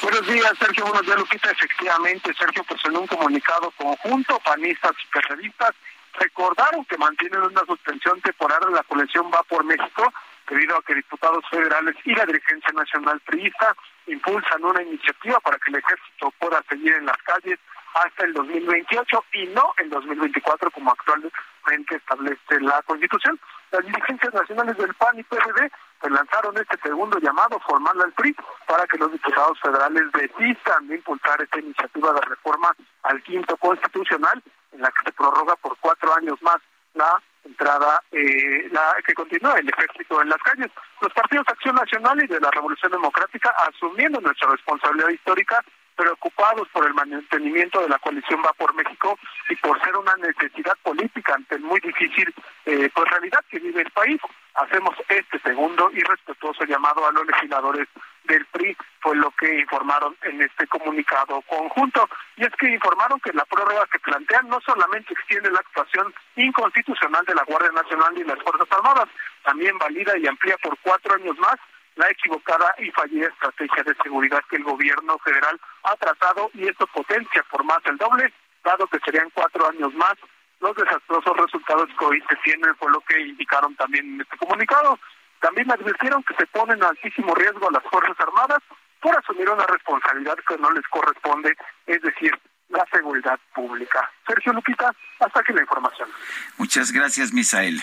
Buenos 0.01 0.25
días, 0.25 0.51
Sergio. 0.59 0.85
Buenos 0.85 1.05
días, 1.05 1.17
Lupita. 1.17 1.51
Efectivamente, 1.51 2.33
Sergio, 2.33 2.63
pues 2.63 2.81
en 2.85 2.97
un 2.97 3.07
comunicado 3.07 3.71
conjunto, 3.71 4.39
panistas 4.39 4.93
y 5.03 5.13
periodistas 5.13 5.71
recordaron 6.13 6.83
que 6.85 6.97
mantienen 6.97 7.41
una 7.41 7.63
suspensión 7.65 8.19
temporal 8.21 8.59
de 8.67 8.71
la 8.71 8.83
colección 8.83 9.29
Va 9.33 9.43
por 9.43 9.63
México 9.63 10.11
debido 10.49 10.77
a 10.77 10.81
que 10.81 10.95
diputados 10.95 11.43
federales 11.49 11.95
y 12.05 12.15
la 12.15 12.25
dirigencia 12.25 12.71
nacional 12.73 13.19
priista 13.21 13.75
impulsan 14.07 14.63
una 14.63 14.81
iniciativa 14.81 15.39
para 15.39 15.57
que 15.57 15.71
el 15.71 15.77
ejército 15.77 16.33
pueda 16.39 16.63
seguir 16.69 16.93
en 16.93 17.05
las 17.05 17.17
calles 17.23 17.59
hasta 17.93 18.25
el 18.25 18.33
2028 18.33 19.25
y 19.33 19.47
no 19.47 19.73
el 19.77 19.89
2024 19.89 20.71
como 20.71 20.91
actualmente 20.91 21.95
establece 21.95 22.59
la 22.61 22.81
Constitución. 22.83 23.39
Las 23.71 23.85
dirigencias 23.85 24.33
nacionales 24.33 24.77
del 24.77 24.93
PAN 24.93 25.19
y 25.19 25.23
PRD 25.23 25.71
lanzaron 26.09 26.57
este 26.57 26.77
segundo 26.81 27.19
llamado 27.19 27.59
formal 27.59 27.99
al 28.01 28.13
PRI 28.13 28.35
para 28.67 28.85
que 28.87 28.97
los 28.97 29.11
diputados 29.11 29.59
federales 29.59 30.03
desistan 30.13 30.87
de 30.87 30.95
impulsar 30.95 31.41
esta 31.41 31.59
iniciativa 31.59 32.13
de 32.13 32.21
reforma 32.21 32.73
al 33.03 33.21
quinto 33.23 33.57
constitucional 33.57 34.41
en 34.71 34.81
la 34.81 34.89
que 34.91 35.05
se 35.05 35.11
prorroga 35.11 35.55
por 35.57 35.77
cuatro 35.79 36.15
años 36.15 36.41
más 36.41 36.57
la 36.93 37.21
entrada 37.47 38.01
eh, 38.11 38.67
la 38.71 38.95
que 39.05 39.13
continúa 39.13 39.57
el 39.59 39.69
ejército 39.69 40.21
en 40.21 40.29
las 40.29 40.41
calles. 40.43 40.67
Los 41.01 41.13
partidos 41.13 41.45
Acción 41.47 41.75
Nacional 41.75 42.23
y 42.23 42.27
de 42.27 42.39
la 42.39 42.51
Revolución 42.51 42.91
Democrática, 42.91 43.53
asumiendo 43.67 44.21
nuestra 44.21 44.51
responsabilidad 44.51 45.09
histórica, 45.09 45.63
preocupados 45.97 46.67
por 46.69 46.85
el 46.85 46.93
mantenimiento 46.93 47.81
de 47.81 47.89
la 47.89 47.99
coalición 47.99 48.41
Va 48.45 48.53
por 48.53 48.73
México 48.75 49.17
y 49.49 49.55
por 49.55 49.81
ser 49.81 49.97
una 49.97 50.15
necesidad 50.15 50.77
política 50.83 51.33
ante 51.33 51.55
el 51.55 51.61
muy 51.61 51.79
difícil 51.81 52.33
eh, 52.65 52.89
pues 52.93 53.09
realidad 53.09 53.43
que 53.49 53.59
vive 53.59 53.81
el 53.81 53.91
país. 53.91 54.21
Hacemos 54.53 54.95
este 55.09 55.39
segundo 55.39 55.89
y 55.93 55.99
respetuoso 56.01 56.63
llamado 56.65 57.05
a 57.05 57.11
los 57.11 57.25
legisladores 57.27 57.87
del 58.23 58.45
PRI, 58.47 58.75
fue 58.99 59.15
lo 59.15 59.31
que 59.31 59.59
informaron 59.59 60.15
en 60.23 60.41
este 60.41 60.67
comunicado 60.67 61.41
conjunto. 61.43 62.09
Y 62.35 62.43
es 62.43 62.53
que 62.59 62.69
informaron 62.69 63.19
que 63.19 63.33
la 63.33 63.45
prórroga 63.45 63.85
que 63.91 63.99
plantean 63.99 64.47
no 64.49 64.59
solamente 64.61 65.13
extiende 65.13 65.51
la 65.51 65.59
actuación 65.59 66.13
inconstitucional 66.35 67.23
de 67.25 67.35
la 67.35 67.43
Guardia 67.43 67.71
Nacional 67.71 68.17
y 68.17 68.23
las 68.23 68.41
Fuerzas 68.43 68.67
Armadas, 68.71 69.07
también 69.43 69.77
valida 69.77 70.17
y 70.17 70.27
amplía 70.27 70.57
por 70.61 70.77
cuatro 70.79 71.15
años 71.15 71.37
más 71.37 71.57
la 71.97 72.09
equivocada 72.09 72.73
y 72.77 72.91
fallida 72.91 73.27
estrategia 73.27 73.83
de 73.83 73.95
seguridad 74.03 74.41
que 74.49 74.57
el 74.57 74.63
gobierno 74.63 75.17
federal 75.19 75.59
ha 75.83 75.95
tratado 75.95 76.49
y 76.53 76.67
esto 76.67 76.87
potencia 76.87 77.43
por 77.49 77.63
más 77.63 77.79
el 77.85 77.97
doble, 77.97 78.31
dado 78.63 78.87
que 78.87 78.99
serían 78.99 79.29
cuatro 79.33 79.67
años 79.69 79.93
más. 79.95 80.15
Los 80.59 80.75
desastrosos 80.75 81.37
resultados 81.37 81.89
que 81.97 82.05
hoy 82.05 82.23
se 82.29 82.35
tienen 82.37 82.75
fue 82.75 82.91
lo 82.91 83.01
que 83.01 83.19
indicaron 83.19 83.75
también 83.75 84.05
en 84.15 84.21
este 84.21 84.37
comunicado. 84.37 84.99
También 85.39 85.71
advirtieron 85.71 86.23
que 86.23 86.33
se 86.35 86.47
ponen 86.47 86.83
altísimo 86.83 87.35
riesgo 87.35 87.69
a 87.69 87.73
las 87.73 87.83
Fuerzas 87.83 88.19
Armadas 88.19 88.59
por 89.01 89.15
asumir 89.15 89.49
una 89.49 89.65
responsabilidad 89.67 90.35
que 90.47 90.57
no 90.57 90.71
les 90.71 90.85
corresponde, 90.87 91.55
es 91.85 92.01
decir, 92.01 92.31
la 92.69 92.85
seguridad 92.91 93.39
pública. 93.53 94.09
Sergio 94.25 94.53
Lupita, 94.53 94.91
hasta 95.19 95.39
aquí 95.39 95.53
la 95.53 95.61
información. 95.61 96.09
Muchas 96.57 96.91
gracias, 96.91 97.31
Misael. 97.33 97.79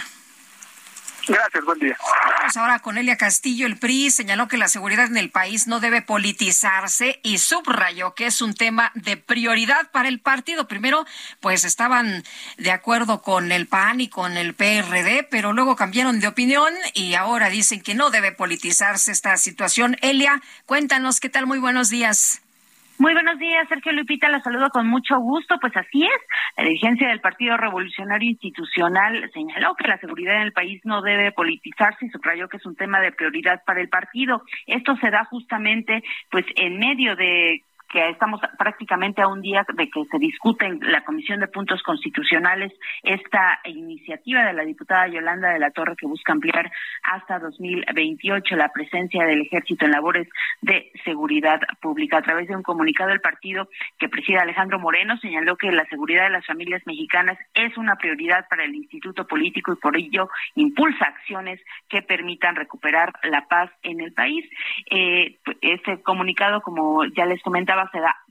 Gracias, 1.26 1.64
buen 1.64 1.78
día. 1.78 1.96
Vamos 2.38 2.56
ahora 2.56 2.78
con 2.80 2.98
Elia 2.98 3.16
Castillo. 3.16 3.66
El 3.66 3.78
PRI 3.78 4.10
señaló 4.10 4.48
que 4.48 4.58
la 4.58 4.68
seguridad 4.68 5.06
en 5.06 5.16
el 5.16 5.30
país 5.30 5.66
no 5.66 5.80
debe 5.80 6.02
politizarse 6.02 7.20
y 7.22 7.38
subrayó 7.38 8.14
que 8.14 8.26
es 8.26 8.42
un 8.42 8.54
tema 8.54 8.92
de 8.94 9.16
prioridad 9.16 9.90
para 9.90 10.08
el 10.08 10.20
partido. 10.20 10.68
Primero, 10.68 11.06
pues 11.40 11.64
estaban 11.64 12.24
de 12.58 12.70
acuerdo 12.70 13.22
con 13.22 13.52
el 13.52 13.66
PAN 13.66 14.00
y 14.00 14.08
con 14.08 14.36
el 14.36 14.54
PRD, 14.54 15.26
pero 15.30 15.52
luego 15.52 15.76
cambiaron 15.76 16.20
de 16.20 16.28
opinión 16.28 16.72
y 16.92 17.14
ahora 17.14 17.48
dicen 17.48 17.80
que 17.80 17.94
no 17.94 18.10
debe 18.10 18.32
politizarse 18.32 19.10
esta 19.12 19.36
situación. 19.36 19.96
Elia, 20.02 20.42
cuéntanos 20.66 21.20
qué 21.20 21.30
tal. 21.30 21.46
Muy 21.46 21.58
buenos 21.58 21.88
días. 21.88 22.43
Muy 22.96 23.12
buenos 23.12 23.40
días, 23.40 23.68
Sergio 23.68 23.92
Lupita, 23.92 24.28
la 24.28 24.40
saludo 24.40 24.70
con 24.70 24.86
mucho 24.86 25.18
gusto. 25.18 25.58
Pues 25.60 25.76
así 25.76 26.04
es, 26.04 26.20
la 26.56 26.62
dirigencia 26.62 27.08
del 27.08 27.20
Partido 27.20 27.56
Revolucionario 27.56 28.30
Institucional 28.30 29.28
señaló 29.32 29.74
que 29.74 29.88
la 29.88 29.98
seguridad 29.98 30.36
en 30.36 30.42
el 30.42 30.52
país 30.52 30.80
no 30.84 31.02
debe 31.02 31.32
politizarse 31.32 32.06
y 32.06 32.10
subrayó 32.10 32.48
que 32.48 32.58
es 32.58 32.66
un 32.66 32.76
tema 32.76 33.00
de 33.00 33.10
prioridad 33.10 33.62
para 33.66 33.80
el 33.80 33.88
partido. 33.88 34.42
Esto 34.66 34.96
se 34.96 35.10
da 35.10 35.24
justamente 35.24 36.04
pues 36.30 36.44
en 36.54 36.78
medio 36.78 37.16
de 37.16 37.62
que 37.88 38.08
estamos 38.08 38.40
prácticamente 38.58 39.22
a 39.22 39.28
un 39.28 39.40
día 39.40 39.64
de 39.74 39.88
que 39.88 40.04
se 40.10 40.18
discute 40.18 40.66
en 40.66 40.80
la 40.80 41.04
Comisión 41.04 41.40
de 41.40 41.48
Puntos 41.48 41.82
Constitucionales 41.82 42.72
esta 43.02 43.60
iniciativa 43.64 44.44
de 44.44 44.52
la 44.52 44.64
diputada 44.64 45.08
Yolanda 45.08 45.50
de 45.50 45.58
la 45.58 45.70
Torre 45.70 45.96
que 45.96 46.06
busca 46.06 46.32
ampliar 46.32 46.70
hasta 47.02 47.38
2028 47.38 48.56
la 48.56 48.70
presencia 48.70 49.24
del 49.24 49.42
ejército 49.42 49.84
en 49.84 49.92
labores 49.92 50.28
de 50.60 50.90
seguridad 51.04 51.60
pública. 51.80 52.18
A 52.18 52.22
través 52.22 52.48
de 52.48 52.56
un 52.56 52.62
comunicado 52.62 53.10
del 53.10 53.20
partido 53.20 53.68
que 53.98 54.08
preside 54.08 54.38
Alejandro 54.38 54.78
Moreno 54.78 55.16
señaló 55.18 55.56
que 55.56 55.70
la 55.70 55.84
seguridad 55.86 56.24
de 56.24 56.30
las 56.30 56.46
familias 56.46 56.82
mexicanas 56.86 57.38
es 57.54 57.76
una 57.76 57.96
prioridad 57.96 58.46
para 58.48 58.64
el 58.64 58.74
Instituto 58.74 59.26
Político 59.26 59.72
y 59.72 59.76
por 59.76 59.96
ello 59.96 60.28
impulsa 60.54 61.06
acciones 61.06 61.60
que 61.88 62.02
permitan 62.02 62.56
recuperar 62.56 63.12
la 63.22 63.46
paz 63.46 63.70
en 63.82 64.00
el 64.00 64.12
país. 64.12 64.44
Eh, 64.90 65.38
este 65.60 66.02
comunicado, 66.02 66.60
como 66.60 67.04
ya 67.04 67.26
les 67.26 67.42
comentaba, 67.42 67.73
se 67.92 68.00
da 68.00 68.23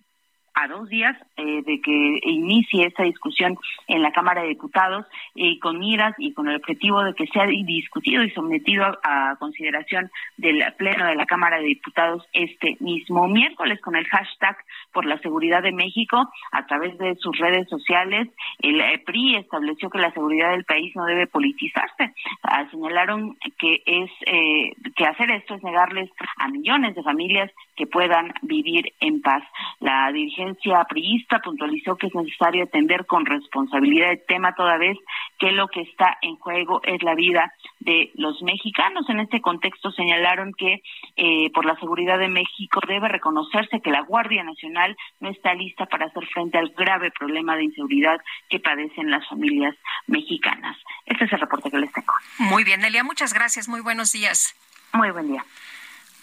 a 0.53 0.67
dos 0.67 0.87
días 0.89 1.15
eh, 1.37 1.63
de 1.63 1.81
que 1.81 2.19
inicie 2.23 2.85
esta 2.85 3.03
discusión 3.03 3.57
en 3.87 4.01
la 4.01 4.11
Cámara 4.11 4.41
de 4.41 4.49
Diputados 4.49 5.05
y 5.33 5.59
con 5.59 5.79
miras 5.79 6.13
y 6.17 6.33
con 6.33 6.47
el 6.47 6.57
objetivo 6.57 7.03
de 7.03 7.13
que 7.13 7.27
sea 7.27 7.45
discutido 7.45 8.23
y 8.23 8.29
sometido 8.31 8.85
a, 9.03 9.35
consideración 9.39 10.11
del 10.37 10.63
Pleno 10.77 11.05
de 11.05 11.15
la 11.15 11.25
Cámara 11.25 11.57
de 11.57 11.65
Diputados 11.65 12.23
este 12.33 12.77
mismo 12.79 13.27
miércoles 13.27 13.81
con 13.81 13.95
el 13.95 14.05
hashtag 14.07 14.57
por 14.91 15.05
la 15.05 15.17
seguridad 15.19 15.63
de 15.63 15.71
México 15.71 16.29
a 16.51 16.65
través 16.65 16.97
de 16.97 17.15
sus 17.15 17.37
redes 17.37 17.67
sociales. 17.69 18.29
El 18.59 18.79
eh, 18.79 19.01
PRI 19.05 19.37
estableció 19.37 19.89
que 19.89 19.99
la 19.99 20.11
seguridad 20.11 20.51
del 20.51 20.65
país 20.65 20.95
no 20.95 21.05
debe 21.05 21.27
politizarse. 21.27 22.13
Ah, 22.43 22.65
señalaron 22.69 23.37
que 23.57 23.81
es 23.85 24.11
eh, 24.27 24.73
que 24.95 25.05
hacer 25.05 25.31
esto 25.31 25.55
es 25.55 25.63
negarles 25.63 26.09
a 26.37 26.47
millones 26.47 26.95
de 26.95 27.03
familias 27.03 27.51
que 27.75 27.87
puedan 27.87 28.33
vivir 28.41 28.93
en 28.99 29.21
paz. 29.21 29.43
La 29.79 30.11
dirigencia 30.43 30.83
priista 30.85 31.39
puntualizó 31.39 31.95
que 31.95 32.07
es 32.07 32.15
necesario 32.15 32.63
atender 32.63 33.05
con 33.05 33.25
responsabilidad 33.25 34.11
el 34.11 34.21
tema 34.27 34.53
toda 34.55 34.77
vez 34.77 34.97
que 35.39 35.51
lo 35.51 35.67
que 35.67 35.81
está 35.81 36.17
en 36.21 36.35
juego 36.35 36.81
es 36.83 37.01
la 37.03 37.15
vida 37.15 37.53
de 37.79 38.11
los 38.15 38.41
mexicanos. 38.41 39.09
En 39.09 39.19
este 39.19 39.41
contexto 39.41 39.91
señalaron 39.91 40.53
que 40.53 40.81
eh, 41.15 41.49
por 41.53 41.65
la 41.65 41.75
seguridad 41.79 42.19
de 42.19 42.27
México 42.27 42.79
debe 42.87 43.07
reconocerse 43.07 43.81
que 43.81 43.91
la 43.91 44.01
Guardia 44.01 44.43
Nacional 44.43 44.95
no 45.19 45.29
está 45.29 45.53
lista 45.53 45.85
para 45.85 46.07
hacer 46.07 46.25
frente 46.27 46.57
al 46.57 46.69
grave 46.69 47.11
problema 47.11 47.55
de 47.55 47.65
inseguridad 47.65 48.19
que 48.49 48.59
padecen 48.59 49.09
las 49.09 49.27
familias 49.27 49.75
mexicanas. 50.07 50.77
Este 51.05 51.25
es 51.25 51.33
el 51.33 51.39
reporte 51.39 51.71
que 51.71 51.77
les 51.77 51.91
tengo. 51.91 52.13
Muy 52.39 52.63
bien, 52.63 52.83
Elia, 52.83 53.03
muchas 53.03 53.33
gracias. 53.33 53.67
Muy 53.67 53.81
buenos 53.81 54.11
días. 54.11 54.55
Muy 54.93 55.11
buen 55.11 55.27
día. 55.27 55.43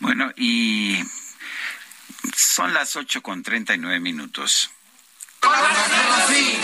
Bueno, 0.00 0.30
y 0.36 0.96
son 2.36 2.74
las 2.74 2.96
ocho 2.96 3.22
con 3.22 3.42
treinta 3.42 3.74
y 3.74 3.78
nueve 3.78 4.00
minutos. 4.00 4.70
Con 5.40 5.52
Marcelo 5.52 6.26
sí, 6.28 6.58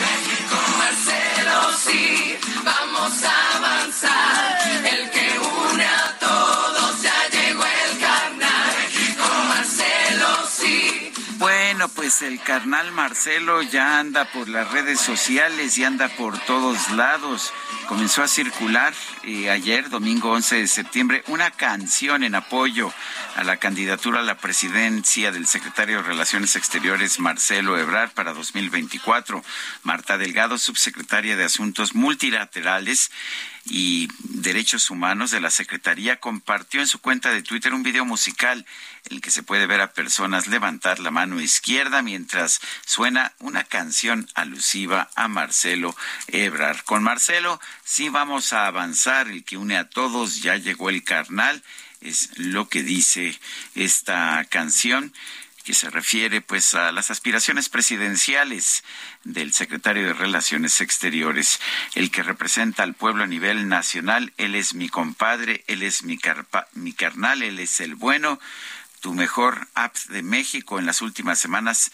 con 0.51 0.79
sí, 1.93 2.37
vamos 2.65 3.25
a 3.25 3.46
pues 12.07 12.23
el 12.23 12.41
carnal 12.41 12.93
Marcelo 12.93 13.63
ya 13.63 13.99
anda 13.99 14.31
por 14.31 14.49
las 14.49 14.71
redes 14.71 15.01
sociales 15.01 15.77
y 15.77 15.83
anda 15.83 16.07
por 16.07 16.39
todos 16.39 16.93
lados. 16.93 17.53
Comenzó 17.89 18.23
a 18.23 18.29
circular 18.29 18.95
eh, 19.25 19.51
ayer, 19.51 19.91
domingo 19.91 20.31
11 20.31 20.55
de 20.55 20.69
septiembre, 20.69 21.25
una 21.27 21.51
canción 21.51 22.23
en 22.23 22.37
apoyo 22.37 22.93
a 23.35 23.43
la 23.43 23.57
candidatura 23.57 24.21
a 24.21 24.23
la 24.23 24.37
presidencia 24.37 25.33
del 25.33 25.49
secretario 25.49 25.97
de 25.97 26.05
Relaciones 26.05 26.55
Exteriores 26.55 27.19
Marcelo 27.19 27.77
Ebrard 27.77 28.13
para 28.13 28.33
2024. 28.35 29.43
Marta 29.83 30.17
Delgado, 30.17 30.59
subsecretaria 30.59 31.35
de 31.35 31.43
Asuntos 31.43 31.97
Multilaterales 31.97 33.11
y 33.69 34.09
Derechos 34.21 34.91
Humanos 34.91 35.31
de 35.31 35.41
la 35.41 35.51
Secretaría, 35.51 36.21
compartió 36.21 36.81
en 36.81 36.87
su 36.87 37.01
cuenta 37.01 37.31
de 37.31 37.43
Twitter 37.43 37.75
un 37.75 37.83
video 37.83 38.05
musical 38.05 38.65
en 39.05 39.17
el 39.17 39.21
que 39.21 39.31
se 39.31 39.43
puede 39.43 39.67
ver 39.67 39.81
a 39.81 39.93
personas 39.93 40.47
levantar 40.47 40.99
la 40.99 41.11
mano 41.11 41.41
izquierda 41.41 42.03
mientras 42.03 42.61
suena 42.85 43.33
una 43.39 43.65
canción 43.65 44.29
alusiva 44.35 45.11
a 45.17 45.29
Marcelo 45.29 45.97
Ebrard. 46.29 46.81
Con 46.85 47.03
Marcelo 47.03 47.61
sí 47.85 48.09
vamos 48.09 48.53
a 48.53 48.67
avanzar, 48.67 49.29
el 49.29 49.45
que 49.45 49.57
une 49.57 49.77
a 49.77 49.89
todos, 49.89 50.43
ya 50.43 50.57
llegó 50.57 50.91
el 50.91 51.03
carnal 51.05 51.63
es 52.01 52.31
lo 52.37 52.69
que 52.69 52.83
dice 52.83 53.39
esta 53.75 54.45
canción 54.49 55.13
que 55.67 55.75
se 55.75 55.91
refiere 55.91 56.41
pues 56.41 56.75
a 56.75 56.93
las 56.93 57.11
aspiraciones 57.11 57.69
presidenciales 57.69 58.85
del 59.25 59.53
secretario 59.53 60.07
de 60.07 60.13
Relaciones 60.13 60.81
Exteriores, 60.81 61.61
el 61.97 62.13
que 62.13 62.23
representa 62.23 62.85
al 62.85 62.95
pueblo 62.95 63.25
a 63.25 63.27
nivel 63.27 63.69
nacional, 63.69 64.33
él 64.37 64.55
es 64.55 64.75
mi 64.75 64.89
compadre, 64.89 65.65
él 65.67 65.83
es 65.83 66.05
mi, 66.05 66.21
mi 66.75 66.93
carnal, 66.93 67.43
él 67.43 67.59
es 67.59 67.81
el 67.81 67.97
bueno, 67.97 68.39
tu 69.01 69.13
mejor 69.13 69.67
app 69.75 69.97
de 70.09 70.23
México 70.23 70.79
en 70.79 70.87
las 70.87 71.03
últimas 71.03 71.41
semanas 71.41 71.91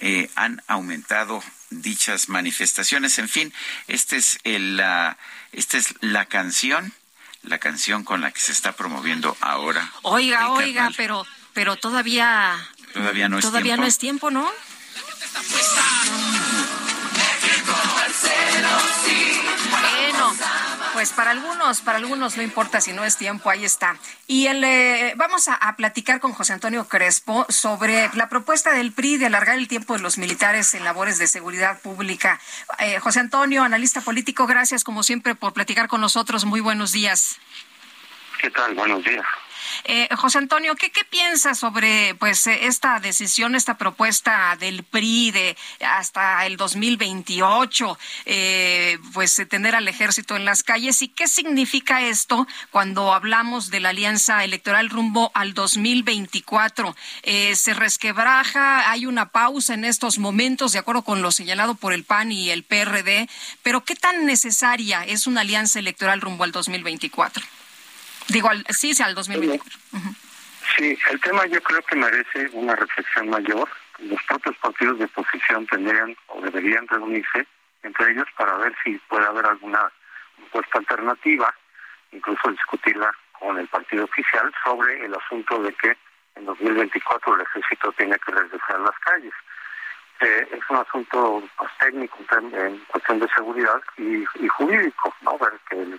eh, 0.00 0.28
han 0.34 0.60
aumentado 0.66 1.44
dichas 1.70 2.28
manifestaciones. 2.28 3.20
En 3.20 3.28
fin, 3.28 3.54
este 3.86 4.16
es 4.16 4.40
el, 4.42 4.82
esta 5.52 5.78
es 5.78 5.94
la 6.00 6.26
canción 6.26 6.92
la 7.44 7.58
canción 7.58 8.04
con 8.04 8.20
la 8.20 8.30
que 8.30 8.40
se 8.40 8.52
está 8.52 8.70
promoviendo 8.70 9.36
ahora. 9.40 9.90
Oiga, 10.02 10.52
oiga, 10.52 10.92
pero 10.96 11.26
pero 11.52 11.76
todavía 11.76 12.56
todavía 12.92 13.28
no 13.28 13.38
es 13.38 13.44
todavía 13.44 13.76
no 13.76 13.86
es 13.86 13.98
tiempo, 13.98 14.30
¿no? 14.30 14.48
Bueno, 19.70 20.34
pues 20.92 21.10
para 21.10 21.30
algunos, 21.30 21.80
para 21.80 21.98
algunos 21.98 22.36
no 22.36 22.42
importa 22.42 22.80
si 22.80 22.92
no 22.92 23.04
es 23.04 23.16
tiempo, 23.16 23.48
ahí 23.50 23.64
está. 23.64 23.96
Y 24.26 24.46
el, 24.46 24.62
eh, 24.62 25.14
vamos 25.16 25.48
a, 25.48 25.74
platicar 25.76 26.20
con 26.20 26.32
José 26.32 26.52
Antonio 26.52 26.86
Crespo 26.86 27.46
sobre 27.48 28.10
la 28.14 28.28
propuesta 28.28 28.72
del 28.72 28.92
PRI 28.92 29.16
de 29.16 29.26
alargar 29.26 29.56
el 29.56 29.68
tiempo 29.68 29.94
de 29.94 30.00
los 30.00 30.18
militares 30.18 30.74
en 30.74 30.84
labores 30.84 31.18
de 31.18 31.26
seguridad 31.26 31.80
pública. 31.80 32.40
Eh, 32.78 32.98
José 33.00 33.20
Antonio, 33.20 33.62
analista 33.62 34.00
político, 34.02 34.46
gracias 34.46 34.84
como 34.84 35.02
siempre 35.02 35.34
por 35.34 35.52
platicar 35.54 35.88
con 35.88 36.00
nosotros. 36.00 36.44
Muy 36.44 36.60
buenos 36.60 36.92
días. 36.92 37.38
¿Qué 38.40 38.50
tal? 38.50 38.74
Buenos 38.74 39.02
días. 39.04 39.24
Eh, 39.84 40.08
José 40.16 40.38
Antonio, 40.38 40.74
¿qué, 40.76 40.90
¿qué 40.90 41.04
piensa 41.04 41.54
sobre 41.54 42.14
pues 42.14 42.46
eh, 42.46 42.66
esta 42.66 43.00
decisión, 43.00 43.54
esta 43.54 43.78
propuesta 43.78 44.56
del 44.58 44.84
PRI 44.84 45.30
de 45.30 45.56
hasta 45.86 46.46
el 46.46 46.56
2028, 46.56 47.98
eh, 48.26 48.98
pues 49.12 49.40
tener 49.48 49.74
al 49.74 49.88
ejército 49.88 50.36
en 50.36 50.44
las 50.44 50.62
calles 50.62 51.02
y 51.02 51.08
qué 51.08 51.28
significa 51.28 52.02
esto 52.02 52.46
cuando 52.70 53.12
hablamos 53.12 53.70
de 53.70 53.80
la 53.80 53.90
alianza 53.90 54.44
electoral 54.44 54.90
rumbo 54.90 55.30
al 55.34 55.54
2024? 55.54 56.96
Eh, 57.22 57.54
¿Se 57.56 57.74
resquebraja? 57.74 58.90
¿Hay 58.90 59.06
una 59.06 59.30
pausa 59.30 59.74
en 59.74 59.84
estos 59.84 60.18
momentos 60.18 60.72
de 60.72 60.78
acuerdo 60.78 61.02
con 61.02 61.22
lo 61.22 61.30
señalado 61.30 61.74
por 61.74 61.92
el 61.92 62.04
PAN 62.04 62.32
y 62.32 62.50
el 62.50 62.64
PRD? 62.64 63.28
Pero 63.62 63.84
¿qué 63.84 63.94
tan 63.94 64.26
necesaria 64.26 65.04
es 65.04 65.26
una 65.26 65.42
alianza 65.42 65.78
electoral 65.78 66.20
rumbo 66.20 66.44
al 66.44 66.52
2024? 66.52 67.61
Digo, 68.28 68.48
sí, 68.70 68.94
sí, 68.94 69.02
al 69.02 69.14
2024. 69.14 69.78
Sí, 70.76 70.98
el 71.10 71.20
tema 71.20 71.46
yo 71.46 71.62
creo 71.62 71.82
que 71.82 71.96
merece 71.96 72.48
una 72.52 72.74
reflexión 72.76 73.28
mayor. 73.28 73.68
Los 73.98 74.22
propios 74.24 74.56
partidos 74.56 74.98
de 74.98 75.04
oposición 75.04 75.66
tendrían 75.66 76.16
o 76.28 76.40
deberían 76.40 76.86
reunirse 76.88 77.46
entre 77.82 78.12
ellos 78.12 78.26
para 78.36 78.56
ver 78.58 78.74
si 78.82 78.98
puede 79.08 79.26
haber 79.26 79.44
alguna 79.44 79.90
propuesta 80.36 80.78
alternativa, 80.78 81.54
incluso 82.12 82.50
discutirla 82.50 83.12
con 83.38 83.58
el 83.58 83.66
partido 83.68 84.04
oficial 84.04 84.52
sobre 84.64 85.04
el 85.04 85.14
asunto 85.14 85.62
de 85.62 85.72
que 85.74 85.96
en 86.36 86.46
2024 86.46 87.34
el 87.34 87.40
ejército 87.42 87.92
tiene 87.92 88.16
que 88.18 88.32
regresar 88.32 88.76
a 88.76 88.78
las 88.78 88.98
calles. 89.00 89.32
Eh, 90.22 90.48
es 90.52 90.70
un 90.70 90.76
asunto 90.76 91.42
pues, 91.56 91.70
técnico 91.80 92.18
en, 92.30 92.78
cuestión 92.86 93.18
de 93.18 93.28
seguridad 93.28 93.80
y, 93.96 94.24
jurídico, 94.48 95.12
¿no? 95.22 95.36
Ver 95.38 95.52
que 95.68 95.98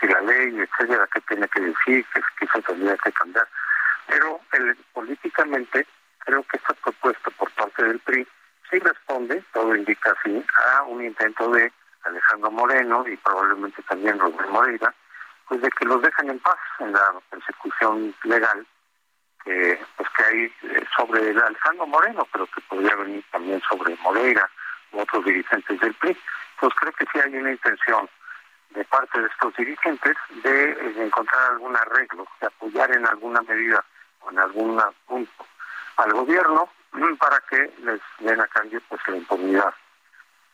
si 0.00 0.06
la 0.06 0.20
ley, 0.20 0.60
etcétera, 0.60 1.08
qué 1.12 1.20
tiene 1.22 1.48
que 1.48 1.60
decir, 1.60 2.06
qué, 2.38 2.46
se 2.46 2.62
tendría 2.62 2.96
que 2.98 3.12
cambiar. 3.12 3.48
Pero 4.06 4.40
políticamente 4.92 5.86
creo 6.18 6.42
que 6.44 6.56
esta 6.56 6.74
propuesta 6.74 7.30
por 7.30 7.50
parte 7.52 7.84
del 7.84 7.98
PRI 8.00 8.26
sí 8.70 8.78
responde, 8.78 9.42
todo 9.52 9.74
indica 9.74 10.14
así, 10.18 10.44
a 10.76 10.82
un 10.82 11.04
intento 11.04 11.50
de 11.50 11.72
Alejandro 12.04 12.50
Moreno 12.52 13.04
y 13.08 13.16
probablemente 13.16 13.82
también 13.82 14.18
Rubén 14.18 14.50
Moreira, 14.50 14.94
pues 15.48 15.60
de 15.62 15.70
que 15.70 15.84
los 15.84 16.00
dejen 16.00 16.30
en 16.30 16.38
paz 16.38 16.58
en 16.78 16.92
la 16.92 17.14
persecución 17.30 18.14
legal 18.22 18.66
que 19.44 19.78
pues 19.96 20.08
que 20.16 20.24
hay 20.24 20.44
eh, 20.44 20.84
sobre 20.96 21.30
Alejandro 21.30 21.86
Moreno, 21.86 22.26
pero 22.32 22.46
que 22.46 22.60
podría 22.62 22.94
venir 22.96 23.24
también 23.30 23.60
sobre 23.68 23.96
Moreira 23.96 24.48
u 24.92 25.00
otros 25.00 25.24
dirigentes 25.24 25.80
del 25.80 25.94
PRI. 25.94 26.16
Pues 26.60 26.74
creo 26.74 26.92
que 26.92 27.04
sí 27.12 27.18
hay 27.22 27.36
una 27.36 27.52
intención 27.52 28.08
de 28.70 28.84
parte 28.84 29.20
de 29.20 29.26
estos 29.26 29.54
dirigentes 29.56 30.16
de, 30.42 30.70
eh, 30.70 30.94
encontrar 30.96 31.52
algún 31.52 31.76
arreglo, 31.76 32.26
de 32.40 32.46
apoyar 32.46 32.90
en 32.96 33.06
alguna 33.06 33.42
medida 33.42 33.84
o 34.20 34.30
en 34.30 34.38
algún 34.38 34.82
punto 35.06 35.46
al 35.96 36.12
gobierno 36.12 36.68
para 37.18 37.40
que 37.48 37.70
les 37.82 38.00
den 38.18 38.40
a 38.40 38.46
cambio 38.48 38.80
pues 38.88 39.00
la 39.06 39.16
impunidad. 39.16 39.74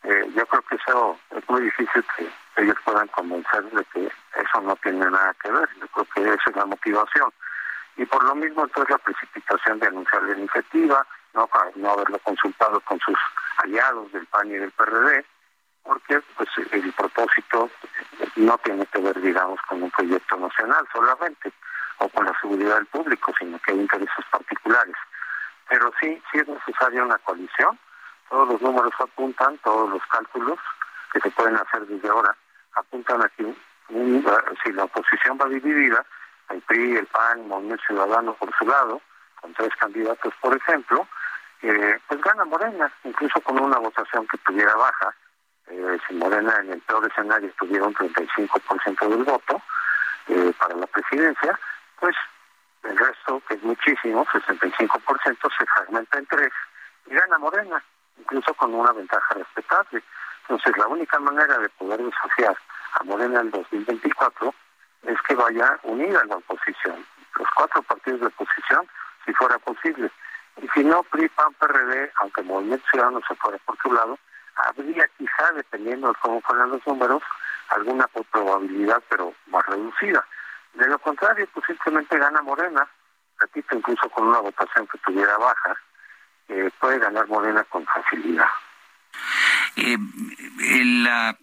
Eh, 0.03 0.31
yo 0.35 0.45
creo 0.47 0.61
que 0.63 0.75
eso 0.75 1.19
es 1.35 1.49
muy 1.49 1.61
difícil 1.61 2.03
que 2.17 2.27
ellos 2.57 2.75
puedan 2.83 3.07
convencer 3.09 3.63
de 3.63 3.85
que 3.85 4.05
eso 4.05 4.61
no 4.61 4.75
tiene 4.77 5.09
nada 5.09 5.33
que 5.41 5.51
ver. 5.51 5.69
Yo 5.79 5.87
creo 5.87 6.07
que 6.13 6.21
esa 6.21 6.49
es 6.49 6.55
la 6.55 6.65
motivación 6.65 7.31
y 7.97 8.05
por 8.05 8.23
lo 8.23 8.35
mismo 8.35 8.63
entonces 8.63 8.89
la 8.89 8.97
precipitación 8.97 9.79
de 9.79 9.87
anunciar 9.87 10.23
la 10.23 10.37
iniciativa, 10.37 11.05
no 11.33 11.47
para 11.47 11.71
no 11.75 11.91
haberlo 11.91 12.19
consultado 12.19 12.79
con 12.81 12.99
sus 12.99 13.17
aliados 13.57 14.11
del 14.11 14.25
PAN 14.27 14.47
y 14.47 14.53
del 14.53 14.71
PRD, 14.71 15.25
porque 15.83 16.21
pues 16.37 16.49
el 16.71 16.93
propósito 16.93 17.69
no 18.35 18.57
tiene 18.59 18.85
que 18.87 18.99
ver 18.99 19.19
digamos 19.21 19.59
con 19.67 19.83
un 19.83 19.91
proyecto 19.91 20.37
nacional 20.37 20.87
solamente 20.93 21.51
o 21.97 22.09
con 22.09 22.25
la 22.25 22.39
seguridad 22.39 22.75
del 22.75 22.87
público, 22.87 23.33
sino 23.37 23.59
que 23.59 23.71
hay 23.71 23.79
intereses 23.79 24.25
particulares. 24.31 24.95
Pero 25.69 25.91
sí, 25.99 26.21
sí 26.31 26.39
es 26.39 26.47
necesaria 26.47 27.03
una 27.03 27.17
coalición, 27.19 27.77
todos 28.29 28.47
los 28.49 28.61
números 28.61 28.93
apuntan, 28.99 29.57
todos 29.59 29.89
los 29.89 30.01
cálculos 30.07 30.59
que 31.13 31.19
se 31.19 31.29
pueden 31.31 31.55
hacer 31.57 31.85
desde 31.87 32.09
ahora 32.09 32.35
apuntan 32.73 33.23
aquí, 33.23 33.55
si 34.63 34.71
la 34.71 34.83
oposición 34.85 35.37
va 35.39 35.49
dividida, 35.49 36.05
el 36.51 36.61
PRI, 36.61 36.97
el 36.97 37.07
PAN, 37.07 37.47
Movimiento 37.47 37.83
Ciudadano 37.87 38.33
por 38.35 38.53
su 38.57 38.65
lado, 38.65 39.01
con 39.39 39.53
tres 39.53 39.71
candidatos, 39.79 40.33
por 40.41 40.55
ejemplo, 40.55 41.07
eh, 41.61 41.99
pues 42.07 42.21
gana 42.21 42.45
Morena, 42.45 42.91
incluso 43.03 43.39
con 43.41 43.59
una 43.59 43.77
votación 43.77 44.27
que 44.27 44.37
tuviera 44.39 44.75
baja. 44.75 45.15
Eh, 45.67 45.97
si 46.07 46.15
Morena 46.15 46.55
en 46.59 46.73
el 46.73 46.81
peor 46.81 47.05
escenario 47.05 47.51
tuviera 47.57 47.85
un 47.85 47.93
35% 47.93 49.07
del 49.07 49.23
voto 49.23 49.61
eh, 50.27 50.53
para 50.57 50.75
la 50.75 50.87
presidencia, 50.87 51.59
pues 51.99 52.15
el 52.83 52.97
resto, 52.97 53.41
que 53.47 53.53
es 53.55 53.63
muchísimo, 53.63 54.25
65%, 54.25 55.57
se 55.57 55.65
fragmenta 55.65 56.17
en 56.17 56.25
tres 56.25 56.51
y 57.05 57.13
gana 57.13 57.37
Morena, 57.37 57.83
incluso 58.17 58.53
con 58.55 58.73
una 58.73 58.91
ventaja 58.91 59.35
respetable. 59.35 60.03
Entonces, 60.41 60.77
la 60.77 60.87
única 60.87 61.19
manera 61.19 61.57
de 61.59 61.69
poder 61.69 62.01
desafiar 62.01 62.57
a 62.99 63.03
Morena 63.03 63.41
en 63.41 63.51
2024 63.51 64.53
es 65.03 65.17
que 65.27 65.35
vaya 65.35 65.79
unida 65.83 66.23
la 66.25 66.35
oposición, 66.37 67.05
los 67.35 67.47
cuatro 67.55 67.81
partidos 67.83 68.21
de 68.21 68.27
oposición, 68.27 68.87
si 69.25 69.33
fuera 69.33 69.57
posible. 69.59 70.11
Y 70.61 70.67
si 70.69 70.83
no, 70.83 71.03
PRI, 71.03 71.29
PAN, 71.29 71.53
PRD, 71.53 72.11
aunque 72.21 72.43
Movimiento 72.43 72.85
Ciudadano 72.91 73.21
se 73.27 73.35
fuera 73.35 73.57
por 73.59 73.77
su 73.81 73.91
lado, 73.93 74.17
habría 74.55 75.07
quizá, 75.17 75.51
dependiendo 75.55 76.09
de 76.09 76.13
cómo 76.21 76.41
fueran 76.41 76.69
los 76.69 76.85
números, 76.85 77.23
alguna 77.69 78.07
probabilidad, 78.31 79.01
pero 79.09 79.33
más 79.47 79.65
reducida. 79.65 80.25
De 80.73 80.87
lo 80.87 80.99
contrario, 80.99 81.47
pues 81.53 81.65
simplemente 81.65 82.17
gana 82.17 82.41
Morena, 82.41 82.87
repito, 83.39 83.75
incluso 83.75 84.09
con 84.09 84.27
una 84.27 84.39
votación 84.39 84.87
que 84.87 84.97
tuviera 84.99 85.37
baja, 85.37 85.75
eh, 86.49 86.69
puede 86.79 86.99
ganar 86.99 87.27
Morena 87.27 87.63
con 87.65 87.85
facilidad. 87.85 88.47
Eh, 89.77 89.97
la, 91.03 91.37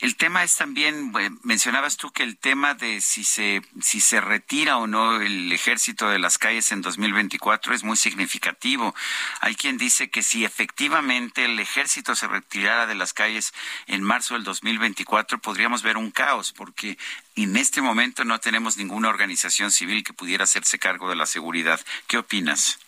el 0.00 0.16
tema 0.16 0.44
es 0.44 0.54
también, 0.54 1.12
mencionabas 1.42 1.96
tú 1.96 2.12
que 2.12 2.22
el 2.22 2.38
tema 2.38 2.74
de 2.74 3.00
si 3.00 3.24
se, 3.24 3.62
si 3.80 4.00
se 4.00 4.20
retira 4.20 4.76
o 4.76 4.86
no 4.86 5.20
el 5.20 5.50
ejército 5.52 6.08
de 6.08 6.20
las 6.20 6.38
calles 6.38 6.70
en 6.70 6.82
2024 6.82 7.74
es 7.74 7.82
muy 7.82 7.96
significativo. 7.96 8.94
Hay 9.40 9.56
quien 9.56 9.76
dice 9.76 10.08
que 10.08 10.22
si 10.22 10.44
efectivamente 10.44 11.44
el 11.44 11.58
ejército 11.58 12.14
se 12.14 12.28
retirara 12.28 12.86
de 12.86 12.94
las 12.94 13.12
calles 13.12 13.52
en 13.88 14.04
marzo 14.04 14.34
del 14.34 14.44
2024 14.44 15.38
podríamos 15.38 15.82
ver 15.82 15.96
un 15.96 16.12
caos 16.12 16.52
porque 16.52 16.96
en 17.34 17.56
este 17.56 17.82
momento 17.82 18.24
no 18.24 18.38
tenemos 18.38 18.76
ninguna 18.76 19.08
organización 19.08 19.72
civil 19.72 20.04
que 20.04 20.12
pudiera 20.12 20.44
hacerse 20.44 20.78
cargo 20.78 21.08
de 21.08 21.16
la 21.16 21.26
seguridad. 21.26 21.80
¿Qué 22.06 22.18
opinas? 22.18 22.78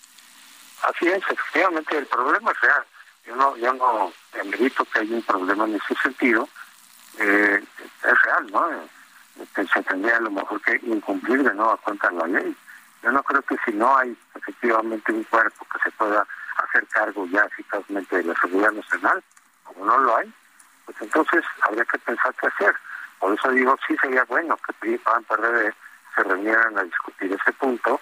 Así 0.82 1.09
es, 1.09 1.23
efectivamente 1.28 1.99
el 1.99 2.07
problema 2.07 2.53
es 2.53 2.61
real. 2.61 2.85
Yo 3.27 3.35
no, 3.35 3.57
yo 3.57 3.73
no 3.74 4.12
admito 4.41 4.85
que 4.85 5.01
hay 5.01 5.12
un 5.12 5.23
problema 5.23 5.65
en 5.65 5.74
ese 5.74 5.95
sentido 6.03 6.49
eh, 7.20 7.62
es 8.02 8.22
real, 8.22 8.47
¿no? 8.51 8.72
Eh, 8.72 8.88
se 9.55 9.82
tendría 9.82 10.16
a 10.16 10.20
lo 10.20 10.30
mejor 10.30 10.60
que 10.62 10.80
incumplir 10.82 11.42
de 11.42 11.55
nueva 11.55 11.76
cuenta 11.78 12.10
la 12.10 12.26
ley. 12.26 12.56
Yo 13.02 13.12
no 13.12 13.22
creo 13.22 13.42
que 13.42 13.56
si 13.64 13.72
no 13.72 13.97
hay 13.97 14.16
efectivamente 14.34 15.12
un 15.12 15.24
cuerpo 15.24 15.66
que 15.72 15.78
se 15.82 15.90
pueda 15.92 16.26
hacer 16.56 16.86
cargo 16.88 17.26
ya 17.26 17.42
eficazmente 17.42 18.16
de 18.16 18.24
la 18.24 18.34
seguridad 18.40 18.72
nacional, 18.72 19.22
como 19.64 19.84
no 19.84 19.98
lo 19.98 20.16
hay, 20.16 20.32
pues 20.86 20.97
entonces 21.01 21.44
habría 21.62 21.84
que 21.84 21.98
pensar 21.98 22.34
qué 22.40 22.47
hacer. 22.47 22.74
Por 23.18 23.34
eso 23.34 23.51
digo, 23.51 23.76
sí 23.86 23.97
sería 24.01 24.24
bueno 24.24 24.56
que 24.66 24.72
PRI, 24.74 24.98
PAN, 24.98 25.24
PRD 25.24 25.74
se 26.14 26.22
reunieran 26.24 26.78
a 26.78 26.82
discutir 26.82 27.32
ese 27.32 27.52
punto, 27.52 28.01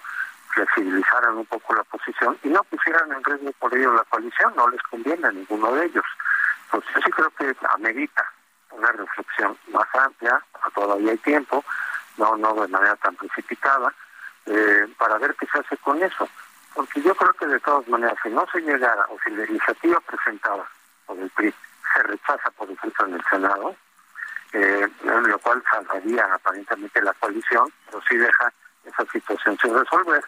flexibilizaran 0.53 1.37
un 1.37 1.45
poco 1.45 1.75
la 1.75 1.83
posición 1.83 2.37
y 2.43 2.49
no 2.49 2.63
pusieran 2.63 3.11
en 3.11 3.23
riesgo 3.23 3.51
por 3.59 3.75
ello 3.75 3.93
la 3.93 4.03
coalición, 4.05 4.53
no 4.55 4.69
les 4.69 4.81
conviene 4.83 5.27
a 5.27 5.31
ninguno 5.31 5.73
de 5.73 5.85
ellos. 5.85 6.05
Pues 6.71 6.83
yo 6.93 7.01
sí 7.03 7.11
creo 7.11 7.29
que 7.31 7.55
amerita 7.73 8.25
una 8.71 8.91
reflexión 8.91 9.57
más 9.71 9.87
amplia, 9.93 10.41
todavía 10.73 11.11
hay 11.11 11.17
tiempo, 11.17 11.63
no, 12.17 12.37
no 12.37 12.53
de 12.53 12.67
manera 12.67 12.95
tan 12.97 13.15
precipitada, 13.15 13.93
eh, 14.45 14.87
para 14.97 15.17
ver 15.17 15.35
qué 15.35 15.47
se 15.47 15.59
hace 15.59 15.77
con 15.77 16.01
eso. 16.01 16.27
Porque 16.73 17.01
yo 17.01 17.15
creo 17.15 17.33
que 17.33 17.47
de 17.47 17.59
todas 17.59 17.87
maneras, 17.87 18.17
si 18.23 18.29
no 18.29 18.45
se 18.51 18.61
llegara 18.61 19.05
o 19.09 19.17
si 19.23 19.31
la 19.31 19.45
iniciativa 19.45 19.99
presentada 20.01 20.63
por 21.05 21.17
el 21.17 21.29
PRI 21.31 21.53
se 21.93 22.03
rechaza, 22.03 22.51
por 22.51 22.69
ejemplo, 22.69 23.05
en 23.07 23.13
el 23.15 23.23
Senado, 23.29 23.75
eh, 24.53 24.87
lo 25.03 25.39
cual 25.39 25.63
salvaría 25.71 26.25
aparentemente 26.33 27.01
la 27.01 27.13
coalición, 27.13 27.71
pero 27.85 28.01
sí 28.07 28.17
deja 28.17 28.53
esa 28.85 29.05
situación 29.11 29.57
sin 29.61 29.73
resolver. 29.73 30.23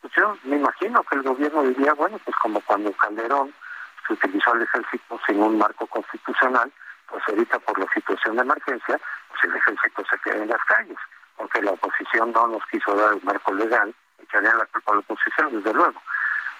Pues 0.00 0.12
yo 0.14 0.36
me 0.44 0.56
imagino 0.56 1.02
que 1.04 1.16
el 1.16 1.22
gobierno 1.22 1.62
diría, 1.62 1.92
bueno, 1.94 2.18
pues 2.24 2.36
como 2.36 2.60
cuando 2.62 2.92
Calderón 2.92 3.52
se 4.06 4.14
utilizó 4.14 4.54
el 4.54 4.62
ejército 4.62 5.20
sin 5.26 5.42
un 5.42 5.58
marco 5.58 5.86
constitucional, 5.86 6.72
pues 7.10 7.22
ahorita 7.28 7.58
por 7.58 7.78
la 7.78 7.86
situación 7.92 8.36
de 8.36 8.42
emergencia, 8.42 9.00
pues 9.28 9.44
el 9.44 9.56
ejército 9.56 10.04
se 10.08 10.18
queda 10.18 10.42
en 10.42 10.48
las 10.48 10.64
calles, 10.64 10.98
porque 11.36 11.62
la 11.62 11.72
oposición 11.72 12.32
no 12.32 12.46
nos 12.46 12.64
quiso 12.66 12.94
dar 12.94 13.14
el 13.14 13.22
marco 13.22 13.52
legal, 13.52 13.94
echarían 14.22 14.58
la 14.58 14.66
culpa 14.66 14.92
a 14.92 14.94
la 14.94 15.00
oposición, 15.00 15.52
desde 15.52 15.74
luego, 15.74 16.00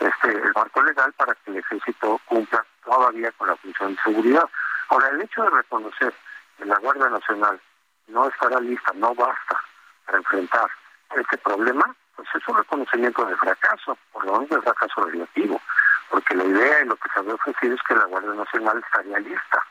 este 0.01 0.33
el 0.33 0.53
marco 0.55 0.83
legal 0.83 1.13
para 1.13 1.35
que 1.35 1.51
el 1.51 1.59
ejército 1.59 2.21
cumpla 2.27 2.65
todavía 2.85 3.31
con 3.33 3.49
la 3.49 3.57
función 3.57 3.95
de 3.95 4.03
seguridad. 4.03 4.49
Ahora, 4.89 5.09
el 5.09 5.23
hecho 5.23 5.43
de 5.43 5.51
reconocer 5.51 6.13
que 6.59 6.65
la 6.65 6.79
Guardia 6.79 7.09
Nacional 7.09 7.61
no 8.09 8.29
estará 8.29 8.59
lista, 8.61 8.93
no 8.95 9.15
basta 9.15 9.61
para 10.07 10.19
enfrentar 10.19 10.69
este 11.17 11.39
problema, 11.39 11.95
pues 12.17 12.29
es 12.35 12.49
un 12.49 12.57
reconocimiento 12.57 13.25
de 13.25 13.37
fracaso, 13.37 13.97
por 14.13 14.25
lo 14.25 14.33
menos 14.33 14.51
de 14.51 14.63
fracaso 14.63 15.05
relativo, 15.05 15.61
porque 16.09 16.35
la 16.35 16.45
idea 16.45 16.83
y 16.83 16.87
lo 16.87 16.97
que 16.97 17.09
se 17.13 17.21
había 17.21 17.35
ofrecido 17.35 17.75
es 17.75 17.83
que 17.83 17.95
la 17.95 18.05
Guardia 18.07 18.33
Nacional 18.33 18.83
estaría 18.85 19.19
lista 19.19 19.65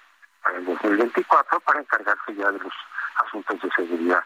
para 0.43 0.57
el 0.57 0.65
2024 0.65 1.59
para 1.61 1.79
encargarse 1.79 2.35
ya 2.35 2.51
de 2.51 2.59
los 2.59 2.73
asuntos 3.25 3.61
de 3.61 3.69
seguridad. 3.71 4.23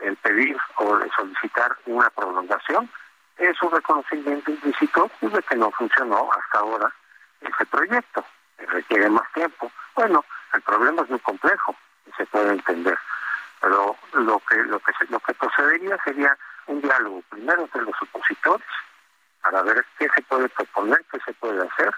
El 0.00 0.16
pedir 0.16 0.56
o 0.76 0.98
solicitar 1.16 1.76
una 1.86 2.10
prolongación 2.10 2.90
es 3.38 3.60
un 3.62 3.70
reconocimiento 3.70 4.50
implícito 4.50 5.10
de 5.20 5.42
que 5.42 5.56
no 5.56 5.70
funcionó 5.72 6.30
hasta 6.32 6.58
ahora 6.58 6.92
ese 7.40 7.66
proyecto, 7.66 8.24
requiere 8.58 9.08
más 9.10 9.30
tiempo. 9.32 9.70
Bueno, 9.94 10.24
el 10.52 10.62
problema 10.62 11.02
es 11.02 11.10
muy 11.10 11.20
complejo 11.20 11.76
se 12.16 12.26
puede 12.26 12.52
entender, 12.52 12.98
pero 13.60 13.96
lo 14.14 14.40
que 14.48 14.56
lo 14.56 14.80
que 14.80 14.92
lo 15.08 15.20
que 15.20 15.34
procedería 15.34 15.98
sería 16.04 16.36
un 16.66 16.80
diálogo 16.80 17.22
primero 17.30 17.62
entre 17.62 17.82
los 17.82 17.94
opositores 18.02 18.66
para 19.42 19.62
ver 19.62 19.84
qué 19.98 20.08
se 20.14 20.22
puede 20.22 20.48
proponer, 20.48 21.04
qué 21.10 21.18
se 21.24 21.32
puede 21.34 21.66
hacer 21.66 21.94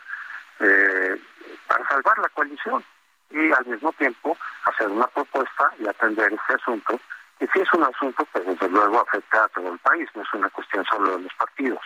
eh, 0.61 1.21
para 1.67 1.87
salvar 1.89 2.19
la 2.19 2.29
coalición 2.31 2.85
y 3.31 3.53
al 3.53 3.67
mismo 3.67 3.93
tiempo 3.93 4.37
hacer 4.65 4.89
una 4.89 5.07
propuesta 5.09 5.73
y 5.79 5.87
atender 5.87 6.33
este 6.33 6.55
asunto, 6.55 7.01
que 7.39 7.47
sí 7.53 7.61
es 7.61 7.73
un 7.73 7.85
asunto 7.85 8.27
que 8.33 8.41
desde 8.41 8.69
luego 8.69 9.01
afecta 9.01 9.45
a 9.45 9.49
todo 9.49 9.73
el 9.73 9.79
país, 9.79 10.09
no 10.15 10.23
es 10.23 10.29
una 10.35 10.49
cuestión 10.51 10.85
solo 10.87 11.17
de 11.17 11.23
los 11.25 11.35
partidos. 11.35 11.83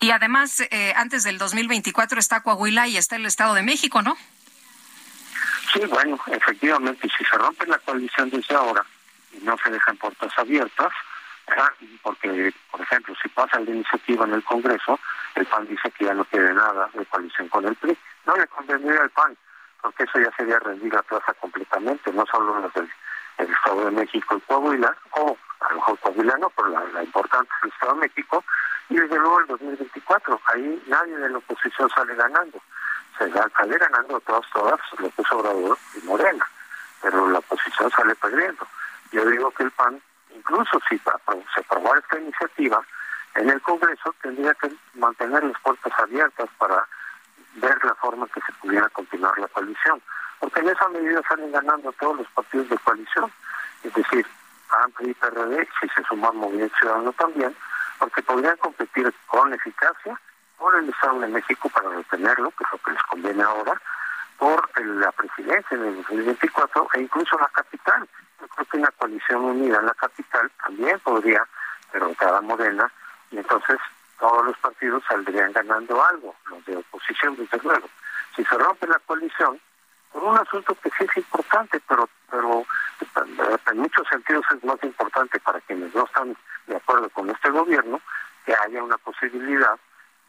Y 0.00 0.10
además, 0.10 0.60
eh, 0.70 0.92
antes 0.96 1.22
del 1.22 1.38
2024 1.38 2.18
está 2.18 2.42
Coahuila 2.42 2.88
y 2.88 2.96
está 2.96 3.16
el 3.16 3.26
Estado 3.26 3.54
de 3.54 3.62
México, 3.62 4.02
¿no? 4.02 4.16
Sí, 5.72 5.80
bueno, 5.86 6.18
efectivamente, 6.26 7.08
si 7.16 7.24
se 7.24 7.38
rompe 7.38 7.66
la 7.66 7.78
coalición 7.78 8.28
desde 8.30 8.54
ahora 8.54 8.84
y 9.32 9.42
no 9.44 9.56
se 9.58 9.70
dejan 9.70 9.96
puertas 9.96 10.32
abiertas, 10.36 10.92
porque, 12.02 12.52
por 12.70 12.80
ejemplo, 12.80 13.14
si 13.22 13.28
pasa 13.28 13.60
la 13.60 13.70
iniciativa 13.70 14.24
en 14.26 14.34
el 14.34 14.44
Congreso, 14.44 14.98
el 15.34 15.46
PAN 15.46 15.66
dice 15.66 15.90
que 15.90 16.04
ya 16.04 16.14
no 16.14 16.24
tiene 16.26 16.52
nada 16.52 16.88
de 16.94 17.04
coalición 17.06 17.48
con 17.48 17.66
el 17.66 17.74
PRI. 17.76 17.96
No 18.26 18.36
le 18.36 18.46
convendría 18.48 19.02
al 19.02 19.10
PAN, 19.10 19.36
porque 19.82 20.04
eso 20.04 20.20
ya 20.20 20.30
sería 20.36 20.58
rendir 20.60 20.94
la 20.94 21.02
plaza 21.02 21.34
completamente, 21.34 22.12
no 22.12 22.24
solo 22.26 22.60
los 22.60 22.72
del 22.72 22.88
Estado 23.38 23.84
de 23.84 23.90
México 23.90 24.36
y 24.36 24.40
Coahuila, 24.40 24.96
o 25.10 25.36
a 25.60 25.68
lo 25.70 25.74
mejor 25.76 25.98
Coahuila 25.98 26.36
no, 26.38 26.50
pero 26.50 26.68
la, 26.68 27.02
importante 27.02 27.50
es 27.58 27.64
el 27.64 27.70
Estado 27.70 27.94
de 27.94 28.00
México, 28.00 28.44
y 28.88 28.94
desde 28.94 29.18
luego 29.18 29.40
el 29.40 29.46
2024, 29.48 30.40
ahí 30.46 30.82
nadie 30.86 31.16
de 31.18 31.28
la 31.28 31.38
oposición 31.38 31.90
sale 31.90 32.14
ganando. 32.14 32.60
Se 33.18 33.30
sale 33.30 33.78
ganando 33.78 34.20
todas, 34.20 34.48
todas, 34.52 34.80
López 34.98 35.32
Obrador 35.32 35.78
y 35.94 36.06
Morena, 36.06 36.46
pero 37.02 37.28
la 37.28 37.38
oposición 37.40 37.90
sale 37.90 38.14
perdiendo. 38.14 38.66
Yo 39.10 39.24
digo 39.26 39.50
que 39.50 39.64
el 39.64 39.70
PAN 39.72 40.00
incluso 40.34 40.80
si 40.88 40.98
se 40.98 41.60
aprobara 41.60 42.00
esta 42.00 42.18
iniciativa 42.18 42.82
en 43.34 43.50
el 43.50 43.60
Congreso, 43.62 44.14
tendría 44.22 44.54
que 44.54 44.70
mantener 44.94 45.42
las 45.44 45.58
puertas 45.60 45.92
abiertas 45.98 46.48
para 46.58 46.86
ver 47.54 47.84
la 47.84 47.94
forma 47.96 48.26
que 48.28 48.40
se 48.40 48.52
pudiera 48.60 48.88
continuar 48.90 49.38
la 49.38 49.48
coalición. 49.48 50.00
Porque 50.38 50.60
en 50.60 50.68
esa 50.70 50.88
medida 50.88 51.22
salen 51.28 51.52
ganando 51.52 51.92
todos 51.92 52.18
los 52.18 52.26
partidos 52.28 52.68
de 52.68 52.78
coalición, 52.78 53.30
es 53.82 53.94
decir, 53.94 54.26
AMPLI 54.84 55.10
y 55.10 55.14
PRD, 55.14 55.68
si 55.80 55.88
se 55.88 56.02
suma 56.04 56.32
Movimiento 56.32 56.76
Ciudadano 56.78 57.12
también, 57.12 57.54
porque 57.98 58.22
podrían 58.22 58.56
competir 58.56 59.12
con 59.26 59.52
eficacia 59.52 60.18
por 60.58 60.74
el 60.76 60.88
Estado 60.88 61.20
de 61.20 61.28
México 61.28 61.68
para 61.68 61.90
detenerlo, 61.90 62.50
que 62.52 62.64
es 62.64 62.72
lo 62.72 62.78
que 62.78 62.90
les 62.92 63.02
conviene 63.02 63.42
ahora, 63.42 63.80
por 64.38 64.80
la 64.84 65.12
presidencia 65.12 65.76
en 65.76 65.84
el 65.84 65.96
2024 65.96 66.88
e 66.94 67.00
incluso 67.00 67.38
la 67.38 67.48
capital, 67.48 68.08
yo 68.40 68.48
creo 68.48 68.66
que 68.66 68.76
una 68.76 68.90
coalición 68.98 69.44
unida 69.44 69.78
en 69.78 69.86
la 69.86 69.94
capital 69.94 70.50
también 70.62 70.98
podría 71.00 71.46
derrotar 71.92 72.34
a 72.34 72.40
Morena 72.40 72.90
y 73.30 73.38
entonces 73.38 73.78
todos 74.22 74.46
los 74.46 74.56
partidos 74.58 75.02
saldrían 75.08 75.52
ganando 75.52 76.00
algo, 76.00 76.32
los 76.48 76.64
de 76.64 76.76
oposición 76.76 77.34
desde 77.34 77.58
luego. 77.58 77.88
Si 78.36 78.44
se 78.44 78.56
rompe 78.56 78.86
la 78.86 79.00
coalición, 79.00 79.60
por 80.12 80.22
un 80.22 80.38
asunto 80.38 80.76
que 80.80 80.90
sí 80.90 81.04
es 81.10 81.16
importante, 81.16 81.82
pero 81.88 82.08
pero 82.30 82.64
en 83.72 83.78
muchos 83.78 84.06
sentidos 84.06 84.44
es 84.54 84.62
más 84.62 84.78
importante 84.84 85.40
para 85.40 85.60
quienes 85.62 85.92
no 85.92 86.04
están 86.04 86.36
de 86.68 86.76
acuerdo 86.76 87.10
con 87.10 87.30
este 87.30 87.50
gobierno 87.50 88.00
que 88.46 88.54
haya 88.54 88.80
una 88.80 88.96
posibilidad 88.98 89.76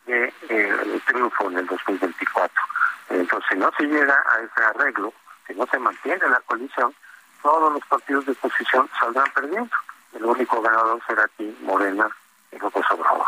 de 0.08 0.34
eh, 0.50 1.02
triunfo 1.06 1.52
en 1.52 1.60
el 1.60 1.68
2024. 1.68 2.64
Entonces, 3.10 3.48
si 3.52 3.58
no 3.60 3.72
se 3.78 3.84
llega 3.84 4.16
a 4.16 4.40
ese 4.40 4.64
arreglo, 4.66 5.14
si 5.46 5.54
no 5.54 5.68
se 5.68 5.78
mantiene 5.78 6.28
la 6.30 6.42
coalición, 6.42 6.96
todos 7.44 7.72
los 7.72 7.86
partidos 7.86 8.26
de 8.26 8.32
oposición 8.32 8.90
saldrán 9.00 9.32
perdiendo. 9.36 9.76
El 10.14 10.26
único 10.26 10.62
ganador 10.64 11.00
será 11.06 11.26
aquí 11.26 11.56
Morena 11.62 12.10
López 12.60 12.84
Obrador. 12.92 13.26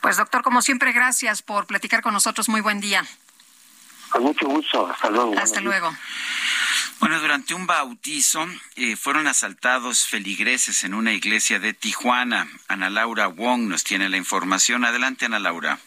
Pues 0.00 0.16
doctor, 0.16 0.42
como 0.42 0.62
siempre, 0.62 0.92
gracias 0.92 1.42
por 1.42 1.66
platicar 1.66 2.02
con 2.02 2.12
nosotros. 2.12 2.48
Muy 2.48 2.60
buen 2.60 2.80
día. 2.80 3.04
Con 4.10 4.22
mucho 4.22 4.46
gusto. 4.46 4.86
Hasta 4.86 5.10
luego. 5.10 5.38
Hasta 5.38 5.60
luego. 5.60 5.94
Bueno, 7.00 7.20
durante 7.20 7.54
un 7.54 7.66
bautizo 7.66 8.44
eh, 8.74 8.96
fueron 8.96 9.28
asaltados 9.28 10.06
feligreses 10.06 10.82
en 10.82 10.94
una 10.94 11.12
iglesia 11.12 11.60
de 11.60 11.72
Tijuana. 11.72 12.48
Ana 12.66 12.90
Laura 12.90 13.28
Wong 13.28 13.68
nos 13.68 13.84
tiene 13.84 14.08
la 14.08 14.16
información. 14.16 14.84
Adelante, 14.84 15.26
Ana 15.26 15.38
Laura. 15.38 15.78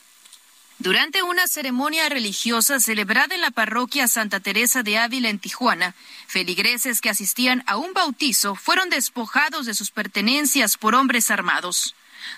Durante 0.80 1.22
una 1.22 1.46
ceremonia 1.48 2.10
religiosa 2.10 2.80
celebrada 2.80 3.36
en 3.36 3.42
la 3.42 3.52
parroquia 3.52 4.08
Santa 4.08 4.40
Teresa 4.40 4.82
de 4.82 4.98
Ávila 4.98 5.30
en 5.30 5.38
Tijuana, 5.38 5.94
feligreses 6.26 7.02
que 7.02 7.10
asistían 7.12 7.64
a 7.68 7.78
un 7.78 7.94
bautizo 7.94 8.56
fueron 8.56 8.90
despojados 8.90 9.68
de 9.68 9.76
sus 9.76 9.92
pertenencias 9.92 10.78
por 10.78 10.96
hombres 10.96 11.30
armados. 11.30 11.94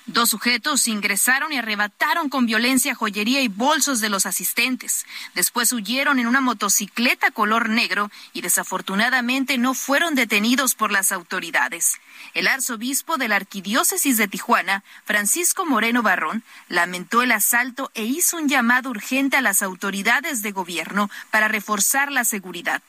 Dos 0.05 0.29
sujetos 0.29 0.87
ingresaron 0.87 1.51
y 1.53 1.57
arrebataron 1.57 2.29
con 2.29 2.45
violencia 2.45 2.95
joyería 2.95 3.41
y 3.41 3.47
bolsos 3.47 4.01
de 4.01 4.09
los 4.09 4.25
asistentes. 4.25 5.05
Después 5.35 5.71
huyeron 5.71 6.19
en 6.19 6.27
una 6.27 6.41
motocicleta 6.41 7.31
color 7.31 7.69
negro 7.69 8.11
y 8.33 8.41
desafortunadamente 8.41 9.57
no 9.57 9.73
fueron 9.73 10.15
detenidos 10.15 10.75
por 10.75 10.91
las 10.91 11.11
autoridades. 11.11 11.99
El 12.33 12.47
arzobispo 12.47 13.17
de 13.17 13.27
la 13.27 13.35
Arquidiócesis 13.35 14.17
de 14.17 14.27
Tijuana, 14.27 14.83
Francisco 15.05 15.65
Moreno 15.65 16.01
Barrón, 16.01 16.43
lamentó 16.69 17.21
el 17.21 17.31
asalto 17.31 17.91
e 17.93 18.03
hizo 18.03 18.37
un 18.37 18.49
llamado 18.49 18.89
urgente 18.89 19.37
a 19.37 19.41
las 19.41 19.61
autoridades 19.61 20.41
de 20.41 20.51
gobierno 20.51 21.09
para 21.31 21.47
reforzar 21.47 22.11
la 22.11 22.25
seguridad. 22.25 22.81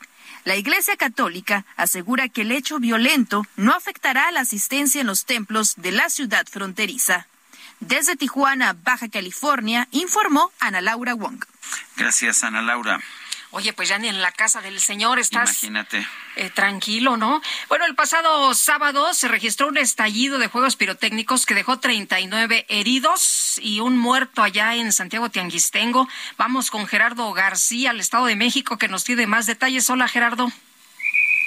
La 0.45 0.57
Iglesia 0.57 0.97
Católica 0.97 1.65
asegura 1.77 2.29
que 2.29 2.43
el 2.43 2.53
hecho 2.53 2.79
violento 2.79 3.47
no 3.57 3.73
afectará 3.73 4.29
a 4.29 4.31
la 4.31 4.41
asistencia 4.41 5.01
en 5.01 5.07
los 5.07 5.25
templos 5.25 5.75
de 5.77 5.91
la 5.91 6.11
ciudad 6.11 6.47
fronteriza. 6.47 7.27
Desde 7.81 8.15
Tijuana, 8.15 8.77
Baja 8.85 9.09
California, 9.09 9.89
informó 9.91 10.53
Ana 10.61 10.83
Laura 10.83 11.15
Wong. 11.15 11.43
Gracias, 11.97 12.45
Ana 12.45 12.61
Laura. 12.61 13.01
Oye, 13.57 13.73
pues 13.73 13.89
ya 13.89 13.99
ni 13.99 14.09
en 14.09 14.21
la 14.21 14.33
casa 14.33 14.61
del 14.61 14.81
Señor 14.81 15.21
estás. 15.21 15.63
Imagínate. 15.63 16.05
Eh, 16.35 16.51
tranquilo, 16.51 17.17
¿no? 17.17 17.41
Bueno, 17.69 17.87
el 17.87 17.95
pasado 17.95 18.53
sábado 18.53 19.15
se 19.15 19.29
registró 19.29 19.69
un 19.69 19.79
estallido 19.79 20.39
de 20.39 20.49
juegos 20.49 20.75
pirotécnicos 20.75 21.47
que 21.47 21.55
dejó 21.55 21.79
39 21.79 22.67
heridos 22.69 23.61
y 23.63 23.79
un 23.79 23.97
muerto 23.97 24.43
allá 24.43 24.75
en 24.75 24.93
Santiago 24.93 25.29
Tianguistengo. 25.29 26.09
Vamos 26.37 26.73
con 26.73 26.89
Gerardo 26.89 27.33
García, 27.33 27.91
al 27.91 28.01
Estado 28.01 28.27
de 28.27 28.35
México, 28.35 28.77
que 28.77 28.89
nos 28.89 29.05
tiene 29.05 29.29
más 29.29 29.47
detalles. 29.47 29.89
Hola, 29.89 30.09
Gerardo. 30.09 30.51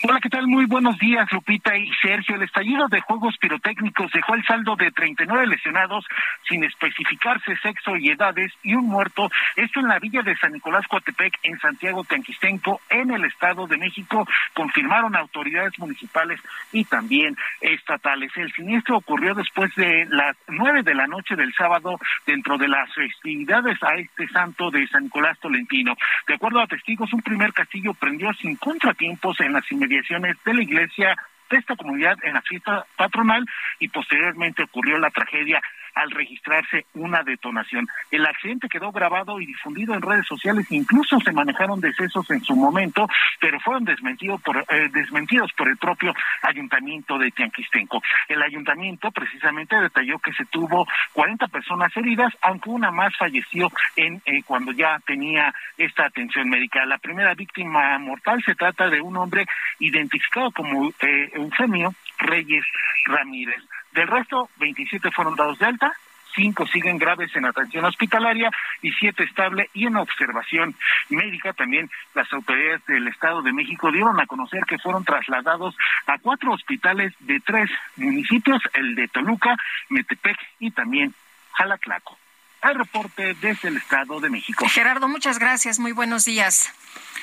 Hola, 0.04 0.20
¿qué 0.22 0.30
tal? 0.30 0.46
Muy 0.46 0.66
buenos 0.66 0.96
días, 1.00 1.28
Lupita 1.32 1.76
y 1.76 1.92
Sergio. 2.00 2.36
El 2.36 2.44
estallido 2.44 2.88
de 2.88 3.02
juegos 3.02 3.36
pirotécnicos 3.40 4.12
dejó 4.12 4.36
el 4.36 4.46
saldo 4.46 4.76
de 4.76 4.92
39 4.92 5.48
lesionados 5.48 6.06
sin 6.48 6.64
especificarse 6.64 7.58
sexo 7.58 7.98
y 7.98 8.10
edades 8.10 8.54
y 8.62 8.76
un 8.76 8.86
muerto. 8.86 9.28
Esto 9.56 9.80
en 9.80 9.88
la 9.88 9.98
villa 9.98 10.22
de 10.22 10.38
San 10.38 10.54
Nicolás 10.54 10.86
Coatepec, 10.88 11.40
en 11.42 11.58
Santiago 11.60 12.04
Tenquistenco, 12.04 12.80
en 12.90 13.10
el 13.10 13.26
Estado 13.26 13.66
de 13.66 13.78
México, 13.78 14.28
confirmaron 14.54 15.16
autoridades 15.16 15.78
municipales 15.80 16.40
y 16.72 16.86
también 16.86 17.36
estatales. 17.60 18.32
El 18.36 18.54
siniestro 18.54 18.98
ocurrió 18.98 19.34
después 19.34 19.74
de 19.74 20.06
las 20.12 20.38
nueve 20.48 20.84
de 20.84 20.94
la 20.94 21.08
noche 21.08 21.36
del 21.36 21.52
sábado 21.56 22.00
dentro 22.28 22.60
de 22.60 22.68
las 22.68 22.94
festividades 22.94 23.82
a 23.82 23.96
este 23.96 24.28
santo 24.28 24.70
de 24.70 24.88
San 24.90 25.06
Nicolás 25.06 25.40
Tolentino. 25.40 25.96
De 26.28 26.36
acuerdo 26.36 26.62
a 26.62 26.68
testigos, 26.68 27.12
un 27.14 27.24
primer 27.24 27.52
castillo 27.52 27.96
prendió 27.96 28.32
sin 28.36 28.58
contratiempos 28.58 29.40
en 29.40 29.54
las 29.54 29.66
de 29.88 30.54
la 30.54 30.62
iglesia 30.62 31.16
de 31.50 31.58
esta 31.58 31.76
comunidad 31.76 32.18
en 32.24 32.34
la 32.34 32.42
fiesta 32.42 32.86
patronal 32.98 33.46
y 33.80 33.88
posteriormente 33.88 34.64
ocurrió 34.64 34.98
la 35.00 35.10
tragedia 35.10 35.62
al 35.98 36.12
registrarse 36.12 36.86
una 36.94 37.24
detonación. 37.24 37.88
El 38.12 38.26
accidente 38.26 38.70
quedó 38.70 38.92
grabado 38.92 39.40
y 39.40 39.46
difundido 39.46 39.94
en 39.94 40.02
redes 40.02 40.28
sociales, 40.28 40.68
incluso 40.70 41.20
se 41.20 41.32
manejaron 41.32 41.82
decesos 41.82 42.30
en 42.30 42.42
su 42.42 42.56
momento, 42.56 43.08
pero 43.40 43.60
fueron 43.60 43.84
desmentidos 43.86 44.42
por, 44.42 44.58
eh, 44.58 44.90
desmentidos 44.94 45.52
por 45.54 45.68
el 45.68 45.78
propio 45.78 46.14
ayuntamiento 46.44 47.18
de 47.18 47.32
Tianquistenco. 47.32 48.02
El 48.28 48.42
ayuntamiento 48.42 49.12
precisamente 49.12 49.76
detalló 49.76 50.20
que 50.20 50.34
se 50.34 50.46
tuvo 50.46 50.88
40 51.14 51.48
personas 51.48 51.96
heridas, 51.98 52.34
aunque 52.42 52.70
una 52.70 52.92
más 52.92 53.16
falleció 53.18 53.72
en 53.96 54.22
eh, 54.26 54.44
cuando 54.46 54.72
ya 54.72 55.00
tenía 55.06 55.54
esta 55.78 56.06
atención 56.06 56.50
médica. 56.50 56.86
La 56.86 56.98
primera 56.98 57.34
víctima 57.34 57.98
mortal 57.98 58.42
se 58.46 58.56
trata 58.56 58.90
de 58.90 59.02
un 59.02 59.18
hombre 59.18 59.46
identificado 59.80 60.52
como 60.52 60.90
eh, 61.02 61.32
Eufemio 61.34 61.94
Reyes 62.20 62.66
Ramírez. 63.06 63.64
Del 63.98 64.08
resto, 64.08 64.48
27 64.58 65.10
fueron 65.10 65.36
dados 65.36 65.58
de 65.58 65.66
alta, 65.66 65.92
cinco 66.36 66.68
siguen 66.68 67.00
graves 67.00 67.36
en 67.36 67.46
atención 67.46 67.84
hospitalaria 67.84 68.52
y 68.84 68.92
siete 68.92 69.24
estable 69.24 69.72
y 69.74 69.88
en 69.88 69.96
observación 69.96 70.76
médica. 71.10 71.52
También 71.54 71.90
las 72.14 72.32
autoridades 72.32 72.86
del 72.86 73.08
Estado 73.08 73.42
de 73.42 73.54
México 73.54 73.92
dieron 73.92 74.20
a 74.20 74.28
conocer 74.28 74.66
que 74.68 74.78
fueron 74.78 75.04
trasladados 75.04 75.76
a 76.06 76.20
cuatro 76.20 76.54
hospitales 76.54 77.12
de 77.22 77.40
tres 77.40 77.72
municipios, 77.96 78.62
el 78.76 78.94
de 78.94 79.08
Toluca, 79.08 79.58
Metepec 79.90 80.38
y 80.60 80.70
también 80.70 81.16
Jalaclaco. 81.54 82.20
El 82.62 82.76
reporte 82.76 83.34
desde 83.42 83.70
el 83.70 83.78
Estado 83.78 84.20
de 84.20 84.30
México. 84.30 84.68
Gerardo, 84.70 85.08
muchas 85.08 85.40
gracias. 85.40 85.80
Muy 85.80 85.92
buenos 85.92 86.26
días. 86.26 86.72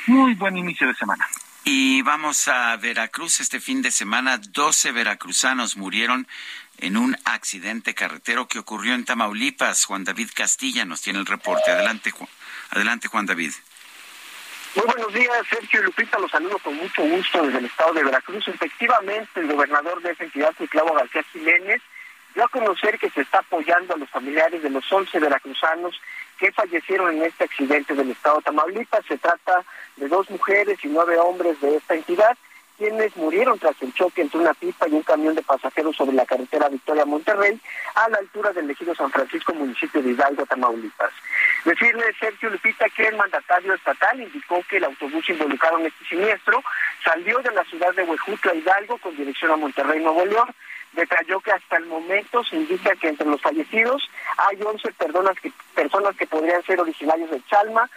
Muy 0.08 0.34
buen 0.34 0.56
inicio 0.56 0.88
de 0.88 0.94
semana. 0.94 1.24
Y 1.64 2.02
vamos 2.02 2.46
a 2.48 2.76
Veracruz. 2.76 3.40
Este 3.40 3.58
fin 3.58 3.80
de 3.80 3.90
semana, 3.90 4.36
12 4.36 4.92
veracruzanos 4.92 5.78
murieron 5.78 6.28
en 6.76 6.98
un 6.98 7.16
accidente 7.24 7.94
carretero 7.94 8.48
que 8.48 8.58
ocurrió 8.58 8.94
en 8.94 9.06
Tamaulipas. 9.06 9.86
Juan 9.86 10.04
David 10.04 10.28
Castilla 10.34 10.84
nos 10.84 11.00
tiene 11.00 11.20
el 11.20 11.26
reporte. 11.26 11.70
Adelante, 11.70 12.10
Juan, 12.10 12.28
adelante, 12.68 13.08
Juan 13.08 13.24
David. 13.24 13.52
Muy 14.74 14.84
buenos 14.84 15.14
días, 15.14 15.46
Sergio 15.48 15.80
y 15.80 15.84
Lupita. 15.84 16.18
Los 16.18 16.30
saludo 16.30 16.58
con 16.58 16.76
mucho 16.76 17.02
gusto 17.02 17.46
desde 17.46 17.60
el 17.60 17.64
estado 17.64 17.94
de 17.94 18.04
Veracruz. 18.04 18.46
Efectivamente, 18.46 19.40
el 19.40 19.46
gobernador 19.46 20.02
de 20.02 20.12
esa 20.12 20.24
entidad, 20.24 20.54
Clavo 20.68 20.92
García 20.92 21.22
Jiménez, 21.32 21.80
dio 22.34 22.44
a 22.44 22.48
conocer 22.48 22.98
que 22.98 23.10
se 23.10 23.22
está 23.22 23.38
apoyando 23.38 23.94
a 23.94 23.98
los 23.98 24.10
familiares 24.10 24.62
de 24.62 24.70
los 24.70 24.90
11 24.90 25.18
veracruzanos 25.18 26.00
que 26.38 26.52
fallecieron 26.52 27.14
en 27.14 27.22
este 27.22 27.44
accidente 27.44 27.94
del 27.94 28.10
estado 28.10 28.38
de 28.38 28.42
Tamaulipas. 28.42 29.04
Se 29.06 29.18
trata 29.18 29.64
de 29.96 30.08
dos 30.08 30.28
mujeres 30.30 30.78
y 30.84 30.88
nueve 30.88 31.16
hombres 31.18 31.60
de 31.60 31.76
esta 31.76 31.94
entidad 31.94 32.36
quienes 32.76 33.16
murieron 33.16 33.58
tras 33.58 33.80
el 33.82 33.92
choque 33.94 34.22
entre 34.22 34.40
una 34.40 34.54
pipa 34.54 34.88
y 34.88 34.92
un 34.92 35.02
camión 35.02 35.34
de 35.34 35.42
pasajeros 35.42 35.96
sobre 35.96 36.14
la 36.14 36.26
carretera 36.26 36.68
Victoria-Monterrey 36.68 37.60
a 37.94 38.08
la 38.08 38.18
altura 38.18 38.52
del 38.52 38.70
ejido 38.70 38.94
San 38.94 39.10
Francisco, 39.10 39.54
municipio 39.54 40.02
de 40.02 40.10
Hidalgo, 40.10 40.46
Tamaulipas. 40.46 41.12
Decirle, 41.64 42.04
Sergio 42.18 42.50
Lupita, 42.50 42.86
que 42.90 43.06
el 43.06 43.16
mandatario 43.16 43.74
estatal 43.74 44.20
indicó 44.20 44.62
que 44.68 44.78
el 44.78 44.84
autobús 44.84 45.28
involucrado 45.28 45.78
en 45.78 45.86
este 45.86 46.04
siniestro 46.04 46.62
salió 47.04 47.38
de 47.38 47.52
la 47.52 47.64
ciudad 47.64 47.94
de 47.94 48.02
Huejutla, 48.02 48.54
Hidalgo, 48.54 48.98
con 48.98 49.16
dirección 49.16 49.52
a 49.52 49.56
Monterrey, 49.56 50.02
Nuevo 50.02 50.24
León. 50.26 50.48
Detalló 50.92 51.40
que 51.40 51.52
hasta 51.52 51.76
el 51.76 51.86
momento 51.86 52.44
se 52.44 52.56
indica 52.56 52.94
que 52.96 53.08
entre 53.08 53.26
los 53.26 53.40
fallecidos 53.40 54.08
hay 54.36 54.60
11 54.62 54.92
personas 54.92 55.38
que, 55.40 55.52
personas 55.74 56.14
que 56.16 56.26
podrían 56.26 56.62
ser 56.64 56.80
originarios 56.80 57.30
de 57.30 57.42
Chalma, 57.46 57.88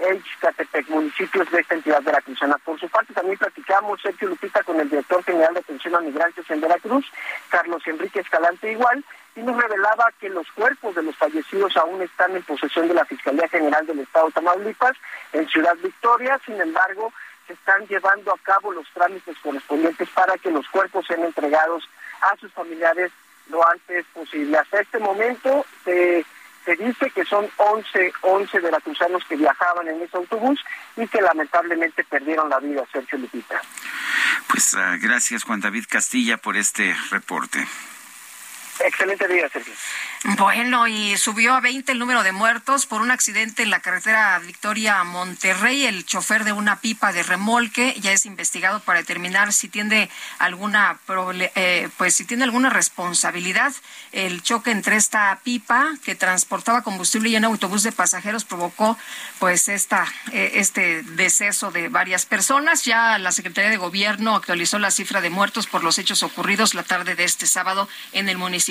Cantoyuca, 0.00 0.24
Catepec, 0.40 0.88
municipios 0.88 1.50
de 1.50 1.60
esta 1.60 1.74
entidad 1.74 2.02
veracruzana. 2.02 2.56
Por 2.64 2.80
su 2.80 2.88
parte, 2.88 3.12
también 3.12 3.38
platicamos, 3.38 4.00
Sergio 4.00 4.28
Lupita, 4.28 4.62
con 4.62 4.80
el 4.80 4.88
director 4.88 5.22
general 5.24 5.54
de 5.54 5.60
atención 5.60 5.94
a 5.94 6.00
migrantes 6.00 6.50
en 6.50 6.60
Veracruz, 6.60 7.06
Carlos 7.50 7.82
Enrique 7.86 8.20
Escalante 8.20 8.72
igual, 8.72 9.04
y 9.36 9.40
nos 9.40 9.60
revelaba 9.60 10.10
que 10.18 10.28
los 10.28 10.50
cuerpos 10.52 10.94
de 10.94 11.02
los 11.02 11.16
fallecidos 11.16 11.76
aún 11.76 12.02
están 12.02 12.34
en 12.34 12.42
posesión 12.42 12.88
de 12.88 12.94
la 12.94 13.04
Fiscalía 13.04 13.48
General 13.48 13.86
del 13.86 14.00
Estado 14.00 14.26
de 14.26 14.32
Tamaulipas, 14.32 14.96
en 15.32 15.48
Ciudad 15.48 15.76
Victoria, 15.82 16.40
sin 16.44 16.60
embargo, 16.60 17.12
se 17.46 17.52
están 17.52 17.86
llevando 17.86 18.32
a 18.32 18.38
cabo 18.38 18.72
los 18.72 18.88
trámites 18.92 19.36
correspondientes 19.42 20.08
para 20.10 20.36
que 20.38 20.50
los 20.50 20.66
cuerpos 20.68 21.06
sean 21.06 21.24
entregados 21.24 21.88
a 22.22 22.36
sus 22.36 22.52
familiares 22.52 23.12
lo 23.48 23.66
antes 23.68 24.06
posible. 24.14 24.56
Hasta 24.56 24.80
este 24.80 24.98
momento 24.98 25.64
se 25.84 26.24
se 26.64 26.76
dice 26.76 27.10
que 27.10 27.24
son 27.24 27.48
11, 27.56 28.12
11 28.22 28.60
veracruzanos 28.60 29.24
que 29.24 29.36
viajaban 29.36 29.88
en 29.88 30.02
ese 30.02 30.16
autobús 30.16 30.60
y 30.96 31.06
que 31.08 31.20
lamentablemente 31.20 32.04
perdieron 32.04 32.48
la 32.50 32.58
vida, 32.58 32.84
Sergio 32.92 33.18
Lupita. 33.18 33.60
Pues 34.48 34.74
uh, 34.74 35.00
gracias 35.00 35.44
Juan 35.44 35.60
David 35.60 35.84
Castilla 35.88 36.36
por 36.36 36.56
este 36.56 36.94
reporte. 37.10 37.66
Excelente 38.84 39.28
día, 39.28 39.48
Sergio. 39.48 39.74
Bueno, 40.36 40.86
y 40.86 41.16
subió 41.16 41.54
a 41.54 41.60
20 41.60 41.92
el 41.92 41.98
número 41.98 42.22
de 42.22 42.32
muertos 42.32 42.86
por 42.86 43.00
un 43.00 43.10
accidente 43.10 43.62
en 43.62 43.70
la 43.70 43.80
carretera 43.80 44.38
Victoria 44.38 45.02
Monterrey. 45.04 45.86
El 45.86 46.04
chofer 46.04 46.44
de 46.44 46.52
una 46.52 46.80
pipa 46.80 47.12
de 47.12 47.22
remolque 47.22 47.94
ya 48.00 48.12
es 48.12 48.26
investigado 48.26 48.80
para 48.80 49.00
determinar 49.00 49.52
si 49.52 49.68
tiene 49.68 50.10
alguna 50.38 50.98
eh, 51.54 51.88
pues 51.96 52.14
si 52.14 52.24
tiene 52.24 52.44
alguna 52.44 52.70
responsabilidad. 52.70 53.72
El 54.12 54.42
choque 54.42 54.70
entre 54.70 54.96
esta 54.96 55.38
pipa 55.42 55.94
que 56.04 56.14
transportaba 56.14 56.82
combustible 56.82 57.30
y 57.30 57.36
un 57.36 57.44
autobús 57.44 57.82
de 57.82 57.92
pasajeros 57.92 58.44
provocó 58.44 58.98
pues 59.38 59.68
esta 59.68 60.06
eh, 60.32 60.52
este 60.54 61.02
deceso 61.02 61.70
de 61.70 61.88
varias 61.88 62.26
personas. 62.26 62.84
Ya 62.84 63.18
la 63.18 63.32
Secretaría 63.32 63.70
de 63.70 63.76
Gobierno 63.76 64.36
actualizó 64.36 64.78
la 64.78 64.90
cifra 64.90 65.20
de 65.20 65.30
muertos 65.30 65.66
por 65.66 65.82
los 65.82 65.98
hechos 65.98 66.22
ocurridos 66.22 66.74
la 66.74 66.82
tarde 66.82 67.14
de 67.14 67.24
este 67.24 67.46
sábado 67.46 67.88
en 68.12 68.28
el 68.28 68.36
municipio 68.38 68.69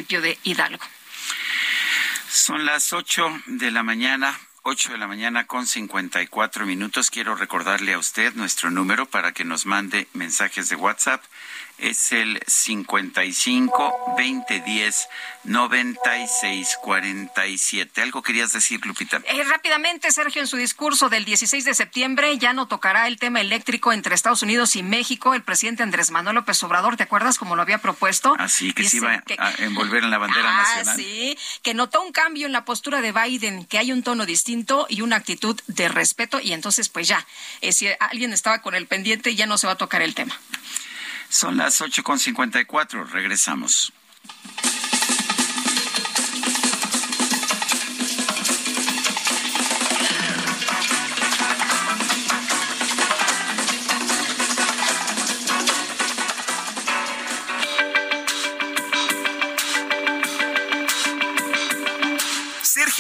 Son 2.30 2.66
las 2.66 2.94
ocho 2.94 3.28
de 3.48 3.72
la 3.72 3.84
mañana. 3.84 4.40
ocho 4.62 4.92
de 4.92 4.98
la 4.98 5.08
mañana 5.08 5.48
con 5.48 5.66
cincuenta 5.66 6.22
y 6.22 6.28
cuatro 6.28 6.66
minutos. 6.66 7.10
Quiero 7.10 7.36
recordarle 7.36 7.94
a 7.94 7.98
usted 7.98 8.34
nuestro 8.36 8.70
número 8.70 9.06
para 9.08 9.32
que 9.32 9.46
nos 9.46 9.66
mande 9.66 10.08
mensajes 10.14 10.70
de 10.70 10.76
WhatsApp 10.76 11.24
es 11.80 12.12
el 12.12 12.42
55 12.46 14.16
2010 14.18 15.08
9647. 15.46 18.02
¿Algo 18.02 18.22
querías 18.22 18.52
decir, 18.52 18.86
Lupita? 18.86 19.22
Eh, 19.26 19.42
rápidamente, 19.46 20.12
Sergio, 20.12 20.42
en 20.42 20.48
su 20.48 20.58
discurso 20.58 21.08
del 21.10 21.24
16 21.26 21.66
de 21.66 21.74
septiembre 21.74 22.38
ya 22.38 22.54
no 22.54 22.68
tocará 22.68 23.08
el 23.08 23.18
tema 23.18 23.42
eléctrico 23.42 23.92
entre 23.94 24.16
Estados 24.16 24.44
Unidos 24.44 24.76
y 24.76 24.84
México. 24.84 25.34
El 25.34 25.44
presidente 25.44 25.84
Andrés 25.84 26.12
Manuel 26.12 26.36
López 26.36 26.62
Obrador, 26.64 26.98
¿te 26.98 27.04
acuerdas 27.04 27.38
cómo 27.38 27.56
lo 27.56 27.62
había 27.62 27.78
propuesto? 27.80 28.36
Así 28.38 28.74
que 28.74 28.84
se 28.84 28.98
iba 28.98 29.24
a 29.38 29.52
envolver 29.60 30.04
en 30.04 30.12
la 30.12 30.18
bandera 30.18 30.50
ah, 30.50 30.62
nacional. 30.62 30.98
Sí, 30.98 31.38
que 31.64 31.74
notó 31.74 32.02
un 32.02 32.12
cambio 32.12 32.46
en 32.46 32.52
la 32.52 32.66
postura 32.66 33.02
de 33.02 33.12
Biden, 33.12 33.66
que 33.66 33.78
hay 33.78 33.92
un 33.92 34.04
tono 34.04 34.26
distinto 34.26 34.86
y 34.90 35.02
una 35.02 35.16
actitud 35.16 35.60
de 35.68 35.88
respeto. 35.88 36.40
Y 36.42 36.54
entonces, 36.54 36.90
pues 36.90 37.08
ya, 37.08 37.26
eh, 37.62 37.72
si 37.72 37.88
alguien 38.00 38.34
estaba 38.34 38.62
con 38.62 38.76
el 38.76 38.88
pendiente, 38.88 39.36
ya 39.36 39.46
no 39.46 39.58
se 39.58 39.68
va 39.68 39.74
a 39.74 39.78
tocar 39.78 40.02
el 40.02 40.16
tema. 40.16 40.38
Son 41.30 41.58
las 41.58 41.82
8.54. 41.82 43.12
Regresamos. 43.12 43.94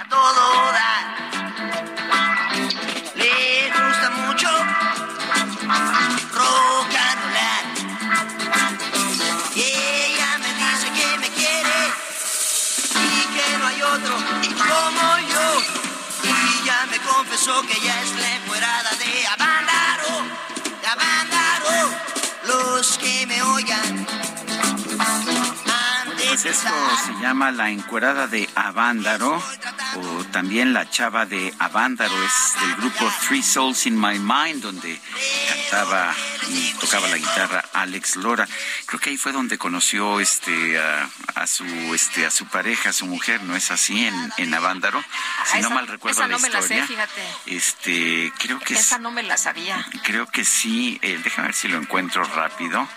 a 0.00 0.04
todo 0.08 0.72
dar. 0.76 1.04
Le 3.20 3.70
gusta 3.76 4.08
mucho 4.20 4.48
rock 6.38 6.94
and 7.06 7.20
roll. 7.28 7.50
Y 9.54 9.62
ella 9.62 10.38
me 10.38 10.50
dice 10.60 10.88
que 10.96 11.08
me 11.18 11.28
quiere 11.38 11.78
y 12.94 13.20
que 13.34 13.58
no 13.58 13.66
hay 13.66 13.82
otro 13.82 14.14
como 14.70 15.06
yo. 15.32 15.46
Y 16.24 16.64
ya 16.64 16.86
me 16.90 16.98
confesó 17.00 17.62
que 17.62 17.78
ya 17.80 18.00
es 18.00 18.12
la 18.12 18.30
encuerada 18.36 18.90
de 19.02 19.26
Avándaro, 19.26 20.12
de 20.80 20.86
Avándaro. 20.86 21.76
Los 22.46 22.96
que 22.98 23.26
me 23.26 23.42
oigan 23.42 24.06
pues 26.42 26.56
esto 26.56 26.72
se 27.04 27.12
llama 27.20 27.50
La 27.50 27.70
Encuerada 27.70 28.26
de 28.26 28.48
Avándaro 28.54 29.42
o 29.96 30.24
también 30.32 30.72
La 30.72 30.88
Chava 30.88 31.26
de 31.26 31.52
Avándaro. 31.58 32.14
Es 32.24 32.60
del 32.60 32.76
grupo 32.76 33.12
Three 33.26 33.42
Souls 33.42 33.84
in 33.86 34.00
My 34.00 34.18
Mind, 34.18 34.62
donde 34.62 34.98
cantaba 35.48 36.14
y 36.48 36.72
tocaba 36.74 37.08
la 37.08 37.18
guitarra 37.18 37.64
Alex 37.74 38.16
Lora. 38.16 38.48
Creo 38.86 39.00
que 39.00 39.10
ahí 39.10 39.16
fue 39.18 39.32
donde 39.32 39.58
conoció 39.58 40.20
este 40.20 40.78
a, 40.78 41.46
su 41.46 41.64
este 41.94 42.24
a 42.24 42.30
su 42.30 42.46
pareja, 42.46 42.90
a 42.90 42.92
su 42.92 43.06
mujer, 43.06 43.42
¿no 43.42 43.54
es 43.54 43.70
así? 43.70 44.06
En, 44.06 44.32
en 44.38 44.54
Avándaro. 44.54 45.02
Si 45.44 45.60
no 45.60 45.70
mal 45.70 45.88
recuerdo 45.88 46.26
la 46.26 46.36
historia. 46.36 46.60
Me 46.60 46.60
la 46.60 46.66
sé, 46.66 46.86
fíjate. 46.86 47.22
Este, 47.46 48.32
creo 48.38 48.58
que 48.60 48.74
esa 48.74 48.98
no 48.98 49.10
me 49.10 49.22
la 49.22 49.36
sabía. 49.36 49.84
Creo 50.04 50.26
que 50.26 50.44
sí. 50.44 50.98
Eh, 51.02 51.20
déjame 51.22 51.48
ver 51.48 51.54
si 51.54 51.68
lo 51.68 51.76
encuentro 51.76 52.24
rápido. 52.24 52.88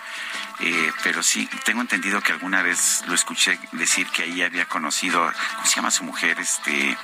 Eh, 0.60 0.92
pero 1.04 1.24
sí, 1.24 1.50
tengo 1.66 1.82
entendido 1.82 2.22
que 2.22 2.32
alguna 2.32 2.62
vez 2.62 3.04
lo 3.08 3.16
escuché 3.16 3.60
decir 3.72 4.08
que 4.08 4.24
ahí 4.24 4.42
había 4.42 4.66
conocido, 4.66 5.32
¿cómo 5.56 5.66
se 5.66 5.76
llama 5.76 5.92
su 5.92 6.04
mujer? 6.04 6.40
Este. 6.40 6.98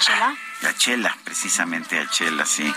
¿Chela? 0.00 0.34
A 0.66 0.72
Chela, 0.74 1.16
precisamente 1.24 1.98
a 1.98 2.08
Chela, 2.08 2.46
sí. 2.46 2.72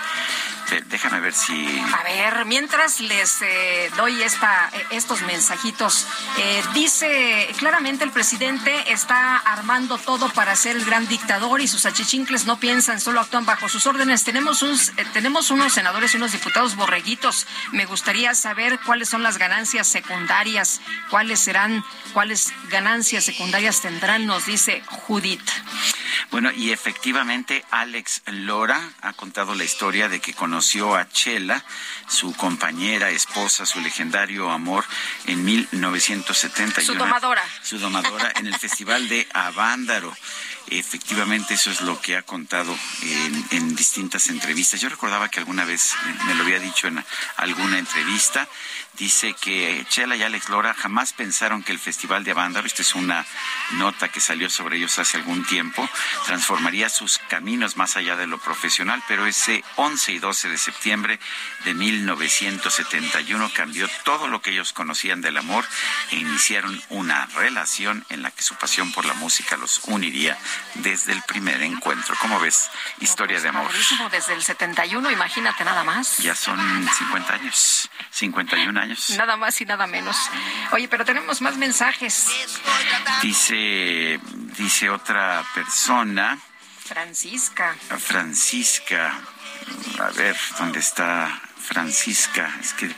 Pe- 0.70 0.82
Déjame 0.90 1.20
ver 1.20 1.34
si. 1.34 1.54
A 2.00 2.04
ver, 2.04 2.46
mientras 2.46 3.00
les 3.00 3.42
eh, 3.42 3.90
doy 3.98 4.22
esta, 4.22 4.70
eh, 4.74 4.86
estos 4.92 5.22
mensajitos, 5.24 6.06
eh, 6.38 6.62
dice 6.74 7.50
claramente 7.58 8.04
el 8.04 8.12
presidente 8.12 8.92
está 8.92 9.38
armando 9.38 9.98
todo 9.98 10.30
para 10.30 10.56
ser 10.56 10.76
el 10.76 10.86
gran 10.86 11.08
dictador 11.08 11.62
y 11.62 11.68
sus 11.68 11.86
achichincles 11.86 12.46
no 12.46 12.60
piensan, 12.60 13.00
solo 13.00 13.20
actúan 13.20 13.46
bajo 13.46 13.68
sus 13.70 13.88
órdenes. 13.88 14.24
Tenemos, 14.24 14.62
un, 14.62 14.78
tenemos 15.14 15.50
unos 15.50 15.74
senadores 15.74 16.14
y 16.14 16.18
unos 16.18 16.32
diputados 16.34 16.76
borreguitos. 16.76 17.48
Me 17.72 17.86
gustaría 17.86 18.36
saber 18.36 18.80
cuáles 18.86 19.10
son 19.10 19.24
las 19.24 19.38
ganancias 19.38 19.88
secundarias, 19.88 20.82
cuáles 21.10 21.40
serán, 21.40 21.84
cuáles 22.14 22.54
ganancias 22.70 23.26
secundarias 23.26 23.82
tendrán, 23.82 24.26
nos 24.28 24.46
dice 24.46 24.84
Judith. 24.88 25.50
Bueno, 26.32 26.52
y 26.52 26.72
efectivamente 26.72 27.66
Alex 27.72 28.22
Lora 28.28 28.80
ha 29.02 29.14
contado 29.14 29.56
la 29.56 29.64
historia 29.64 30.10
de 30.10 30.20
que 30.20 30.34
conoció 30.34 30.59
a 30.60 31.08
Chela, 31.10 31.64
su 32.08 32.34
compañera, 32.34 33.10
esposa, 33.10 33.66
su 33.66 33.80
legendario 33.80 34.50
amor, 34.50 34.84
en 35.26 35.44
1971. 35.46 36.94
Su 36.94 36.98
domadora. 36.98 37.44
Su 37.64 37.80
domadora 37.80 38.34
en 38.36 38.48
el 38.48 38.56
Festival 38.56 39.08
de 39.08 39.28
Avándaro. 39.34 40.16
Efectivamente, 40.68 41.54
eso 41.54 41.72
es 41.72 41.82
lo 41.82 42.00
que 42.02 42.18
ha 42.18 42.24
contado 42.24 42.78
en, 43.02 43.46
en 43.52 43.76
distintas 43.76 44.28
entrevistas. 44.28 44.82
Yo 44.82 44.90
recordaba 44.90 45.30
que 45.30 45.40
alguna 45.40 45.66
vez 45.66 45.94
me 46.26 46.36
lo 46.36 46.44
había 46.44 46.60
dicho 46.60 46.88
en 46.88 47.04
alguna 47.38 47.80
entrevista. 47.80 48.48
Dice 49.00 49.34
que 49.34 49.86
Chela 49.88 50.18
y 50.18 50.24
Alex 50.24 50.50
Lora 50.50 50.74
jamás 50.74 51.14
pensaron 51.14 51.64
que 51.64 51.72
el 51.72 51.80
Festival 51.80 52.26
de 52.26 52.32
Avándaro, 52.32 52.68
esta 52.68 52.82
es 52.82 52.96
una 52.96 53.26
nota 53.72 54.10
que 54.10 54.20
salió 54.20 54.50
sobre 54.50 54.76
ellos 54.76 55.00
hace 55.00 55.16
algún 55.16 55.46
tiempo, 55.46 55.88
transformaría 56.26 56.90
sus 56.90 57.18
caminos 57.30 57.78
más 57.78 57.96
allá 57.96 58.18
de 58.18 58.28
lo 58.28 58.40
profesional, 58.40 59.02
pero 59.08 59.26
ese 59.26 59.64
11 59.78 60.12
y 60.12 60.20
12 60.20 60.50
de 60.50 60.58
septiembre 60.58 61.20
de 61.64 61.74
1971 61.74 63.52
cambió 63.56 63.88
todo 64.04 64.28
lo 64.28 64.42
que 64.42 64.52
ellos 64.52 64.74
conocían 64.74 65.22
del 65.22 65.38
amor 65.38 65.66
e 66.12 66.18
iniciaron 66.18 66.82
una 66.90 67.26
relación 67.28 68.06
en 68.10 68.22
la 68.22 68.32
que 68.32 68.44
su 68.44 68.56
pasión 68.56 68.92
por 68.92 69.06
la 69.06 69.14
música 69.14 69.56
los 69.56 69.80
uniría 69.86 70.38
desde 70.74 71.14
el 71.14 71.22
primer 71.24 71.62
encuentro. 71.62 72.18
¿Cómo 72.22 72.38
ves? 72.42 72.70
Historia 73.00 73.40
de 73.40 73.48
amor. 73.48 73.72
Desde 74.12 74.34
el 74.34 74.44
71, 74.44 75.10
imagínate 75.10 75.64
nada 75.64 75.86
más. 75.86 76.18
Ya 76.18 76.36
son 76.36 76.60
50 76.98 77.34
años, 77.34 77.90
51 78.12 78.78
años. 78.78 78.89
Nada 79.18 79.38
más 79.38 79.60
y 79.62 79.66
nada 79.66 79.88
menos. 79.88 80.16
Oye, 80.72 80.88
pero 80.88 81.06
tenemos 81.06 81.42
más 81.42 81.58
mensajes. 81.58 82.28
Dice, 83.22 84.20
dice 84.58 84.90
otra 84.90 85.44
persona, 85.54 86.38
Francisca. 86.86 87.76
Francisca, 88.00 89.14
a 90.00 90.10
ver, 90.12 90.36
¿dónde 90.58 90.80
está 90.80 91.40
Francisca? 91.70 92.52
Es 92.60 92.74
que 92.74 92.90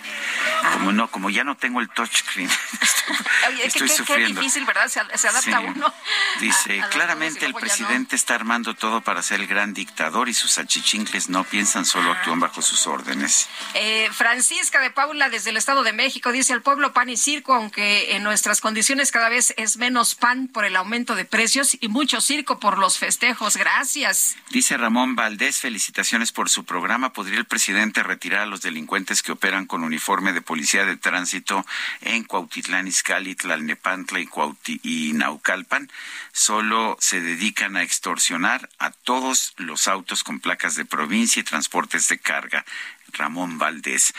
como 0.73 0.91
no, 0.91 1.09
como 1.11 1.29
ya 1.29 1.43
no 1.43 1.55
tengo 1.57 1.81
el 1.81 1.89
touchscreen, 1.89 2.49
Oye, 3.49 3.65
es 3.65 3.73
que 3.73 3.79
estoy 3.79 3.87
qué, 3.89 3.95
sufriendo. 3.95 4.39
difícil, 4.41 4.65
¿verdad? 4.65 4.87
Se, 4.87 5.01
se 5.17 5.27
adapta 5.27 5.59
Sí. 5.59 5.65
uno. 5.67 5.93
Dice, 6.39 6.71
a- 6.79 6.83
a 6.83 6.87
las 6.87 6.89
claramente 6.95 7.45
el 7.45 7.51
no. 7.51 7.59
presidente 7.59 8.15
está 8.15 8.35
armando 8.35 8.73
todo 8.73 9.01
para 9.01 9.21
ser 9.21 9.41
el 9.41 9.47
gran 9.47 9.73
dictador 9.73 10.29
y 10.29 10.33
sus 10.33 10.57
achichincles 10.57 11.29
no 11.29 11.43
piensan, 11.43 11.85
solo 11.85 12.11
actúan 12.11 12.39
bajo 12.39 12.61
sus 12.61 12.87
órdenes. 12.87 13.47
Eh, 13.73 14.09
Francisca 14.13 14.79
de 14.79 14.91
Paula, 14.91 15.29
desde 15.29 15.49
el 15.49 15.57
Estado 15.57 15.83
de 15.83 15.93
México, 15.93 16.31
dice 16.31 16.53
al 16.53 16.61
pueblo 16.61 16.93
pan 16.93 17.09
y 17.09 17.17
circo, 17.17 17.53
aunque 17.53 18.15
en 18.15 18.23
nuestras 18.23 18.61
condiciones 18.61 19.11
cada 19.11 19.29
vez 19.29 19.53
es 19.57 19.77
menos 19.77 20.15
pan 20.15 20.47
por 20.47 20.65
el 20.65 20.75
aumento 20.75 21.15
de 21.15 21.25
precios 21.25 21.77
y 21.79 21.87
mucho 21.89 22.21
circo 22.21 22.59
por 22.59 22.77
los 22.77 22.97
festejos. 22.97 23.57
Gracias. 23.57 24.35
Dice 24.49 24.77
Ramón 24.77 25.15
Valdés, 25.15 25.57
felicitaciones 25.59 26.31
por 26.31 26.49
su 26.49 26.63
programa. 26.63 27.11
¿Podría 27.13 27.37
el 27.39 27.45
presidente 27.45 28.03
retirar 28.03 28.41
a 28.41 28.45
los 28.45 28.60
delincuentes 28.61 29.21
que 29.23 29.31
operan 29.31 29.65
con 29.65 29.83
uniforme 29.83 30.33
de 30.33 30.41
policía 30.41 30.85
de 30.85 30.97
tránsito 30.97 31.65
en 32.01 32.23
Cuautitlán, 32.23 32.87
Izcalli, 32.87 33.35
Tlalnepantla 33.35 34.19
y, 34.19 34.27
Cuauti- 34.27 34.79
y 34.83 35.13
Naucalpan? 35.13 35.91
Solo 36.31 36.97
se 36.99 37.21
dedican 37.21 37.77
a 37.77 37.83
extorsionar 37.83 38.69
a 38.79 38.91
todos 38.91 39.53
los 39.57 39.87
autos 39.87 40.23
con 40.23 40.39
placas 40.39 40.75
de 40.75 40.85
provincia 40.85 41.39
y 41.39 41.43
transportes 41.43 42.07
de 42.07 42.19
carga. 42.19 42.65
Ramón 43.13 43.57
Valdés. 43.57 44.13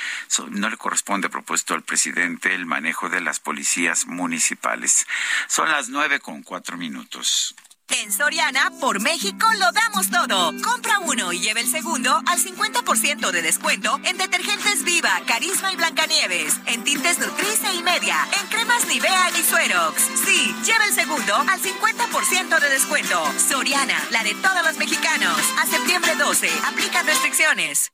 No 0.50 0.68
le 0.68 0.76
corresponde, 0.76 1.28
a 1.28 1.30
propósito 1.30 1.74
al 1.74 1.82
presidente, 1.82 2.54
el 2.54 2.66
manejo 2.66 3.08
de 3.08 3.20
las 3.20 3.40
policías 3.40 4.06
municipales. 4.06 5.06
Son 5.48 5.70
las 5.70 5.88
nueve 5.88 6.20
con 6.20 6.42
cuatro 6.42 6.76
minutos. 6.76 7.54
En 8.00 8.10
Soriana, 8.10 8.70
por 8.80 9.00
México, 9.00 9.46
lo 9.58 9.70
damos 9.72 10.08
todo. 10.10 10.52
Compra 10.62 10.98
uno 11.00 11.32
y 11.32 11.40
lleve 11.40 11.60
el 11.60 11.70
segundo 11.70 12.22
al 12.26 12.38
50% 12.38 13.30
de 13.30 13.42
descuento 13.42 14.00
en 14.04 14.16
detergentes 14.16 14.82
Viva, 14.84 15.10
Carisma 15.26 15.72
y 15.72 15.76
Blancanieves, 15.76 16.58
en 16.66 16.84
tintes 16.84 17.18
Nutrice 17.18 17.72
y 17.74 17.82
Media, 17.82 18.16
en 18.40 18.46
cremas 18.48 18.86
Nivea 18.86 19.30
y 19.38 19.42
Suerox. 19.42 20.02
Sí, 20.24 20.54
lleve 20.64 20.86
el 20.86 20.94
segundo 20.94 21.36
al 21.36 21.60
50% 21.60 22.60
de 22.60 22.68
descuento. 22.70 23.22
Soriana, 23.38 24.02
la 24.10 24.24
de 24.24 24.34
todos 24.36 24.64
los 24.64 24.78
mexicanos. 24.78 25.38
A 25.60 25.66
septiembre 25.66 26.14
12, 26.16 26.50
aplican 26.64 27.06
restricciones. 27.06 27.92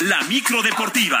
La 0.00 0.22
micro 0.22 0.62
deportiva. 0.62 1.20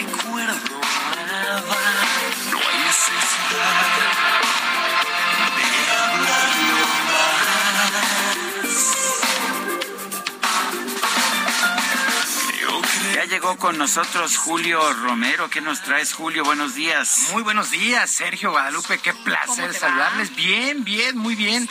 llegó 13.41 13.57
con 13.57 13.77
nosotros 13.79 14.37
Julio 14.37 14.79
Romero. 14.93 15.49
¿Qué 15.49 15.61
nos 15.61 15.81
traes, 15.81 16.13
Julio? 16.13 16.43
Buenos 16.43 16.75
días. 16.75 17.29
Muy 17.31 17.41
buenos 17.41 17.71
días, 17.71 18.07
Sergio 18.11 18.51
Guadalupe. 18.51 18.99
Qué 18.99 19.13
¿Cómo 19.13 19.23
placer 19.23 19.73
saludarles. 19.73 20.35
Bien, 20.35 20.83
bien, 20.83 21.17
muy 21.17 21.33
bien. 21.33 21.67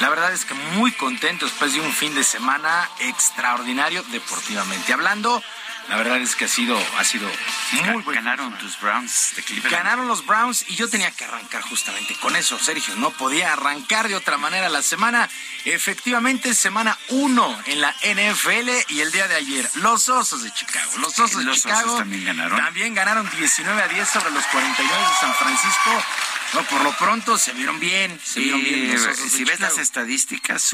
La 0.00 0.10
verdad 0.10 0.34
es 0.34 0.44
que 0.44 0.52
muy 0.52 0.92
contento 0.92 1.46
después 1.46 1.72
de 1.72 1.80
un 1.80 1.92
fin 1.92 2.14
de 2.14 2.24
semana 2.24 2.90
extraordinario 2.98 4.02
deportivamente 4.10 4.92
hablando. 4.92 5.42
La 5.88 5.96
verdad 5.96 6.16
es 6.18 6.34
que 6.34 6.46
ha 6.46 6.48
sido, 6.48 6.78
ha 6.98 7.04
sido 7.04 7.28
muy 7.72 8.02
bueno. 8.02 8.12
Ganaron 8.12 8.56
tus 8.58 8.80
Browns 8.80 9.32
de 9.36 9.42
Cleveland. 9.42 9.74
Ganaron 9.74 10.08
los 10.08 10.24
Browns 10.24 10.64
y 10.68 10.76
yo 10.76 10.88
tenía 10.88 11.10
que 11.10 11.24
arrancar 11.24 11.62
justamente 11.62 12.14
con 12.20 12.34
eso, 12.36 12.58
Sergio. 12.58 12.94
No 12.96 13.10
podía 13.10 13.52
arrancar 13.52 14.08
de 14.08 14.14
otra 14.14 14.38
manera 14.38 14.68
la 14.68 14.82
semana. 14.82 15.28
Efectivamente, 15.64 16.54
semana 16.54 16.98
1 17.08 17.62
en 17.66 17.80
la 17.80 17.94
NFL 18.02 18.70
y 18.88 19.00
el 19.00 19.12
día 19.12 19.28
de 19.28 19.34
ayer, 19.36 19.68
los 19.76 20.08
Osos 20.08 20.42
de 20.42 20.52
Chicago. 20.52 20.92
Los 20.98 21.18
Osos 21.18 21.38
de 21.38 21.44
Los 21.44 21.58
Chicago 21.58 21.86
Osos 21.86 21.98
también 21.98 22.24
ganaron. 22.24 22.58
También 22.58 22.94
ganaron 22.94 23.30
19 23.30 23.82
a 23.82 23.88
10 23.88 24.08
sobre 24.08 24.30
los 24.30 24.44
49 24.46 25.02
de 25.02 25.20
San 25.20 25.34
Francisco. 25.34 26.04
No, 26.54 26.62
por 26.68 26.82
lo 26.82 26.96
pronto 26.96 27.36
se 27.36 27.52
vieron 27.52 27.80
bien, 27.80 28.20
se 28.24 28.40
vieron 28.40 28.62
bien 28.62 28.96
si 29.28 29.44
ves 29.44 29.58
las 29.60 29.78
estadísticas, 29.78 30.72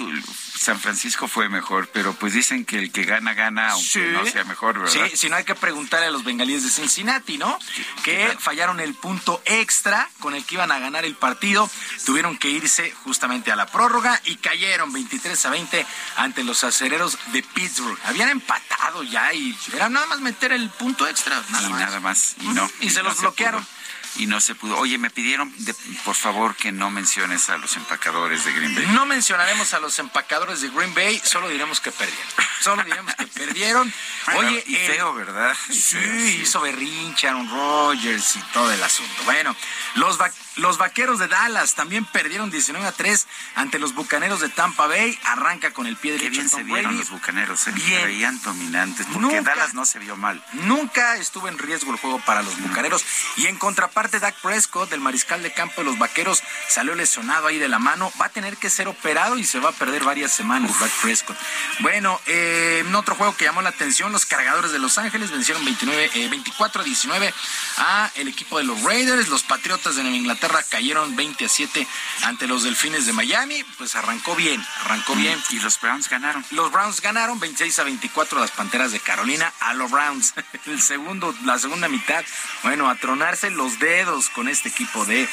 San 0.58 0.78
Francisco 0.78 1.26
fue 1.26 1.48
mejor, 1.48 1.88
pero 1.88 2.12
pues 2.14 2.34
dicen 2.34 2.64
que 2.66 2.78
el 2.78 2.92
que 2.92 3.04
gana, 3.04 3.32
gana, 3.34 3.70
aunque 3.70 3.88
Sí. 3.88 4.00
no 4.12 4.26
sea 4.26 4.44
mejor, 4.44 4.78
¿verdad? 4.78 5.06
Sí, 5.10 5.16
si 5.16 5.28
no 5.30 5.36
hay 5.36 5.44
que 5.44 5.54
preguntarle 5.54 6.06
a 6.06 6.10
los 6.10 6.22
bengalíes 6.22 6.62
de 6.64 6.70
Cincinnati, 6.70 7.38
¿no? 7.38 7.58
Que 8.04 8.36
fallaron 8.38 8.78
el 8.80 8.94
punto 8.94 9.42
extra 9.46 10.08
con 10.18 10.34
el 10.34 10.44
que 10.44 10.56
iban 10.56 10.70
a 10.70 10.78
ganar 10.78 11.04
el 11.04 11.14
partido. 11.16 11.70
Tuvieron 12.04 12.36
que 12.36 12.50
irse 12.50 12.90
justamente 13.04 13.50
a 13.50 13.56
la 13.56 13.66
prórroga 13.66 14.20
y 14.26 14.36
cayeron 14.36 14.92
23 14.92 15.46
a 15.46 15.50
20 15.50 15.86
ante 16.16 16.44
los 16.44 16.62
acereros 16.62 17.16
de 17.32 17.42
Pittsburgh. 17.42 17.98
Habían 18.04 18.28
empatado 18.28 19.02
ya 19.02 19.32
y 19.32 19.56
era 19.74 19.88
nada 19.88 20.06
más 20.06 20.20
meter 20.20 20.52
el 20.52 20.68
punto 20.70 21.06
extra. 21.08 21.42
Nada 21.48 21.66
y 21.68 21.70
más. 21.70 21.80
nada 21.80 22.00
más, 22.00 22.34
y 22.40 22.48
no. 22.48 22.70
Y 22.80 22.90
se 22.90 23.02
no 23.02 23.08
los 23.08 23.18
bloquearon. 23.20 23.64
pudo. 23.64 23.79
Y 24.16 24.26
no 24.26 24.40
se 24.40 24.54
pudo. 24.54 24.76
Oye, 24.78 24.98
me 24.98 25.10
pidieron, 25.10 25.52
de, 25.64 25.74
por 26.04 26.14
favor, 26.14 26.54
que 26.56 26.72
no 26.72 26.90
menciones 26.90 27.48
a 27.50 27.56
los 27.56 27.76
empacadores 27.76 28.44
de 28.44 28.52
Green 28.52 28.74
Bay. 28.74 28.86
No 28.88 29.06
mencionaremos 29.06 29.72
a 29.74 29.80
los 29.80 29.98
empacadores 29.98 30.60
de 30.60 30.68
Green 30.68 30.94
Bay, 30.94 31.20
solo 31.24 31.48
diremos 31.48 31.80
que 31.80 31.92
perdieron. 31.92 32.26
Solo 32.60 32.84
diremos 32.84 33.14
que 33.14 33.26
perdieron. 33.26 33.92
Oye, 34.36 34.62
y 34.66 34.74
feo, 34.76 35.14
¿verdad? 35.14 35.56
Sí, 35.70 36.40
hizo 36.42 36.60
berrinche 36.60 37.28
Aaron 37.28 37.48
Rodgers 37.50 38.36
y 38.36 38.40
todo 38.52 38.70
el 38.72 38.82
asunto. 38.82 39.22
Bueno, 39.24 39.56
los 39.94 40.18
los 40.60 40.78
vaqueros 40.78 41.18
de 41.18 41.26
Dallas 41.26 41.74
también 41.74 42.04
perdieron 42.04 42.50
19 42.50 42.86
a 42.86 42.92
3 42.92 43.26
ante 43.54 43.78
los 43.78 43.94
bucaneros 43.94 44.40
de 44.40 44.48
Tampa 44.48 44.86
Bay. 44.86 45.18
Arranca 45.24 45.72
con 45.72 45.86
el 45.86 45.96
pie 45.96 46.12
derecho. 46.12 46.30
Qué 46.30 46.36
bien 46.36 46.48
se 46.48 46.62
vieron 46.62 46.96
los 46.96 47.10
bucaneros, 47.10 47.64
bien. 47.74 48.04
veían 48.04 48.40
dominantes, 48.42 49.06
porque 49.12 49.40
Dallas 49.40 49.74
no 49.74 49.84
se 49.86 49.98
vio 49.98 50.16
mal. 50.16 50.44
Nunca 50.52 51.16
estuvo 51.16 51.48
en 51.48 51.58
riesgo 51.58 51.92
el 51.92 51.98
juego 51.98 52.20
para 52.20 52.42
los 52.42 52.60
bucaneros. 52.60 53.04
Y 53.36 53.46
en 53.46 53.56
contraparte, 53.56 54.20
Dak 54.20 54.36
Prescott, 54.40 54.90
del 54.90 55.00
mariscal 55.00 55.42
de 55.42 55.52
campo 55.52 55.80
de 55.80 55.84
los 55.84 55.98
vaqueros, 55.98 56.42
salió 56.68 56.94
lesionado 56.94 57.46
ahí 57.46 57.58
de 57.58 57.68
la 57.68 57.78
mano. 57.78 58.12
Va 58.20 58.26
a 58.26 58.30
tener 58.30 58.56
que 58.56 58.70
ser 58.70 58.88
operado 58.88 59.38
y 59.38 59.44
se 59.44 59.60
va 59.60 59.70
a 59.70 59.72
perder 59.72 60.04
varias 60.04 60.32
semanas, 60.32 60.78
Dak 60.78 60.92
Prescott. 61.02 61.36
Bueno, 61.80 62.20
eh, 62.26 62.84
en 62.86 62.94
otro 62.94 63.14
juego 63.14 63.34
que 63.36 63.46
llamó 63.46 63.62
la 63.62 63.70
atención, 63.70 64.12
los 64.12 64.26
cargadores 64.26 64.72
de 64.72 64.78
Los 64.78 64.98
Ángeles 64.98 65.30
vencieron 65.30 65.64
29, 65.64 66.28
24 66.28 66.82
a 66.82 66.84
19 66.84 67.34
a 67.78 68.10
el 68.16 68.28
equipo 68.28 68.58
de 68.58 68.64
los 68.64 68.82
Raiders. 68.82 69.28
Los 69.28 69.42
Patriotas 69.42 69.96
de 69.96 70.02
Nueva 70.02 70.16
Inglaterra 70.16 70.49
cayeron 70.68 71.16
20 71.16 71.44
a 71.44 71.48
7 71.48 71.86
ante 72.24 72.46
los 72.46 72.62
Delfines 72.62 73.06
de 73.06 73.12
Miami. 73.12 73.64
Pues 73.78 73.94
arrancó 73.94 74.34
bien, 74.34 74.64
arrancó 74.84 75.14
bien. 75.14 75.38
Y 75.50 75.60
los 75.60 75.80
Browns 75.80 76.08
ganaron. 76.08 76.44
Los 76.50 76.70
Browns 76.70 77.00
ganaron 77.00 77.38
26 77.40 77.78
a 77.78 77.84
24 77.84 78.38
a 78.38 78.42
las 78.42 78.50
Panteras 78.50 78.92
de 78.92 79.00
Carolina 79.00 79.52
a 79.60 79.74
los 79.74 79.90
Browns. 79.90 80.34
El 80.66 80.80
segundo, 80.80 81.34
la 81.44 81.58
segunda 81.58 81.88
mitad, 81.88 82.24
bueno, 82.62 82.88
a 82.88 82.94
tronarse 82.96 83.50
los 83.50 83.78
dedos 83.78 84.28
con 84.30 84.48
este 84.48 84.68
equipo 84.68 85.04
de, 85.04 85.28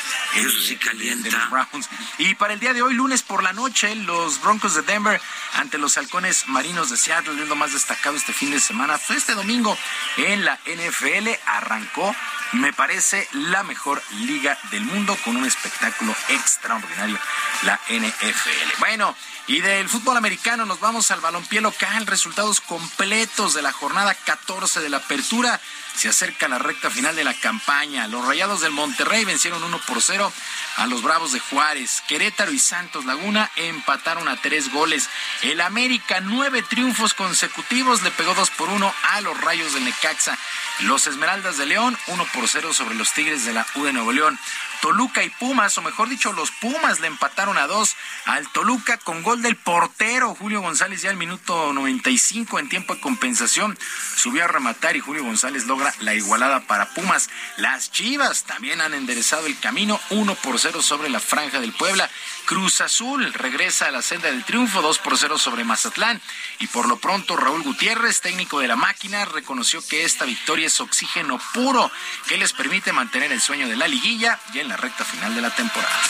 sí 0.65 0.75
de 0.75 1.31
los 1.31 1.49
Browns. 1.49 1.89
Y 2.17 2.35
para 2.35 2.53
el 2.53 2.59
día 2.59 2.73
de 2.73 2.81
hoy, 2.81 2.93
lunes 2.93 3.23
por 3.23 3.43
la 3.43 3.53
noche, 3.53 3.95
los 3.95 4.41
Broncos 4.41 4.75
de 4.75 4.81
Denver 4.81 5.19
ante 5.53 5.77
los 5.77 5.97
halcones 5.97 6.47
marinos 6.47 6.89
de 6.89 6.97
Seattle, 6.97 7.41
es 7.41 7.49
lo 7.49 7.55
más 7.55 7.73
destacado 7.73 8.15
este 8.15 8.33
fin 8.33 8.51
de 8.51 8.59
semana. 8.59 8.97
Fue 8.97 9.15
este 9.15 9.33
domingo 9.33 9.77
en 10.17 10.45
la 10.45 10.59
NFL, 10.65 11.29
arrancó 11.45 12.15
me 12.53 12.73
parece 12.73 13.27
la 13.33 13.63
mejor 13.63 14.01
liga 14.11 14.57
del 14.71 14.85
mundo 14.85 15.06
con 15.15 15.37
un 15.37 15.45
espectáculo 15.45 16.13
extraordinario, 16.29 17.17
la 17.63 17.79
NFL. 17.89 18.79
Bueno, 18.79 19.15
y 19.47 19.61
del 19.61 19.87
fútbol 19.87 20.17
americano 20.17 20.65
nos 20.65 20.81
vamos 20.81 21.09
al 21.09 21.21
balompié 21.21 21.61
local, 21.61 22.05
resultados 22.05 22.59
completos 22.59 23.53
de 23.53 23.61
la 23.61 23.71
jornada 23.71 24.13
14 24.13 24.81
de 24.81 24.89
la 24.89 24.97
apertura. 24.97 25.61
Se 25.95 26.09
acerca 26.09 26.49
la 26.49 26.59
recta 26.59 26.91
final 26.91 27.15
de 27.15 27.23
la 27.23 27.33
campaña. 27.33 28.07
Los 28.07 28.25
Rayados 28.25 28.61
del 28.61 28.71
Monterrey 28.71 29.25
vencieron 29.25 29.63
1 29.63 29.81
por 29.87 30.01
0 30.01 30.31
a 30.75 30.85
los 30.85 31.01
Bravos 31.01 31.31
de 31.31 31.39
Juárez. 31.39 32.03
Querétaro 32.07 32.51
y 32.51 32.59
Santos 32.59 33.05
Laguna 33.05 33.49
empataron 33.55 34.27
a 34.27 34.35
tres 34.35 34.71
goles. 34.71 35.09
El 35.41 35.61
América, 35.61 36.19
nueve 36.19 36.61
triunfos 36.61 37.15
consecutivos, 37.15 38.03
le 38.03 38.11
pegó 38.11 38.35
2 38.35 38.49
por 38.51 38.69
1 38.69 38.93
a 39.11 39.21
los 39.21 39.39
Rayos 39.41 39.73
del 39.73 39.85
Necaxa. 39.85 40.37
Los 40.81 41.07
Esmeraldas 41.07 41.57
de 41.57 41.65
León, 41.65 41.97
1 42.07 42.25
por 42.31 42.47
0 42.47 42.73
sobre 42.73 42.93
los 42.93 43.13
Tigres 43.13 43.45
de 43.45 43.53
la 43.53 43.65
U 43.73 43.83
de 43.85 43.93
Nuevo 43.93 44.11
León. 44.11 44.37
Toluca 44.81 45.23
y 45.23 45.29
Pumas, 45.29 45.75
o 45.79 45.81
mejor 45.81 46.09
dicho, 46.09 46.33
los 46.33 46.51
Pumas 46.51 46.99
le 46.99 47.07
empataron 47.07 47.57
a 47.57 47.65
dos 47.65 47.95
al 48.25 48.47
Toluca 48.49 48.97
con 48.97 49.23
gol 49.23 49.36
del 49.41 49.55
portero 49.55 50.35
Julio 50.35 50.61
González 50.61 51.01
ya 51.01 51.09
al 51.09 51.17
minuto 51.17 51.73
95 51.73 52.59
en 52.59 52.69
tiempo 52.69 52.95
de 52.95 53.01
compensación. 53.01 53.77
Subió 54.15 54.43
a 54.43 54.47
rematar 54.47 54.95
y 54.95 54.99
Julio 54.99 55.23
González 55.23 55.65
logra 55.65 55.93
la 55.99 56.13
igualada 56.13 56.61
para 56.61 56.89
Pumas. 56.93 57.29
Las 57.57 57.91
Chivas 57.91 58.43
también 58.43 58.81
han 58.81 58.93
enderezado 58.93 59.45
el 59.47 59.59
camino 59.59 59.99
1 60.09 60.35
por 60.35 60.59
0 60.59 60.81
sobre 60.81 61.09
la 61.09 61.19
franja 61.19 61.59
del 61.59 61.73
Puebla. 61.73 62.09
Cruz 62.45 62.81
Azul 62.81 63.33
regresa 63.33 63.87
a 63.87 63.91
la 63.91 64.01
senda 64.01 64.31
del 64.31 64.43
triunfo 64.43 64.81
2 64.81 64.99
por 64.99 65.17
0 65.17 65.37
sobre 65.37 65.63
Mazatlán. 65.63 66.21
Y 66.59 66.67
por 66.67 66.87
lo 66.87 66.97
pronto 66.97 67.35
Raúl 67.35 67.63
Gutiérrez, 67.63 68.21
técnico 68.21 68.59
de 68.59 68.67
la 68.67 68.75
máquina, 68.75 69.25
reconoció 69.25 69.85
que 69.87 70.03
esta 70.03 70.25
victoria 70.25 70.67
es 70.67 70.79
oxígeno 70.79 71.39
puro 71.53 71.91
que 72.27 72.37
les 72.37 72.53
permite 72.53 72.93
mantener 72.93 73.31
el 73.31 73.41
sueño 73.41 73.67
de 73.67 73.75
la 73.75 73.87
liguilla 73.87 74.39
y 74.53 74.59
en 74.59 74.69
la 74.69 74.77
recta 74.77 75.05
final 75.05 75.35
de 75.35 75.41
la 75.41 75.49
temporada. 75.51 76.01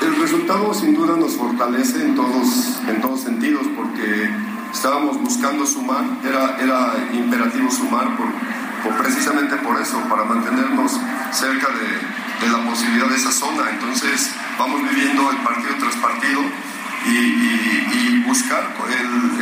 El 0.00 0.16
resultado 0.16 0.74
sin 0.74 0.94
duda 0.94 1.16
nos 1.16 1.36
fortalece 1.36 2.02
en 2.02 2.16
todos, 2.16 2.80
en 2.88 3.00
todos 3.00 3.20
sentidos 3.20 3.66
porque 3.76 4.28
estábamos 4.72 5.20
buscando 5.20 5.64
sumar, 5.66 6.04
era, 6.24 6.56
era 6.60 6.94
imperativo 7.12 7.70
sumar 7.70 8.16
por, 8.16 8.96
precisamente 8.96 9.56
por 9.56 9.80
eso, 9.80 10.00
para 10.08 10.24
mantenernos 10.24 10.92
cerca 11.30 11.68
de, 11.68 12.46
de 12.46 12.52
la 12.52 12.68
posibilidad 12.68 13.08
de 13.08 13.16
esa 13.16 13.30
zona. 13.30 13.70
Entonces 13.70 14.32
vamos 14.58 14.82
viviendo 14.88 15.30
el 15.30 15.36
partido 15.38 15.74
tras 15.78 15.94
partido 15.96 16.40
y, 17.06 18.22
buscar 18.26 18.74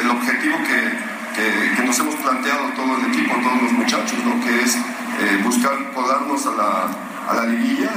el, 0.00 0.10
objetivo 0.10 0.56
que, 0.58 1.74
que, 1.76 1.82
nos 1.82 1.98
hemos 1.98 2.14
planteado 2.16 2.68
todo 2.76 2.98
el 2.98 3.06
equipo, 3.06 3.34
todos 3.42 3.62
los 3.62 3.72
muchachos, 3.72 4.18
¿no? 4.24 4.44
que 4.44 4.62
es 4.62 4.76
eh, 4.76 5.40
buscar 5.42 5.92
colarnos 5.94 6.46
a 6.46 6.50
la, 6.50 7.30
a 7.30 7.34
la 7.34 7.46
liguilla. 7.46 7.90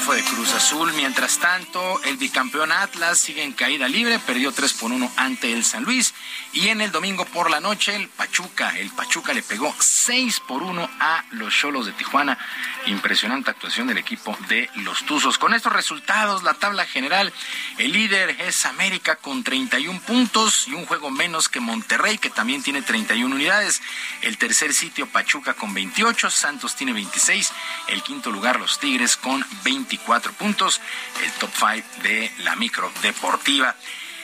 Triunfo 0.00 0.12
de 0.14 0.22
Cruz 0.22 0.52
Azul. 0.54 0.92
Mientras 0.94 1.38
tanto, 1.38 2.00
el 2.04 2.16
bicampeón 2.16 2.72
Atlas 2.72 3.18
sigue 3.18 3.42
en 3.42 3.52
caída 3.52 3.88
libre, 3.88 4.18
perdió 4.18 4.52
3 4.52 4.72
por 4.74 4.92
1 4.92 5.12
ante 5.16 5.52
el 5.52 5.64
San 5.64 5.84
Luis. 5.84 6.14
Y 6.52 6.68
en 6.68 6.80
el 6.80 6.90
domingo 6.90 7.24
por 7.26 7.50
la 7.50 7.60
noche, 7.60 7.94
el 7.94 8.08
Pachuca, 8.08 8.78
el 8.78 8.90
Pachuca 8.90 9.32
le 9.32 9.42
pegó 9.42 9.74
6 9.78 10.40
por 10.46 10.62
1 10.62 10.88
a 11.00 11.24
los 11.32 11.54
Cholos 11.54 11.86
de 11.86 11.92
Tijuana. 11.92 12.38
Impresionante 12.86 13.50
actuación 13.50 13.88
del 13.88 13.98
equipo 13.98 14.36
de 14.48 14.70
los 14.76 15.04
Tuzos. 15.04 15.38
Con 15.38 15.54
estos 15.54 15.72
resultados, 15.72 16.42
la 16.42 16.54
tabla 16.54 16.86
general, 16.86 17.32
el 17.78 17.92
líder 17.92 18.36
es 18.40 18.64
América 18.66 19.16
con 19.16 19.44
31 19.44 20.00
puntos 20.00 20.66
y 20.68 20.72
un 20.72 20.86
juego 20.86 21.10
menos 21.10 21.48
que 21.48 21.60
Monterrey, 21.60 22.18
que 22.18 22.30
también 22.30 22.62
tiene 22.62 22.82
31 22.82 23.34
unidades. 23.34 23.82
El 24.22 24.38
tercer 24.38 24.72
sitio, 24.72 25.06
Pachuca 25.08 25.54
con 25.54 25.74
28, 25.74 26.30
Santos 26.30 26.76
tiene 26.76 26.92
26. 26.92 27.52
El 27.88 28.02
quinto 28.02 28.30
lugar, 28.30 28.58
los 28.58 28.78
Tigres 28.78 29.16
con 29.16 29.44
24 29.64 29.90
puntos, 30.38 30.80
el 31.24 31.32
top 31.32 31.50
5 31.54 32.02
de 32.02 32.32
la 32.38 32.56
micro 32.56 32.90
deportiva. 33.02 33.74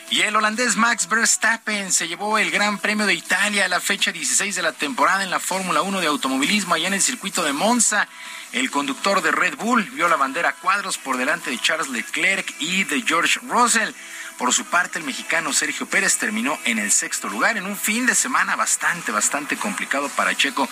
Y 0.09 0.21
el 0.21 0.37
holandés 0.37 0.77
Max 0.77 1.09
Verstappen 1.09 1.91
se 1.91 2.07
llevó 2.07 2.39
el 2.39 2.53
Gran 2.53 2.79
Premio 2.79 3.07
de 3.07 3.15
Italia 3.15 3.65
a 3.65 3.69
la 3.69 3.81
fecha 3.81 4.13
16 4.13 4.55
de 4.55 4.63
la 4.63 4.73
temporada 4.73 5.25
en 5.25 5.31
la 5.31 5.41
Fórmula 5.41 5.83
1 5.83 6.01
de 6.01 6.07
automovilismo 6.07 6.75
allá 6.75 6.87
en 6.87 6.95
el 6.95 7.03
circuito 7.03 7.43
de 7.43 7.53
Monza. 7.53 8.07
El 8.53 8.71
conductor 8.71 9.21
de 9.21 9.33
Red 9.33 9.57
Bull 9.57 9.83
vio 9.95 10.07
la 10.09 10.15
bandera 10.15 10.51
a 10.51 10.55
cuadros 10.55 10.97
por 10.97 11.17
delante 11.17 11.51
de 11.51 11.59
Charles 11.59 11.89
Leclerc 11.89 12.55
y 12.61 12.85
de 12.85 13.03
George 13.03 13.41
Russell. 13.49 13.91
Por 14.39 14.53
su 14.53 14.67
parte, 14.67 14.99
el 14.99 15.05
mexicano 15.05 15.51
Sergio 15.55 15.87
Pérez 15.87 16.19
terminó 16.19 16.59
en 16.65 16.79
el 16.79 16.93
sexto 16.93 17.29
lugar 17.29 17.57
en 17.57 17.65
un 17.65 17.77
fin 17.77 18.05
de 18.05 18.15
semana 18.15 18.55
bastante, 18.55 19.11
bastante 19.11 19.57
complicado 19.57 20.11
para 20.11 20.37
Checo, 20.37 20.69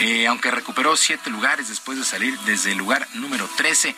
eh, 0.00 0.26
aunque 0.26 0.50
recuperó 0.50 0.96
siete 0.96 1.28
lugares 1.28 1.68
después 1.68 1.98
de 1.98 2.04
salir 2.04 2.38
desde 2.40 2.72
el 2.72 2.78
lugar 2.78 3.06
número 3.12 3.46
13. 3.56 3.94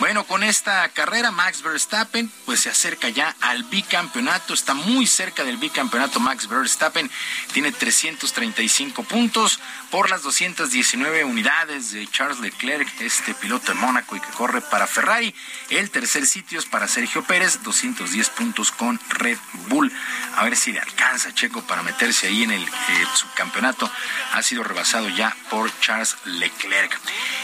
Bueno, 0.00 0.24
con 0.24 0.42
esta 0.42 0.88
carrera, 0.88 1.30
Max 1.30 1.62
Verstappen 1.62 2.30
pues 2.44 2.60
se 2.60 2.68
acerca 2.68 3.08
ya 3.08 3.36
al 3.40 3.62
bicampeonato, 3.64 4.52
está 4.52 4.74
muy 4.74 5.06
cerca 5.06 5.44
del 5.44 5.58
bicampeonato 5.58 6.18
Max 6.18 6.48
Verstappen, 6.48 7.08
tiene 7.52 7.70
335 7.70 9.04
puntos 9.04 9.60
por 9.90 10.10
las 10.10 10.22
219 10.22 11.24
unidades 11.24 11.92
de 11.92 12.06
Charles 12.08 12.40
Leclerc, 12.40 12.88
este 13.00 13.34
piloto 13.34 13.72
de 13.72 13.78
Mónaco 13.78 14.16
y 14.16 14.20
que 14.20 14.28
corre 14.28 14.60
para 14.60 14.86
Ferrari. 14.86 15.34
El 15.70 15.90
tercer 15.90 16.26
sitio 16.26 16.58
es 16.58 16.66
para 16.66 16.88
Sergio 16.88 17.22
Pérez, 17.24 17.62
210 17.62 18.30
puntos 18.30 18.72
con 18.72 19.00
Red 19.10 19.38
Bull. 19.68 19.92
A 20.36 20.44
ver 20.44 20.56
si 20.56 20.72
le 20.72 20.80
alcanza 20.80 21.34
Checo 21.34 21.62
para 21.62 21.82
meterse 21.82 22.26
ahí 22.26 22.42
en 22.42 22.50
el 22.50 22.62
eh, 22.62 22.68
subcampeonato. 23.14 23.90
Ha 24.32 24.42
sido 24.42 24.64
rebasado 24.64 25.08
ya 25.08 25.36
por 25.50 25.70
Charles 25.80 26.16
Leclerc. 26.24 26.98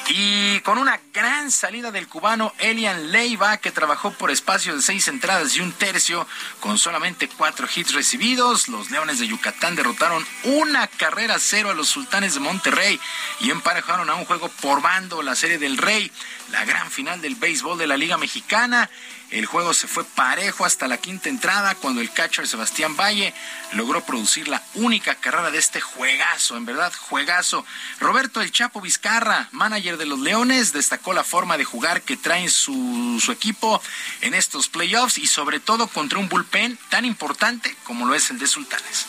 Y 0.08 0.60
con 0.60 0.78
una 0.78 1.00
gran 1.12 1.50
salida 1.50 1.90
del 1.90 2.08
cubano 2.08 2.52
Elian 2.58 3.12
Leiva, 3.12 3.56
que 3.58 3.70
trabajó 3.70 4.12
por 4.12 4.30
espacio 4.30 4.74
de 4.74 4.82
seis 4.82 5.08
entradas 5.08 5.56
y 5.56 5.60
un 5.60 5.72
tercio, 5.72 6.26
con 6.60 6.78
solamente 6.78 7.28
cuatro 7.28 7.68
hits 7.74 7.94
recibidos, 7.94 8.68
los 8.68 8.90
Leones 8.90 9.20
de 9.20 9.28
Yucatán 9.28 9.76
derrotaron 9.76 10.26
una 10.44 10.86
carrera 10.86 11.38
cero 11.38 11.70
a 11.70 11.74
los 11.74 11.88
Sultanes 11.88 12.31
de 12.34 12.40
Monterrey 12.40 12.98
y 13.40 13.50
emparejaron 13.50 14.08
a 14.10 14.14
un 14.14 14.24
juego 14.24 14.48
por 14.48 14.82
bando 14.82 15.22
la 15.22 15.34
Serie 15.34 15.58
del 15.58 15.78
Rey, 15.78 16.10
la 16.50 16.64
gran 16.64 16.90
final 16.90 17.20
del 17.20 17.34
béisbol 17.34 17.78
de 17.78 17.86
la 17.86 17.96
Liga 17.96 18.16
Mexicana. 18.16 18.88
El 19.30 19.46
juego 19.46 19.72
se 19.72 19.88
fue 19.88 20.04
parejo 20.04 20.66
hasta 20.66 20.86
la 20.88 20.98
quinta 20.98 21.30
entrada 21.30 21.74
cuando 21.74 22.02
el 22.02 22.12
catcher 22.12 22.46
Sebastián 22.46 22.96
Valle 22.96 23.32
logró 23.72 24.04
producir 24.04 24.46
la 24.48 24.62
única 24.74 25.14
carrera 25.14 25.50
de 25.50 25.58
este 25.58 25.80
juegazo, 25.80 26.56
en 26.58 26.66
verdad, 26.66 26.92
juegazo. 27.08 27.64
Roberto 27.98 28.42
El 28.42 28.52
Chapo 28.52 28.82
Vizcarra, 28.82 29.48
manager 29.52 29.96
de 29.96 30.04
los 30.04 30.18
Leones, 30.18 30.74
destacó 30.74 31.14
la 31.14 31.24
forma 31.24 31.56
de 31.56 31.64
jugar 31.64 32.02
que 32.02 32.18
trae 32.18 32.50
su, 32.50 33.18
su 33.24 33.32
equipo 33.32 33.80
en 34.20 34.34
estos 34.34 34.68
playoffs 34.68 35.16
y 35.16 35.26
sobre 35.26 35.60
todo 35.60 35.86
contra 35.86 36.18
un 36.18 36.28
bullpen 36.28 36.78
tan 36.90 37.06
importante 37.06 37.74
como 37.84 38.06
lo 38.06 38.14
es 38.14 38.30
el 38.30 38.38
de 38.38 38.46
Sultanes. 38.46 39.06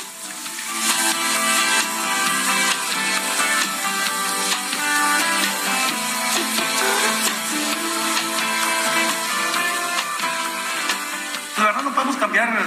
Cambiar 12.33 12.57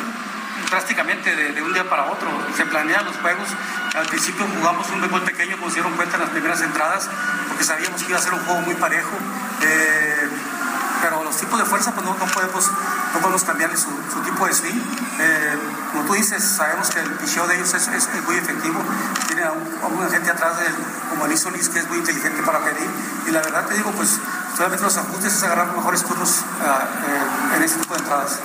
drásticamente 0.71 1.35
de, 1.35 1.53
de 1.53 1.63
un 1.63 1.73
día 1.73 1.89
para 1.91 2.05
otro. 2.05 2.29
Se 2.57 2.65
planean 2.67 3.05
los 3.05 3.17
juegos. 3.17 3.49
Al 3.95 4.07
principio 4.07 4.47
jugamos 4.59 4.89
un 4.91 5.01
béisbol 5.01 5.23
pequeño, 5.23 5.57
como 5.57 5.69
se 5.71 5.75
dieron 5.77 5.93
cuenta 5.95 6.17
en 6.17 6.23
las 6.23 6.31
primeras 6.31 6.61
entradas, 6.61 7.09
porque 7.49 7.65
sabíamos 7.65 8.01
que 8.03 8.11
iba 8.11 8.19
a 8.19 8.23
ser 8.23 8.33
un 8.35 8.41
juego 8.45 8.61
muy 8.61 8.75
parejo. 8.77 9.11
Eh, 9.63 10.29
pero 11.03 11.23
los 11.25 11.37
tipos 11.37 11.59
de 11.59 11.65
fuerza, 11.65 11.93
pues 11.93 12.07
no, 12.07 12.15
no 12.17 12.27
podemos, 12.27 12.71
no 13.15 13.21
podemos 13.21 13.43
cambiarle 13.45 13.77
su, 13.77 13.89
su 14.13 14.21
tipo 14.21 14.47
de 14.47 14.55
swing. 14.55 14.81
Eh, 15.19 15.59
como 15.93 16.05
tú 16.05 16.13
dices, 16.15 16.43
sabemos 16.45 16.91
que 16.91 17.01
el 17.01 17.11
picheo 17.13 17.47
de 17.49 17.57
ellos 17.57 17.75
es, 17.75 17.89
es- 17.89 18.09
es 18.15 18.25
muy 18.25 18.37
efectivo. 18.37 18.81
Tiene 19.27 19.43
a, 19.45 19.53
un- 19.53 19.79
a 19.83 19.87
una 19.87 20.09
gente 20.09 20.31
atrás, 20.31 20.59
de, 20.59 20.65
como 21.11 21.27
Luis 21.27 21.41
Solís, 21.41 21.69
que 21.69 21.81
es 21.81 21.89
muy 21.89 21.99
inteligente 21.99 22.43
para 22.43 22.61
pedir. 22.61 22.89
Y 23.27 23.31
la 23.31 23.41
verdad 23.41 23.67
te 23.67 23.75
digo, 23.75 23.91
pues 23.93 24.19
solamente 24.57 24.85
los 24.85 24.97
ajustes 24.97 25.33
es 25.35 25.43
agarrar 25.43 25.73
mejores 25.77 26.03
turnos 26.05 26.43
ah, 26.65 26.85
eh, 27.09 27.57
en 27.57 27.63
este 27.63 27.81
tipo 27.81 27.95
de 27.95 28.01
entradas. 28.01 28.39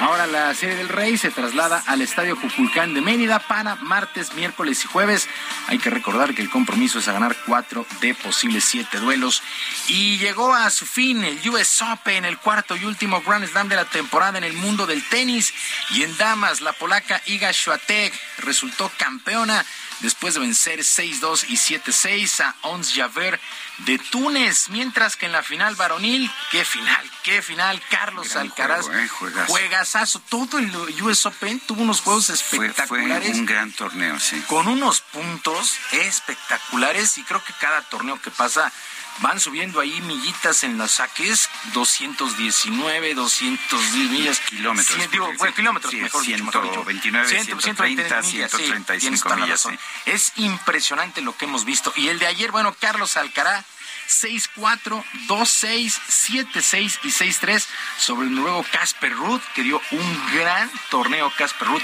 Ahora 0.00 0.26
la 0.26 0.54
Serie 0.54 0.76
del 0.76 0.88
Rey 0.88 1.18
se 1.18 1.30
traslada 1.30 1.82
al 1.86 2.02
Estadio 2.02 2.40
Cuculcán 2.40 2.94
de 2.94 3.00
Mérida 3.00 3.40
para 3.40 3.74
martes, 3.76 4.32
miércoles 4.34 4.84
y 4.84 4.88
jueves. 4.88 5.28
Hay 5.66 5.78
que 5.78 5.90
recordar 5.90 6.34
que 6.34 6.42
el 6.42 6.50
compromiso 6.50 6.98
es 6.98 7.08
a 7.08 7.12
ganar 7.12 7.36
cuatro 7.46 7.84
de 8.00 8.14
posibles 8.14 8.64
siete 8.64 8.98
duelos. 9.00 9.42
Y 9.88 10.18
llegó 10.18 10.54
a 10.54 10.70
su 10.70 10.86
fin 10.86 11.24
el 11.24 11.38
US 11.50 11.82
Open, 11.82 12.24
el 12.24 12.38
cuarto 12.38 12.76
y 12.76 12.84
último 12.84 13.20
Grand 13.20 13.46
Slam 13.46 13.68
de 13.68 13.76
la 13.76 13.84
temporada 13.84 14.38
en 14.38 14.44
el 14.44 14.54
mundo 14.54 14.86
del 14.86 15.06
tenis. 15.08 15.52
Y 15.90 16.02
en 16.04 16.16
damas, 16.16 16.60
la 16.60 16.72
polaca 16.72 17.20
Iga 17.26 17.52
Swiatek 17.52 18.14
resultó 18.38 18.90
campeona 18.98 19.64
después 20.00 20.34
de 20.34 20.40
vencer 20.40 20.80
6-2 20.80 21.44
y 21.48 21.56
7-6 21.56 22.44
a 22.44 22.54
Ons 22.62 22.92
Javer 22.94 23.40
de 23.78 23.98
Túnez, 23.98 24.68
mientras 24.70 25.16
que 25.16 25.26
en 25.26 25.32
la 25.32 25.42
final 25.42 25.76
varonil, 25.76 26.30
qué 26.50 26.64
final, 26.64 27.10
qué 27.22 27.42
final, 27.42 27.80
Carlos 27.90 28.28
Gran 28.30 28.46
Alcaraz, 28.46 28.86
juego, 28.86 29.00
¿eh? 29.00 29.08
Juegazo. 29.08 29.52
juegazazo, 29.52 30.20
todo 30.28 30.58
el 30.58 30.74
US 31.02 31.26
Open 31.26 31.60
tuvo 31.60 31.82
unos 31.82 32.00
juegos 32.00 32.26
Fue, 32.26 32.34
espectaculares. 32.34 33.30
fue 33.30 33.38
un 33.40 33.46
gran 33.46 33.72
torneo, 33.72 34.18
sí. 34.18 34.40
Con 34.48 34.66
unos 34.68 35.00
puntos 35.00 35.76
espectaculares 35.92 37.18
y 37.18 37.22
creo 37.24 37.42
que 37.44 37.52
cada 37.60 37.82
torneo 37.82 38.20
que 38.20 38.30
pasa 38.30 38.72
van 39.20 39.40
subiendo 39.40 39.80
ahí 39.80 40.00
millitas 40.02 40.64
en 40.64 40.78
los 40.78 40.92
saques, 40.92 41.48
219, 41.74 43.14
210 43.14 44.10
millas. 44.10 44.40
Kilómetros, 44.40 44.96
Cien- 44.98 45.10
digo, 45.10 45.26
porque 45.26 45.38
bueno, 45.38 45.50
sí, 45.52 45.56
kilómetros, 45.56 45.90
sí, 45.92 45.96
mejor 46.00 46.22
dicho, 46.24 46.44
mejor 46.44 46.62
dicho. 46.62 46.72
129, 46.84 47.28
130, 47.28 48.22
millas, 48.22 48.50
sí, 48.50 48.56
135 48.56 49.00
tienes 49.00 49.22
toda 49.22 49.36
la 49.36 49.44
millas, 49.46 49.60
sí. 49.62 49.78
Es 50.06 50.32
impresionante 50.36 51.20
lo 51.20 51.36
que 51.36 51.44
hemos 51.46 51.64
visto. 51.64 51.92
Y 51.96 52.08
el 52.08 52.18
de 52.18 52.26
ayer, 52.26 52.50
bueno, 52.50 52.74
Carlos 52.78 53.16
Alcaraz. 53.16 53.64
6-4, 54.08 55.04
2-6, 55.26 56.00
7-6 56.08 56.98
y 57.04 57.10
6-3 57.10 57.66
sobre 57.98 58.26
el 58.26 58.34
noruego 58.34 58.64
Casper 58.72 59.12
Ruud, 59.14 59.38
que 59.54 59.62
dio 59.62 59.82
un 59.90 60.30
gran 60.34 60.70
torneo 60.88 61.30
Casper 61.36 61.68
Ruud. 61.68 61.82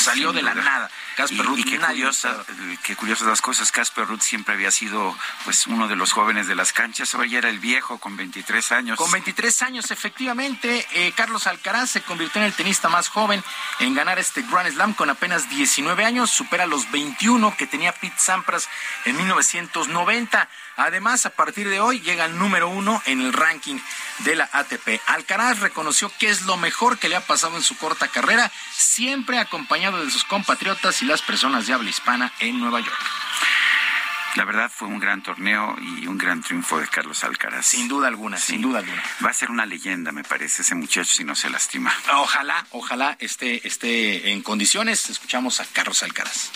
Salió 0.00 0.32
de 0.32 0.40
la 0.40 0.54
nada. 0.54 0.90
Casper 1.16 1.46
y 1.56 1.64
qué 1.64 1.78
nadie 1.78 2.02
curiosas, 2.02 2.46
qué 2.82 2.96
curiosas 2.96 3.28
las 3.28 3.40
cosas. 3.40 3.70
Casper 3.70 4.06
Ruth 4.06 4.20
siempre 4.20 4.54
había 4.54 4.70
sido 4.70 5.16
pues 5.44 5.66
uno 5.66 5.88
de 5.88 5.96
los 5.96 6.12
jóvenes 6.12 6.48
de 6.48 6.54
las 6.54 6.72
canchas, 6.72 7.14
ahora 7.14 7.26
ya 7.28 7.38
era 7.38 7.48
el 7.48 7.58
viejo 7.58 7.98
con 7.98 8.16
23 8.16 8.72
años. 8.72 8.98
Con 8.98 9.10
23 9.10 9.62
años, 9.62 9.90
efectivamente, 9.90 10.86
eh, 10.92 11.12
Carlos 11.14 11.46
Alcaraz 11.46 11.90
se 11.90 12.02
convirtió 12.02 12.40
en 12.40 12.46
el 12.46 12.54
tenista 12.54 12.88
más 12.88 13.08
joven 13.08 13.42
en 13.78 13.94
ganar 13.94 14.18
este 14.18 14.42
Grand 14.42 14.72
Slam 14.72 14.94
con 14.94 15.10
apenas 15.10 15.48
19 15.48 16.04
años, 16.04 16.30
supera 16.30 16.66
los 16.66 16.90
21 16.90 17.56
que 17.56 17.66
tenía 17.66 17.92
Pete 17.92 18.18
Sampras 18.18 18.68
en 19.04 19.16
1990. 19.16 20.48
Además, 20.82 21.26
a 21.26 21.30
partir 21.30 21.68
de 21.68 21.78
hoy 21.80 22.00
llega 22.00 22.24
al 22.24 22.36
número 22.38 22.68
uno 22.68 23.00
en 23.06 23.20
el 23.20 23.32
ranking 23.32 23.78
de 24.20 24.34
la 24.34 24.48
ATP. 24.52 25.00
Alcaraz 25.06 25.60
reconoció 25.60 26.10
que 26.18 26.28
es 26.28 26.42
lo 26.42 26.56
mejor 26.56 26.98
que 26.98 27.08
le 27.08 27.14
ha 27.16 27.24
pasado 27.26 27.56
en 27.56 27.62
su 27.62 27.76
corta 27.76 28.08
carrera, 28.08 28.50
siempre 28.76 29.38
acompañado 29.38 30.04
de 30.04 30.10
sus 30.10 30.24
compatriotas 30.24 31.00
y 31.02 31.04
las 31.04 31.22
personas 31.22 31.66
de 31.66 31.74
habla 31.74 31.88
hispana 31.88 32.32
en 32.40 32.58
Nueva 32.58 32.80
York. 32.80 32.98
La 34.34 34.44
verdad 34.44 34.72
fue 34.74 34.88
un 34.88 34.98
gran 34.98 35.22
torneo 35.22 35.76
y 35.78 36.06
un 36.06 36.18
gran 36.18 36.40
triunfo 36.42 36.78
de 36.80 36.88
Carlos 36.88 37.22
Alcaraz. 37.22 37.66
Sin 37.66 37.86
duda 37.86 38.08
alguna, 38.08 38.38
Sí. 38.38 38.52
sin 38.54 38.62
duda 38.62 38.78
alguna. 38.80 39.02
Va 39.24 39.30
a 39.30 39.34
ser 39.34 39.50
una 39.50 39.66
leyenda, 39.66 40.10
me 40.10 40.24
parece, 40.24 40.62
ese 40.62 40.74
muchacho 40.74 41.14
si 41.14 41.22
no 41.22 41.34
se 41.36 41.48
lastima. 41.50 41.94
Ojalá, 42.14 42.66
ojalá 42.70 43.16
esté, 43.20 43.64
esté 43.68 44.30
en 44.32 44.42
condiciones. 44.42 45.10
Escuchamos 45.10 45.60
a 45.60 45.66
Carlos 45.66 46.02
Alcaraz. 46.02 46.50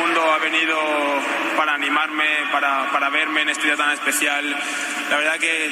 Mundo 0.00 0.32
ha 0.32 0.38
venido 0.38 0.76
para 1.56 1.74
animarme, 1.74 2.24
para, 2.52 2.90
para 2.90 3.10
verme 3.10 3.42
en 3.42 3.50
este 3.50 3.66
día 3.66 3.76
tan 3.76 3.90
especial. 3.92 4.44
La 5.10 5.16
verdad 5.16 5.38
que 5.38 5.66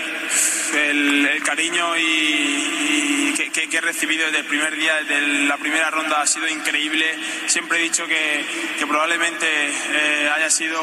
el, 0.91 1.27
el 1.27 1.43
cariño 1.43 1.97
y, 1.97 2.01
y 2.03 3.35
que, 3.37 3.51
que- 3.51 3.79
he 3.79 3.81
recibido 3.81 4.27
desde 4.27 4.41
el 4.41 4.47
primer 4.47 4.75
día, 4.77 4.97
desde 4.97 5.21
la 5.47 5.57
primera 5.57 5.91
ronda, 5.91 6.21
ha 6.23 6.27
sido 6.27 6.49
increíble. 6.49 7.07
Siempre 7.47 7.79
he 7.79 7.83
dicho 7.83 8.07
que, 8.07 8.45
que 8.79 8.87
probablemente 8.87 9.47
eh, 9.47 10.31
haya 10.35 10.51
sido 10.51 10.81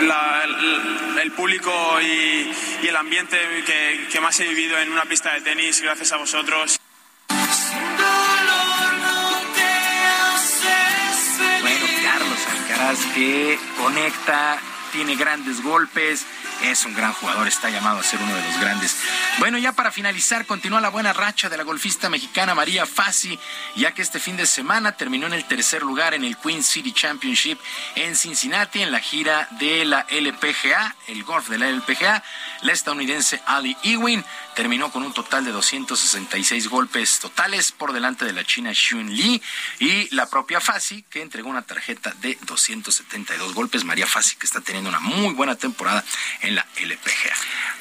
la- 0.00 0.42
el, 0.44 1.18
el 1.20 1.30
público 1.32 1.70
y, 2.02 2.50
y 2.82 2.88
el 2.88 2.96
ambiente 2.96 3.38
que, 3.64 4.08
que 4.10 4.20
más 4.20 4.38
he 4.40 4.48
vivido 4.48 4.78
en 4.78 4.90
una 4.90 5.04
pista 5.04 5.32
de 5.34 5.40
tenis 5.42 5.80
gracias 5.80 6.12
a 6.12 6.16
vosotros. 6.16 6.78
Alcaraz 12.76 13.06
que 13.14 13.58
conecta, 13.78 14.58
tiene 14.96 15.14
grandes 15.14 15.62
golpes, 15.62 16.24
es 16.62 16.86
un 16.86 16.94
gran 16.94 17.12
jugador, 17.12 17.46
está 17.46 17.68
llamado 17.68 17.98
a 17.98 18.02
ser 18.02 18.18
uno 18.18 18.34
de 18.34 18.42
los 18.42 18.58
grandes. 18.58 18.96
Bueno, 19.38 19.58
ya 19.58 19.72
para 19.72 19.92
finalizar, 19.92 20.46
continúa 20.46 20.80
la 20.80 20.88
buena 20.88 21.12
racha 21.12 21.50
de 21.50 21.58
la 21.58 21.64
golfista 21.64 22.08
mexicana 22.08 22.54
María 22.54 22.86
Fassi, 22.86 23.38
ya 23.74 23.92
que 23.92 24.00
este 24.00 24.18
fin 24.18 24.38
de 24.38 24.46
semana 24.46 24.92
terminó 24.92 25.26
en 25.26 25.34
el 25.34 25.44
tercer 25.44 25.82
lugar 25.82 26.14
en 26.14 26.24
el 26.24 26.38
Queen 26.38 26.64
City 26.64 26.92
Championship 26.92 27.58
en 27.94 28.16
Cincinnati, 28.16 28.80
en 28.80 28.90
la 28.90 29.00
gira 29.00 29.46
de 29.58 29.84
la 29.84 30.06
LPGA, 30.08 30.96
el 31.08 31.24
golf 31.24 31.50
de 31.50 31.58
la 31.58 31.68
LPGA. 31.68 32.24
La 32.62 32.72
estadounidense 32.72 33.42
Ali 33.44 33.76
Ewing 33.82 34.24
terminó 34.54 34.90
con 34.90 35.02
un 35.02 35.12
total 35.12 35.44
de 35.44 35.52
266 35.52 36.68
golpes 36.68 37.18
totales 37.18 37.70
por 37.70 37.92
delante 37.92 38.24
de 38.24 38.32
la 38.32 38.44
china 38.44 38.72
Xun 38.72 39.14
Li 39.14 39.42
y 39.78 40.14
la 40.14 40.26
propia 40.26 40.58
Fassi 40.58 41.02
que 41.10 41.20
entregó 41.20 41.50
una 41.50 41.60
tarjeta 41.60 42.14
de 42.22 42.38
272 42.46 43.52
golpes. 43.52 43.84
María 43.84 44.06
Fassi 44.06 44.36
que 44.36 44.46
está 44.46 44.62
teniendo 44.62 44.85
una 44.88 45.00
muy 45.00 45.34
buena 45.34 45.56
temporada 45.56 46.04
en 46.40 46.54
la 46.54 46.66
LPGA. 46.76 47.34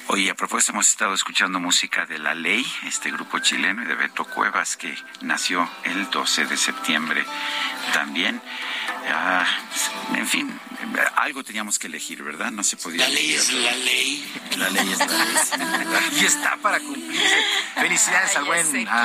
Oye, 0.07 0.29
a 0.29 0.35
propósito, 0.35 0.73
hemos 0.73 0.89
estado 0.89 1.13
escuchando 1.13 1.59
música 1.59 2.05
de 2.05 2.19
La 2.19 2.35
Ley, 2.35 2.65
este 2.85 3.11
grupo 3.11 3.39
chileno, 3.39 3.81
y 3.83 3.85
de 3.85 3.95
Beto 3.95 4.23
Cuevas, 4.25 4.77
que 4.77 4.95
nació 5.21 5.67
el 5.83 6.09
12 6.09 6.45
de 6.45 6.57
septiembre 6.57 7.25
también. 7.93 8.41
Ah, 9.07 9.45
en 10.15 10.27
fin, 10.27 10.59
algo 11.15 11.43
teníamos 11.43 11.77
que 11.77 11.87
elegir, 11.87 12.23
¿verdad? 12.23 12.51
No 12.51 12.63
se 12.63 12.75
podía 12.77 13.07
La 13.07 13.13
ley 13.13 13.33
elegir. 13.33 13.57
es 13.57 13.63
la 13.63 13.71
ley. 13.75 14.33
La 14.57 14.69
ley 14.69 14.91
es 14.91 14.99
la 14.99 15.05
ley. 15.77 16.09
y 16.21 16.25
está 16.25 16.57
para 16.57 16.79
cumplirse. 16.79 17.45
Felicidades 17.75 18.31
Ay, 18.31 18.35
al 18.37 18.43
buen 18.45 18.87
a, 18.87 19.03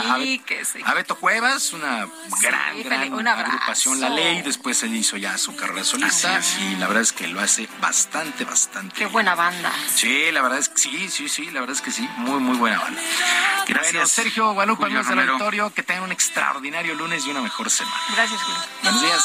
a- 0.91 0.95
Beto 0.95 1.17
Cuevas, 1.19 1.73
una 1.73 2.07
gran, 2.41 2.77
Sí, 2.77 2.83
gran 2.83 3.13
un 3.13 3.27
agrupación 3.29 4.01
La 4.01 4.09
Ley. 4.09 4.43
Después 4.43 4.83
él 4.83 4.95
hizo 4.95 5.17
ya 5.17 5.37
su 5.39 5.55
carrera 5.57 5.85
solista 5.85 6.41
y 6.61 6.77
la 6.77 6.87
verdad 6.87 7.03
es 7.03 7.13
que 7.13 7.29
lo 7.29 7.41
hace 7.41 7.69
bastante, 7.81 8.45
bastante. 8.45 8.95
Qué 8.95 9.07
buena 9.07 9.35
banda. 9.35 9.73
Sí, 9.95 10.31
la 10.33 10.41
verdad 10.43 10.59
es 10.59 10.69
que 10.69 10.79
sí, 10.79 11.09
sí, 11.11 11.29
sí, 11.29 11.51
la 11.51 11.61
verdad 11.61 11.77
es 11.77 11.83
que 11.83 11.91
sí, 11.91 12.09
muy, 12.17 12.41
muy 12.41 12.57
buena 12.57 12.79
banda. 12.79 13.01
Gracias, 13.67 13.93
Bueno, 13.93 14.09
Sergio 14.09 14.53
Guadalupe, 14.53 14.85
amigos 14.87 15.09
del 15.09 15.19
auditorio, 15.29 15.73
que 15.75 15.83
tengan 15.83 16.05
un 16.05 16.13
extraordinario 16.13 16.95
lunes 16.95 17.25
y 17.27 17.31
una 17.31 17.41
mejor 17.41 17.71
semana. 17.71 17.97
Gracias, 18.15 18.41
Julio. 18.43 18.61
Buenos 18.83 19.03
días. 19.03 19.25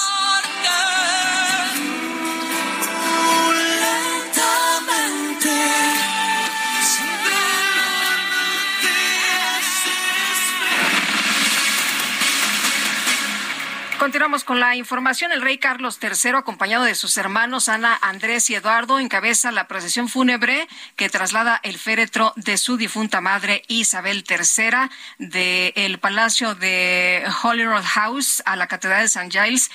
God. 0.65 1.94
Continuamos 14.06 14.44
con 14.44 14.60
la 14.60 14.76
información. 14.76 15.32
El 15.32 15.41
rey 15.41 15.57
Carlos 15.57 15.98
III, 15.99 16.34
acompañado 16.36 16.84
de 16.84 16.94
sus 16.94 17.18
hermanos 17.18 17.69
Ana, 17.69 17.98
Andrés 18.03 18.52
y 18.52 18.53
Eduardo, 18.53 18.99
encabeza 18.99 19.52
la 19.52 19.68
procesión 19.68 20.10
fúnebre 20.10 20.68
que 20.95 21.10
traslada 21.10 21.60
el 21.64 21.80
féretro 21.80 22.32
de 22.36 22.57
su 22.57 22.77
difunta 22.77 23.19
madre 23.19 23.64
Isabel 23.68 24.23
III 24.30 24.91
del 25.18 25.98
Palacio 25.98 26.53
de 26.53 27.23
Holyrood 27.41 27.82
House 27.84 28.44
a 28.45 28.56
la 28.56 28.68
Catedral 28.68 28.99
de 29.02 29.06
St. 29.06 29.32
Giles 29.32 29.72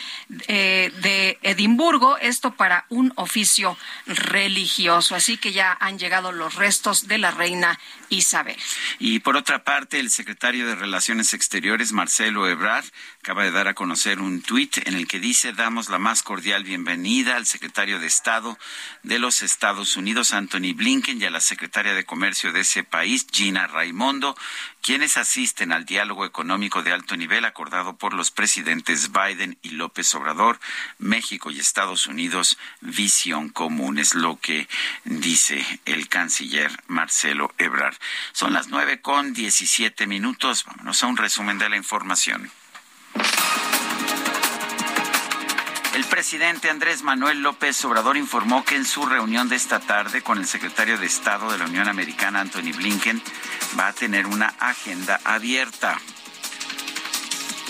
eh, 0.47 0.93
de 1.03 1.41
Edimburgo. 1.43 2.17
Esto 2.17 2.53
para 2.53 2.87
un 2.89 3.13
oficio 3.17 3.77
religioso. 4.07 5.17
Así 5.17 5.39
que 5.39 5.51
ya 5.51 5.77
han 5.81 5.99
llegado 5.99 6.31
los 6.31 6.55
restos 6.55 7.09
de 7.09 7.19
la 7.19 7.33
reina 7.33 7.81
Isabel. 8.11 8.57
Y 9.01 9.19
por 9.21 9.37
otra 9.37 9.65
parte, 9.65 9.99
el 9.99 10.11
secretario 10.11 10.69
de 10.69 10.77
Relaciones 10.77 11.35
Exteriores, 11.35 11.93
Marcelo 11.93 12.49
Ebrard, 12.49 12.85
acaba 13.23 13.45
de 13.45 13.51
dar 13.51 13.69
a 13.69 13.75
conocer 13.75 14.19
un 14.19 14.41
tuit 14.41 14.79
en 14.87 14.95
el 14.95 15.07
que 15.07 15.21
dice 15.21 15.53
damos 15.53 15.91
la 15.91 15.99
más 15.99 16.23
cordial 16.23 16.65
bienvenida 16.65 17.37
al 17.37 17.45
secretario 17.45 17.99
de 18.01 18.07
Estado 18.07 18.59
de 19.03 19.19
los 19.19 19.43
Estados 19.43 19.99
Unidos, 19.99 20.33
Anthony 20.33 20.73
Blinken, 20.75 21.21
y 21.21 21.27
a 21.27 21.31
la 21.31 21.41
secretaria 21.41 21.93
de 21.93 22.07
Comercio 22.07 22.51
de 22.51 22.61
ese 22.61 22.83
país, 22.83 23.27
Gina 23.31 23.67
Raimondo, 23.67 24.39
quienes 24.81 25.19
asisten 25.19 25.71
al 25.71 25.85
diálogo 25.85 26.25
económico 26.25 26.83
de 26.83 26.93
alto 26.93 27.15
nivel 27.15 27.45
acordado 27.45 27.95
por 27.95 28.15
los 28.15 28.31
presidentes 28.31 29.11
Biden 29.13 29.59
y 29.61 29.73
López 29.73 30.15
Obrador, 30.15 30.59
México 30.99 31.51
y 31.51 31.61
Estados 31.61 32.07
Unidos, 32.07 32.57
visión 32.81 33.51
común, 33.51 33.99
es 33.99 34.15
lo 34.15 34.41
que 34.41 34.67
dice 35.05 35.63
el 35.85 36.09
canciller 36.09 36.71
Marcelo 36.87 37.53
Ebrard. 37.59 37.97
Son 38.33 38.55
las 38.55 38.69
nueve 38.69 39.03
con 39.03 39.35
diecisiete 39.35 40.07
minutos. 40.07 40.65
Vámonos 40.65 41.03
a 41.03 41.07
un 41.07 41.19
resumen 41.19 41.59
de 41.59 41.69
la 41.69 41.77
información. 41.77 42.51
El 46.01 46.07
presidente 46.07 46.71
Andrés 46.71 47.03
Manuel 47.03 47.43
López 47.43 47.85
Obrador 47.85 48.17
informó 48.17 48.65
que 48.65 48.75
en 48.75 48.87
su 48.87 49.05
reunión 49.05 49.51
de 49.51 49.57
esta 49.57 49.81
tarde 49.81 50.23
con 50.23 50.39
el 50.39 50.47
secretario 50.47 50.97
de 50.97 51.05
Estado 51.05 51.53
de 51.53 51.59
la 51.59 51.67
Unión 51.67 51.89
Americana, 51.89 52.41
Anthony 52.41 52.73
Blinken, 52.75 53.23
va 53.79 53.89
a 53.89 53.93
tener 53.93 54.27
una 54.27 54.47
agenda 54.59 55.21
abierta. 55.25 56.01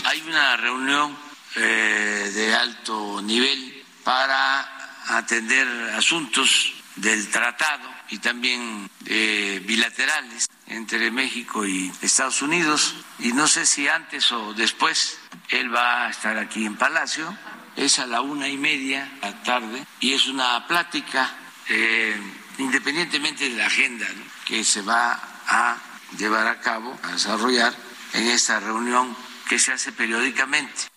Hay 0.04 0.20
una 0.20 0.56
reunión 0.56 1.18
eh, 1.56 2.30
de 2.32 2.54
alto 2.54 3.20
nivel 3.20 3.84
para 4.04 4.94
atender 5.08 5.66
asuntos 5.96 6.72
del 6.94 7.28
tratado 7.30 7.90
y 8.10 8.18
también 8.18 8.88
eh, 9.06 9.60
bilaterales 9.66 10.46
entre 10.68 11.10
México 11.10 11.66
y 11.66 11.90
Estados 12.00 12.42
Unidos. 12.42 12.94
Y 13.18 13.32
no 13.32 13.48
sé 13.48 13.66
si 13.66 13.88
antes 13.88 14.30
o 14.30 14.54
después 14.54 15.18
él 15.48 15.74
va 15.74 16.06
a 16.06 16.10
estar 16.10 16.38
aquí 16.38 16.64
en 16.64 16.76
Palacio. 16.76 17.36
Es 17.76 17.98
a 17.98 18.06
la 18.06 18.20
una 18.20 18.48
y 18.48 18.56
media 18.56 19.04
de 19.04 19.30
la 19.30 19.42
tarde 19.42 19.86
y 20.00 20.12
es 20.12 20.26
una 20.26 20.66
plática 20.66 21.30
eh, 21.68 22.16
independientemente 22.58 23.48
de 23.48 23.56
la 23.56 23.66
agenda 23.66 24.06
¿no? 24.08 24.24
que 24.44 24.64
se 24.64 24.82
va 24.82 25.20
a 25.46 25.76
llevar 26.18 26.46
a 26.46 26.60
cabo, 26.60 26.98
a 27.02 27.12
desarrollar 27.12 27.72
en 28.12 28.26
esta 28.28 28.60
reunión 28.60 29.16
que 29.48 29.58
se 29.58 29.72
hace 29.72 29.92
periódicamente. 29.92 30.88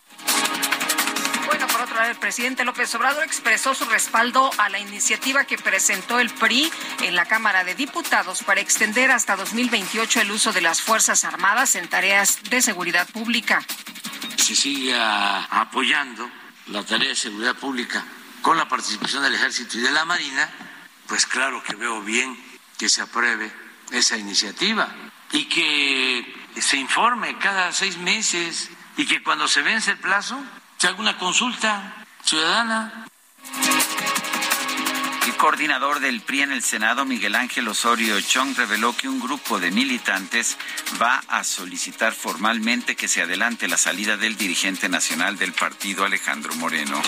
Bueno, 1.45 1.67
por 1.67 1.81
otro 1.81 1.95
lado, 1.95 2.09
el 2.09 2.17
presidente 2.17 2.65
López 2.65 2.93
Obrador 2.95 3.23
expresó 3.23 3.75
su 3.75 3.85
respaldo 3.85 4.49
a 4.57 4.69
la 4.69 4.79
iniciativa 4.79 5.43
que 5.45 5.57
presentó 5.57 6.19
el 6.19 6.29
PRI 6.31 6.71
en 7.01 7.15
la 7.15 7.25
Cámara 7.25 7.63
de 7.63 7.75
Diputados 7.75 8.41
para 8.43 8.61
extender 8.61 9.11
hasta 9.11 9.35
2028 9.35 10.21
el 10.21 10.31
uso 10.31 10.51
de 10.53 10.61
las 10.61 10.81
Fuerzas 10.81 11.23
Armadas 11.25 11.75
en 11.75 11.87
tareas 11.87 12.41
de 12.49 12.61
seguridad 12.61 13.07
pública. 13.07 13.63
Se 14.37 14.55
sigue 14.55 14.95
apoyando 14.97 16.29
la 16.67 16.83
tarea 16.83 17.09
de 17.09 17.15
seguridad 17.15 17.55
pública 17.55 18.03
con 18.41 18.57
la 18.57 18.67
participación 18.67 19.23
del 19.23 19.35
Ejército 19.35 19.77
y 19.77 19.81
de 19.81 19.91
la 19.91 20.05
Marina, 20.05 20.49
pues 21.07 21.25
claro 21.25 21.63
que 21.63 21.75
veo 21.75 22.01
bien 22.01 22.37
que 22.77 22.89
se 22.89 23.01
apruebe 23.01 23.51
esa 23.91 24.17
iniciativa 24.17 24.93
y 25.31 25.45
que 25.45 26.47
se 26.59 26.77
informe 26.77 27.37
cada 27.37 27.71
seis 27.71 27.97
meses 27.97 28.69
y 28.97 29.05
que 29.05 29.23
cuando 29.23 29.47
se 29.47 29.61
vence 29.61 29.91
el 29.91 29.97
plazo 29.97 30.41
se 30.77 30.87
haga 30.87 30.99
una 30.99 31.17
consulta 31.17 32.05
ciudadana. 32.23 33.07
El 35.43 35.49
coordinador 35.49 35.99
del 35.99 36.21
PRI 36.21 36.43
en 36.43 36.51
el 36.53 36.63
Senado, 36.63 37.03
Miguel 37.03 37.35
Ángel 37.35 37.67
Osorio 37.67 38.15
Chong, 38.21 38.55
reveló 38.55 38.95
que 38.95 39.09
un 39.09 39.19
grupo 39.19 39.59
de 39.59 39.71
militantes 39.71 40.57
va 41.01 41.21
a 41.27 41.43
solicitar 41.43 42.13
formalmente 42.13 42.95
que 42.95 43.09
se 43.09 43.21
adelante 43.21 43.67
la 43.67 43.75
salida 43.75 44.15
del 44.15 44.37
dirigente 44.37 44.87
nacional 44.87 45.37
del 45.37 45.51
partido, 45.51 46.05
Alejandro 46.05 46.55
Moreno. 46.55 47.01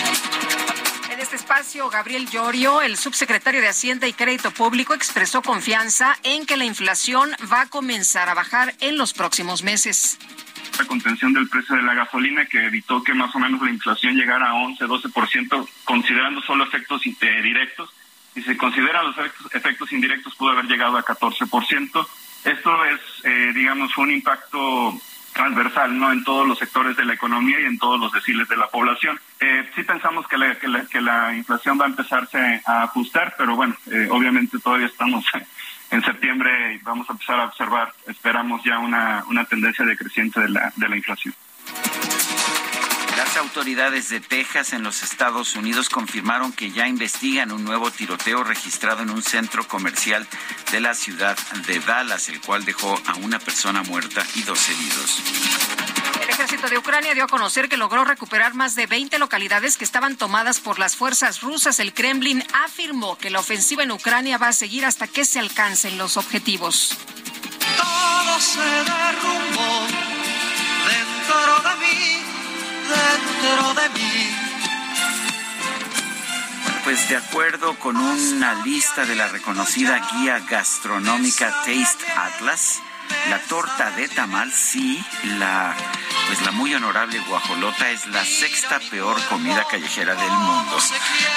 En 1.10 1.18
este 1.18 1.36
espacio, 1.36 1.88
Gabriel 1.88 2.28
Llorio, 2.28 2.82
el 2.82 2.98
subsecretario 2.98 3.62
de 3.62 3.68
Hacienda 3.68 4.06
y 4.06 4.12
Crédito 4.12 4.50
Público, 4.50 4.92
expresó 4.92 5.40
confianza 5.40 6.14
en 6.22 6.44
que 6.44 6.58
la 6.58 6.66
inflación 6.66 7.30
va 7.50 7.62
a 7.62 7.66
comenzar 7.68 8.28
a 8.28 8.34
bajar 8.34 8.74
en 8.80 8.98
los 8.98 9.14
próximos 9.14 9.62
meses 9.62 10.18
la 10.78 10.84
contención 10.84 11.32
del 11.32 11.48
precio 11.48 11.74
de 11.74 11.80
la 11.80 11.94
gasolina 11.94 12.44
que 12.44 12.66
evitó 12.66 13.02
que 13.02 13.14
más 13.14 13.34
o 13.34 13.38
menos 13.38 13.62
la 13.62 13.70
inflación 13.70 14.14
llegara 14.14 14.50
a 14.50 14.52
11-12%, 14.52 15.66
considerando 15.84 16.42
solo 16.42 16.64
efectos 16.64 17.00
directos. 17.02 17.90
Si 18.36 18.42
se 18.42 18.54
consideran 18.54 19.06
los 19.06 19.16
efectos, 19.16 19.54
efectos, 19.54 19.92
indirectos, 19.94 20.34
pudo 20.34 20.50
haber 20.50 20.66
llegado 20.66 20.98
a 20.98 21.02
14%. 21.02 22.06
Esto 22.44 22.84
es, 22.84 23.00
eh, 23.24 23.52
digamos, 23.54 23.96
un 23.96 24.10
impacto 24.10 24.92
transversal 25.32 25.98
no 25.98 26.12
en 26.12 26.22
todos 26.22 26.46
los 26.46 26.58
sectores 26.58 26.98
de 26.98 27.06
la 27.06 27.14
economía 27.14 27.58
y 27.58 27.64
en 27.64 27.78
todos 27.78 27.98
los 27.98 28.12
deciles 28.12 28.46
de 28.46 28.58
la 28.58 28.68
población. 28.68 29.18
Eh, 29.40 29.70
sí 29.74 29.84
pensamos 29.84 30.28
que 30.28 30.36
la, 30.36 30.54
que, 30.58 30.68
la, 30.68 30.84
que 30.84 31.00
la, 31.00 31.34
inflación 31.34 31.80
va 31.80 31.86
a 31.86 31.88
empezarse 31.88 32.60
a 32.66 32.82
ajustar, 32.82 33.34
pero 33.38 33.56
bueno, 33.56 33.74
eh, 33.90 34.06
obviamente 34.10 34.58
todavía 34.58 34.86
estamos 34.86 35.24
en 35.90 36.04
septiembre 36.04 36.78
vamos 36.82 37.08
a 37.08 37.12
empezar 37.12 37.40
a 37.40 37.46
observar, 37.46 37.90
esperamos 38.06 38.62
ya 38.64 38.78
una, 38.78 39.24
una 39.28 39.46
tendencia 39.46 39.86
decreciente 39.86 40.40
de 40.40 40.50
la, 40.50 40.70
de 40.76 40.88
la 40.90 40.96
inflación. 40.96 41.34
Las 43.16 43.36
autoridades 43.38 44.10
de 44.10 44.20
Texas 44.20 44.72
en 44.72 44.82
los 44.82 45.02
Estados 45.02 45.56
Unidos 45.56 45.88
confirmaron 45.88 46.52
que 46.52 46.70
ya 46.70 46.86
investigan 46.86 47.50
un 47.50 47.64
nuevo 47.64 47.90
tiroteo 47.90 48.44
registrado 48.44 49.02
en 49.02 49.10
un 49.10 49.22
centro 49.22 49.66
comercial 49.66 50.26
de 50.70 50.80
la 50.80 50.94
ciudad 50.94 51.36
de 51.66 51.80
Dallas, 51.80 52.28
el 52.28 52.40
cual 52.40 52.64
dejó 52.64 53.00
a 53.06 53.14
una 53.16 53.38
persona 53.38 53.82
muerta 53.82 54.24
y 54.34 54.42
dos 54.42 54.68
heridos. 54.68 55.22
El 56.22 56.28
ejército 56.30 56.68
de 56.68 56.76
Ucrania 56.76 57.14
dio 57.14 57.24
a 57.24 57.28
conocer 57.28 57.68
que 57.68 57.76
logró 57.76 58.04
recuperar 58.04 58.54
más 58.54 58.74
de 58.74 58.86
20 58.86 59.18
localidades 59.18 59.76
que 59.76 59.84
estaban 59.84 60.16
tomadas 60.16 60.60
por 60.60 60.78
las 60.78 60.96
fuerzas 60.96 61.40
rusas. 61.40 61.80
El 61.80 61.94
Kremlin 61.94 62.44
afirmó 62.64 63.16
que 63.16 63.30
la 63.30 63.40
ofensiva 63.40 63.82
en 63.82 63.92
Ucrania 63.92 64.36
va 64.36 64.48
a 64.48 64.52
seguir 64.52 64.84
hasta 64.84 65.08
que 65.08 65.24
se 65.24 65.38
alcancen 65.38 65.96
los 65.96 66.16
objetivos. 66.16 66.96
Todo 67.76 68.40
se 68.40 68.60
derrumbó 68.60 69.86
dentro 70.88 71.70
de 71.70 71.76
mí, 71.80 72.22
de. 72.86 74.30
Pues 76.84 77.08
de 77.08 77.16
acuerdo 77.16 77.78
con 77.78 77.96
una 77.96 78.54
lista 78.64 79.04
de 79.04 79.16
la 79.16 79.28
reconocida 79.28 80.00
guía 80.12 80.38
gastronómica 80.48 81.50
Taste 81.64 82.04
Atlas, 82.16 82.80
la 83.28 83.38
torta 83.40 83.90
de 83.92 84.08
tamal, 84.08 84.52
sí, 84.52 85.04
la 85.38 85.74
pues 86.26 86.42
la 86.42 86.50
muy 86.50 86.74
honorable 86.74 87.20
guajolota 87.20 87.90
es 87.90 88.06
la 88.08 88.24
sexta 88.24 88.80
peor 88.90 89.16
comida 89.28 89.64
callejera 89.70 90.14
del 90.14 90.30
mundo. 90.30 90.76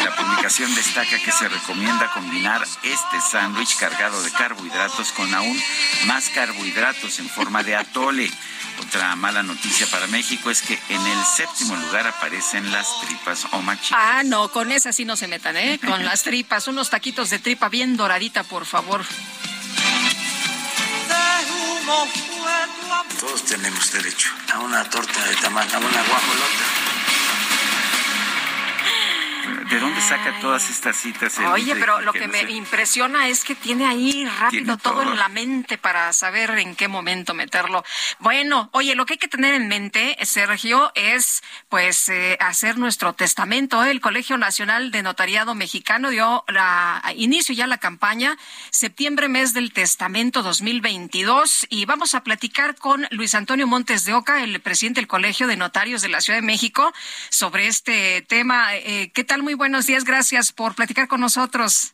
La 0.03 0.15
publicación 0.15 0.73
destaca 0.73 1.19
que 1.19 1.31
se 1.31 1.47
recomienda 1.47 2.09
combinar 2.11 2.63
este 2.81 3.21
sándwich 3.21 3.77
cargado 3.77 4.21
de 4.23 4.31
carbohidratos 4.31 5.11
con 5.11 5.31
aún 5.33 5.61
más 6.07 6.29
carbohidratos 6.29 7.19
en 7.19 7.29
forma 7.29 7.61
de 7.63 7.75
atole. 7.75 8.31
Otra 8.81 9.15
mala 9.15 9.43
noticia 9.43 9.85
para 9.87 10.07
México 10.07 10.49
es 10.49 10.61
que 10.61 10.79
en 10.89 11.05
el 11.05 11.25
séptimo 11.25 11.75
lugar 11.75 12.07
aparecen 12.07 12.71
las 12.71 12.87
tripas 13.01 13.45
o 13.51 13.61
machitas. 13.61 13.99
Ah, 13.99 14.23
no, 14.25 14.49
con 14.49 14.71
esas 14.71 14.95
sí 14.95 15.05
no 15.05 15.15
se 15.15 15.27
metan, 15.27 15.57
¿eh? 15.57 15.79
Con 15.85 16.05
las 16.05 16.23
tripas, 16.23 16.67
unos 16.67 16.89
taquitos 16.89 17.29
de 17.29 17.39
tripa 17.39 17.69
bien 17.69 17.97
doradita, 17.97 18.43
por 18.43 18.65
favor. 18.65 19.05
Todos 23.19 23.43
tenemos 23.43 23.91
derecho 23.91 24.29
a 24.53 24.59
una 24.59 24.89
torta 24.89 25.25
de 25.25 25.35
tamal, 25.35 25.67
a 25.73 25.77
una 25.77 26.03
guajolota. 26.03 26.65
¿De 29.69 29.79
dónde 29.79 30.01
saca 30.01 30.39
todas 30.41 30.69
estas 30.69 30.95
citas? 30.95 31.37
el 31.37 31.45
Oye, 31.45 31.75
pero 31.75 32.01
lo 32.01 32.11
que 32.11 32.21
no 32.25 32.33
me 32.33 32.41
sé? 32.41 32.51
impresiona 32.51 33.27
es 33.27 33.43
que 33.43 33.53
tiene 33.55 33.85
ahí 33.85 34.25
rápido 34.25 34.49
Tiene 34.49 34.77
todo 34.77 34.93
todo. 35.01 35.03
en 35.03 35.17
la 35.17 35.29
mente 35.29 35.77
para 35.77 36.11
saber 36.13 36.49
en 36.57 36.75
qué 36.75 36.87
momento 36.87 37.33
meterlo. 37.35 37.83
Bueno, 38.19 38.69
oye, 38.73 38.95
lo 38.95 39.05
que 39.05 39.13
hay 39.13 39.17
que 39.19 39.27
tener 39.27 39.53
en 39.53 39.67
mente, 39.67 40.17
Sergio, 40.23 40.91
es 40.95 41.43
pues 41.69 42.09
eh, 42.09 42.35
hacer 42.39 42.77
nuestro 42.79 43.13
testamento. 43.13 43.83
El 43.83 44.01
Colegio 44.01 44.37
Nacional 44.37 44.91
de 44.91 45.03
Notariado 45.03 45.53
Mexicano 45.53 46.09
dio 46.09 46.43
la 46.47 47.03
inicio 47.15 47.53
ya 47.53 47.67
la 47.67 47.77
campaña 47.77 48.37
septiembre 48.71 49.27
mes 49.29 49.53
del 49.53 49.71
testamento 49.71 50.41
2022 50.41 51.67
y 51.69 51.85
vamos 51.85 52.15
a 52.15 52.23
platicar 52.23 52.75
con 52.75 53.07
Luis 53.11 53.35
Antonio 53.35 53.67
Montes 53.67 54.05
de 54.05 54.13
Oca, 54.13 54.43
el 54.43 54.59
presidente 54.61 54.99
del 55.01 55.07
Colegio 55.07 55.45
de 55.47 55.57
Notarios 55.57 56.01
de 56.01 56.09
la 56.09 56.21
Ciudad 56.21 56.39
de 56.39 56.45
México, 56.45 56.91
sobre 57.29 57.67
este 57.67 58.21
tema. 58.23 58.75
Eh, 58.75 59.11
¿Qué 59.13 59.23
tal? 59.23 59.43
Muy 59.43 59.53
buenos 59.59 59.85
días. 59.85 60.05
Gracias 60.05 60.51
por 60.53 60.73
platicar 60.73 61.07
con 61.07 61.19
nosotros. 61.19 61.93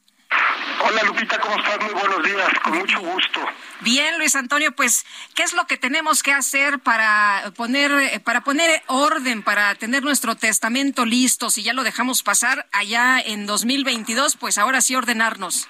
Hola 0.81 1.03
Lupita, 1.03 1.39
¿cómo 1.39 1.57
estás? 1.57 1.79
Muy 1.81 1.93
buenos 1.93 2.23
días, 2.23 2.47
con 2.63 2.77
mucho 2.77 2.99
gusto. 2.99 3.39
Bien, 3.81 4.17
Luis 4.19 4.35
Antonio, 4.35 4.71
pues, 4.73 5.05
¿qué 5.33 5.41
es 5.41 5.53
lo 5.53 5.65
que 5.65 5.75
tenemos 5.75 6.21
que 6.21 6.31
hacer 6.31 6.79
para 6.79 7.51
poner, 7.57 7.91
eh, 7.91 8.19
para 8.19 8.41
poner 8.41 8.83
orden, 8.85 9.41
para 9.41 9.73
tener 9.75 10.03
nuestro 10.03 10.35
testamento 10.35 11.05
listo? 11.05 11.49
Si 11.49 11.63
ya 11.63 11.73
lo 11.73 11.83
dejamos 11.83 12.21
pasar 12.21 12.67
allá 12.71 13.19
en 13.19 13.47
2022, 13.47 14.37
pues 14.37 14.59
ahora 14.59 14.81
sí 14.81 14.95
ordenarnos. 14.95 15.67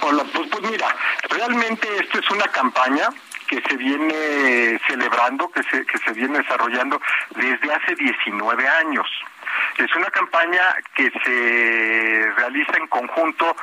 Hola, 0.00 0.24
pues, 0.32 0.48
pues 0.50 0.70
mira, 0.70 0.96
realmente 1.28 1.86
esto 2.00 2.20
es 2.20 2.30
una 2.30 2.46
campaña 2.48 3.08
que 3.46 3.60
se 3.68 3.76
viene 3.76 4.80
celebrando, 4.88 5.50
que 5.50 5.62
se, 5.64 5.84
que 5.84 5.98
se 5.98 6.12
viene 6.14 6.38
desarrollando 6.38 6.98
desde 7.36 7.70
hace 7.70 7.94
19 7.96 8.66
años. 8.66 9.06
Es 9.78 9.94
una 9.96 10.10
campaña 10.10 10.62
que 10.94 11.10
se 11.24 12.32
realiza 12.36 12.72
en 12.76 12.86
conjunto 12.88 13.56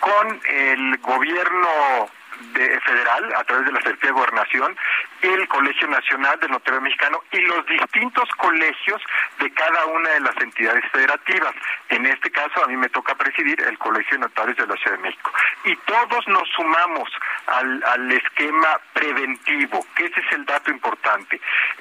con 0.00 0.40
el 0.48 0.96
gobierno 0.98 2.08
de- 2.54 2.80
federal 2.80 3.32
a 3.36 3.44
través 3.44 3.66
de 3.66 3.72
la 3.72 3.78
Secretaría 3.80 4.08
de 4.10 4.12
Gobernación, 4.20 4.76
el 5.22 5.48
Colegio 5.48 5.88
Nacional 5.88 6.38
del 6.40 6.50
Notario 6.50 6.80
Mexicano 6.80 7.22
y 7.30 7.40
los 7.40 7.64
distintos 7.66 8.28
colegios 8.36 9.00
de 9.38 9.50
cada 9.52 9.86
una 9.86 10.10
de 10.10 10.20
las 10.20 10.36
entidades 10.38 10.84
federativas. 10.90 11.54
En 11.88 12.06
este 12.06 12.30
caso 12.30 12.64
a 12.64 12.68
mí 12.68 12.76
me 12.76 12.88
toca 12.88 13.14
presidir 13.14 13.60
el 13.62 13.78
Colegio 13.78 14.18
de 14.18 14.24
Notarios 14.24 14.56
de 14.56 14.66
la 14.66 14.76
Ciudad 14.76 14.96
de 14.96 15.02
México. 15.02 15.32
Y 15.64 15.76
todos 15.76 16.26
nos 16.28 16.48
sumamos 16.50 17.08
al, 17.46 17.82
al 17.84 18.12
esquema 18.12 18.80
preventivo, 18.92 19.84
que 19.94 20.06
ese 20.06 20.20
es 20.20 20.32
el 20.32 20.44
dato 20.44 20.70
importante. 20.70 21.40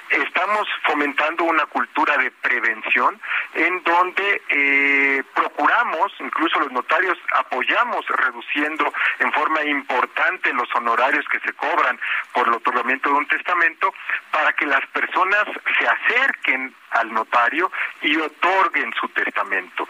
Estamos 0.09 0.68
fomentando 0.84 1.43
una 1.45 1.65
cultura 1.65 2.18
de 2.18 2.31
prevención 2.31 3.19
en 3.53 3.84
donde 3.84 4.41
eh, 4.49 5.23
procuramos, 5.34 6.13
incluso 6.19 6.59
los 6.59 6.72
notarios 6.72 7.18
apoyamos 7.35 8.05
reduciendo 8.07 8.91
en 9.19 9.31
forma 9.34 9.63
importante 9.63 10.53
los 10.53 10.68
honorarios 10.76 11.26
que 11.30 11.39
se 11.39 11.53
cobran 11.53 11.99
por 12.34 12.47
el 12.47 12.53
otorgamiento 12.55 13.09
de 13.09 13.15
un 13.15 13.27
testamento 13.32 13.94
para 14.32 14.53
que 14.53 14.66
las 14.66 14.86
personas 14.88 15.45
se 15.80 15.88
acerquen 15.88 16.76
al 16.91 17.14
notario 17.14 17.72
y 18.02 18.16
otorguen 18.18 18.94
su 18.99 19.08
testamento. 19.10 19.88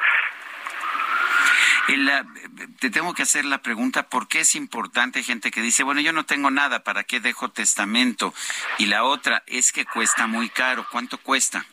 Te 2.79 2.89
tengo 2.89 3.13
que 3.13 3.23
hacer 3.23 3.43
la 3.45 3.57
pregunta, 3.57 4.07
¿por 4.07 4.27
qué 4.27 4.41
es 4.41 4.55
importante 4.55 5.23
gente 5.23 5.51
que 5.51 5.61
dice, 5.61 5.83
bueno, 5.83 5.99
yo 6.01 6.13
no 6.13 6.25
tengo 6.25 6.49
nada, 6.51 6.83
¿para 6.83 7.03
qué 7.03 7.19
dejo 7.19 7.49
testamento? 7.49 8.33
Y 8.77 8.85
la 8.85 9.03
otra 9.03 9.43
es 9.47 9.71
que 9.71 9.85
cuesta 9.85 10.27
muy 10.27 10.49
caro. 10.49 10.85
¿Cuánto 10.89 11.17
cuesta? 11.17 11.65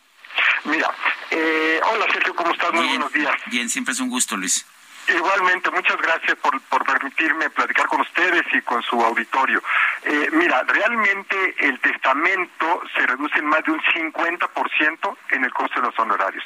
Mira, 0.65 0.91
eh, 1.31 1.81
hola 1.93 2.07
Sergio, 2.13 2.35
¿cómo 2.35 2.53
estás? 2.53 2.73
Muy 2.73 2.89
buenos 2.89 3.13
días. 3.13 3.35
Bien, 3.47 3.69
siempre 3.69 3.93
es 3.93 4.01
un 4.01 4.09
gusto, 4.09 4.37
Luis. 4.37 4.67
Igualmente, 5.09 5.71
muchas 5.71 5.97
gracias 5.97 6.37
por, 6.37 6.61
por 6.69 6.85
permitirme 6.85 7.49
platicar 7.51 7.87
con 7.87 8.03
ustedes 8.03 8.43
y 8.53 8.61
con 8.61 8.83
su 8.83 9.01
auditorio. 9.03 9.63
Eh, 10.05 10.29
mira, 10.33 10.63
realmente 10.67 11.55
el 11.61 11.81
testamento 11.81 12.83
se 12.95 13.07
reduce 13.07 13.39
en 13.39 13.47
más 13.47 13.65
de 13.65 13.73
un 13.73 13.81
50% 13.81 15.17
en 15.31 15.45
el 15.45 15.53
costo 15.55 15.81
de 15.81 15.87
los 15.87 15.99
honorarios. 15.99 16.45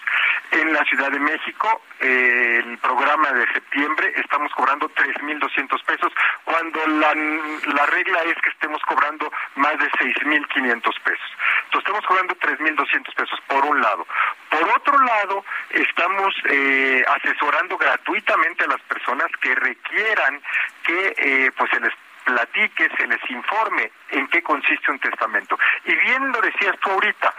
En 0.52 0.72
la 0.72 0.84
Ciudad 0.84 1.10
de 1.10 1.18
México, 1.18 1.82
el 1.98 2.78
programa 2.78 3.32
de 3.32 3.52
septiembre, 3.52 4.12
estamos 4.16 4.52
cobrando 4.52 4.88
3.200 4.90 5.84
pesos, 5.84 6.12
cuando 6.44 6.86
la, 6.86 7.14
la 7.14 7.86
regla 7.86 8.22
es 8.22 8.36
que 8.42 8.50
estemos 8.50 8.80
cobrando 8.82 9.32
más 9.56 9.76
de 9.78 9.90
6.500 9.90 10.82
pesos. 11.02 11.36
Entonces, 11.64 11.78
estamos 11.78 12.06
cobrando 12.06 12.34
3.200 12.36 13.14
pesos, 13.14 13.40
por 13.48 13.64
un 13.64 13.80
lado. 13.80 14.06
Por 14.52 14.68
otro 14.68 14.98
lado, 14.98 15.44
estamos 15.70 16.34
eh, 16.50 17.02
asesorando 17.08 17.78
gratuitamente 17.78 18.64
a 18.64 18.66
las 18.66 18.82
personas 18.82 19.28
que 19.40 19.54
requieran 19.54 20.42
que 20.82 21.14
eh, 21.16 21.50
pues 21.56 21.70
se 21.70 21.80
les 21.80 21.92
platique, 22.24 22.90
se 22.98 23.06
les 23.06 23.30
informe 23.30 23.90
en 24.10 24.28
qué 24.28 24.42
consiste 24.42 24.90
un 24.90 24.98
testamento. 24.98 25.58
Y 25.86 25.94
bien 25.94 26.30
lo 26.32 26.40
decías 26.42 26.76
tú 26.82 26.90
ahorita, 26.90 27.34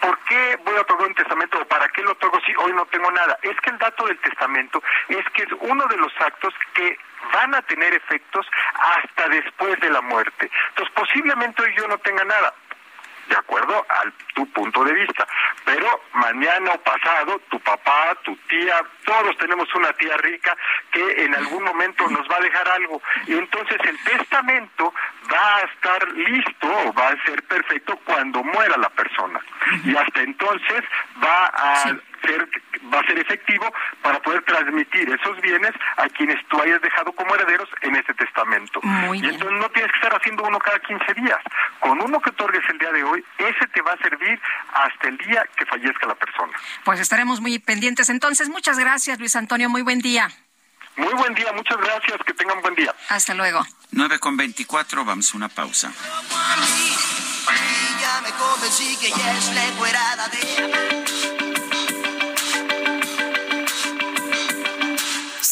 ¿por 0.00 0.18
qué 0.20 0.58
voy 0.64 0.76
a 0.76 0.80
otorgar 0.80 1.08
un 1.08 1.14
testamento 1.14 1.58
o 1.60 1.68
para 1.68 1.88
qué 1.90 2.00
lo 2.00 2.12
otorgo 2.12 2.40
si 2.40 2.54
hoy 2.56 2.72
no 2.72 2.86
tengo 2.86 3.10
nada? 3.10 3.38
Es 3.42 3.60
que 3.60 3.68
el 3.68 3.78
dato 3.78 4.06
del 4.06 4.18
testamento 4.20 4.82
es 5.08 5.28
que 5.34 5.42
es 5.42 5.52
uno 5.60 5.84
de 5.88 5.98
los 5.98 6.12
actos 6.20 6.54
que 6.72 6.98
van 7.34 7.54
a 7.54 7.60
tener 7.62 7.92
efectos 7.94 8.46
hasta 8.72 9.28
después 9.28 9.78
de 9.80 9.90
la 9.90 10.00
muerte. 10.00 10.50
Entonces 10.70 10.94
posiblemente 10.94 11.62
hoy 11.62 11.74
yo 11.76 11.86
no 11.86 11.98
tenga 11.98 12.24
nada, 12.24 12.54
de 13.28 13.36
acuerdo 13.36 13.84
a 13.88 14.04
tu 14.34 14.46
punto 14.52 14.84
de 14.84 14.92
vista. 14.92 15.26
Pero 15.64 16.02
mañana 16.14 16.72
o 16.72 16.78
pasado, 16.78 17.40
tu 17.50 17.58
papá, 17.60 18.16
tu 18.22 18.36
tía, 18.48 18.82
todos 19.04 19.36
tenemos 19.38 19.72
una 19.74 19.92
tía 19.94 20.16
rica 20.18 20.56
que 20.92 21.24
en 21.24 21.34
algún 21.34 21.64
momento 21.64 22.08
nos 22.08 22.28
va 22.30 22.36
a 22.36 22.40
dejar 22.40 22.68
algo. 22.68 23.02
Y 23.26 23.34
entonces 23.34 23.78
el 23.84 23.98
testamento 24.04 24.92
va 25.32 25.56
a 25.56 25.60
estar 25.62 26.08
listo 26.12 26.68
o 26.68 26.92
va 26.92 27.08
a 27.08 27.24
ser 27.24 27.42
perfecto 27.44 27.98
cuando 28.04 28.42
muera 28.42 28.76
la 28.76 28.90
persona. 28.90 29.40
Y 29.84 29.96
hasta 29.96 30.22
entonces 30.22 30.82
va 31.22 31.46
a 31.46 31.76
ser 31.84 32.02
va 32.92 33.00
a 33.00 33.06
ser 33.06 33.18
efectivo 33.18 33.72
para 34.02 34.20
poder 34.20 34.42
transmitir 34.42 35.08
esos 35.08 35.40
bienes 35.40 35.72
a 35.96 36.08
quienes 36.08 36.36
tú 36.48 36.60
hayas 36.60 36.80
dejado 36.80 37.12
como 37.12 37.34
herederos 37.34 37.68
en 37.82 37.96
ese 37.96 38.14
testamento. 38.14 38.80
Muy 38.82 39.18
y 39.18 39.26
entonces 39.26 39.58
no 39.58 39.68
tienes 39.70 39.90
que 39.92 39.98
estar 39.98 40.14
haciendo 40.14 40.44
uno 40.44 40.58
cada 40.58 40.78
15 40.80 41.14
días. 41.14 41.38
Con 41.80 42.00
uno 42.00 42.20
que 42.20 42.30
otorgues 42.30 42.62
el 42.68 42.78
día 42.78 42.92
de 42.92 43.04
hoy, 43.04 43.24
ese 43.38 43.66
te 43.72 43.80
va 43.82 43.92
a 43.92 43.98
servir 43.98 44.40
hasta 44.72 45.08
el 45.08 45.16
día 45.18 45.44
que 45.56 45.66
fallezca 45.66 46.06
la 46.06 46.14
persona. 46.14 46.52
Pues 46.84 47.00
estaremos 47.00 47.40
muy 47.40 47.58
pendientes. 47.58 48.08
Entonces, 48.08 48.48
muchas 48.48 48.78
gracias, 48.78 49.18
Luis 49.18 49.36
Antonio. 49.36 49.68
Muy 49.68 49.82
buen 49.82 50.00
día. 50.00 50.28
Muy 50.96 51.12
buen 51.14 51.34
día, 51.34 51.52
muchas 51.52 51.76
gracias, 51.78 52.18
que 52.26 52.34
tengan 52.34 52.60
buen 52.62 52.74
día. 52.74 52.94
Hasta 53.08 53.34
luego. 53.34 53.66
9 53.90 54.18
con 54.18 54.36
24, 54.36 55.04
vamos 55.04 55.32
a 55.32 55.36
una 55.36 55.48
pausa. 55.48 55.92
Y 56.68 58.00
ya 58.00 58.20
me 58.22 58.30
convencí 58.32 58.96
que 58.96 59.10
ya 59.10 59.38
es 59.38 59.54
la 59.54 59.64
encuerada 59.66 60.28
de... 60.28 61.15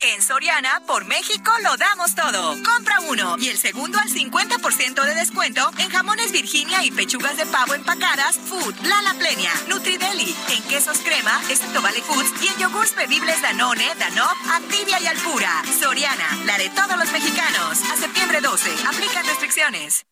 En 0.00 0.22
Soriana, 0.22 0.82
por 0.86 1.06
México 1.06 1.50
lo 1.62 1.76
damos 1.76 2.14
todo. 2.14 2.54
Compra 2.62 3.00
uno 3.08 3.36
y 3.38 3.48
el 3.48 3.56
segundo 3.56 3.98
al 3.98 4.08
50% 4.08 5.02
de 5.04 5.14
descuento 5.14 5.70
en 5.78 5.88
jamones 5.88 6.32
Virginia 6.32 6.84
y 6.84 6.90
pechugas 6.90 7.36
de 7.36 7.46
pavo 7.46 7.74
empacadas 7.74 8.36
Food, 8.36 8.74
Lala 8.82 9.14
Plenia, 9.14 9.50
Nutrideli, 9.68 10.36
en 10.50 10.62
quesos 10.64 10.98
crema, 10.98 11.40
excepto 11.48 11.80
Foods 11.80 12.42
y 12.42 12.48
en 12.48 12.58
yogurts 12.58 12.94
bebibles 12.94 13.40
Danone, 13.40 13.94
Danop, 13.98 14.36
Activia 14.52 15.00
y 15.00 15.06
Alpura. 15.06 15.62
Soriana, 15.80 16.28
la 16.44 16.58
de 16.58 16.68
todos 16.70 16.96
los 16.98 17.10
mexicanos. 17.10 17.80
A 17.90 17.96
septiembre 17.96 18.40
12, 18.40 18.70
aplican 18.86 19.24
restricciones. 19.24 20.04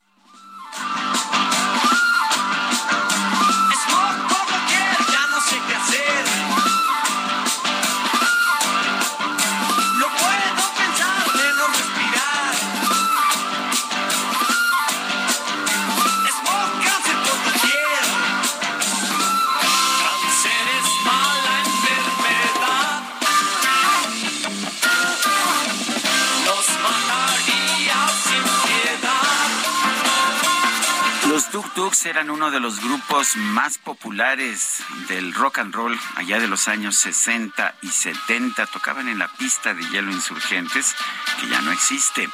Tuks 31.74 32.06
eran 32.06 32.30
uno 32.30 32.52
de 32.52 32.60
los 32.60 32.80
grupos 32.80 33.34
más 33.36 33.78
populares 33.78 34.78
del 35.08 35.34
rock 35.34 35.58
and 35.58 35.74
roll 35.74 35.98
allá 36.14 36.38
de 36.38 36.46
los 36.46 36.68
años 36.68 36.96
60 36.96 37.74
y 37.82 37.88
70. 37.88 38.66
Tocaban 38.66 39.08
en 39.08 39.18
la 39.18 39.26
pista 39.26 39.74
de 39.74 39.82
hielo 39.88 40.12
insurgentes, 40.12 40.94
que 41.40 41.48
ya 41.48 41.60
no 41.62 41.72
existe. 41.72 42.28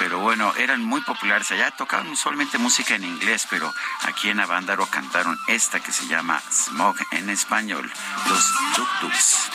Pero 0.00 0.18
bueno, 0.18 0.52
eran 0.56 0.82
muy 0.84 1.00
populares 1.02 1.52
allá. 1.52 1.70
Tocaban 1.70 2.08
usualmente 2.08 2.58
música 2.58 2.96
en 2.96 3.04
inglés, 3.04 3.46
pero 3.48 3.72
aquí 4.02 4.30
en 4.30 4.40
Avándaro 4.40 4.86
cantaron 4.86 5.38
esta 5.46 5.78
que 5.78 5.92
se 5.92 6.08
llama 6.08 6.42
Smog 6.50 6.96
en 7.12 7.30
español, 7.30 7.88
los 8.28 8.52
Tuk 8.74 8.88
Tuks. 9.00 9.50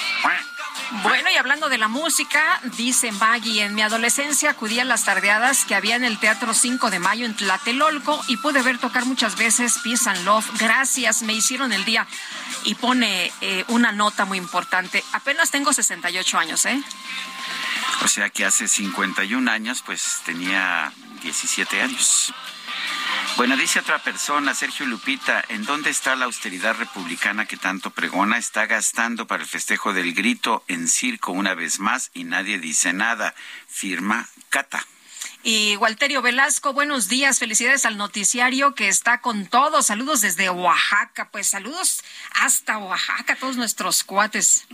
Bueno, 1.03 1.29
y 1.29 1.35
hablando 1.35 1.67
de 1.67 1.77
la 1.77 1.89
música, 1.89 2.61
dice 2.77 3.11
Maggie, 3.11 3.63
en 3.63 3.75
mi 3.75 3.81
adolescencia 3.81 4.51
acudí 4.51 4.79
a 4.79 4.85
las 4.85 5.03
tardeadas 5.03 5.65
que 5.65 5.75
había 5.75 5.97
en 5.97 6.05
el 6.05 6.17
Teatro 6.17 6.53
5 6.53 6.89
de 6.89 6.99
Mayo 6.99 7.25
en 7.25 7.35
Tlatelolco 7.35 8.23
y 8.27 8.37
pude 8.37 8.61
ver 8.61 8.77
tocar 8.77 9.05
muchas 9.05 9.37
veces 9.37 9.79
Peace 9.83 10.09
and 10.09 10.23
Love. 10.23 10.49
Gracias, 10.57 11.23
me 11.23 11.33
hicieron 11.33 11.73
el 11.73 11.83
día. 11.83 12.07
Y 12.63 12.75
pone 12.75 13.31
eh, 13.41 13.65
una 13.67 13.91
nota 13.91 14.23
muy 14.23 14.37
importante. 14.37 15.03
Apenas 15.11 15.51
tengo 15.51 15.73
68 15.73 16.37
años, 16.39 16.65
¿eh? 16.65 16.81
O 18.03 18.07
sea 18.07 18.29
que 18.29 18.45
hace 18.45 18.67
51 18.67 19.51
años, 19.51 19.83
pues 19.85 20.21
tenía 20.25 20.93
17 21.21 21.81
años. 21.81 22.33
Bueno, 23.37 23.55
dice 23.55 23.81
otra 23.81 23.99
persona, 23.99 24.55
Sergio 24.55 24.87
Lupita, 24.87 25.45
¿en 25.49 25.63
dónde 25.63 25.91
está 25.91 26.15
la 26.15 26.25
austeridad 26.25 26.75
republicana 26.75 27.45
que 27.45 27.55
tanto 27.55 27.91
pregona? 27.91 28.39
Está 28.39 28.65
gastando 28.65 29.27
para 29.27 29.43
el 29.43 29.47
festejo 29.47 29.93
del 29.93 30.15
grito 30.15 30.63
en 30.67 30.87
circo 30.87 31.33
una 31.33 31.53
vez 31.53 31.79
más 31.79 32.09
y 32.15 32.23
nadie 32.23 32.57
dice 32.57 32.93
nada. 32.93 33.35
Firma 33.67 34.27
Cata. 34.49 34.83
Y 35.43 35.77
Walterio 35.77 36.21
Velasco, 36.21 36.73
buenos 36.73 37.07
días, 37.07 37.39
felicidades 37.39 37.85
al 37.85 37.95
noticiario 37.95 38.75
que 38.75 38.89
está 38.89 39.21
con 39.21 39.45
todos. 39.45 39.85
Saludos 39.85 40.19
desde 40.19 40.49
Oaxaca, 40.49 41.29
pues 41.31 41.47
saludos 41.47 42.03
hasta 42.41 42.77
Oaxaca, 42.77 43.35
todos 43.37 43.55
nuestros 43.55 44.03
cuates. 44.03 44.65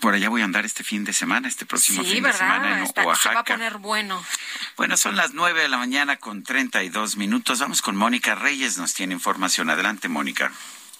Por 0.00 0.14
allá 0.14 0.30
voy 0.30 0.40
a 0.40 0.44
andar 0.44 0.64
este 0.64 0.82
fin 0.82 1.04
de 1.04 1.12
semana, 1.12 1.46
este 1.48 1.66
próximo 1.66 2.02
Sí, 2.04 2.12
fin 2.12 2.22
de 2.22 2.32
semana 2.32 2.78
en 2.78 2.84
Está- 2.84 3.02
se 3.02 3.06
va 3.06 3.12
a 3.12 3.14
Oaxaca. 3.16 3.44
poner 3.44 3.76
bueno. 3.78 4.24
Bueno, 4.78 4.96
son 4.96 5.16
las 5.16 5.34
nueve 5.34 5.60
de 5.60 5.68
la 5.68 5.76
mañana 5.76 6.16
con 6.16 6.42
32 6.42 7.16
minutos. 7.16 7.58
Vamos 7.58 7.82
con 7.82 7.94
Mónica 7.94 8.34
Reyes, 8.34 8.78
nos 8.78 8.94
tiene 8.94 9.12
información. 9.14 9.68
Adelante, 9.68 10.08
Mónica. 10.08 10.50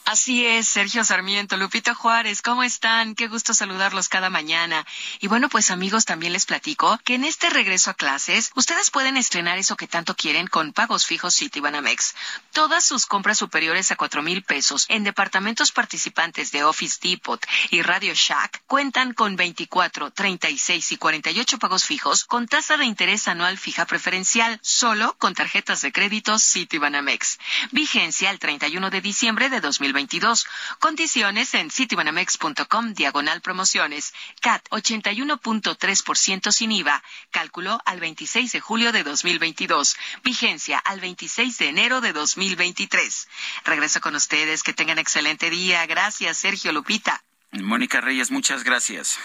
Así 0.06 0.44
es, 0.44 0.68
Sergio 0.68 1.02
Sarmiento, 1.02 1.56
Lupita 1.56 1.94
Juárez, 1.94 2.42
¿cómo 2.42 2.62
están? 2.62 3.14
Qué 3.14 3.26
gusto 3.26 3.54
saludarlos 3.54 4.10
cada 4.10 4.28
mañana. 4.28 4.86
Y 5.20 5.28
bueno, 5.28 5.48
pues 5.48 5.70
amigos, 5.70 6.04
también 6.04 6.34
les 6.34 6.44
platico 6.44 7.00
que 7.04 7.14
en 7.14 7.24
este 7.24 7.48
regreso 7.48 7.90
a 7.90 7.94
clases, 7.94 8.50
ustedes 8.54 8.90
pueden 8.90 9.16
estrenar 9.16 9.56
eso 9.56 9.76
que 9.76 9.88
tanto 9.88 10.14
quieren 10.14 10.46
con 10.46 10.74
pagos 10.74 11.06
fijos 11.06 11.34
Citibanamex. 11.36 12.14
Todas 12.52 12.84
sus 12.84 13.06
compras 13.06 13.38
superiores 13.38 13.92
a 13.92 13.96
cuatro 13.96 14.22
mil 14.22 14.42
pesos 14.42 14.84
en 14.90 15.04
departamentos 15.04 15.72
participantes 15.72 16.52
de 16.52 16.64
Office 16.64 16.98
Depot 17.02 17.42
y 17.70 17.80
Radio 17.80 18.12
Shack 18.14 18.62
cuentan 18.66 19.14
con 19.14 19.36
24, 19.36 20.10
36 20.10 20.92
y 20.92 20.96
48 20.98 21.58
pagos 21.58 21.84
fijos 21.84 22.24
con 22.24 22.46
tasa 22.46 22.76
de 22.76 22.84
interés 22.84 23.26
anual 23.26 23.56
fija 23.56 23.86
preferencial, 23.86 24.58
solo 24.62 25.16
con 25.16 25.32
tarjetas 25.32 25.80
de 25.80 25.92
crédito 25.92 26.38
Citibanamex. 26.38 27.38
Vigencia 27.70 28.30
el 28.30 28.38
31 28.38 28.90
de 28.90 29.00
diciembre 29.00 29.48
de 29.48 29.62
2022. 29.94 30.46
Condiciones 30.80 31.54
en 31.54 31.70
citibanamex.com 31.70 32.94
diagonal 32.94 33.40
promociones. 33.40 34.12
CAT 34.40 34.68
81.3% 34.70 36.52
sin 36.52 36.72
IVA. 36.72 37.02
Cálculo 37.30 37.80
al 37.84 38.00
26 38.00 38.52
de 38.52 38.60
julio 38.60 38.92
de 38.92 39.04
2022. 39.04 39.96
Vigencia 40.24 40.78
al 40.78 41.00
26 41.00 41.58
de 41.58 41.68
enero 41.68 42.00
de 42.00 42.12
2023. 42.12 43.28
Regreso 43.64 44.00
con 44.00 44.16
ustedes. 44.16 44.62
Que 44.62 44.72
tengan 44.72 44.98
excelente 44.98 45.48
día. 45.50 45.86
Gracias, 45.86 46.38
Sergio 46.38 46.72
Lupita. 46.72 47.22
Mónica 47.52 48.00
Reyes, 48.00 48.32
muchas 48.32 48.64
gracias. 48.64 49.18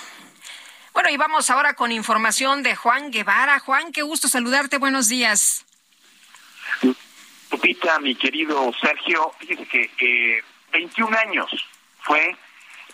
Bueno, 0.93 1.09
y 1.09 1.17
vamos 1.17 1.49
ahora 1.49 1.73
con 1.73 1.91
información 1.91 2.61
de 2.61 2.75
Juan 2.75 3.09
Guevara. 3.09 3.59
Juan, 3.59 3.91
qué 3.91 4.03
gusto 4.03 4.27
saludarte. 4.27 4.77
Buenos 4.77 5.07
días. 5.07 5.65
Lupita, 7.51 7.99
mi 7.99 8.15
querido 8.15 8.71
Sergio, 8.79 9.31
fíjese 9.39 9.65
que 9.67 10.37
eh, 10.37 10.43
21 10.71 11.17
años 11.17 11.69
fue, 12.01 12.35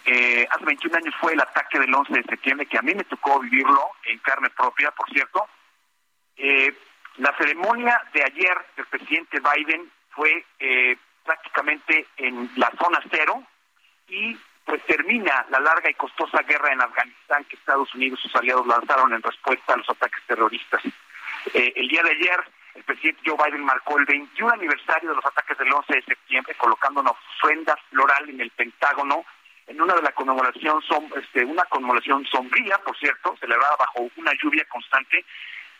eh, 0.05 0.47
hace 0.49 0.65
21 0.65 0.97
años 0.97 1.15
fue 1.19 1.33
el 1.33 1.41
ataque 1.41 1.79
del 1.79 1.93
11 1.93 2.13
de 2.13 2.23
septiembre, 2.23 2.65
que 2.65 2.77
a 2.77 2.81
mí 2.81 2.93
me 2.93 3.03
tocó 3.03 3.39
vivirlo 3.39 3.91
en 4.05 4.19
carne 4.19 4.49
propia, 4.51 4.91
por 4.91 5.09
cierto. 5.09 5.47
Eh, 6.37 6.73
la 7.17 7.35
ceremonia 7.37 8.01
de 8.13 8.23
ayer 8.23 8.57
del 8.75 8.85
presidente 8.87 9.39
Biden 9.39 9.89
fue 10.09 10.45
eh, 10.59 10.97
prácticamente 11.23 12.07
en 12.17 12.49
la 12.55 12.71
zona 12.77 12.99
cero 13.09 13.41
y 14.07 14.37
pues 14.65 14.83
termina 14.85 15.45
la 15.49 15.59
larga 15.59 15.89
y 15.89 15.93
costosa 15.93 16.41
guerra 16.41 16.73
en 16.73 16.81
Afganistán 16.81 17.45
que 17.45 17.55
Estados 17.55 17.93
Unidos 17.93 18.19
y 18.19 18.23
sus 18.23 18.35
aliados 18.35 18.65
lanzaron 18.67 19.13
en 19.13 19.21
respuesta 19.21 19.73
a 19.73 19.77
los 19.77 19.89
ataques 19.89 20.23
terroristas. 20.27 20.81
Eh, 21.53 21.73
el 21.75 21.87
día 21.87 22.01
de 22.03 22.11
ayer, 22.11 22.43
el 22.75 22.83
presidente 22.83 23.21
Joe 23.25 23.37
Biden 23.43 23.63
marcó 23.63 23.97
el 23.97 24.05
21 24.05 24.53
aniversario 24.53 25.09
de 25.09 25.15
los 25.15 25.25
ataques 25.25 25.57
del 25.57 25.71
11 25.71 25.95
de 25.95 26.03
septiembre, 26.03 26.55
colocando 26.55 26.99
una 26.99 27.11
ofrenda 27.11 27.75
floral 27.89 28.29
en 28.29 28.41
el 28.41 28.51
Pentágono, 28.51 29.25
en 29.67 29.81
una 29.81 29.95
de 29.95 30.01
la 30.01 30.11
conmemoración, 30.11 30.81
este, 31.15 31.45
una 31.45 31.63
conmemoración 31.63 32.25
sombría, 32.27 32.77
por 32.79 32.95
cierto, 32.97 33.35
celebrada 33.39 33.75
bajo 33.79 34.07
una 34.17 34.31
lluvia 34.41 34.65
constante, 34.65 35.25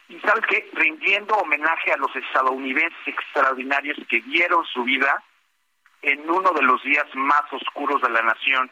y 0.08 0.20
sabes 0.20 0.46
qué, 0.48 0.70
rindiendo 0.74 1.36
homenaje 1.36 1.92
a 1.92 1.98
los 1.98 2.16
estadounidenses 2.16 3.08
extraordinarios 3.08 3.98
que 4.08 4.22
dieron 4.22 4.64
su 4.66 4.84
vida 4.84 5.22
en 6.02 6.30
uno 6.30 6.52
de 6.52 6.62
los 6.62 6.82
días 6.84 7.06
más 7.16 7.44
oscuros 7.52 8.02
de 8.02 8.10
la 8.10 8.22
nación. 8.22 8.72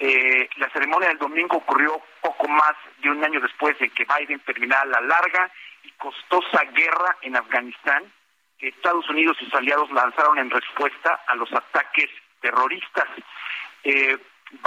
Eh, 0.00 0.48
la 0.56 0.68
ceremonia 0.70 1.08
del 1.08 1.18
domingo 1.18 1.58
ocurrió 1.58 2.02
poco 2.20 2.48
más 2.48 2.74
de 2.98 3.10
un 3.10 3.24
año 3.24 3.40
después 3.40 3.78
de 3.78 3.88
que 3.90 4.04
Biden 4.04 4.40
terminara 4.40 4.84
la 4.84 5.00
larga 5.00 5.50
y 5.84 5.90
costosa 5.92 6.64
guerra 6.74 7.16
en 7.22 7.36
Afganistán 7.36 8.12
que 8.58 8.68
Estados 8.68 9.08
Unidos 9.08 9.36
y 9.40 9.44
sus 9.44 9.54
aliados 9.54 9.90
lanzaron 9.92 10.38
en 10.38 10.50
respuesta 10.50 11.20
a 11.26 11.34
los 11.34 11.52
ataques 11.52 12.08
terroristas. 12.40 13.06
Eh, 13.84 14.18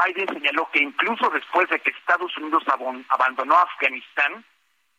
Biden 0.05 0.27
señaló 0.33 0.69
que 0.71 0.79
incluso 0.83 1.29
después 1.29 1.69
de 1.69 1.79
que 1.79 1.91
Estados 1.91 2.35
Unidos 2.37 2.63
abandonó 3.09 3.55
Afganistán, 3.57 4.43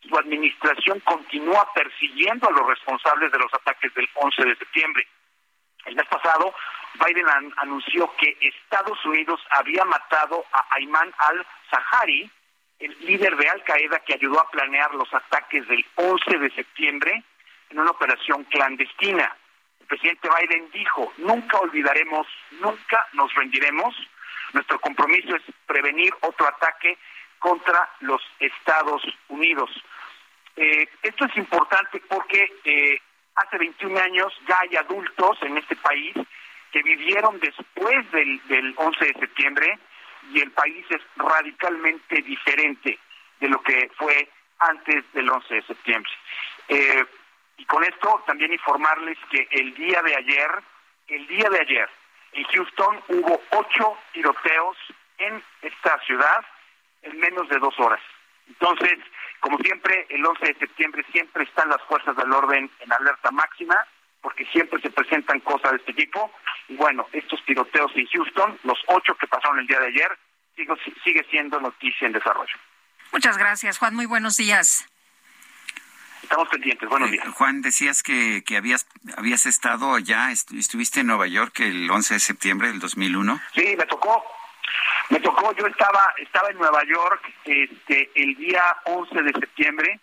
su 0.07 0.17
administración 0.17 0.99
continúa 1.01 1.67
persiguiendo 1.73 2.47
a 2.47 2.51
los 2.51 2.65
responsables 2.67 3.31
de 3.31 3.37
los 3.39 3.53
ataques 3.53 3.93
del 3.93 4.09
11 4.15 4.45
de 4.45 4.55
septiembre. 4.55 5.07
El 5.85 5.95
mes 5.95 6.07
pasado, 6.07 6.53
Biden 7.05 7.27
an- 7.29 7.53
anunció 7.57 8.11
que 8.17 8.37
Estados 8.41 9.03
Unidos 9.05 9.39
había 9.51 9.83
matado 9.85 10.45
a 10.53 10.65
Ayman 10.75 11.13
al-Sahari, 11.17 12.29
el 12.79 12.95
líder 13.01 13.35
de 13.35 13.49
Al-Qaeda 13.49 13.99
que 13.99 14.13
ayudó 14.13 14.39
a 14.39 14.49
planear 14.49 14.93
los 14.95 15.13
ataques 15.13 15.67
del 15.67 15.85
11 15.95 16.37
de 16.39 16.49
septiembre 16.51 17.23
en 17.69 17.79
una 17.79 17.91
operación 17.91 18.45
clandestina. 18.45 19.35
El 19.81 19.87
presidente 19.87 20.29
Biden 20.29 20.69
dijo, 20.71 21.11
nunca 21.17 21.59
olvidaremos, 21.59 22.27
nunca 22.61 23.05
nos 23.13 23.33
rendiremos. 23.35 23.95
Nuestro 24.53 24.79
compromiso 24.79 25.35
es 25.35 25.43
prevenir 25.65 26.13
otro 26.21 26.47
ataque 26.47 26.97
contra 27.39 27.89
los 28.01 28.21
Estados 28.39 29.03
Unidos. 29.27 29.69
Eh, 30.55 30.89
esto 31.03 31.25
es 31.25 31.37
importante 31.37 32.01
porque 32.07 32.51
eh, 32.63 33.01
hace 33.35 33.57
21 33.57 33.99
años 33.99 34.33
ya 34.47 34.57
hay 34.61 34.75
adultos 34.77 35.37
en 35.41 35.57
este 35.57 35.75
país 35.75 36.15
que 36.71 36.81
vivieron 36.83 37.39
después 37.39 38.11
del, 38.11 38.47
del 38.47 38.73
11 38.77 39.05
de 39.05 39.13
septiembre 39.13 39.79
y 40.31 40.41
el 40.41 40.51
país 40.51 40.85
es 40.89 41.01
radicalmente 41.15 42.21
diferente 42.21 42.99
de 43.39 43.49
lo 43.49 43.61
que 43.61 43.89
fue 43.97 44.29
antes 44.59 45.03
del 45.13 45.29
11 45.29 45.55
de 45.55 45.61
septiembre. 45.63 46.11
Eh, 46.67 47.05
y 47.57 47.65
con 47.65 47.83
esto 47.83 48.23
también 48.25 48.53
informarles 48.53 49.17
que 49.29 49.47
el 49.51 49.73
día 49.75 50.01
de 50.01 50.15
ayer, 50.15 50.49
el 51.07 51.27
día 51.27 51.49
de 51.49 51.59
ayer, 51.59 51.89
en 52.33 52.43
Houston 52.43 52.99
hubo 53.07 53.41
ocho 53.51 53.97
tiroteos 54.13 54.77
en 55.17 55.43
esta 55.61 55.99
ciudad 56.01 56.45
en 57.01 57.19
menos 57.19 57.49
de 57.49 57.59
dos 57.59 57.77
horas. 57.79 58.01
Entonces, 58.47 58.99
como 59.39 59.57
siempre, 59.59 60.05
el 60.09 60.25
11 60.25 60.45
de 60.45 60.59
septiembre 60.59 61.05
siempre 61.11 61.43
están 61.43 61.69
las 61.69 61.81
fuerzas 61.83 62.15
del 62.15 62.31
orden 62.31 62.69
en 62.79 62.93
alerta 62.93 63.31
máxima, 63.31 63.75
porque 64.21 64.45
siempre 64.47 64.81
se 64.81 64.89
presentan 64.89 65.39
cosas 65.41 65.71
de 65.71 65.77
este 65.77 65.93
tipo. 65.93 66.31
Y 66.67 66.75
bueno, 66.75 67.07
estos 67.13 67.43
tiroteos 67.45 67.91
en 67.95 68.05
Houston, 68.07 68.57
los 68.63 68.77
ocho 68.87 69.15
que 69.15 69.27
pasaron 69.27 69.59
el 69.59 69.67
día 69.67 69.79
de 69.79 69.87
ayer, 69.87 70.17
sigo- 70.55 70.77
sigue 71.03 71.25
siendo 71.29 71.59
noticia 71.59 72.05
en 72.07 72.13
desarrollo. 72.13 72.53
Muchas 73.11 73.37
gracias, 73.37 73.77
Juan. 73.79 73.95
Muy 73.95 74.05
buenos 74.05 74.37
días. 74.37 74.85
Estamos 76.21 76.47
pendientes. 76.49 76.87
Buenos 76.89 77.09
días. 77.09 77.25
Eh, 77.25 77.31
Juan, 77.31 77.61
decías 77.61 78.03
que, 78.03 78.43
que 78.45 78.57
habías, 78.57 78.87
habías 79.17 79.45
estado 79.45 79.95
allá, 79.95 80.29
estu- 80.29 80.57
estuviste 80.59 80.99
en 80.99 81.07
Nueva 81.07 81.27
York 81.27 81.59
el 81.61 81.89
11 81.89 82.15
de 82.15 82.19
septiembre 82.19 82.67
del 82.67 82.79
2001. 82.79 83.39
Sí, 83.55 83.75
me 83.77 83.85
tocó. 83.85 84.23
Me 85.09 85.19
tocó, 85.21 85.51
yo 85.55 85.65
estaba 85.65 86.13
estaba 86.17 86.49
en 86.49 86.57
Nueva 86.59 86.83
York 86.83 87.33
este, 87.45 88.11
el 88.13 88.35
día 88.35 88.61
11 88.85 89.23
de 89.23 89.31
septiembre 89.39 89.99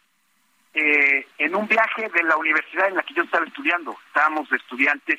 eh, 0.78 1.26
en 1.38 1.54
un 1.54 1.66
viaje 1.66 2.06
de 2.10 2.22
la 2.22 2.36
universidad 2.36 2.88
en 2.88 2.96
la 2.96 3.02
que 3.02 3.14
yo 3.14 3.22
estaba 3.22 3.46
estudiando. 3.46 3.96
Estábamos 4.08 4.52
estudiantes 4.52 5.18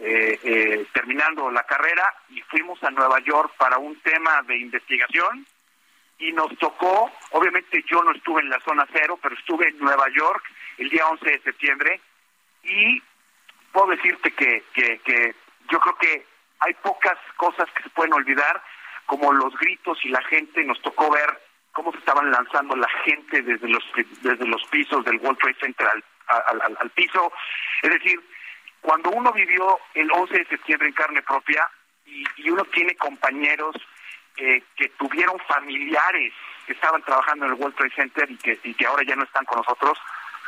eh, 0.00 0.40
eh, 0.42 0.86
terminando 0.92 1.52
la 1.52 1.62
carrera 1.62 2.12
y 2.30 2.40
fuimos 2.40 2.82
a 2.82 2.90
Nueva 2.90 3.20
York 3.20 3.54
para 3.56 3.78
un 3.78 3.94
tema 4.00 4.42
de 4.42 4.58
investigación 4.58 5.46
y 6.18 6.32
nos 6.32 6.58
tocó, 6.58 7.12
obviamente 7.30 7.84
yo 7.88 8.02
no 8.02 8.10
estuve 8.10 8.40
en 8.40 8.50
la 8.50 8.58
zona 8.60 8.84
cero, 8.92 9.20
pero 9.22 9.36
estuve 9.36 9.68
en 9.68 9.78
Nueva 9.78 10.06
York 10.16 10.42
el 10.78 10.90
día 10.90 11.06
11 11.06 11.30
de 11.30 11.42
septiembre 11.42 12.00
y 12.64 13.00
puedo 13.70 13.86
decirte 13.86 14.32
que, 14.32 14.64
que, 14.74 14.98
que 15.04 15.34
yo 15.70 15.78
creo 15.78 15.94
que 15.94 16.26
hay 16.58 16.74
pocas 16.74 17.18
cosas 17.36 17.70
que 17.76 17.84
se 17.84 17.90
pueden 17.90 18.14
olvidar, 18.14 18.60
como 19.06 19.32
los 19.32 19.56
gritos 19.58 20.04
y 20.04 20.08
la 20.08 20.22
gente, 20.22 20.64
nos 20.64 20.82
tocó 20.82 21.08
ver 21.08 21.40
cómo 21.72 21.92
se 21.92 21.98
estaban 21.98 22.30
lanzando 22.30 22.76
la 22.76 22.88
gente 23.04 23.42
desde 23.42 23.68
los 23.68 23.82
desde 24.22 24.46
los 24.46 24.62
pisos 24.68 25.04
del 25.04 25.16
World 25.18 25.38
Trade 25.38 25.56
Center 25.60 25.86
al, 25.88 26.04
al, 26.62 26.76
al 26.78 26.90
piso. 26.90 27.32
Es 27.82 27.90
decir, 27.90 28.20
cuando 28.80 29.10
uno 29.10 29.32
vivió 29.32 29.78
el 29.94 30.10
11 30.10 30.38
de 30.38 30.46
septiembre 30.46 30.88
en 30.88 30.94
carne 30.94 31.22
propia 31.22 31.68
y, 32.06 32.24
y 32.36 32.50
uno 32.50 32.64
tiene 32.66 32.94
compañeros 32.96 33.76
eh, 34.36 34.62
que 34.76 34.88
tuvieron 34.90 35.38
familiares 35.46 36.32
que 36.66 36.72
estaban 36.72 37.02
trabajando 37.02 37.46
en 37.46 37.52
el 37.52 37.58
World 37.58 37.76
Trade 37.76 37.94
Center 37.94 38.30
y 38.30 38.36
que, 38.36 38.58
y 38.64 38.74
que 38.74 38.86
ahora 38.86 39.02
ya 39.06 39.16
no 39.16 39.24
están 39.24 39.44
con 39.44 39.58
nosotros, 39.58 39.98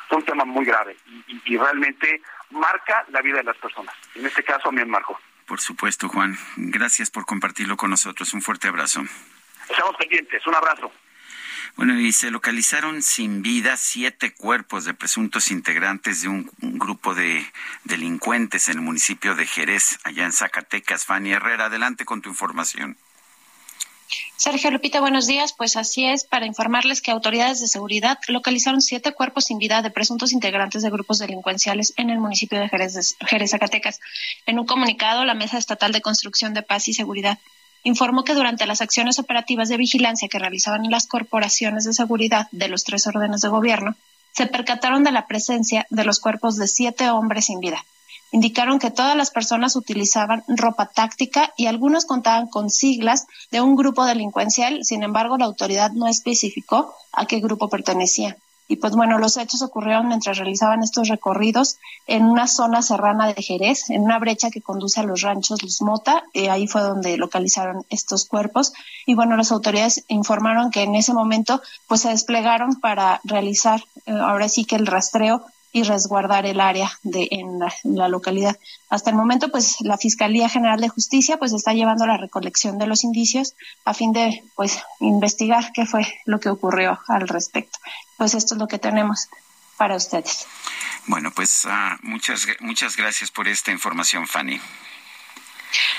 fue 0.08 0.18
un 0.18 0.24
tema 0.24 0.44
muy 0.44 0.64
grave 0.64 0.96
y, 1.06 1.40
y 1.44 1.56
realmente 1.56 2.22
marca 2.50 3.04
la 3.08 3.20
vida 3.20 3.38
de 3.38 3.44
las 3.44 3.56
personas. 3.56 3.94
En 4.14 4.26
este 4.26 4.42
caso, 4.42 4.68
a 4.68 4.72
mí 4.72 4.78
me 4.78 4.86
marcó. 4.86 5.18
Por 5.46 5.60
supuesto, 5.60 6.08
Juan. 6.08 6.36
Gracias 6.56 7.10
por 7.10 7.26
compartirlo 7.26 7.76
con 7.76 7.90
nosotros. 7.90 8.32
Un 8.32 8.42
fuerte 8.42 8.68
abrazo. 8.68 9.02
Estamos 9.68 9.96
pendientes. 9.96 10.46
Un 10.46 10.54
abrazo. 10.54 10.90
Bueno, 11.76 11.98
y 11.98 12.12
se 12.12 12.30
localizaron 12.30 13.02
sin 13.02 13.42
vida 13.42 13.76
siete 13.76 14.32
cuerpos 14.32 14.84
de 14.84 14.94
presuntos 14.94 15.50
integrantes 15.50 16.22
de 16.22 16.28
un, 16.28 16.48
grupo 16.60 17.14
de 17.16 17.44
delincuentes 17.82 18.68
en 18.68 18.78
el 18.78 18.84
municipio 18.84 19.34
de 19.34 19.44
Jerez, 19.44 19.98
allá 20.04 20.24
en 20.24 20.32
Zacatecas. 20.32 21.04
Fanny 21.04 21.32
Herrera, 21.32 21.66
adelante 21.66 22.04
con 22.04 22.22
tu 22.22 22.28
información. 22.28 22.96
Sergio 24.36 24.70
Lupita, 24.70 25.00
buenos 25.00 25.26
días. 25.26 25.52
Pues 25.52 25.76
así 25.76 26.06
es, 26.06 26.24
para 26.24 26.46
informarles 26.46 27.00
que 27.00 27.10
autoridades 27.10 27.60
de 27.60 27.66
seguridad 27.66 28.18
localizaron 28.28 28.80
siete 28.80 29.12
cuerpos 29.12 29.46
sin 29.46 29.58
vida 29.58 29.82
de 29.82 29.90
presuntos 29.90 30.32
integrantes 30.32 30.82
de 30.82 30.90
grupos 30.90 31.18
delincuenciales 31.18 31.92
en 31.96 32.10
el 32.10 32.18
municipio 32.18 32.60
de 32.60 32.68
Jerez, 32.68 33.16
Jerez, 33.26 33.50
Zacatecas. 33.50 34.00
En 34.46 34.60
un 34.60 34.66
comunicado, 34.66 35.24
la 35.24 35.34
Mesa 35.34 35.58
Estatal 35.58 35.90
de 35.90 36.02
Construcción 36.02 36.54
de 36.54 36.62
Paz 36.62 36.86
y 36.86 36.94
Seguridad 36.94 37.38
informó 37.84 38.24
que 38.24 38.34
durante 38.34 38.66
las 38.66 38.80
acciones 38.80 39.18
operativas 39.18 39.68
de 39.68 39.76
vigilancia 39.76 40.28
que 40.28 40.38
realizaban 40.38 40.90
las 40.90 41.06
corporaciones 41.06 41.84
de 41.84 41.94
seguridad 41.94 42.48
de 42.50 42.68
los 42.68 42.82
tres 42.82 43.06
órdenes 43.06 43.40
de 43.40 43.48
gobierno, 43.48 43.94
se 44.32 44.46
percataron 44.46 45.04
de 45.04 45.12
la 45.12 45.26
presencia 45.28 45.86
de 45.90 46.04
los 46.04 46.18
cuerpos 46.18 46.56
de 46.56 46.66
siete 46.66 47.08
hombres 47.10 47.44
sin 47.44 47.60
vida 47.60 47.84
indicaron 48.34 48.80
que 48.80 48.90
todas 48.90 49.16
las 49.16 49.30
personas 49.30 49.76
utilizaban 49.76 50.42
ropa 50.48 50.86
táctica 50.86 51.52
y 51.56 51.66
algunos 51.66 52.04
contaban 52.04 52.48
con 52.48 52.68
siglas 52.68 53.28
de 53.52 53.60
un 53.60 53.76
grupo 53.76 54.04
delincuencial, 54.04 54.84
sin 54.84 55.04
embargo 55.04 55.38
la 55.38 55.44
autoridad 55.44 55.92
no 55.92 56.08
especificó 56.08 56.92
a 57.12 57.26
qué 57.26 57.38
grupo 57.38 57.68
pertenecía. 57.68 58.36
Y 58.66 58.76
pues 58.76 58.94
bueno, 58.94 59.18
los 59.18 59.36
hechos 59.36 59.62
ocurrieron 59.62 60.08
mientras 60.08 60.38
realizaban 60.38 60.82
estos 60.82 61.08
recorridos 61.08 61.78
en 62.06 62.24
una 62.24 62.46
zona 62.46 62.82
serrana 62.82 63.32
de 63.32 63.42
Jerez, 63.42 63.90
en 63.90 64.02
una 64.02 64.18
brecha 64.18 64.50
que 64.50 64.62
conduce 64.62 65.00
a 65.00 65.04
los 65.04 65.20
ranchos 65.20 65.62
Los 65.62 65.82
Mota, 65.82 66.24
y 66.32 66.46
ahí 66.46 66.66
fue 66.66 66.82
donde 66.82 67.16
localizaron 67.16 67.84
estos 67.90 68.24
cuerpos. 68.24 68.72
Y 69.06 69.14
bueno, 69.14 69.36
las 69.36 69.52
autoridades 69.52 70.04
informaron 70.08 70.70
que 70.70 70.82
en 70.82 70.94
ese 70.94 71.12
momento 71.12 71.60
pues 71.88 72.02
se 72.02 72.08
desplegaron 72.08 72.80
para 72.80 73.20
realizar 73.24 73.84
eh, 74.06 74.12
ahora 74.12 74.48
sí 74.48 74.64
que 74.64 74.76
el 74.76 74.86
rastreo 74.86 75.44
y 75.74 75.82
resguardar 75.82 76.46
el 76.46 76.60
área 76.60 76.88
de 77.02 77.26
en 77.32 77.58
la, 77.58 77.74
en 77.82 77.96
la, 77.96 78.08
localidad. 78.08 78.56
Hasta 78.90 79.10
el 79.10 79.16
momento, 79.16 79.50
pues 79.50 79.80
la 79.80 79.98
Fiscalía 79.98 80.48
General 80.48 80.80
de 80.80 80.88
Justicia 80.88 81.36
pues 81.36 81.52
está 81.52 81.72
llevando 81.74 82.06
la 82.06 82.16
recolección 82.16 82.78
de 82.78 82.86
los 82.86 83.02
indicios 83.02 83.54
a 83.84 83.92
fin 83.92 84.12
de 84.12 84.44
pues 84.54 84.78
investigar 85.00 85.72
qué 85.72 85.84
fue 85.84 86.06
lo 86.26 86.38
que 86.38 86.48
ocurrió 86.48 87.00
al 87.08 87.26
respecto. 87.26 87.80
Pues 88.16 88.34
esto 88.34 88.54
es 88.54 88.60
lo 88.60 88.68
que 88.68 88.78
tenemos 88.78 89.28
para 89.76 89.96
ustedes. 89.96 90.46
Bueno, 91.06 91.30
pues 91.32 91.64
uh, 91.64 91.96
muchas 92.02 92.46
muchas 92.60 92.96
gracias 92.96 93.30
por 93.30 93.48
esta 93.48 93.70
información, 93.72 94.26
Fanny. 94.26 94.60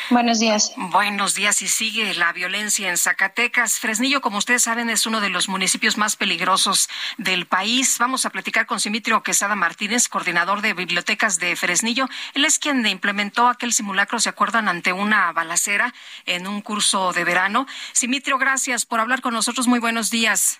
Buenos 0.09 0.39
días. 0.39 0.73
Buenos 0.77 1.35
días. 1.35 1.61
Y 1.61 1.67
sigue 1.67 2.13
la 2.13 2.31
violencia 2.31 2.89
en 2.89 2.97
Zacatecas. 2.97 3.79
Fresnillo, 3.79 4.21
como 4.21 4.37
ustedes 4.37 4.61
saben, 4.63 4.89
es 4.89 5.05
uno 5.05 5.19
de 5.19 5.29
los 5.29 5.49
municipios 5.49 5.97
más 5.97 6.15
peligrosos 6.15 6.89
del 7.17 7.45
país. 7.45 7.97
Vamos 7.99 8.25
a 8.25 8.29
platicar 8.29 8.67
con 8.67 8.79
Simitrio 8.79 9.23
Quesada 9.23 9.55
Martínez, 9.55 10.07
coordinador 10.07 10.61
de 10.61 10.73
bibliotecas 10.73 11.39
de 11.39 11.55
Fresnillo. 11.55 12.07
Él 12.33 12.45
es 12.45 12.59
quien 12.59 12.85
implementó 12.85 13.47
aquel 13.47 13.73
simulacro, 13.73 14.19
¿se 14.19 14.29
acuerdan?, 14.29 14.69
ante 14.69 14.93
una 14.93 15.31
balacera 15.31 15.93
en 16.25 16.47
un 16.47 16.61
curso 16.61 17.11
de 17.11 17.23
verano. 17.23 17.67
Simitrio, 17.91 18.37
gracias 18.37 18.85
por 18.85 18.99
hablar 18.99 19.21
con 19.21 19.33
nosotros. 19.33 19.67
Muy 19.67 19.79
buenos 19.79 20.09
días. 20.09 20.59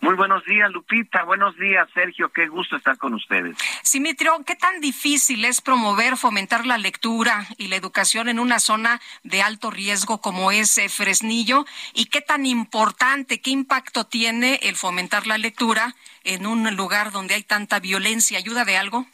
Muy 0.00 0.14
buenos 0.14 0.42
días, 0.46 0.70
Lupita. 0.72 1.24
Buenos 1.24 1.56
días, 1.58 1.86
Sergio. 1.92 2.30
Qué 2.30 2.46
gusto 2.48 2.76
estar 2.76 2.96
con 2.96 3.12
ustedes. 3.12 3.58
Simitrio, 3.82 4.32
¿qué 4.46 4.56
tan 4.56 4.80
difícil 4.80 5.44
es 5.44 5.60
promover, 5.60 6.16
fomentar 6.16 6.64
la 6.64 6.78
lectura 6.78 7.46
y 7.58 7.68
la 7.68 7.76
educación 7.76 8.28
en 8.30 8.38
una 8.38 8.60
zona 8.60 8.98
de 9.24 9.42
alto 9.42 9.70
riesgo 9.70 10.20
como 10.22 10.52
es 10.52 10.78
eh, 10.78 10.88
Fresnillo? 10.88 11.66
¿Y 11.92 12.06
qué 12.06 12.22
tan 12.22 12.46
importante, 12.46 13.42
qué 13.42 13.50
impacto 13.50 14.06
tiene 14.06 14.58
el 14.62 14.74
fomentar 14.74 15.26
la 15.26 15.36
lectura 15.36 15.94
en 16.24 16.46
un 16.46 16.74
lugar 16.76 17.12
donde 17.12 17.34
hay 17.34 17.42
tanta 17.42 17.78
violencia? 17.78 18.38
¿Ayuda 18.38 18.64
de 18.64 18.78
algo? 18.78 19.06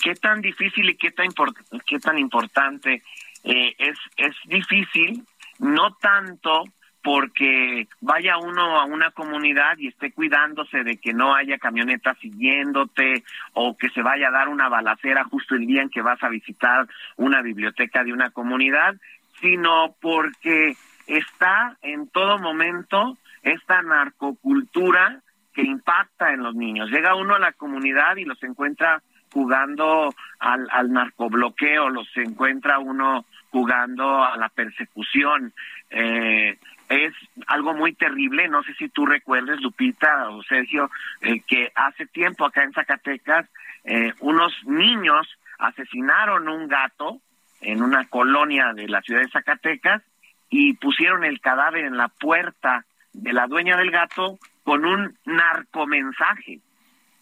¿Qué 0.00 0.14
tan 0.14 0.40
difícil 0.40 0.88
y 0.88 0.96
qué 0.96 1.10
tan, 1.10 1.26
import 1.26 1.54
qué 1.84 1.98
tan 1.98 2.18
importante? 2.18 3.02
Eh, 3.44 3.74
es, 3.78 3.98
es 4.16 4.34
difícil, 4.46 5.26
no 5.58 5.94
tanto 5.96 6.64
porque 7.08 7.88
vaya 8.02 8.36
uno 8.36 8.78
a 8.78 8.84
una 8.84 9.12
comunidad 9.12 9.78
y 9.78 9.88
esté 9.88 10.12
cuidándose 10.12 10.84
de 10.84 10.98
que 10.98 11.14
no 11.14 11.34
haya 11.34 11.56
camionetas 11.56 12.18
siguiéndote 12.18 13.24
o 13.54 13.74
que 13.78 13.88
se 13.88 14.02
vaya 14.02 14.28
a 14.28 14.30
dar 14.30 14.50
una 14.50 14.68
balacera 14.68 15.24
justo 15.24 15.54
el 15.54 15.66
día 15.66 15.80
en 15.80 15.88
que 15.88 16.02
vas 16.02 16.22
a 16.22 16.28
visitar 16.28 16.86
una 17.16 17.40
biblioteca 17.40 18.04
de 18.04 18.12
una 18.12 18.28
comunidad, 18.28 18.94
sino 19.40 19.94
porque 20.02 20.76
está 21.06 21.78
en 21.80 22.08
todo 22.08 22.38
momento 22.40 23.16
esta 23.42 23.80
narcocultura 23.80 25.22
que 25.54 25.62
impacta 25.62 26.34
en 26.34 26.42
los 26.42 26.54
niños. 26.54 26.90
Llega 26.90 27.14
uno 27.14 27.36
a 27.36 27.38
la 27.38 27.52
comunidad 27.52 28.16
y 28.16 28.26
los 28.26 28.42
encuentra 28.42 29.00
jugando 29.32 30.14
al, 30.40 30.68
al 30.70 30.92
narcobloqueo, 30.92 31.88
los 31.88 32.08
encuentra 32.16 32.78
uno 32.78 33.24
jugando 33.50 34.22
a 34.22 34.36
la 34.36 34.50
persecución. 34.50 35.54
Eh, 35.88 36.58
es 36.88 37.12
algo 37.46 37.74
muy 37.74 37.92
terrible. 37.94 38.48
No 38.48 38.62
sé 38.62 38.74
si 38.74 38.88
tú 38.88 39.06
recuerdes, 39.06 39.60
Lupita 39.60 40.30
o 40.30 40.42
Sergio, 40.42 40.90
eh, 41.20 41.40
que 41.46 41.70
hace 41.74 42.06
tiempo 42.06 42.44
acá 42.44 42.62
en 42.62 42.72
Zacatecas 42.72 43.46
eh, 43.84 44.12
unos 44.20 44.52
niños 44.64 45.26
asesinaron 45.58 46.48
un 46.48 46.68
gato 46.68 47.20
en 47.60 47.82
una 47.82 48.06
colonia 48.06 48.72
de 48.74 48.88
la 48.88 49.00
ciudad 49.02 49.22
de 49.22 49.30
Zacatecas 49.30 50.02
y 50.50 50.74
pusieron 50.74 51.24
el 51.24 51.40
cadáver 51.40 51.84
en 51.84 51.96
la 51.96 52.08
puerta 52.08 52.84
de 53.12 53.32
la 53.32 53.46
dueña 53.46 53.76
del 53.76 53.90
gato 53.90 54.38
con 54.62 54.84
un 54.84 55.16
narcomensaje. 55.24 56.60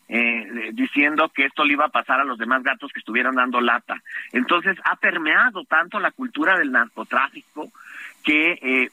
Eh, 0.09 0.71
diciendo 0.73 1.29
que 1.35 1.47
esto 1.47 1.65
le 1.65 1.73
iba 1.73 1.87
a 1.87 1.89
pasar 1.89 2.21
a 2.21 2.25
los 2.25 2.39
demás 2.39 2.63
gatos 2.63 2.93
que 2.93 3.01
estuvieran 3.01 3.35
dando 3.35 3.61
lata. 3.61 4.01
Entonces 4.33 4.77
ha 4.85 4.95
permeado 4.95 5.65
tanto 5.65 5.99
la 5.99 6.13
cultura 6.13 6.57
del 6.57 6.71
narcotráfico 6.71 7.73
que 8.23 8.53
eh, 8.53 8.91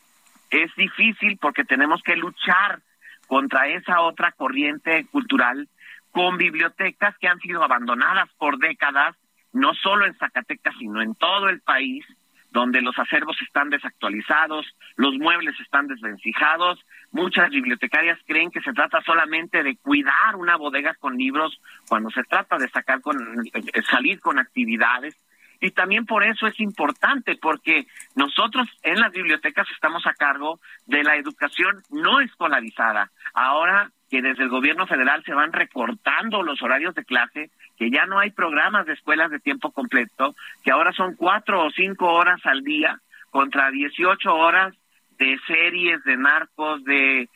es 0.54 0.74
difícil 0.76 1.38
porque 1.42 1.66
tenemos 1.66 2.02
que 2.04 2.16
luchar 2.16 2.80
contra 3.28 3.68
esa 3.68 4.02
otra 4.02 4.32
corriente 4.32 5.06
cultural 5.12 5.68
con 6.12 6.38
bibliotecas 6.38 7.18
que 7.18 7.28
han 7.28 7.40
sido 7.40 7.64
abandonadas 7.64 8.30
por 8.38 8.60
décadas, 8.60 9.16
no 9.52 9.74
solo 9.74 10.06
en 10.06 10.14
Zacatecas, 10.16 10.76
sino 10.78 11.02
en 11.02 11.16
todo 11.16 11.50
el 11.50 11.60
país, 11.62 12.06
donde 12.52 12.82
los 12.82 12.98
acervos 13.00 13.36
están 13.42 13.72
desactualizados, 13.72 14.68
los 14.96 15.16
muebles 15.16 15.60
están 15.60 15.88
desvencijados. 15.88 16.80
Muchas 17.12 17.50
bibliotecarias 17.50 18.20
creen 18.28 18.52
que 18.52 18.62
se 18.62 18.74
trata 18.74 19.02
solamente 19.02 19.64
de 19.64 19.76
cuidar 19.78 20.36
una 20.36 20.56
bodega 20.56 20.94
con 20.94 21.18
libros 21.18 21.60
cuando 21.90 22.12
se 22.12 22.24
trata 22.24 22.60
de 22.60 22.70
sacar 22.70 23.02
con, 23.02 23.18
eh, 23.44 23.82
salir 23.90 24.20
con 24.20 24.38
actividades 24.38 25.18
y 25.64 25.72
también 25.72 26.06
por 26.06 26.26
eso 26.26 26.46
es 26.46 26.60
importante, 26.60 27.38
porque 27.42 27.88
nosotros 28.16 28.68
en 28.82 29.00
las 29.00 29.14
bibliotecas 29.14 29.66
estamos 29.72 30.06
a 30.06 30.14
cargo 30.14 30.60
de 30.88 31.04
la 31.04 31.16
educación 31.16 31.82
no 31.90 32.20
escolarizada. 32.20 33.12
Ahora 33.34 33.90
que 34.10 34.22
desde 34.22 34.44
el 34.44 34.50
gobierno 34.50 34.88
federal 34.88 35.24
se 35.24 35.34
van 35.34 35.54
recortando 35.54 36.44
los 36.44 36.62
horarios 36.62 36.94
de 36.96 37.06
clase, 37.06 37.50
que 37.78 37.90
ya 37.90 38.06
no 38.06 38.20
hay 38.20 38.32
programas 38.32 38.86
de 38.86 38.92
escuelas 38.92 39.32
de 39.32 39.40
tiempo 39.40 39.72
completo, 39.72 40.36
que 40.66 40.72
ahora 40.72 40.92
son 40.92 41.16
cuatro 41.16 41.64
o 41.64 41.72
cinco 41.72 42.12
horas 42.12 42.46
al 42.46 42.62
día 42.66 43.00
contra 43.30 43.72
18 43.72 44.36
horas 44.36 44.76
de 45.18 45.40
series 45.48 46.04
de 46.04 46.18
narcos, 46.18 46.84
de 46.84 47.30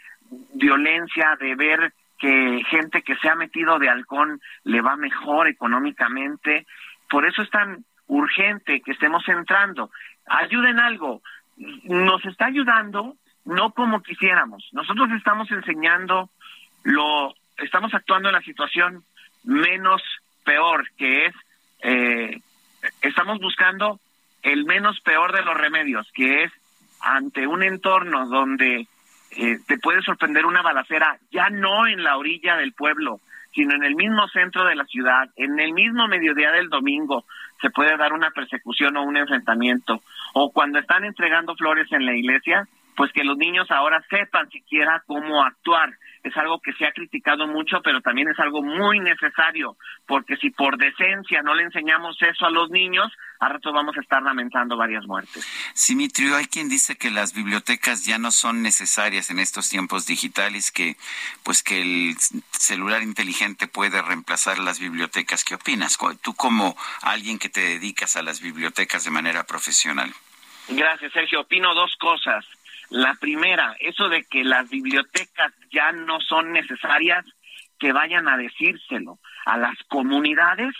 violencia, 0.54 1.38
de 1.40 1.56
ver 1.56 1.94
que 2.20 2.62
gente 2.70 3.04
que 3.04 3.16
se 3.16 3.30
ha 3.30 3.36
metido 3.36 3.80
de 3.80 3.88
halcón 3.88 4.42
le 4.66 4.82
va 4.82 4.98
mejor 4.98 5.48
económicamente. 5.48 6.68
Por 7.10 7.26
eso 7.26 7.42
es 7.42 7.50
tan 7.50 7.86
urgente 8.08 8.82
que 8.82 8.92
estemos 8.92 9.27
entrando. 9.27 9.92
Ayuden 10.26 10.80
algo. 10.80 11.22
Nos 11.84 12.24
está 12.26 12.45
ayudando 12.45 13.16
no 13.45 13.72
como 13.72 14.03
quisiéramos. 14.03 14.68
Nosotros 14.74 15.10
estamos 15.11 15.50
enseñando 15.52 16.30
lo, 16.84 17.34
estamos 17.58 17.94
actuando 17.94 18.30
en 18.30 18.36
la 18.36 18.42
situación 18.42 19.03
menos 19.44 20.02
peor, 20.44 20.86
que 20.98 21.27
es, 21.27 21.36
eh, 21.82 22.42
estamos 23.02 23.40
buscando 23.40 24.00
el 24.44 24.66
menos 24.66 25.00
peor 25.02 25.34
de 25.34 25.44
los 25.44 25.56
remedios, 25.56 26.10
que 26.14 26.44
es 26.44 26.52
ante 27.02 27.48
un 27.48 27.64
entorno 27.64 28.27
donde 28.27 28.88
eh, 29.32 29.58
te 29.66 29.77
puede 29.77 30.02
sorprender 30.02 30.45
una 30.45 30.61
balacera, 30.61 31.18
ya 31.32 31.50
no 31.50 31.88
en 31.88 32.03
la 32.03 32.18
orilla 32.18 32.58
del 32.58 32.74
pueblo, 32.74 33.19
sino 33.58 33.74
en 33.74 33.84
el 33.84 33.95
mismo 33.95 34.27
centro 34.27 34.66
de 34.66 34.76
la 34.76 34.86
ciudad, 34.86 35.30
en 35.36 35.60
el 35.60 35.74
mismo 35.74 36.08
mediodía 36.08 36.52
del 36.52 36.69
domingo, 36.69 37.26
se 37.60 37.72
puede 37.72 37.98
dar 37.98 38.14
una 38.14 38.30
persecución 38.30 38.95
o 38.98 39.02
un 39.02 39.18
enfrentamiento. 39.18 40.00
O 40.34 40.52
cuando 40.52 40.77
están 40.77 41.03
entregando 41.03 41.56
flores 41.56 41.92
en 41.92 42.06
la 42.06 42.16
iglesia, 42.16 42.68
pues 42.95 43.11
que 43.11 43.24
los 43.24 43.36
niños 43.36 43.72
ahora 43.72 44.00
sepan 44.11 44.48
siquiera 44.52 45.02
cómo 45.08 45.44
actuar 45.44 45.90
es 46.27 46.38
algo 46.38 46.60
que 46.60 46.74
se 46.74 46.86
ha 46.86 46.92
criticado 46.92 47.48
mucho, 47.48 47.82
pero 47.84 48.02
también 48.02 48.27
es 48.30 48.40
algo 48.40 48.61
muy 48.61 49.00
necesario, 49.00 49.76
porque 50.06 50.36
si 50.38 50.50
por 50.52 50.77
decencia 50.77 51.42
no 51.42 51.56
le 51.56 51.64
enseñamos 51.64 52.22
eso 52.22 52.45
a 52.45 52.52
los 52.52 52.69
niños, 52.69 53.11
a 53.40 53.50
rato 53.50 53.72
vamos 53.72 53.96
a 53.98 54.02
estar 54.02 54.22
lamentando 54.22 54.78
varias 54.78 55.06
muertes. 55.06 55.46
Simitrio, 55.74 56.36
hay 56.36 56.46
quien 56.46 56.70
dice 56.70 56.96
que 56.96 57.12
las 57.12 57.34
bibliotecas 57.34 58.06
ya 58.06 58.18
no 58.18 58.32
son 58.32 58.62
necesarias 58.62 59.30
en 59.30 59.40
estos 59.40 59.70
tiempos 59.70 60.06
digitales, 60.06 60.72
que 60.72 60.98
pues 61.44 61.64
que 61.64 61.82
el 61.82 62.16
celular 62.52 63.04
inteligente 63.04 63.68
puede 63.68 64.02
reemplazar 64.02 64.60
las 64.60 64.80
bibliotecas. 64.80 65.44
¿Qué 65.44 65.56
opinas? 65.56 65.98
Tú 66.22 66.34
como 66.34 66.76
alguien 67.02 67.40
que 67.40 67.50
te 67.50 67.62
dedicas 67.62 68.16
a 68.16 68.24
las 68.24 68.42
bibliotecas 68.42 69.04
de 69.04 69.12
manera 69.12 69.44
profesional. 69.46 70.14
Gracias, 70.70 71.14
Sergio. 71.14 71.42
Opino 71.42 71.74
dos 71.74 71.96
cosas. 71.98 72.46
La 72.90 73.16
primera, 73.16 73.76
eso 73.80 74.10
de 74.10 74.24
que 74.24 74.44
las 74.44 74.70
bibliotecas 74.70 75.54
ya 75.72 75.92
no 75.92 76.20
son 76.22 76.54
necesarias, 76.54 77.26
que 77.80 77.92
vayan 77.92 78.28
a 78.28 78.38
decírselo 78.38 79.20
a 79.46 79.58
las 79.58 79.78
comunidades 79.88 80.74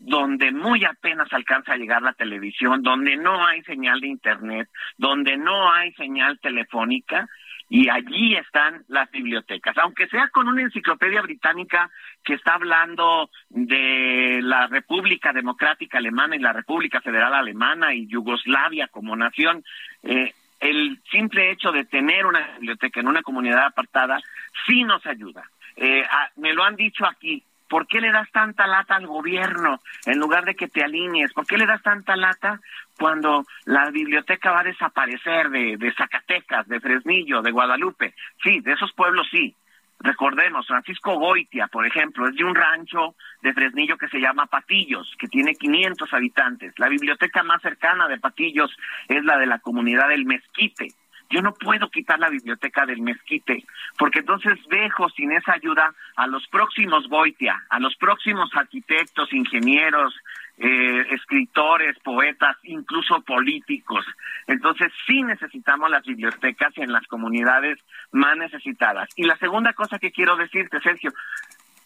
donde 0.00 0.50
muy 0.50 0.84
apenas 0.84 1.32
alcanza 1.32 1.74
a 1.74 1.76
llegar 1.76 2.02
la 2.02 2.14
televisión, 2.14 2.82
donde 2.82 3.16
no 3.16 3.46
hay 3.46 3.62
señal 3.62 4.00
de 4.00 4.08
internet, 4.08 4.68
donde 4.96 5.36
no 5.36 5.70
hay 5.70 5.92
señal 5.92 6.40
telefónica, 6.40 7.28
y 7.68 7.88
allí 7.88 8.34
están 8.34 8.82
las 8.88 9.08
bibliotecas, 9.12 9.78
aunque 9.78 10.08
sea 10.08 10.28
con 10.30 10.48
una 10.48 10.62
enciclopedia 10.62 11.22
británica 11.22 11.88
que 12.24 12.34
está 12.34 12.54
hablando 12.54 13.30
de 13.48 14.40
la 14.42 14.66
República 14.66 15.32
Democrática 15.32 15.98
Alemana 15.98 16.34
y 16.34 16.40
la 16.40 16.52
República 16.52 17.00
Federal 17.00 17.32
Alemana 17.32 17.94
y 17.94 18.08
Yugoslavia 18.08 18.88
como 18.88 19.14
nación, 19.14 19.62
eh, 20.02 20.34
el 20.58 21.00
simple 21.12 21.52
hecho 21.52 21.70
de 21.70 21.84
tener 21.84 22.26
una 22.26 22.54
biblioteca 22.58 23.00
en 23.00 23.06
una 23.06 23.22
comunidad 23.22 23.66
apartada 23.66 24.18
sí 24.66 24.82
nos 24.82 25.06
ayuda. 25.06 25.44
Eh, 25.76 26.02
me 26.36 26.52
lo 26.52 26.64
han 26.64 26.74
dicho 26.74 27.06
aquí. 27.06 27.42
¿Por 27.70 27.86
qué 27.86 28.00
le 28.00 28.10
das 28.10 28.28
tanta 28.32 28.66
lata 28.66 28.96
al 28.96 29.06
gobierno 29.06 29.80
en 30.04 30.18
lugar 30.18 30.44
de 30.44 30.56
que 30.56 30.66
te 30.66 30.82
alinees? 30.82 31.32
¿Por 31.32 31.46
qué 31.46 31.56
le 31.56 31.66
das 31.66 31.80
tanta 31.82 32.16
lata 32.16 32.60
cuando 32.98 33.46
la 33.64 33.88
biblioteca 33.90 34.50
va 34.50 34.60
a 34.60 34.64
desaparecer 34.64 35.50
de, 35.50 35.76
de 35.76 35.94
Zacatecas, 35.94 36.66
de 36.66 36.80
Fresnillo, 36.80 37.42
de 37.42 37.52
Guadalupe? 37.52 38.14
Sí, 38.42 38.58
de 38.60 38.72
esos 38.72 38.92
pueblos 38.92 39.28
sí, 39.30 39.54
Recordemos, 40.02 40.66
Francisco 40.66 41.18
Goitia, 41.18 41.66
por 41.66 41.86
ejemplo, 41.86 42.26
es 42.26 42.34
de 42.34 42.42
un 42.42 42.54
rancho 42.54 43.14
de 43.42 43.52
Fresnillo 43.52 43.98
que 43.98 44.08
se 44.08 44.18
llama 44.18 44.46
Patillos, 44.46 45.14
que 45.18 45.28
tiene 45.28 45.54
500 45.54 46.14
habitantes. 46.14 46.72
La 46.78 46.88
biblioteca 46.88 47.42
más 47.42 47.60
cercana 47.60 48.08
de 48.08 48.18
Patillos 48.18 48.74
es 49.08 49.22
la 49.24 49.36
de 49.36 49.44
la 49.44 49.58
comunidad 49.58 50.08
del 50.08 50.24
Mezquite. 50.24 50.88
Yo 51.30 51.42
no 51.42 51.54
puedo 51.54 51.88
quitar 51.90 52.18
la 52.18 52.28
biblioteca 52.28 52.84
del 52.84 53.02
Mezquite, 53.02 53.64
porque 53.96 54.18
entonces 54.18 54.58
dejo 54.68 55.08
sin 55.10 55.30
esa 55.30 55.52
ayuda 55.52 55.94
a 56.16 56.26
los 56.26 56.46
próximos 56.48 57.08
Goitia, 57.08 57.64
a 57.68 57.78
los 57.78 57.94
próximos 57.96 58.50
arquitectos, 58.54 59.32
ingenieros, 59.32 60.12
eh, 60.58 61.06
escritores, 61.10 61.98
poetas, 62.00 62.56
incluso 62.64 63.20
políticos. 63.22 64.04
Entonces 64.48 64.92
sí 65.06 65.22
necesitamos 65.22 65.88
las 65.88 66.02
bibliotecas 66.02 66.76
en 66.76 66.92
las 66.92 67.06
comunidades 67.06 67.78
más 68.10 68.36
necesitadas. 68.36 69.08
Y 69.14 69.22
la 69.22 69.36
segunda 69.36 69.72
cosa 69.72 70.00
que 70.00 70.10
quiero 70.10 70.36
decirte, 70.36 70.80
Sergio, 70.80 71.12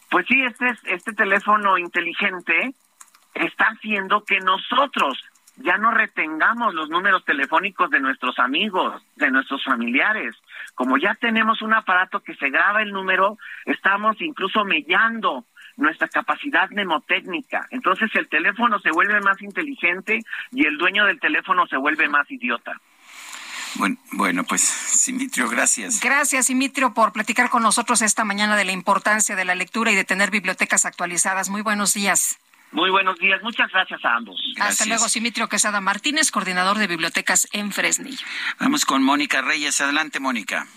pues 0.09 0.25
sí, 0.27 0.41
este, 0.43 0.73
este 0.85 1.13
teléfono 1.13 1.77
inteligente 1.77 2.73
está 3.35 3.65
haciendo 3.65 4.23
que 4.23 4.39
nosotros 4.39 5.23
ya 5.57 5.77
no 5.77 5.91
retengamos 5.91 6.73
los 6.73 6.89
números 6.89 7.23
telefónicos 7.25 7.89
de 7.89 7.99
nuestros 7.99 8.37
amigos, 8.39 9.01
de 9.15 9.31
nuestros 9.31 9.63
familiares. 9.63 10.35
Como 10.73 10.97
ya 10.97 11.15
tenemos 11.15 11.61
un 11.61 11.73
aparato 11.73 12.21
que 12.21 12.35
se 12.35 12.49
graba 12.49 12.81
el 12.81 12.91
número, 12.91 13.37
estamos 13.65 14.19
incluso 14.21 14.65
mellando 14.65 15.45
nuestra 15.77 16.07
capacidad 16.07 16.69
mnemotécnica. 16.69 17.67
Entonces 17.71 18.09
el 18.15 18.27
teléfono 18.27 18.79
se 18.79 18.91
vuelve 18.91 19.19
más 19.21 19.41
inteligente 19.41 20.19
y 20.51 20.65
el 20.65 20.77
dueño 20.77 21.05
del 21.05 21.19
teléfono 21.19 21.67
se 21.67 21.77
vuelve 21.77 22.07
más 22.09 22.29
idiota. 22.29 22.79
Bueno, 23.75 23.97
bueno, 24.13 24.43
pues 24.45 24.61
Simitrio, 24.61 25.49
gracias. 25.49 25.99
Gracias, 25.99 26.45
Simitrio, 26.45 26.93
por 26.93 27.11
platicar 27.11 27.49
con 27.49 27.61
nosotros 27.61 28.01
esta 28.01 28.23
mañana 28.23 28.55
de 28.55 28.63
la 28.63 28.71
importancia 28.71 29.35
de 29.35 29.43
la 29.43 29.53
lectura 29.53 29.91
y 29.91 29.95
de 29.95 30.05
tener 30.05 30.31
bibliotecas 30.31 30.85
actualizadas. 30.85 31.49
Muy 31.49 31.61
buenos 31.61 31.93
días. 31.93 32.39
Muy 32.75 32.89
buenos 32.89 33.17
días, 33.19 33.41
muchas 33.41 33.71
gracias 33.71 34.03
a 34.03 34.17
ambos. 34.17 34.37
Hasta 34.59 34.85
luego, 34.85 35.07
Simitrio 35.07 35.47
Quesada 35.47 35.79
Martínez, 35.79 36.29
coordinador 36.29 36.77
de 36.77 36.87
bibliotecas 36.87 37.47
en 37.53 37.71
Fresnillo. 37.71 38.25
Vamos 38.59 38.83
con 38.85 39.01
Mónica 39.01 39.41
Reyes. 39.41 39.79
Adelante, 39.79 40.19
Mónica. 40.19 40.67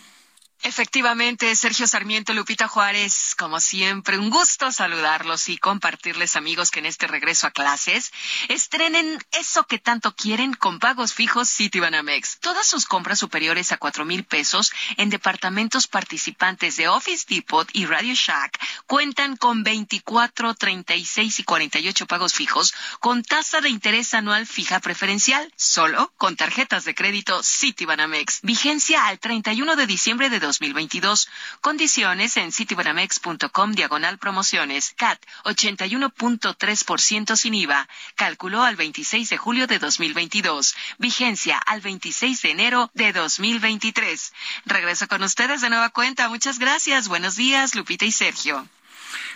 Efectivamente, 0.64 1.54
Sergio 1.54 1.86
Sarmiento, 1.86 2.34
Lupita 2.34 2.66
Juárez, 2.66 3.36
como 3.38 3.60
siempre, 3.60 4.18
un 4.18 4.28
gusto 4.28 4.72
saludarlos 4.72 5.48
y 5.48 5.56
compartirles, 5.56 6.34
amigos, 6.34 6.72
que 6.72 6.80
en 6.80 6.86
este 6.86 7.06
regreso 7.06 7.46
a 7.46 7.52
clases 7.52 8.10
estrenen 8.48 9.18
eso 9.30 9.64
que 9.64 9.78
tanto 9.78 10.14
quieren 10.16 10.52
con 10.54 10.80
pagos 10.80 11.14
fijos 11.14 11.48
Citibanamex. 11.48 12.40
Todas 12.40 12.66
sus 12.66 12.86
compras 12.86 13.20
superiores 13.20 13.70
a 13.70 13.76
cuatro 13.76 14.04
mil 14.04 14.24
pesos 14.24 14.72
en 14.96 15.10
departamentos 15.10 15.86
participantes 15.86 16.76
de 16.76 16.88
Office 16.88 17.26
Depot 17.28 17.68
y 17.72 17.86
Radio 17.86 18.14
Shack 18.14 18.58
cuentan 18.86 19.36
con 19.36 19.62
24, 19.62 20.54
36 20.54 21.38
y 21.38 21.44
48 21.44 22.06
pagos 22.06 22.34
fijos 22.34 22.74
con 22.98 23.22
tasa 23.22 23.60
de 23.60 23.68
interés 23.68 24.12
anual 24.12 24.44
fija 24.44 24.80
preferencial, 24.80 25.52
solo 25.56 26.12
con 26.16 26.34
tarjetas 26.34 26.84
de 26.84 26.96
crédito 26.96 27.42
Citibanamex. 27.44 28.40
Vigencia 28.42 29.06
al 29.06 29.20
31 29.20 29.76
de 29.76 29.86
diciembre 29.86 30.30
de 30.30 30.47
2022. 30.48 31.28
Condiciones 31.60 32.36
en 32.38 32.52
citibanamex.com 32.52 33.72
diagonal 33.72 34.18
promociones. 34.18 34.94
CAT 34.96 35.22
81.3% 35.44 37.36
sin 37.36 37.54
IVA. 37.54 37.86
Cálculo 38.16 38.62
al 38.62 38.76
26 38.76 39.28
de 39.28 39.36
julio 39.36 39.66
de 39.66 39.78
2022. 39.78 40.74
Vigencia 40.98 41.58
al 41.58 41.82
26 41.82 42.42
de 42.42 42.50
enero 42.50 42.90
de 42.94 43.12
2023. 43.12 44.32
Regreso 44.64 45.06
con 45.06 45.22
ustedes 45.22 45.60
de 45.60 45.68
nueva 45.68 45.90
cuenta. 45.90 46.28
Muchas 46.28 46.58
gracias. 46.58 47.08
Buenos 47.08 47.36
días, 47.36 47.74
Lupita 47.74 48.06
y 48.06 48.12
Sergio. 48.12 48.66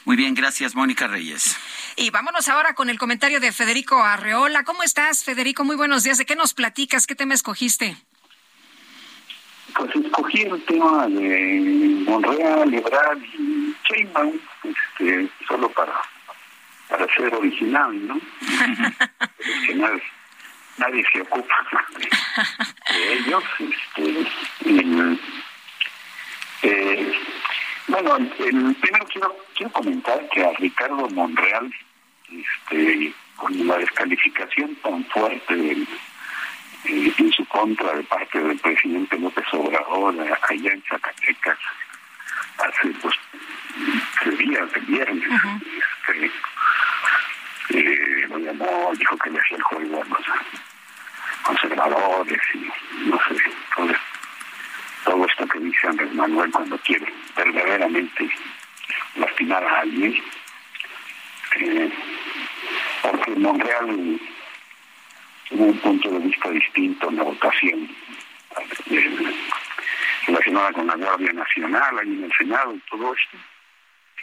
Muy 0.05 0.17
bien, 0.17 0.35
gracias, 0.35 0.75
Mónica 0.75 1.07
Reyes. 1.07 1.57
Y 1.97 2.11
vámonos 2.11 2.49
ahora 2.49 2.75
con 2.75 2.89
el 2.91 2.99
comentario 2.99 3.39
de 3.39 3.53
Federico 3.53 4.03
Arreola. 4.03 4.65
¿Cómo 4.65 4.83
estás, 4.83 5.25
Federico? 5.25 5.65
Muy 5.65 5.77
buenos 5.77 6.03
días. 6.03 6.19
¿De 6.19 6.27
qué 6.27 6.37
nos 6.37 6.55
platicas? 6.55 7.07
¿Qué 7.07 7.15
tema 7.15 7.35
escogiste? 7.35 7.97
Pues 9.75 9.91
el 10.41 10.63
tema 10.65 11.07
de 11.09 12.05
Monreal, 12.07 12.71
Liberal 12.71 13.23
y 13.39 13.75
Sheinbaum, 13.85 14.39
este, 14.65 15.29
solo 15.47 15.69
para, 15.71 15.93
para 16.89 17.07
ser 17.15 17.35
original, 17.35 18.07
¿no? 18.07 18.17
es 19.39 19.67
que 19.67 19.75
nadie, 19.75 20.03
nadie 20.79 21.05
se 21.13 21.21
ocupa 21.21 21.55
de, 21.99 23.13
ellos. 23.13 23.45
Este, 23.59 24.27
eh, 26.63 27.13
bueno, 27.89 28.17
el, 28.17 28.75
primero 28.77 29.07
quiero, 29.13 29.37
quiero 29.55 29.73
comentar 29.73 30.29
que 30.31 30.45
a 30.45 30.53
Ricardo 30.53 31.09
Monreal, 31.11 31.75
este, 32.31 33.13
con 33.37 33.67
la 33.67 33.77
descalificación 33.79 34.75
tan 34.77 35.05
fuerte 35.07 35.55
del 35.57 35.87
en 36.85 37.33
su 37.33 37.45
contra 37.47 37.93
de 37.95 38.03
parte 38.05 38.41
del 38.41 38.59
presidente 38.59 39.19
López 39.19 39.45
Obrador 39.53 40.15
allá 40.21 40.73
en 40.73 40.83
Zacatecas 40.83 41.59
hace 42.59 42.89
pues 43.01 43.15
tres 44.23 44.39
días 44.39 44.73
de 44.73 44.81
viernes 44.81 45.29
este, 46.09 46.31
eh, 47.71 48.27
lo 48.29 48.39
llamó 48.39 48.93
dijo 48.99 49.17
que 49.19 49.31
le 49.31 49.39
hacía 49.39 49.57
el 49.57 49.63
juego 49.63 50.03
a 50.03 50.07
los 50.07 50.27
conservadores 51.45 52.43
y 52.55 53.09
no 53.09 53.19
sé 53.29 53.37
todo, 53.77 53.95
todo 55.05 55.27
esto 55.27 55.47
que 55.47 55.59
dice 55.61 55.87
Andrés 55.87 56.13
Manuel 56.15 56.51
cuando 56.51 56.79
quiere 56.79 57.07
verdaderamente 57.37 58.31
lastimar 59.17 59.65
a 59.65 59.81
alguien 59.81 60.23
eh, 61.57 61.93
porque 63.03 63.31
Monreal 63.33 63.91
hubo 63.91 64.19
un 65.61 65.79
punto 65.79 66.11
de 66.11 66.19
vista 66.19 66.51
distinto 66.51 67.09
en 67.09 67.17
la 67.17 67.23
votación. 67.25 67.89
Eh, 68.91 69.35
relacionada 70.27 70.73
con 70.73 70.87
la 70.87 70.97
Guardia 70.97 71.33
Nacional, 71.33 71.99
ahí 71.99 72.09
en 72.09 72.25
el 72.25 72.33
Senado 72.37 72.75
y 72.75 72.79
todo 72.91 73.15
esto. 73.15 73.39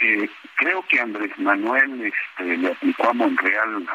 Eh, 0.01 0.30
creo 0.56 0.85
que 0.88 0.99
Andrés 0.99 1.38
Manuel 1.38 2.01
este, 2.01 2.58
le 2.58 2.72
aplicó 2.72 3.09
a 3.09 3.14
Monreal 3.14 3.85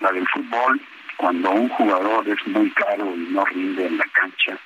la, 0.00 0.12
del 0.12 0.26
fútbol, 0.28 0.80
cuando 1.16 1.50
un 1.50 1.68
jugador 1.68 2.28
es 2.28 2.46
muy 2.46 2.70
caro 2.70 3.14
y 3.14 3.28
no 3.30 3.44
rinde 3.44 3.86
en 3.86 3.98
la 3.98 4.06
cancha, 4.06 4.58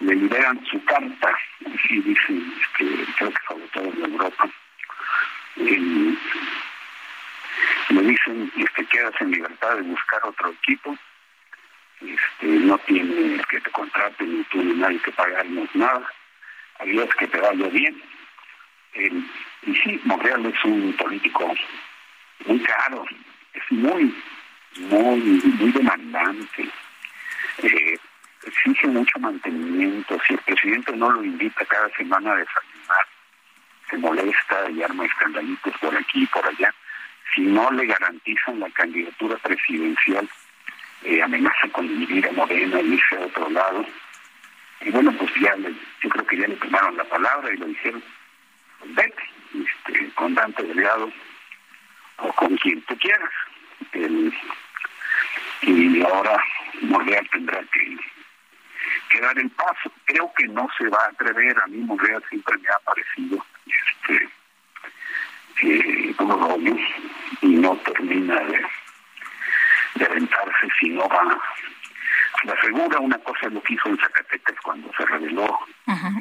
le 0.00 0.14
liberan 0.14 0.64
su 0.66 0.82
carta, 0.84 1.32
así 1.66 2.00
dicen, 2.00 2.54
este, 2.60 3.12
creo 3.16 3.30
que 3.30 3.42
sobre 3.48 3.66
todo 3.68 3.84
en 3.84 4.12
Europa, 4.12 4.48
dicen 8.02 8.50
que 8.56 8.64
te 8.76 8.84
quedas 8.86 9.14
en 9.20 9.30
libertad 9.30 9.76
de 9.76 9.82
buscar 9.82 10.20
otro 10.24 10.50
equipo, 10.50 10.96
este, 12.00 12.46
no 12.46 12.78
tiene 12.78 13.42
que 13.48 13.60
te 13.60 13.70
contrate 13.70 14.24
ni 14.24 14.42
tú 14.44 14.62
ni 14.62 14.74
nadie 14.74 14.98
que 15.00 15.12
pagarnos 15.12 15.68
nada, 15.74 16.06
adiós 16.80 17.08
que 17.18 17.26
te 17.26 17.38
vaya 17.38 17.68
bien. 17.68 18.02
y 18.94 19.74
sí, 19.76 20.00
Monreal 20.04 20.46
es 20.46 20.64
un 20.64 20.92
político 20.94 21.54
muy 22.46 22.60
caro, 22.60 23.04
es 23.54 23.72
muy, 23.72 24.14
muy, 24.76 25.20
muy 25.20 25.72
demandante. 25.72 26.68
Eh, 27.58 27.98
exige 28.44 28.86
mucho 28.88 29.18
mantenimiento. 29.18 30.18
Si 30.26 30.34
el 30.34 30.40
presidente 30.40 30.92
no 30.96 31.10
lo 31.10 31.24
invita 31.24 31.64
cada 31.66 31.88
semana 31.90 32.32
a 32.32 32.36
desayunar, 32.36 33.06
se 33.90 33.98
molesta 33.98 34.70
y 34.70 34.82
arma 34.82 35.04
escandalitos 35.04 35.74
por 35.78 35.96
aquí 35.96 36.22
y 36.22 36.26
por 36.26 36.46
allá. 36.46 36.74
Si 37.34 37.40
no 37.42 37.70
le 37.70 37.86
garantizan 37.86 38.60
la 38.60 38.70
candidatura 38.70 39.36
presidencial, 39.38 40.28
eh, 41.02 41.22
amenaza 41.22 41.68
con 41.72 41.88
dividir 41.88 42.28
a 42.28 42.32
Morena 42.32 42.80
y 42.80 42.94
irse 42.94 43.16
a 43.16 43.26
otro 43.26 43.50
lado. 43.50 43.86
Y 44.80 44.90
bueno, 44.90 45.12
pues 45.12 45.30
ya 45.40 45.54
le, 45.56 45.72
yo 46.02 46.08
creo 46.10 46.26
que 46.26 46.36
ya 46.36 46.48
le 46.48 46.56
tomaron 46.56 46.96
la 46.96 47.04
palabra 47.04 47.52
y 47.52 47.56
lo 47.56 47.66
dijeron, 47.66 48.02
vete, 48.84 49.22
este, 49.54 50.10
con 50.14 50.34
Dante 50.34 50.62
Delgado 50.62 51.12
o 52.18 52.32
con 52.32 52.56
quien 52.58 52.82
tú 52.82 52.96
quieras. 52.98 53.30
y 55.62 56.02
ahora 56.02 56.42
Monreal 56.82 57.28
tendrá 57.30 57.62
que 57.72 57.96
que 59.12 59.20
dar 59.20 59.38
el 59.38 59.50
paso. 59.50 59.92
Creo 60.06 60.32
que 60.36 60.48
no 60.48 60.68
se 60.76 60.88
va 60.88 61.04
a 61.04 61.08
atrever, 61.08 61.56
a 61.58 61.66
mí 61.66 61.78
Monreal 61.78 62.22
siempre 62.28 62.56
me 62.58 62.68
ha 62.68 62.78
parecido 62.80 63.44
este, 63.66 64.28
como 66.16 66.36
rollo 66.36 66.76
y 67.40 67.46
no 67.46 67.76
termina 67.78 68.40
de, 68.40 68.60
de 69.94 70.04
aventarse 70.04 70.68
si 70.80 70.88
no 70.90 71.08
va. 71.08 71.22
A 71.22 72.46
la 72.46 72.60
segura 72.60 72.98
una 72.98 73.18
cosa 73.18 73.48
lo 73.48 73.62
que 73.62 73.74
hizo 73.74 73.88
en 73.88 73.98
Zacatecas 73.98 74.56
cuando 74.62 74.90
se 74.96 75.04
reveló 75.06 75.58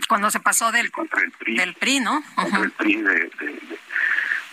cuando 0.08 0.30
se 0.30 0.40
pasó 0.40 0.72
del 0.72 0.92
contra 0.92 1.24
el 1.24 1.32
PRI. 1.32 1.56
del 1.58 1.74
PRI 1.74 2.00
no 2.00 2.24
contra 2.36 2.60
el 2.60 2.72
PRI 2.72 2.96
de, 3.02 3.14
de, 3.14 3.80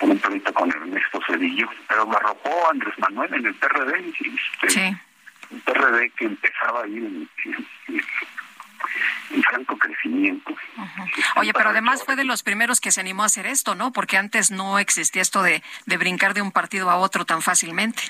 un 0.00 0.18
pleito 0.18 0.52
con 0.54 0.70
Ernesto 0.70 1.20
Cedillo. 1.26 1.68
Pero 1.88 2.04
lo 2.04 2.16
arropó 2.16 2.70
Andrés 2.70 2.94
Manuel 2.98 3.34
en 3.34 3.46
el 3.46 3.54
PRD 3.54 4.08
este, 4.08 4.70
sí. 4.70 4.96
Un 5.50 5.60
PRD 5.62 6.10
que 6.10 6.24
empezaba 6.26 6.84
a 6.84 6.86
ir 6.86 7.04
en, 7.04 7.28
en, 7.88 8.02
franco 9.48 9.76
crecimiento. 9.76 10.54
Oye, 11.36 11.52
pero 11.52 11.70
además 11.70 12.04
fue 12.04 12.16
de 12.16 12.24
los 12.24 12.42
primeros 12.42 12.80
que 12.80 12.90
se 12.90 13.00
animó 13.00 13.22
a 13.22 13.26
hacer 13.26 13.46
esto, 13.46 13.74
¿no? 13.74 13.92
Porque 13.92 14.16
antes 14.16 14.50
no 14.50 14.78
existía 14.78 15.22
esto 15.22 15.42
de, 15.42 15.62
de 15.86 15.96
brincar 15.96 16.34
de 16.34 16.42
un 16.42 16.52
partido 16.52 16.90
a 16.90 16.96
otro 16.96 17.24
tan 17.24 17.42
fácilmente. 17.42 18.02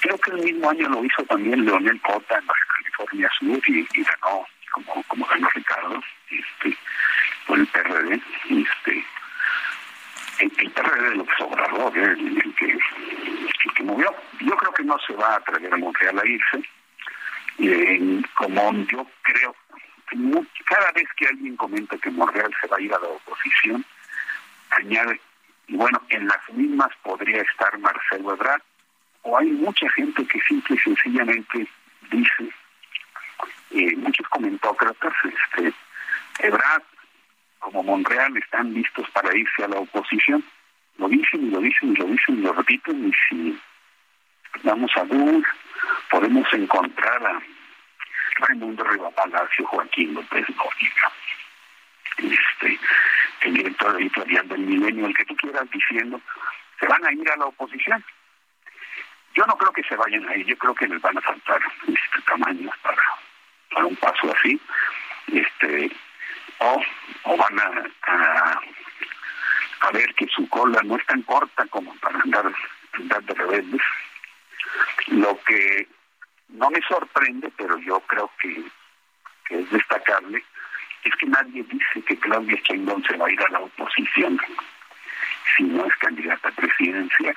Creo 0.00 0.18
que 0.18 0.30
el 0.30 0.44
mismo 0.44 0.70
año 0.70 0.88
lo 0.88 1.04
hizo 1.04 1.22
también 1.24 1.64
Leonel 1.64 2.00
Cota 2.02 2.38
en 2.38 2.46
Baja 2.46 2.60
California 2.78 3.30
Sur 3.38 3.60
y, 3.66 4.04
ganó, 4.04 4.46
como, 4.72 5.02
como 5.04 5.26
ganó 5.26 5.48
Ricardo, 5.54 6.02
este, 6.30 6.78
por 7.46 7.58
el 7.58 7.66
PRD. 7.66 8.14
Este, 8.48 9.04
el, 10.38 10.52
el 10.56 10.70
PRD 10.70 11.10
de 11.10 11.16
López 11.16 11.40
Obrador, 11.40 11.98
¿eh? 11.98 12.12
el, 12.12 12.38
el, 12.38 12.54
que, 12.54 12.66
el 12.66 13.74
que 13.74 13.82
movió. 13.82 14.14
Yo 14.40 14.56
creo 14.56 14.72
que 14.72 14.84
no 14.84 14.96
se 15.00 15.14
va 15.14 15.34
a 15.34 15.36
atrever 15.36 15.74
a 15.74 15.76
Montreal 15.78 16.18
a 16.18 16.26
irse. 16.26 16.68
Como 18.36 18.72
yo 18.86 19.06
creo, 19.22 19.54
cada 20.64 20.92
vez 20.92 21.08
que 21.16 21.26
alguien 21.26 21.56
comenta 21.56 21.98
que 21.98 22.10
Montreal 22.10 22.54
se 22.60 22.68
va 22.68 22.76
a 22.76 22.80
ir 22.80 22.94
a 22.94 22.98
la 22.98 23.08
oposición, 23.08 23.84
añade, 24.70 25.20
y 25.66 25.76
bueno, 25.76 26.00
en 26.08 26.28
las 26.28 26.48
mismas 26.52 26.90
podría 27.02 27.42
estar 27.42 27.76
Marcelo 27.78 28.32
Ebrard, 28.34 28.62
o 29.22 29.36
hay 29.36 29.48
mucha 29.48 29.90
gente 29.90 30.24
que 30.26 30.40
simple 30.42 30.76
y 30.76 30.78
sencillamente 30.78 31.66
dice, 32.10 32.48
eh, 33.70 33.96
muchos 33.96 34.26
comentócratas, 34.28 35.12
este, 35.24 35.72
Ebrard 36.38 36.82
como 37.58 37.82
Monreal 37.82 38.36
están 38.36 38.72
listos 38.72 39.08
para 39.10 39.36
irse 39.36 39.64
a 39.64 39.68
la 39.68 39.80
oposición. 39.80 40.44
Lo 40.96 41.08
dicen 41.08 41.46
y 41.46 41.50
lo 41.50 41.60
dicen 41.60 41.92
y 41.92 41.96
lo 41.96 42.06
dicen 42.06 42.38
y 42.38 42.42
lo 42.42 42.52
repiten 42.52 43.08
y 43.08 43.12
si 43.28 43.60
vamos 44.62 44.90
a 44.96 45.04
ver, 45.04 45.42
podemos 46.10 46.52
encontrar 46.52 47.26
a 47.26 47.42
Raimundo 48.38 48.84
Riva 48.84 49.10
Palacio, 49.10 49.66
Joaquín 49.66 50.14
López 50.14 50.46
Noriega, 50.50 51.12
este, 52.18 52.78
el 53.42 53.54
director 53.54 54.00
editorial 54.00 54.48
del 54.48 54.60
Milenio, 54.60 55.06
el 55.06 55.16
que 55.16 55.24
tú 55.24 55.36
quieras 55.36 55.70
diciendo, 55.70 56.20
se 56.78 56.86
van 56.86 57.04
a 57.04 57.12
ir 57.12 57.30
a 57.30 57.36
la 57.36 57.46
oposición. 57.46 58.04
Yo 59.34 59.44
no 59.46 59.56
creo 59.56 59.72
que 59.72 59.82
se 59.84 59.96
vayan 59.96 60.28
a 60.28 60.36
ir, 60.36 60.46
yo 60.46 60.56
creo 60.56 60.74
que 60.74 60.88
les 60.88 61.00
van 61.00 61.16
a 61.16 61.20
faltar 61.20 61.60
este 61.86 62.22
tamaño 62.26 62.70
para, 62.82 63.02
para 63.70 63.86
un 63.86 63.96
paso 63.96 64.34
así. 64.34 64.60
Este, 65.28 65.90
o, 66.58 66.82
o 67.24 67.36
van 67.36 67.60
a, 67.60 68.60
a, 69.80 69.90
ver 69.92 70.14
que 70.14 70.26
su 70.28 70.48
cola 70.48 70.80
no 70.84 70.96
es 70.96 71.06
tan 71.06 71.22
corta 71.22 71.66
como 71.66 71.94
para 71.96 72.18
andar, 72.20 72.52
andar 72.94 73.22
de 73.22 73.34
rebeldes. 73.34 73.82
Lo 75.08 75.38
que 75.44 75.88
no 76.48 76.70
me 76.70 76.80
sorprende, 76.82 77.50
pero 77.56 77.78
yo 77.78 78.00
creo 78.00 78.30
que, 78.40 78.62
que 79.46 79.60
es 79.60 79.70
destacable, 79.70 80.42
es 81.04 81.14
que 81.16 81.26
nadie 81.26 81.62
dice 81.64 82.02
que 82.06 82.18
Claudia 82.18 82.58
Sheinbaum 82.64 83.02
se 83.04 83.16
va 83.16 83.26
a 83.26 83.30
ir 83.30 83.40
a 83.42 83.50
la 83.50 83.60
oposición 83.60 84.40
si 85.56 85.64
no 85.64 85.84
es 85.84 85.96
candidata 85.96 86.50
presidencial. 86.52 87.36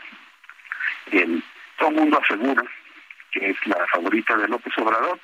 El, 1.12 1.44
todo 1.78 1.90
el 1.90 1.96
mundo 1.96 2.20
asegura 2.22 2.64
que 3.32 3.50
es 3.50 3.68
la 3.68 3.86
favorita 3.88 4.36
de 4.38 4.48
López 4.48 4.78
Obrador 4.78 5.20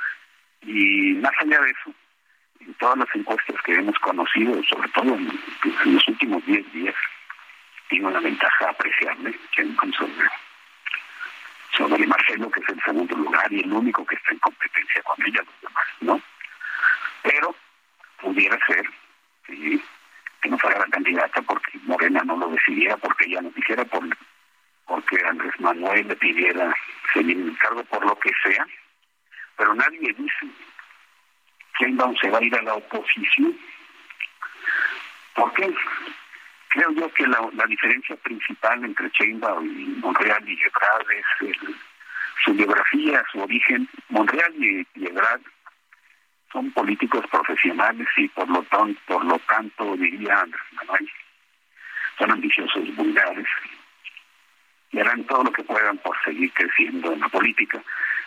y 0.61 1.13
más 1.15 1.33
allá 1.39 1.61
de 1.61 1.71
eso, 1.71 1.93
en 2.61 2.73
todas 2.75 2.97
las 2.97 3.15
encuestas 3.15 3.55
que 3.63 3.75
hemos 3.75 3.97
conocido, 3.99 4.61
sobre 4.63 4.89
todo 4.89 5.15
en, 5.15 5.27
los 5.85 6.07
últimos 6.07 6.45
10 6.45 6.73
días, 6.73 6.95
tiene 7.89 8.07
una 8.07 8.19
ventaja 8.19 8.69
apreciable 8.69 9.37
sobre, 9.97 10.29
sobre 11.77 12.07
Marcelo, 12.07 12.49
que 12.49 12.59
es 12.59 12.69
el 12.69 12.81
segundo 12.83 13.15
lugar 13.15 13.53
y 13.53 13.61
el 13.61 13.71
único 13.71 14.05
que 14.05 14.15
está 14.15 14.31
en 14.31 14.39
competencia 14.39 15.01
con 15.03 15.25
ella, 15.25 15.43
los 15.43 15.61
demás, 15.61 15.85
¿no? 16.01 16.21
Pero 17.21 17.55
pudiera 18.19 18.57
ser 18.65 18.83
que 20.41 20.49
no 20.49 20.57
fuera 20.57 20.79
la 20.79 20.87
candidata 20.87 21.41
porque 21.43 21.77
Morena 21.83 22.23
no 22.25 22.35
lo 22.35 22.49
decidiera, 22.49 22.97
porque 22.97 23.25
ella 23.25 23.41
no 23.41 23.53
quisiera, 23.53 23.85
por, 23.85 24.03
porque 24.85 25.17
Andrés 25.25 25.53
Manuel 25.59 26.07
le 26.07 26.15
pidiera 26.15 26.73
seguir 27.13 27.37
en 27.37 27.49
el 27.49 27.57
cargo 27.57 27.83
por 27.85 28.05
lo 28.05 28.17
que 28.19 28.31
sea, 28.43 28.65
pero 29.55 29.73
nadie 29.75 30.13
dice 30.13 30.47
Sheinbaum 31.79 32.15
se 32.17 32.29
va 32.29 32.39
a 32.39 32.43
ir 32.43 32.55
a 32.55 32.61
la 32.63 32.73
oposición. 32.75 33.55
¿Por 35.35 35.53
qué? 35.53 35.73
Creo 36.77 36.91
yo 36.91 37.11
que 37.11 37.25
la, 37.25 37.65
diferencia 37.67 38.15
principal 38.17 38.85
entre 38.85 39.09
Sheinbaum 39.09 39.65
y 39.65 39.85
Monreal 39.99 40.47
y 40.47 40.61
Ebrard 40.61 41.07
es 41.09 41.57
su 42.45 42.53
biografía, 42.53 43.23
su 43.31 43.41
origen. 43.41 43.89
Monreal 44.09 44.53
y, 44.63 44.85
Ebrard 44.93 45.41
son 46.51 46.69
políticos 46.73 47.25
profesionales 47.31 48.07
y 48.17 48.27
por 48.27 48.47
lo 48.47 48.61
tanto, 48.61 49.01
por 49.07 49.25
lo 49.25 49.39
tanto 49.39 49.97
diría 49.97 50.41
Andrés 50.41 50.61
Manuel, 50.73 51.09
son 52.19 52.31
ambiciosos 52.31 52.95
vulgares 52.95 53.47
y 54.91 54.99
harán 54.99 55.23
todo 55.23 55.45
lo 55.45 55.51
que 55.51 55.63
puedan 55.63 55.97
por 55.97 56.15
seguir 56.23 56.53
creciendo 56.53 57.11
en 57.11 57.21
la 57.21 57.29
política. 57.29 57.81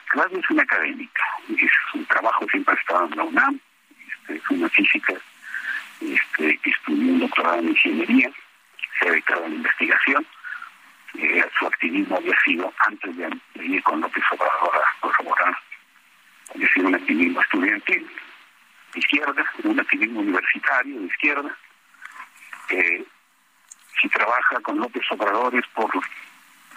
Claudia 0.08 0.40
es 0.40 0.50
una 0.50 0.64
académica, 0.64 1.22
es, 1.56 1.70
su 1.92 2.04
trabajo 2.06 2.44
siempre 2.50 2.74
ha 2.74 2.80
estado 2.80 3.06
en 3.06 3.16
la 3.16 3.22
UNAM, 3.22 3.60
este, 4.08 4.34
es 4.38 4.50
una 4.50 4.68
física 4.70 5.14
este, 6.00 6.58
estudió 6.64 7.12
un 7.12 7.20
doctorado 7.20 7.58
en 7.58 7.68
ingeniería, 7.68 8.30
se 8.98 9.08
ha 9.08 9.10
dedicado 9.12 9.44
a 9.44 9.48
la 9.48 9.54
investigación, 9.54 10.26
eh, 11.14 11.44
su 11.58 11.66
activismo 11.66 12.16
había 12.16 12.36
sido, 12.44 12.72
antes 12.78 13.16
de, 13.16 13.30
ir 13.64 13.82
con 13.82 14.00
López 14.00 14.22
Obrador 14.30 14.76
a 14.76 15.00
corroborar, 15.00 15.56
había 16.54 16.72
sido 16.72 16.88
un 16.88 16.94
activismo 16.94 17.40
estudiantil 17.42 18.10
de 18.92 18.98
izquierda, 18.98 19.52
un 19.64 19.80
activismo 19.80 20.20
universitario 20.20 21.00
de 21.00 21.06
izquierda, 21.06 21.56
si 24.00 24.08
trabaja 24.08 24.60
con 24.62 24.78
López 24.78 25.02
Obrador 25.10 25.54
es 25.56 25.66
por 25.74 25.90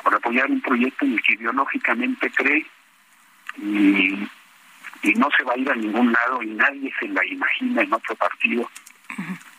por 0.03 0.13
apoyar 0.13 0.49
un 0.51 0.61
proyecto 0.61 1.05
en 1.05 1.13
el 1.13 1.23
que 1.23 1.33
ideológicamente 1.33 2.29
cree 2.31 2.65
y, 3.57 4.29
y 5.01 5.13
no 5.15 5.29
se 5.35 5.43
va 5.43 5.53
a 5.53 5.57
ir 5.57 5.71
a 5.71 5.75
ningún 5.75 6.11
lado 6.11 6.43
y 6.43 6.47
nadie 6.47 6.93
se 6.99 7.07
la 7.07 7.25
imagina 7.25 7.81
en 7.81 7.93
otro 7.93 8.15
partido, 8.15 8.69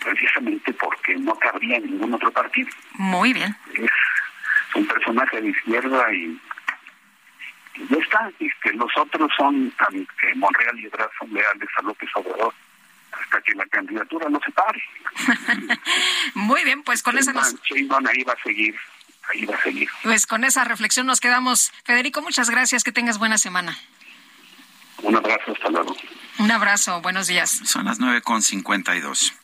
precisamente 0.05 0.73
porque 0.75 1.17
no 1.17 1.35
cabría 1.37 1.79
en 1.79 1.87
ningún 1.87 2.15
otro 2.15 2.31
partido. 2.31 2.69
Muy 2.93 3.33
bien. 3.33 3.57
Es, 3.75 3.91
un 4.75 4.87
personaje 4.87 5.41
de 5.41 5.51
izquierda 5.51 6.13
y, 6.13 6.41
y 7.77 7.87
ya 7.89 7.97
está. 7.97 8.31
Este, 8.39 8.73
los 8.75 8.91
otros 8.97 9.31
son, 9.37 9.73
eh, 9.93 10.35
Monreal 10.35 10.79
y 10.79 10.87
Ebrard 10.87 11.11
son 11.19 11.33
leales 11.33 11.69
a 11.77 11.83
López 11.83 12.11
Obrador 12.15 12.53
hasta 13.13 13.41
que 13.43 13.55
la 13.55 13.67
candidatura 13.67 14.29
no 14.29 14.41
se 14.45 14.51
pare. 14.53 14.83
Muy 16.35 16.65
bien, 16.65 16.83
pues 16.83 17.03
con 17.03 17.17
esa 17.17 17.33
nos... 17.33 17.55
Sheinbaum 17.63 18.07
ahí 18.07 18.25
va 18.25 18.33
a 18.33 18.43
seguir, 18.43 18.75
ahí 19.31 19.47
va 19.47 19.55
a 19.55 19.63
seguir. 19.63 19.89
Pues 20.03 20.27
con 20.27 20.43
esa 20.45 20.65
reflexión 20.65 21.07
nos 21.07 21.21
quedamos. 21.21 21.73
Federico, 21.85 22.21
muchas 22.23 22.51
gracias, 22.51 22.83
que 22.83 22.93
tengas 22.93 23.19
buena 23.19 23.39
semana. 23.39 23.79
Un 25.03 25.17
abrazo, 25.17 25.53
hasta 25.53 25.69
luego. 25.69 25.97
Un 26.39 26.51
abrazo, 26.51 27.01
buenos 27.01 27.29
días. 27.29 27.51
Son 27.65 27.85
las 27.85 28.01
9.52. 28.01 29.44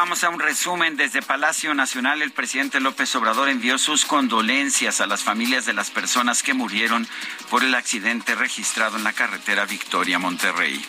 Vamos 0.00 0.24
a 0.24 0.30
un 0.30 0.40
resumen. 0.40 0.96
Desde 0.96 1.20
Palacio 1.20 1.74
Nacional, 1.74 2.22
el 2.22 2.30
presidente 2.30 2.80
López 2.80 3.14
Obrador 3.16 3.50
envió 3.50 3.76
sus 3.76 4.06
condolencias 4.06 5.02
a 5.02 5.06
las 5.06 5.22
familias 5.22 5.66
de 5.66 5.74
las 5.74 5.90
personas 5.90 6.42
que 6.42 6.54
murieron 6.54 7.06
por 7.50 7.64
el 7.64 7.74
accidente 7.74 8.34
registrado 8.34 8.96
en 8.96 9.04
la 9.04 9.12
carretera 9.12 9.66
Victoria-Monterrey. 9.66 10.82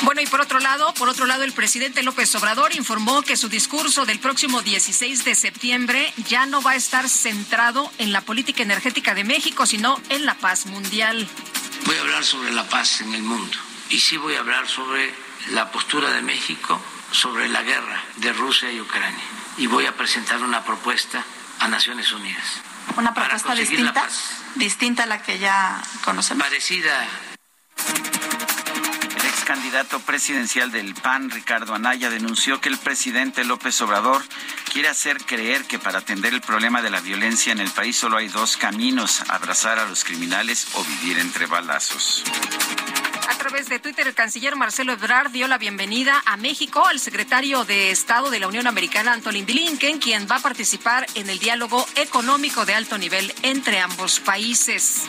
Bueno, 0.00 0.22
y 0.22 0.26
por 0.26 0.40
otro 0.40 0.60
lado, 0.60 0.94
por 0.94 1.10
otro 1.10 1.26
lado, 1.26 1.44
el 1.44 1.52
presidente 1.52 2.02
López 2.02 2.34
Obrador 2.36 2.74
informó 2.74 3.20
que 3.20 3.36
su 3.36 3.50
discurso 3.50 4.06
del 4.06 4.18
próximo 4.18 4.62
16 4.62 5.26
de 5.26 5.34
septiembre 5.34 6.10
ya 6.28 6.46
no 6.46 6.62
va 6.62 6.70
a 6.70 6.76
estar 6.76 7.10
centrado 7.10 7.92
en 7.98 8.12
la 8.12 8.22
política 8.22 8.62
energética 8.62 9.14
de 9.14 9.24
México, 9.24 9.66
sino 9.66 10.00
en 10.08 10.24
la 10.24 10.36
paz 10.36 10.64
mundial. 10.64 11.28
Voy 11.84 11.96
a 11.96 12.00
hablar 12.00 12.24
sobre 12.24 12.50
la 12.52 12.66
paz 12.66 13.02
en 13.02 13.12
el 13.12 13.22
mundo 13.22 13.58
y 13.90 13.98
sí 13.98 14.16
voy 14.16 14.36
a 14.36 14.40
hablar 14.40 14.66
sobre 14.66 15.12
la 15.50 15.70
postura 15.70 16.10
de 16.10 16.22
México 16.22 16.80
sobre 17.14 17.48
la 17.48 17.62
guerra 17.62 18.02
de 18.16 18.32
Rusia 18.32 18.70
y 18.72 18.80
Ucrania. 18.80 19.24
Y 19.56 19.66
voy 19.66 19.86
a 19.86 19.96
presentar 19.96 20.42
una 20.42 20.64
propuesta 20.64 21.24
a 21.60 21.68
Naciones 21.68 22.12
Unidas. 22.12 22.60
Una 22.96 23.14
propuesta 23.14 23.50
la 23.50 23.54
distinta, 23.54 23.92
paz. 23.94 24.42
distinta 24.56 25.04
a 25.04 25.06
la 25.06 25.22
que 25.22 25.38
ya 25.38 25.80
conocemos. 26.04 26.44
Parecida 26.44 27.06
El 29.16 29.26
ex 29.26 29.44
candidato 29.44 30.00
presidencial 30.00 30.72
del 30.72 30.94
PAN, 30.94 31.30
Ricardo 31.30 31.74
Anaya, 31.74 32.10
denunció 32.10 32.60
que 32.60 32.68
el 32.68 32.78
presidente 32.78 33.44
López 33.44 33.80
Obrador 33.80 34.22
quiere 34.72 34.88
hacer 34.88 35.24
creer 35.24 35.64
que 35.64 35.78
para 35.78 36.00
atender 36.00 36.34
el 36.34 36.40
problema 36.40 36.82
de 36.82 36.90
la 36.90 37.00
violencia 37.00 37.52
en 37.52 37.60
el 37.60 37.70
país 37.70 37.96
solo 37.96 38.16
hay 38.16 38.28
dos 38.28 38.56
caminos, 38.56 39.22
abrazar 39.28 39.78
a 39.78 39.86
los 39.86 40.04
criminales 40.04 40.66
o 40.74 40.84
vivir 40.84 41.18
entre 41.18 41.46
balazos. 41.46 42.24
A 43.28 43.38
través 43.38 43.68
de 43.68 43.78
Twitter, 43.78 44.06
el 44.06 44.14
canciller 44.14 44.56
Marcelo 44.56 44.92
Ebrard 44.92 45.30
dio 45.30 45.48
la 45.48 45.58
bienvenida 45.58 46.22
a 46.26 46.36
México 46.36 46.86
al 46.86 47.00
secretario 47.00 47.64
de 47.64 47.90
Estado 47.90 48.30
de 48.30 48.40
la 48.40 48.48
Unión 48.48 48.66
Americana, 48.66 49.12
Anthony 49.12 49.44
Blinken, 49.46 49.98
quien 49.98 50.26
va 50.30 50.36
a 50.36 50.40
participar 50.40 51.06
en 51.14 51.30
el 51.30 51.38
diálogo 51.38 51.86
económico 51.96 52.66
de 52.66 52.74
alto 52.74 52.98
nivel 52.98 53.32
entre 53.42 53.80
ambos 53.80 54.20
países. 54.20 55.04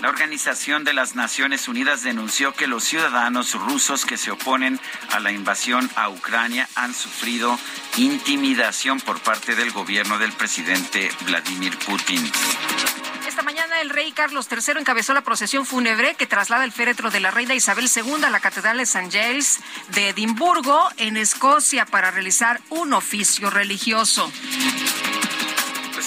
La 0.00 0.10
Organización 0.10 0.84
de 0.84 0.92
las 0.92 1.16
Naciones 1.16 1.66
Unidas 1.66 2.04
denunció 2.04 2.52
que 2.52 2.68
los 2.68 2.84
ciudadanos 2.84 3.54
rusos 3.54 4.06
que 4.06 4.16
se 4.16 4.30
oponen 4.30 4.78
a 5.10 5.18
la 5.18 5.32
invasión 5.32 5.90
a 5.96 6.08
Ucrania 6.08 6.68
han 6.76 6.94
sufrido 6.94 7.58
intimidación 7.96 9.00
por 9.00 9.20
parte 9.20 9.56
del 9.56 9.72
gobierno 9.72 10.18
del 10.18 10.32
presidente 10.32 11.10
Vladimir 11.26 11.76
Putin. 11.78 12.30
Esta 13.38 13.52
mañana 13.52 13.80
el 13.80 13.90
rey 13.90 14.10
Carlos 14.10 14.48
III 14.50 14.80
encabezó 14.80 15.14
la 15.14 15.20
procesión 15.20 15.64
fúnebre 15.64 16.16
que 16.16 16.26
traslada 16.26 16.64
el 16.64 16.72
féretro 16.72 17.12
de 17.12 17.20
la 17.20 17.30
reina 17.30 17.54
Isabel 17.54 17.88
II 17.88 18.24
a 18.24 18.30
la 18.30 18.40
Catedral 18.40 18.78
de 18.78 18.82
St. 18.82 19.12
Giles 19.12 19.60
de 19.90 20.08
Edimburgo, 20.08 20.88
en 20.96 21.16
Escocia, 21.16 21.86
para 21.86 22.10
realizar 22.10 22.60
un 22.68 22.92
oficio 22.94 23.48
religioso. 23.48 24.28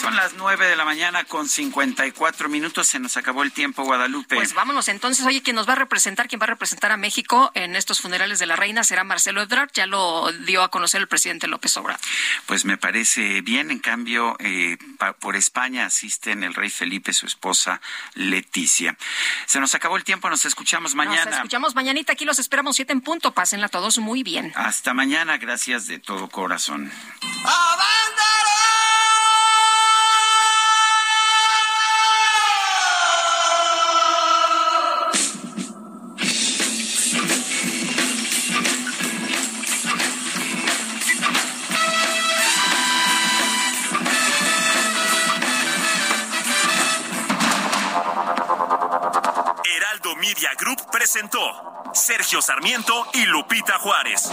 Son 0.01 0.15
las 0.15 0.33
nueve 0.33 0.65
de 0.67 0.75
la 0.75 0.83
mañana 0.83 1.23
con 1.25 1.47
54 1.47 2.49
minutos. 2.49 2.87
Se 2.87 2.97
nos 2.99 3.17
acabó 3.17 3.43
el 3.43 3.51
tiempo, 3.51 3.83
Guadalupe. 3.83 4.35
Pues 4.35 4.53
vámonos 4.55 4.87
entonces. 4.87 5.23
Oye, 5.25 5.43
quien 5.43 5.55
nos 5.55 5.69
va 5.69 5.73
a 5.73 5.75
representar, 5.75 6.27
quien 6.27 6.41
va 6.41 6.45
a 6.45 6.47
representar 6.47 6.91
a 6.91 6.97
México 6.97 7.51
en 7.53 7.75
estos 7.75 8.01
funerales 8.01 8.39
de 8.39 8.47
la 8.47 8.55
reina 8.55 8.83
será 8.83 9.03
Marcelo 9.03 9.41
Ebrard. 9.43 9.69
Ya 9.73 9.85
lo 9.85 10.31
dio 10.45 10.63
a 10.63 10.71
conocer 10.71 11.01
el 11.01 11.07
presidente 11.07 11.47
López 11.47 11.77
Obrador. 11.77 12.01
Pues 12.47 12.65
me 12.65 12.77
parece 12.77 13.41
bien. 13.41 13.69
En 13.69 13.77
cambio, 13.79 14.35
eh, 14.39 14.77
pa- 14.97 15.13
por 15.13 15.35
España 15.35 15.85
asisten 15.85 16.43
el 16.43 16.55
rey 16.55 16.71
Felipe, 16.71 17.13
su 17.13 17.27
esposa 17.27 17.79
Leticia. 18.15 18.97
Se 19.45 19.59
nos 19.59 19.75
acabó 19.75 19.97
el 19.97 20.03
tiempo. 20.03 20.29
Nos 20.31 20.45
escuchamos 20.45 20.95
Nos 20.95 21.05
mañana. 21.05 21.29
escuchamos 21.31 21.75
mañanita. 21.75 22.13
Aquí 22.13 22.25
los 22.25 22.39
esperamos 22.39 22.75
siete 22.75 22.91
en 22.93 23.01
punto. 23.01 23.33
Pásenla 23.33 23.69
todos 23.69 23.99
muy 23.99 24.23
bien. 24.23 24.51
Hasta 24.55 24.95
mañana. 24.95 25.37
Gracias 25.37 25.85
de 25.85 25.99
todo 25.99 26.27
corazón. 26.29 26.91
Heraldo 27.21 28.21
Media 50.51 50.55
Group 50.57 50.91
presentó 50.91 51.39
Sergio 51.93 52.41
Sarmiento 52.41 53.05
y 53.13 53.25
Lupita 53.25 53.77
Juárez. 53.79 54.31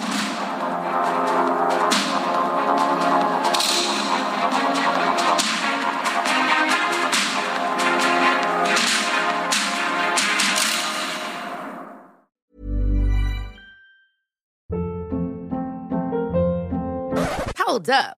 Hold 17.57 17.91
up. 17.91 18.18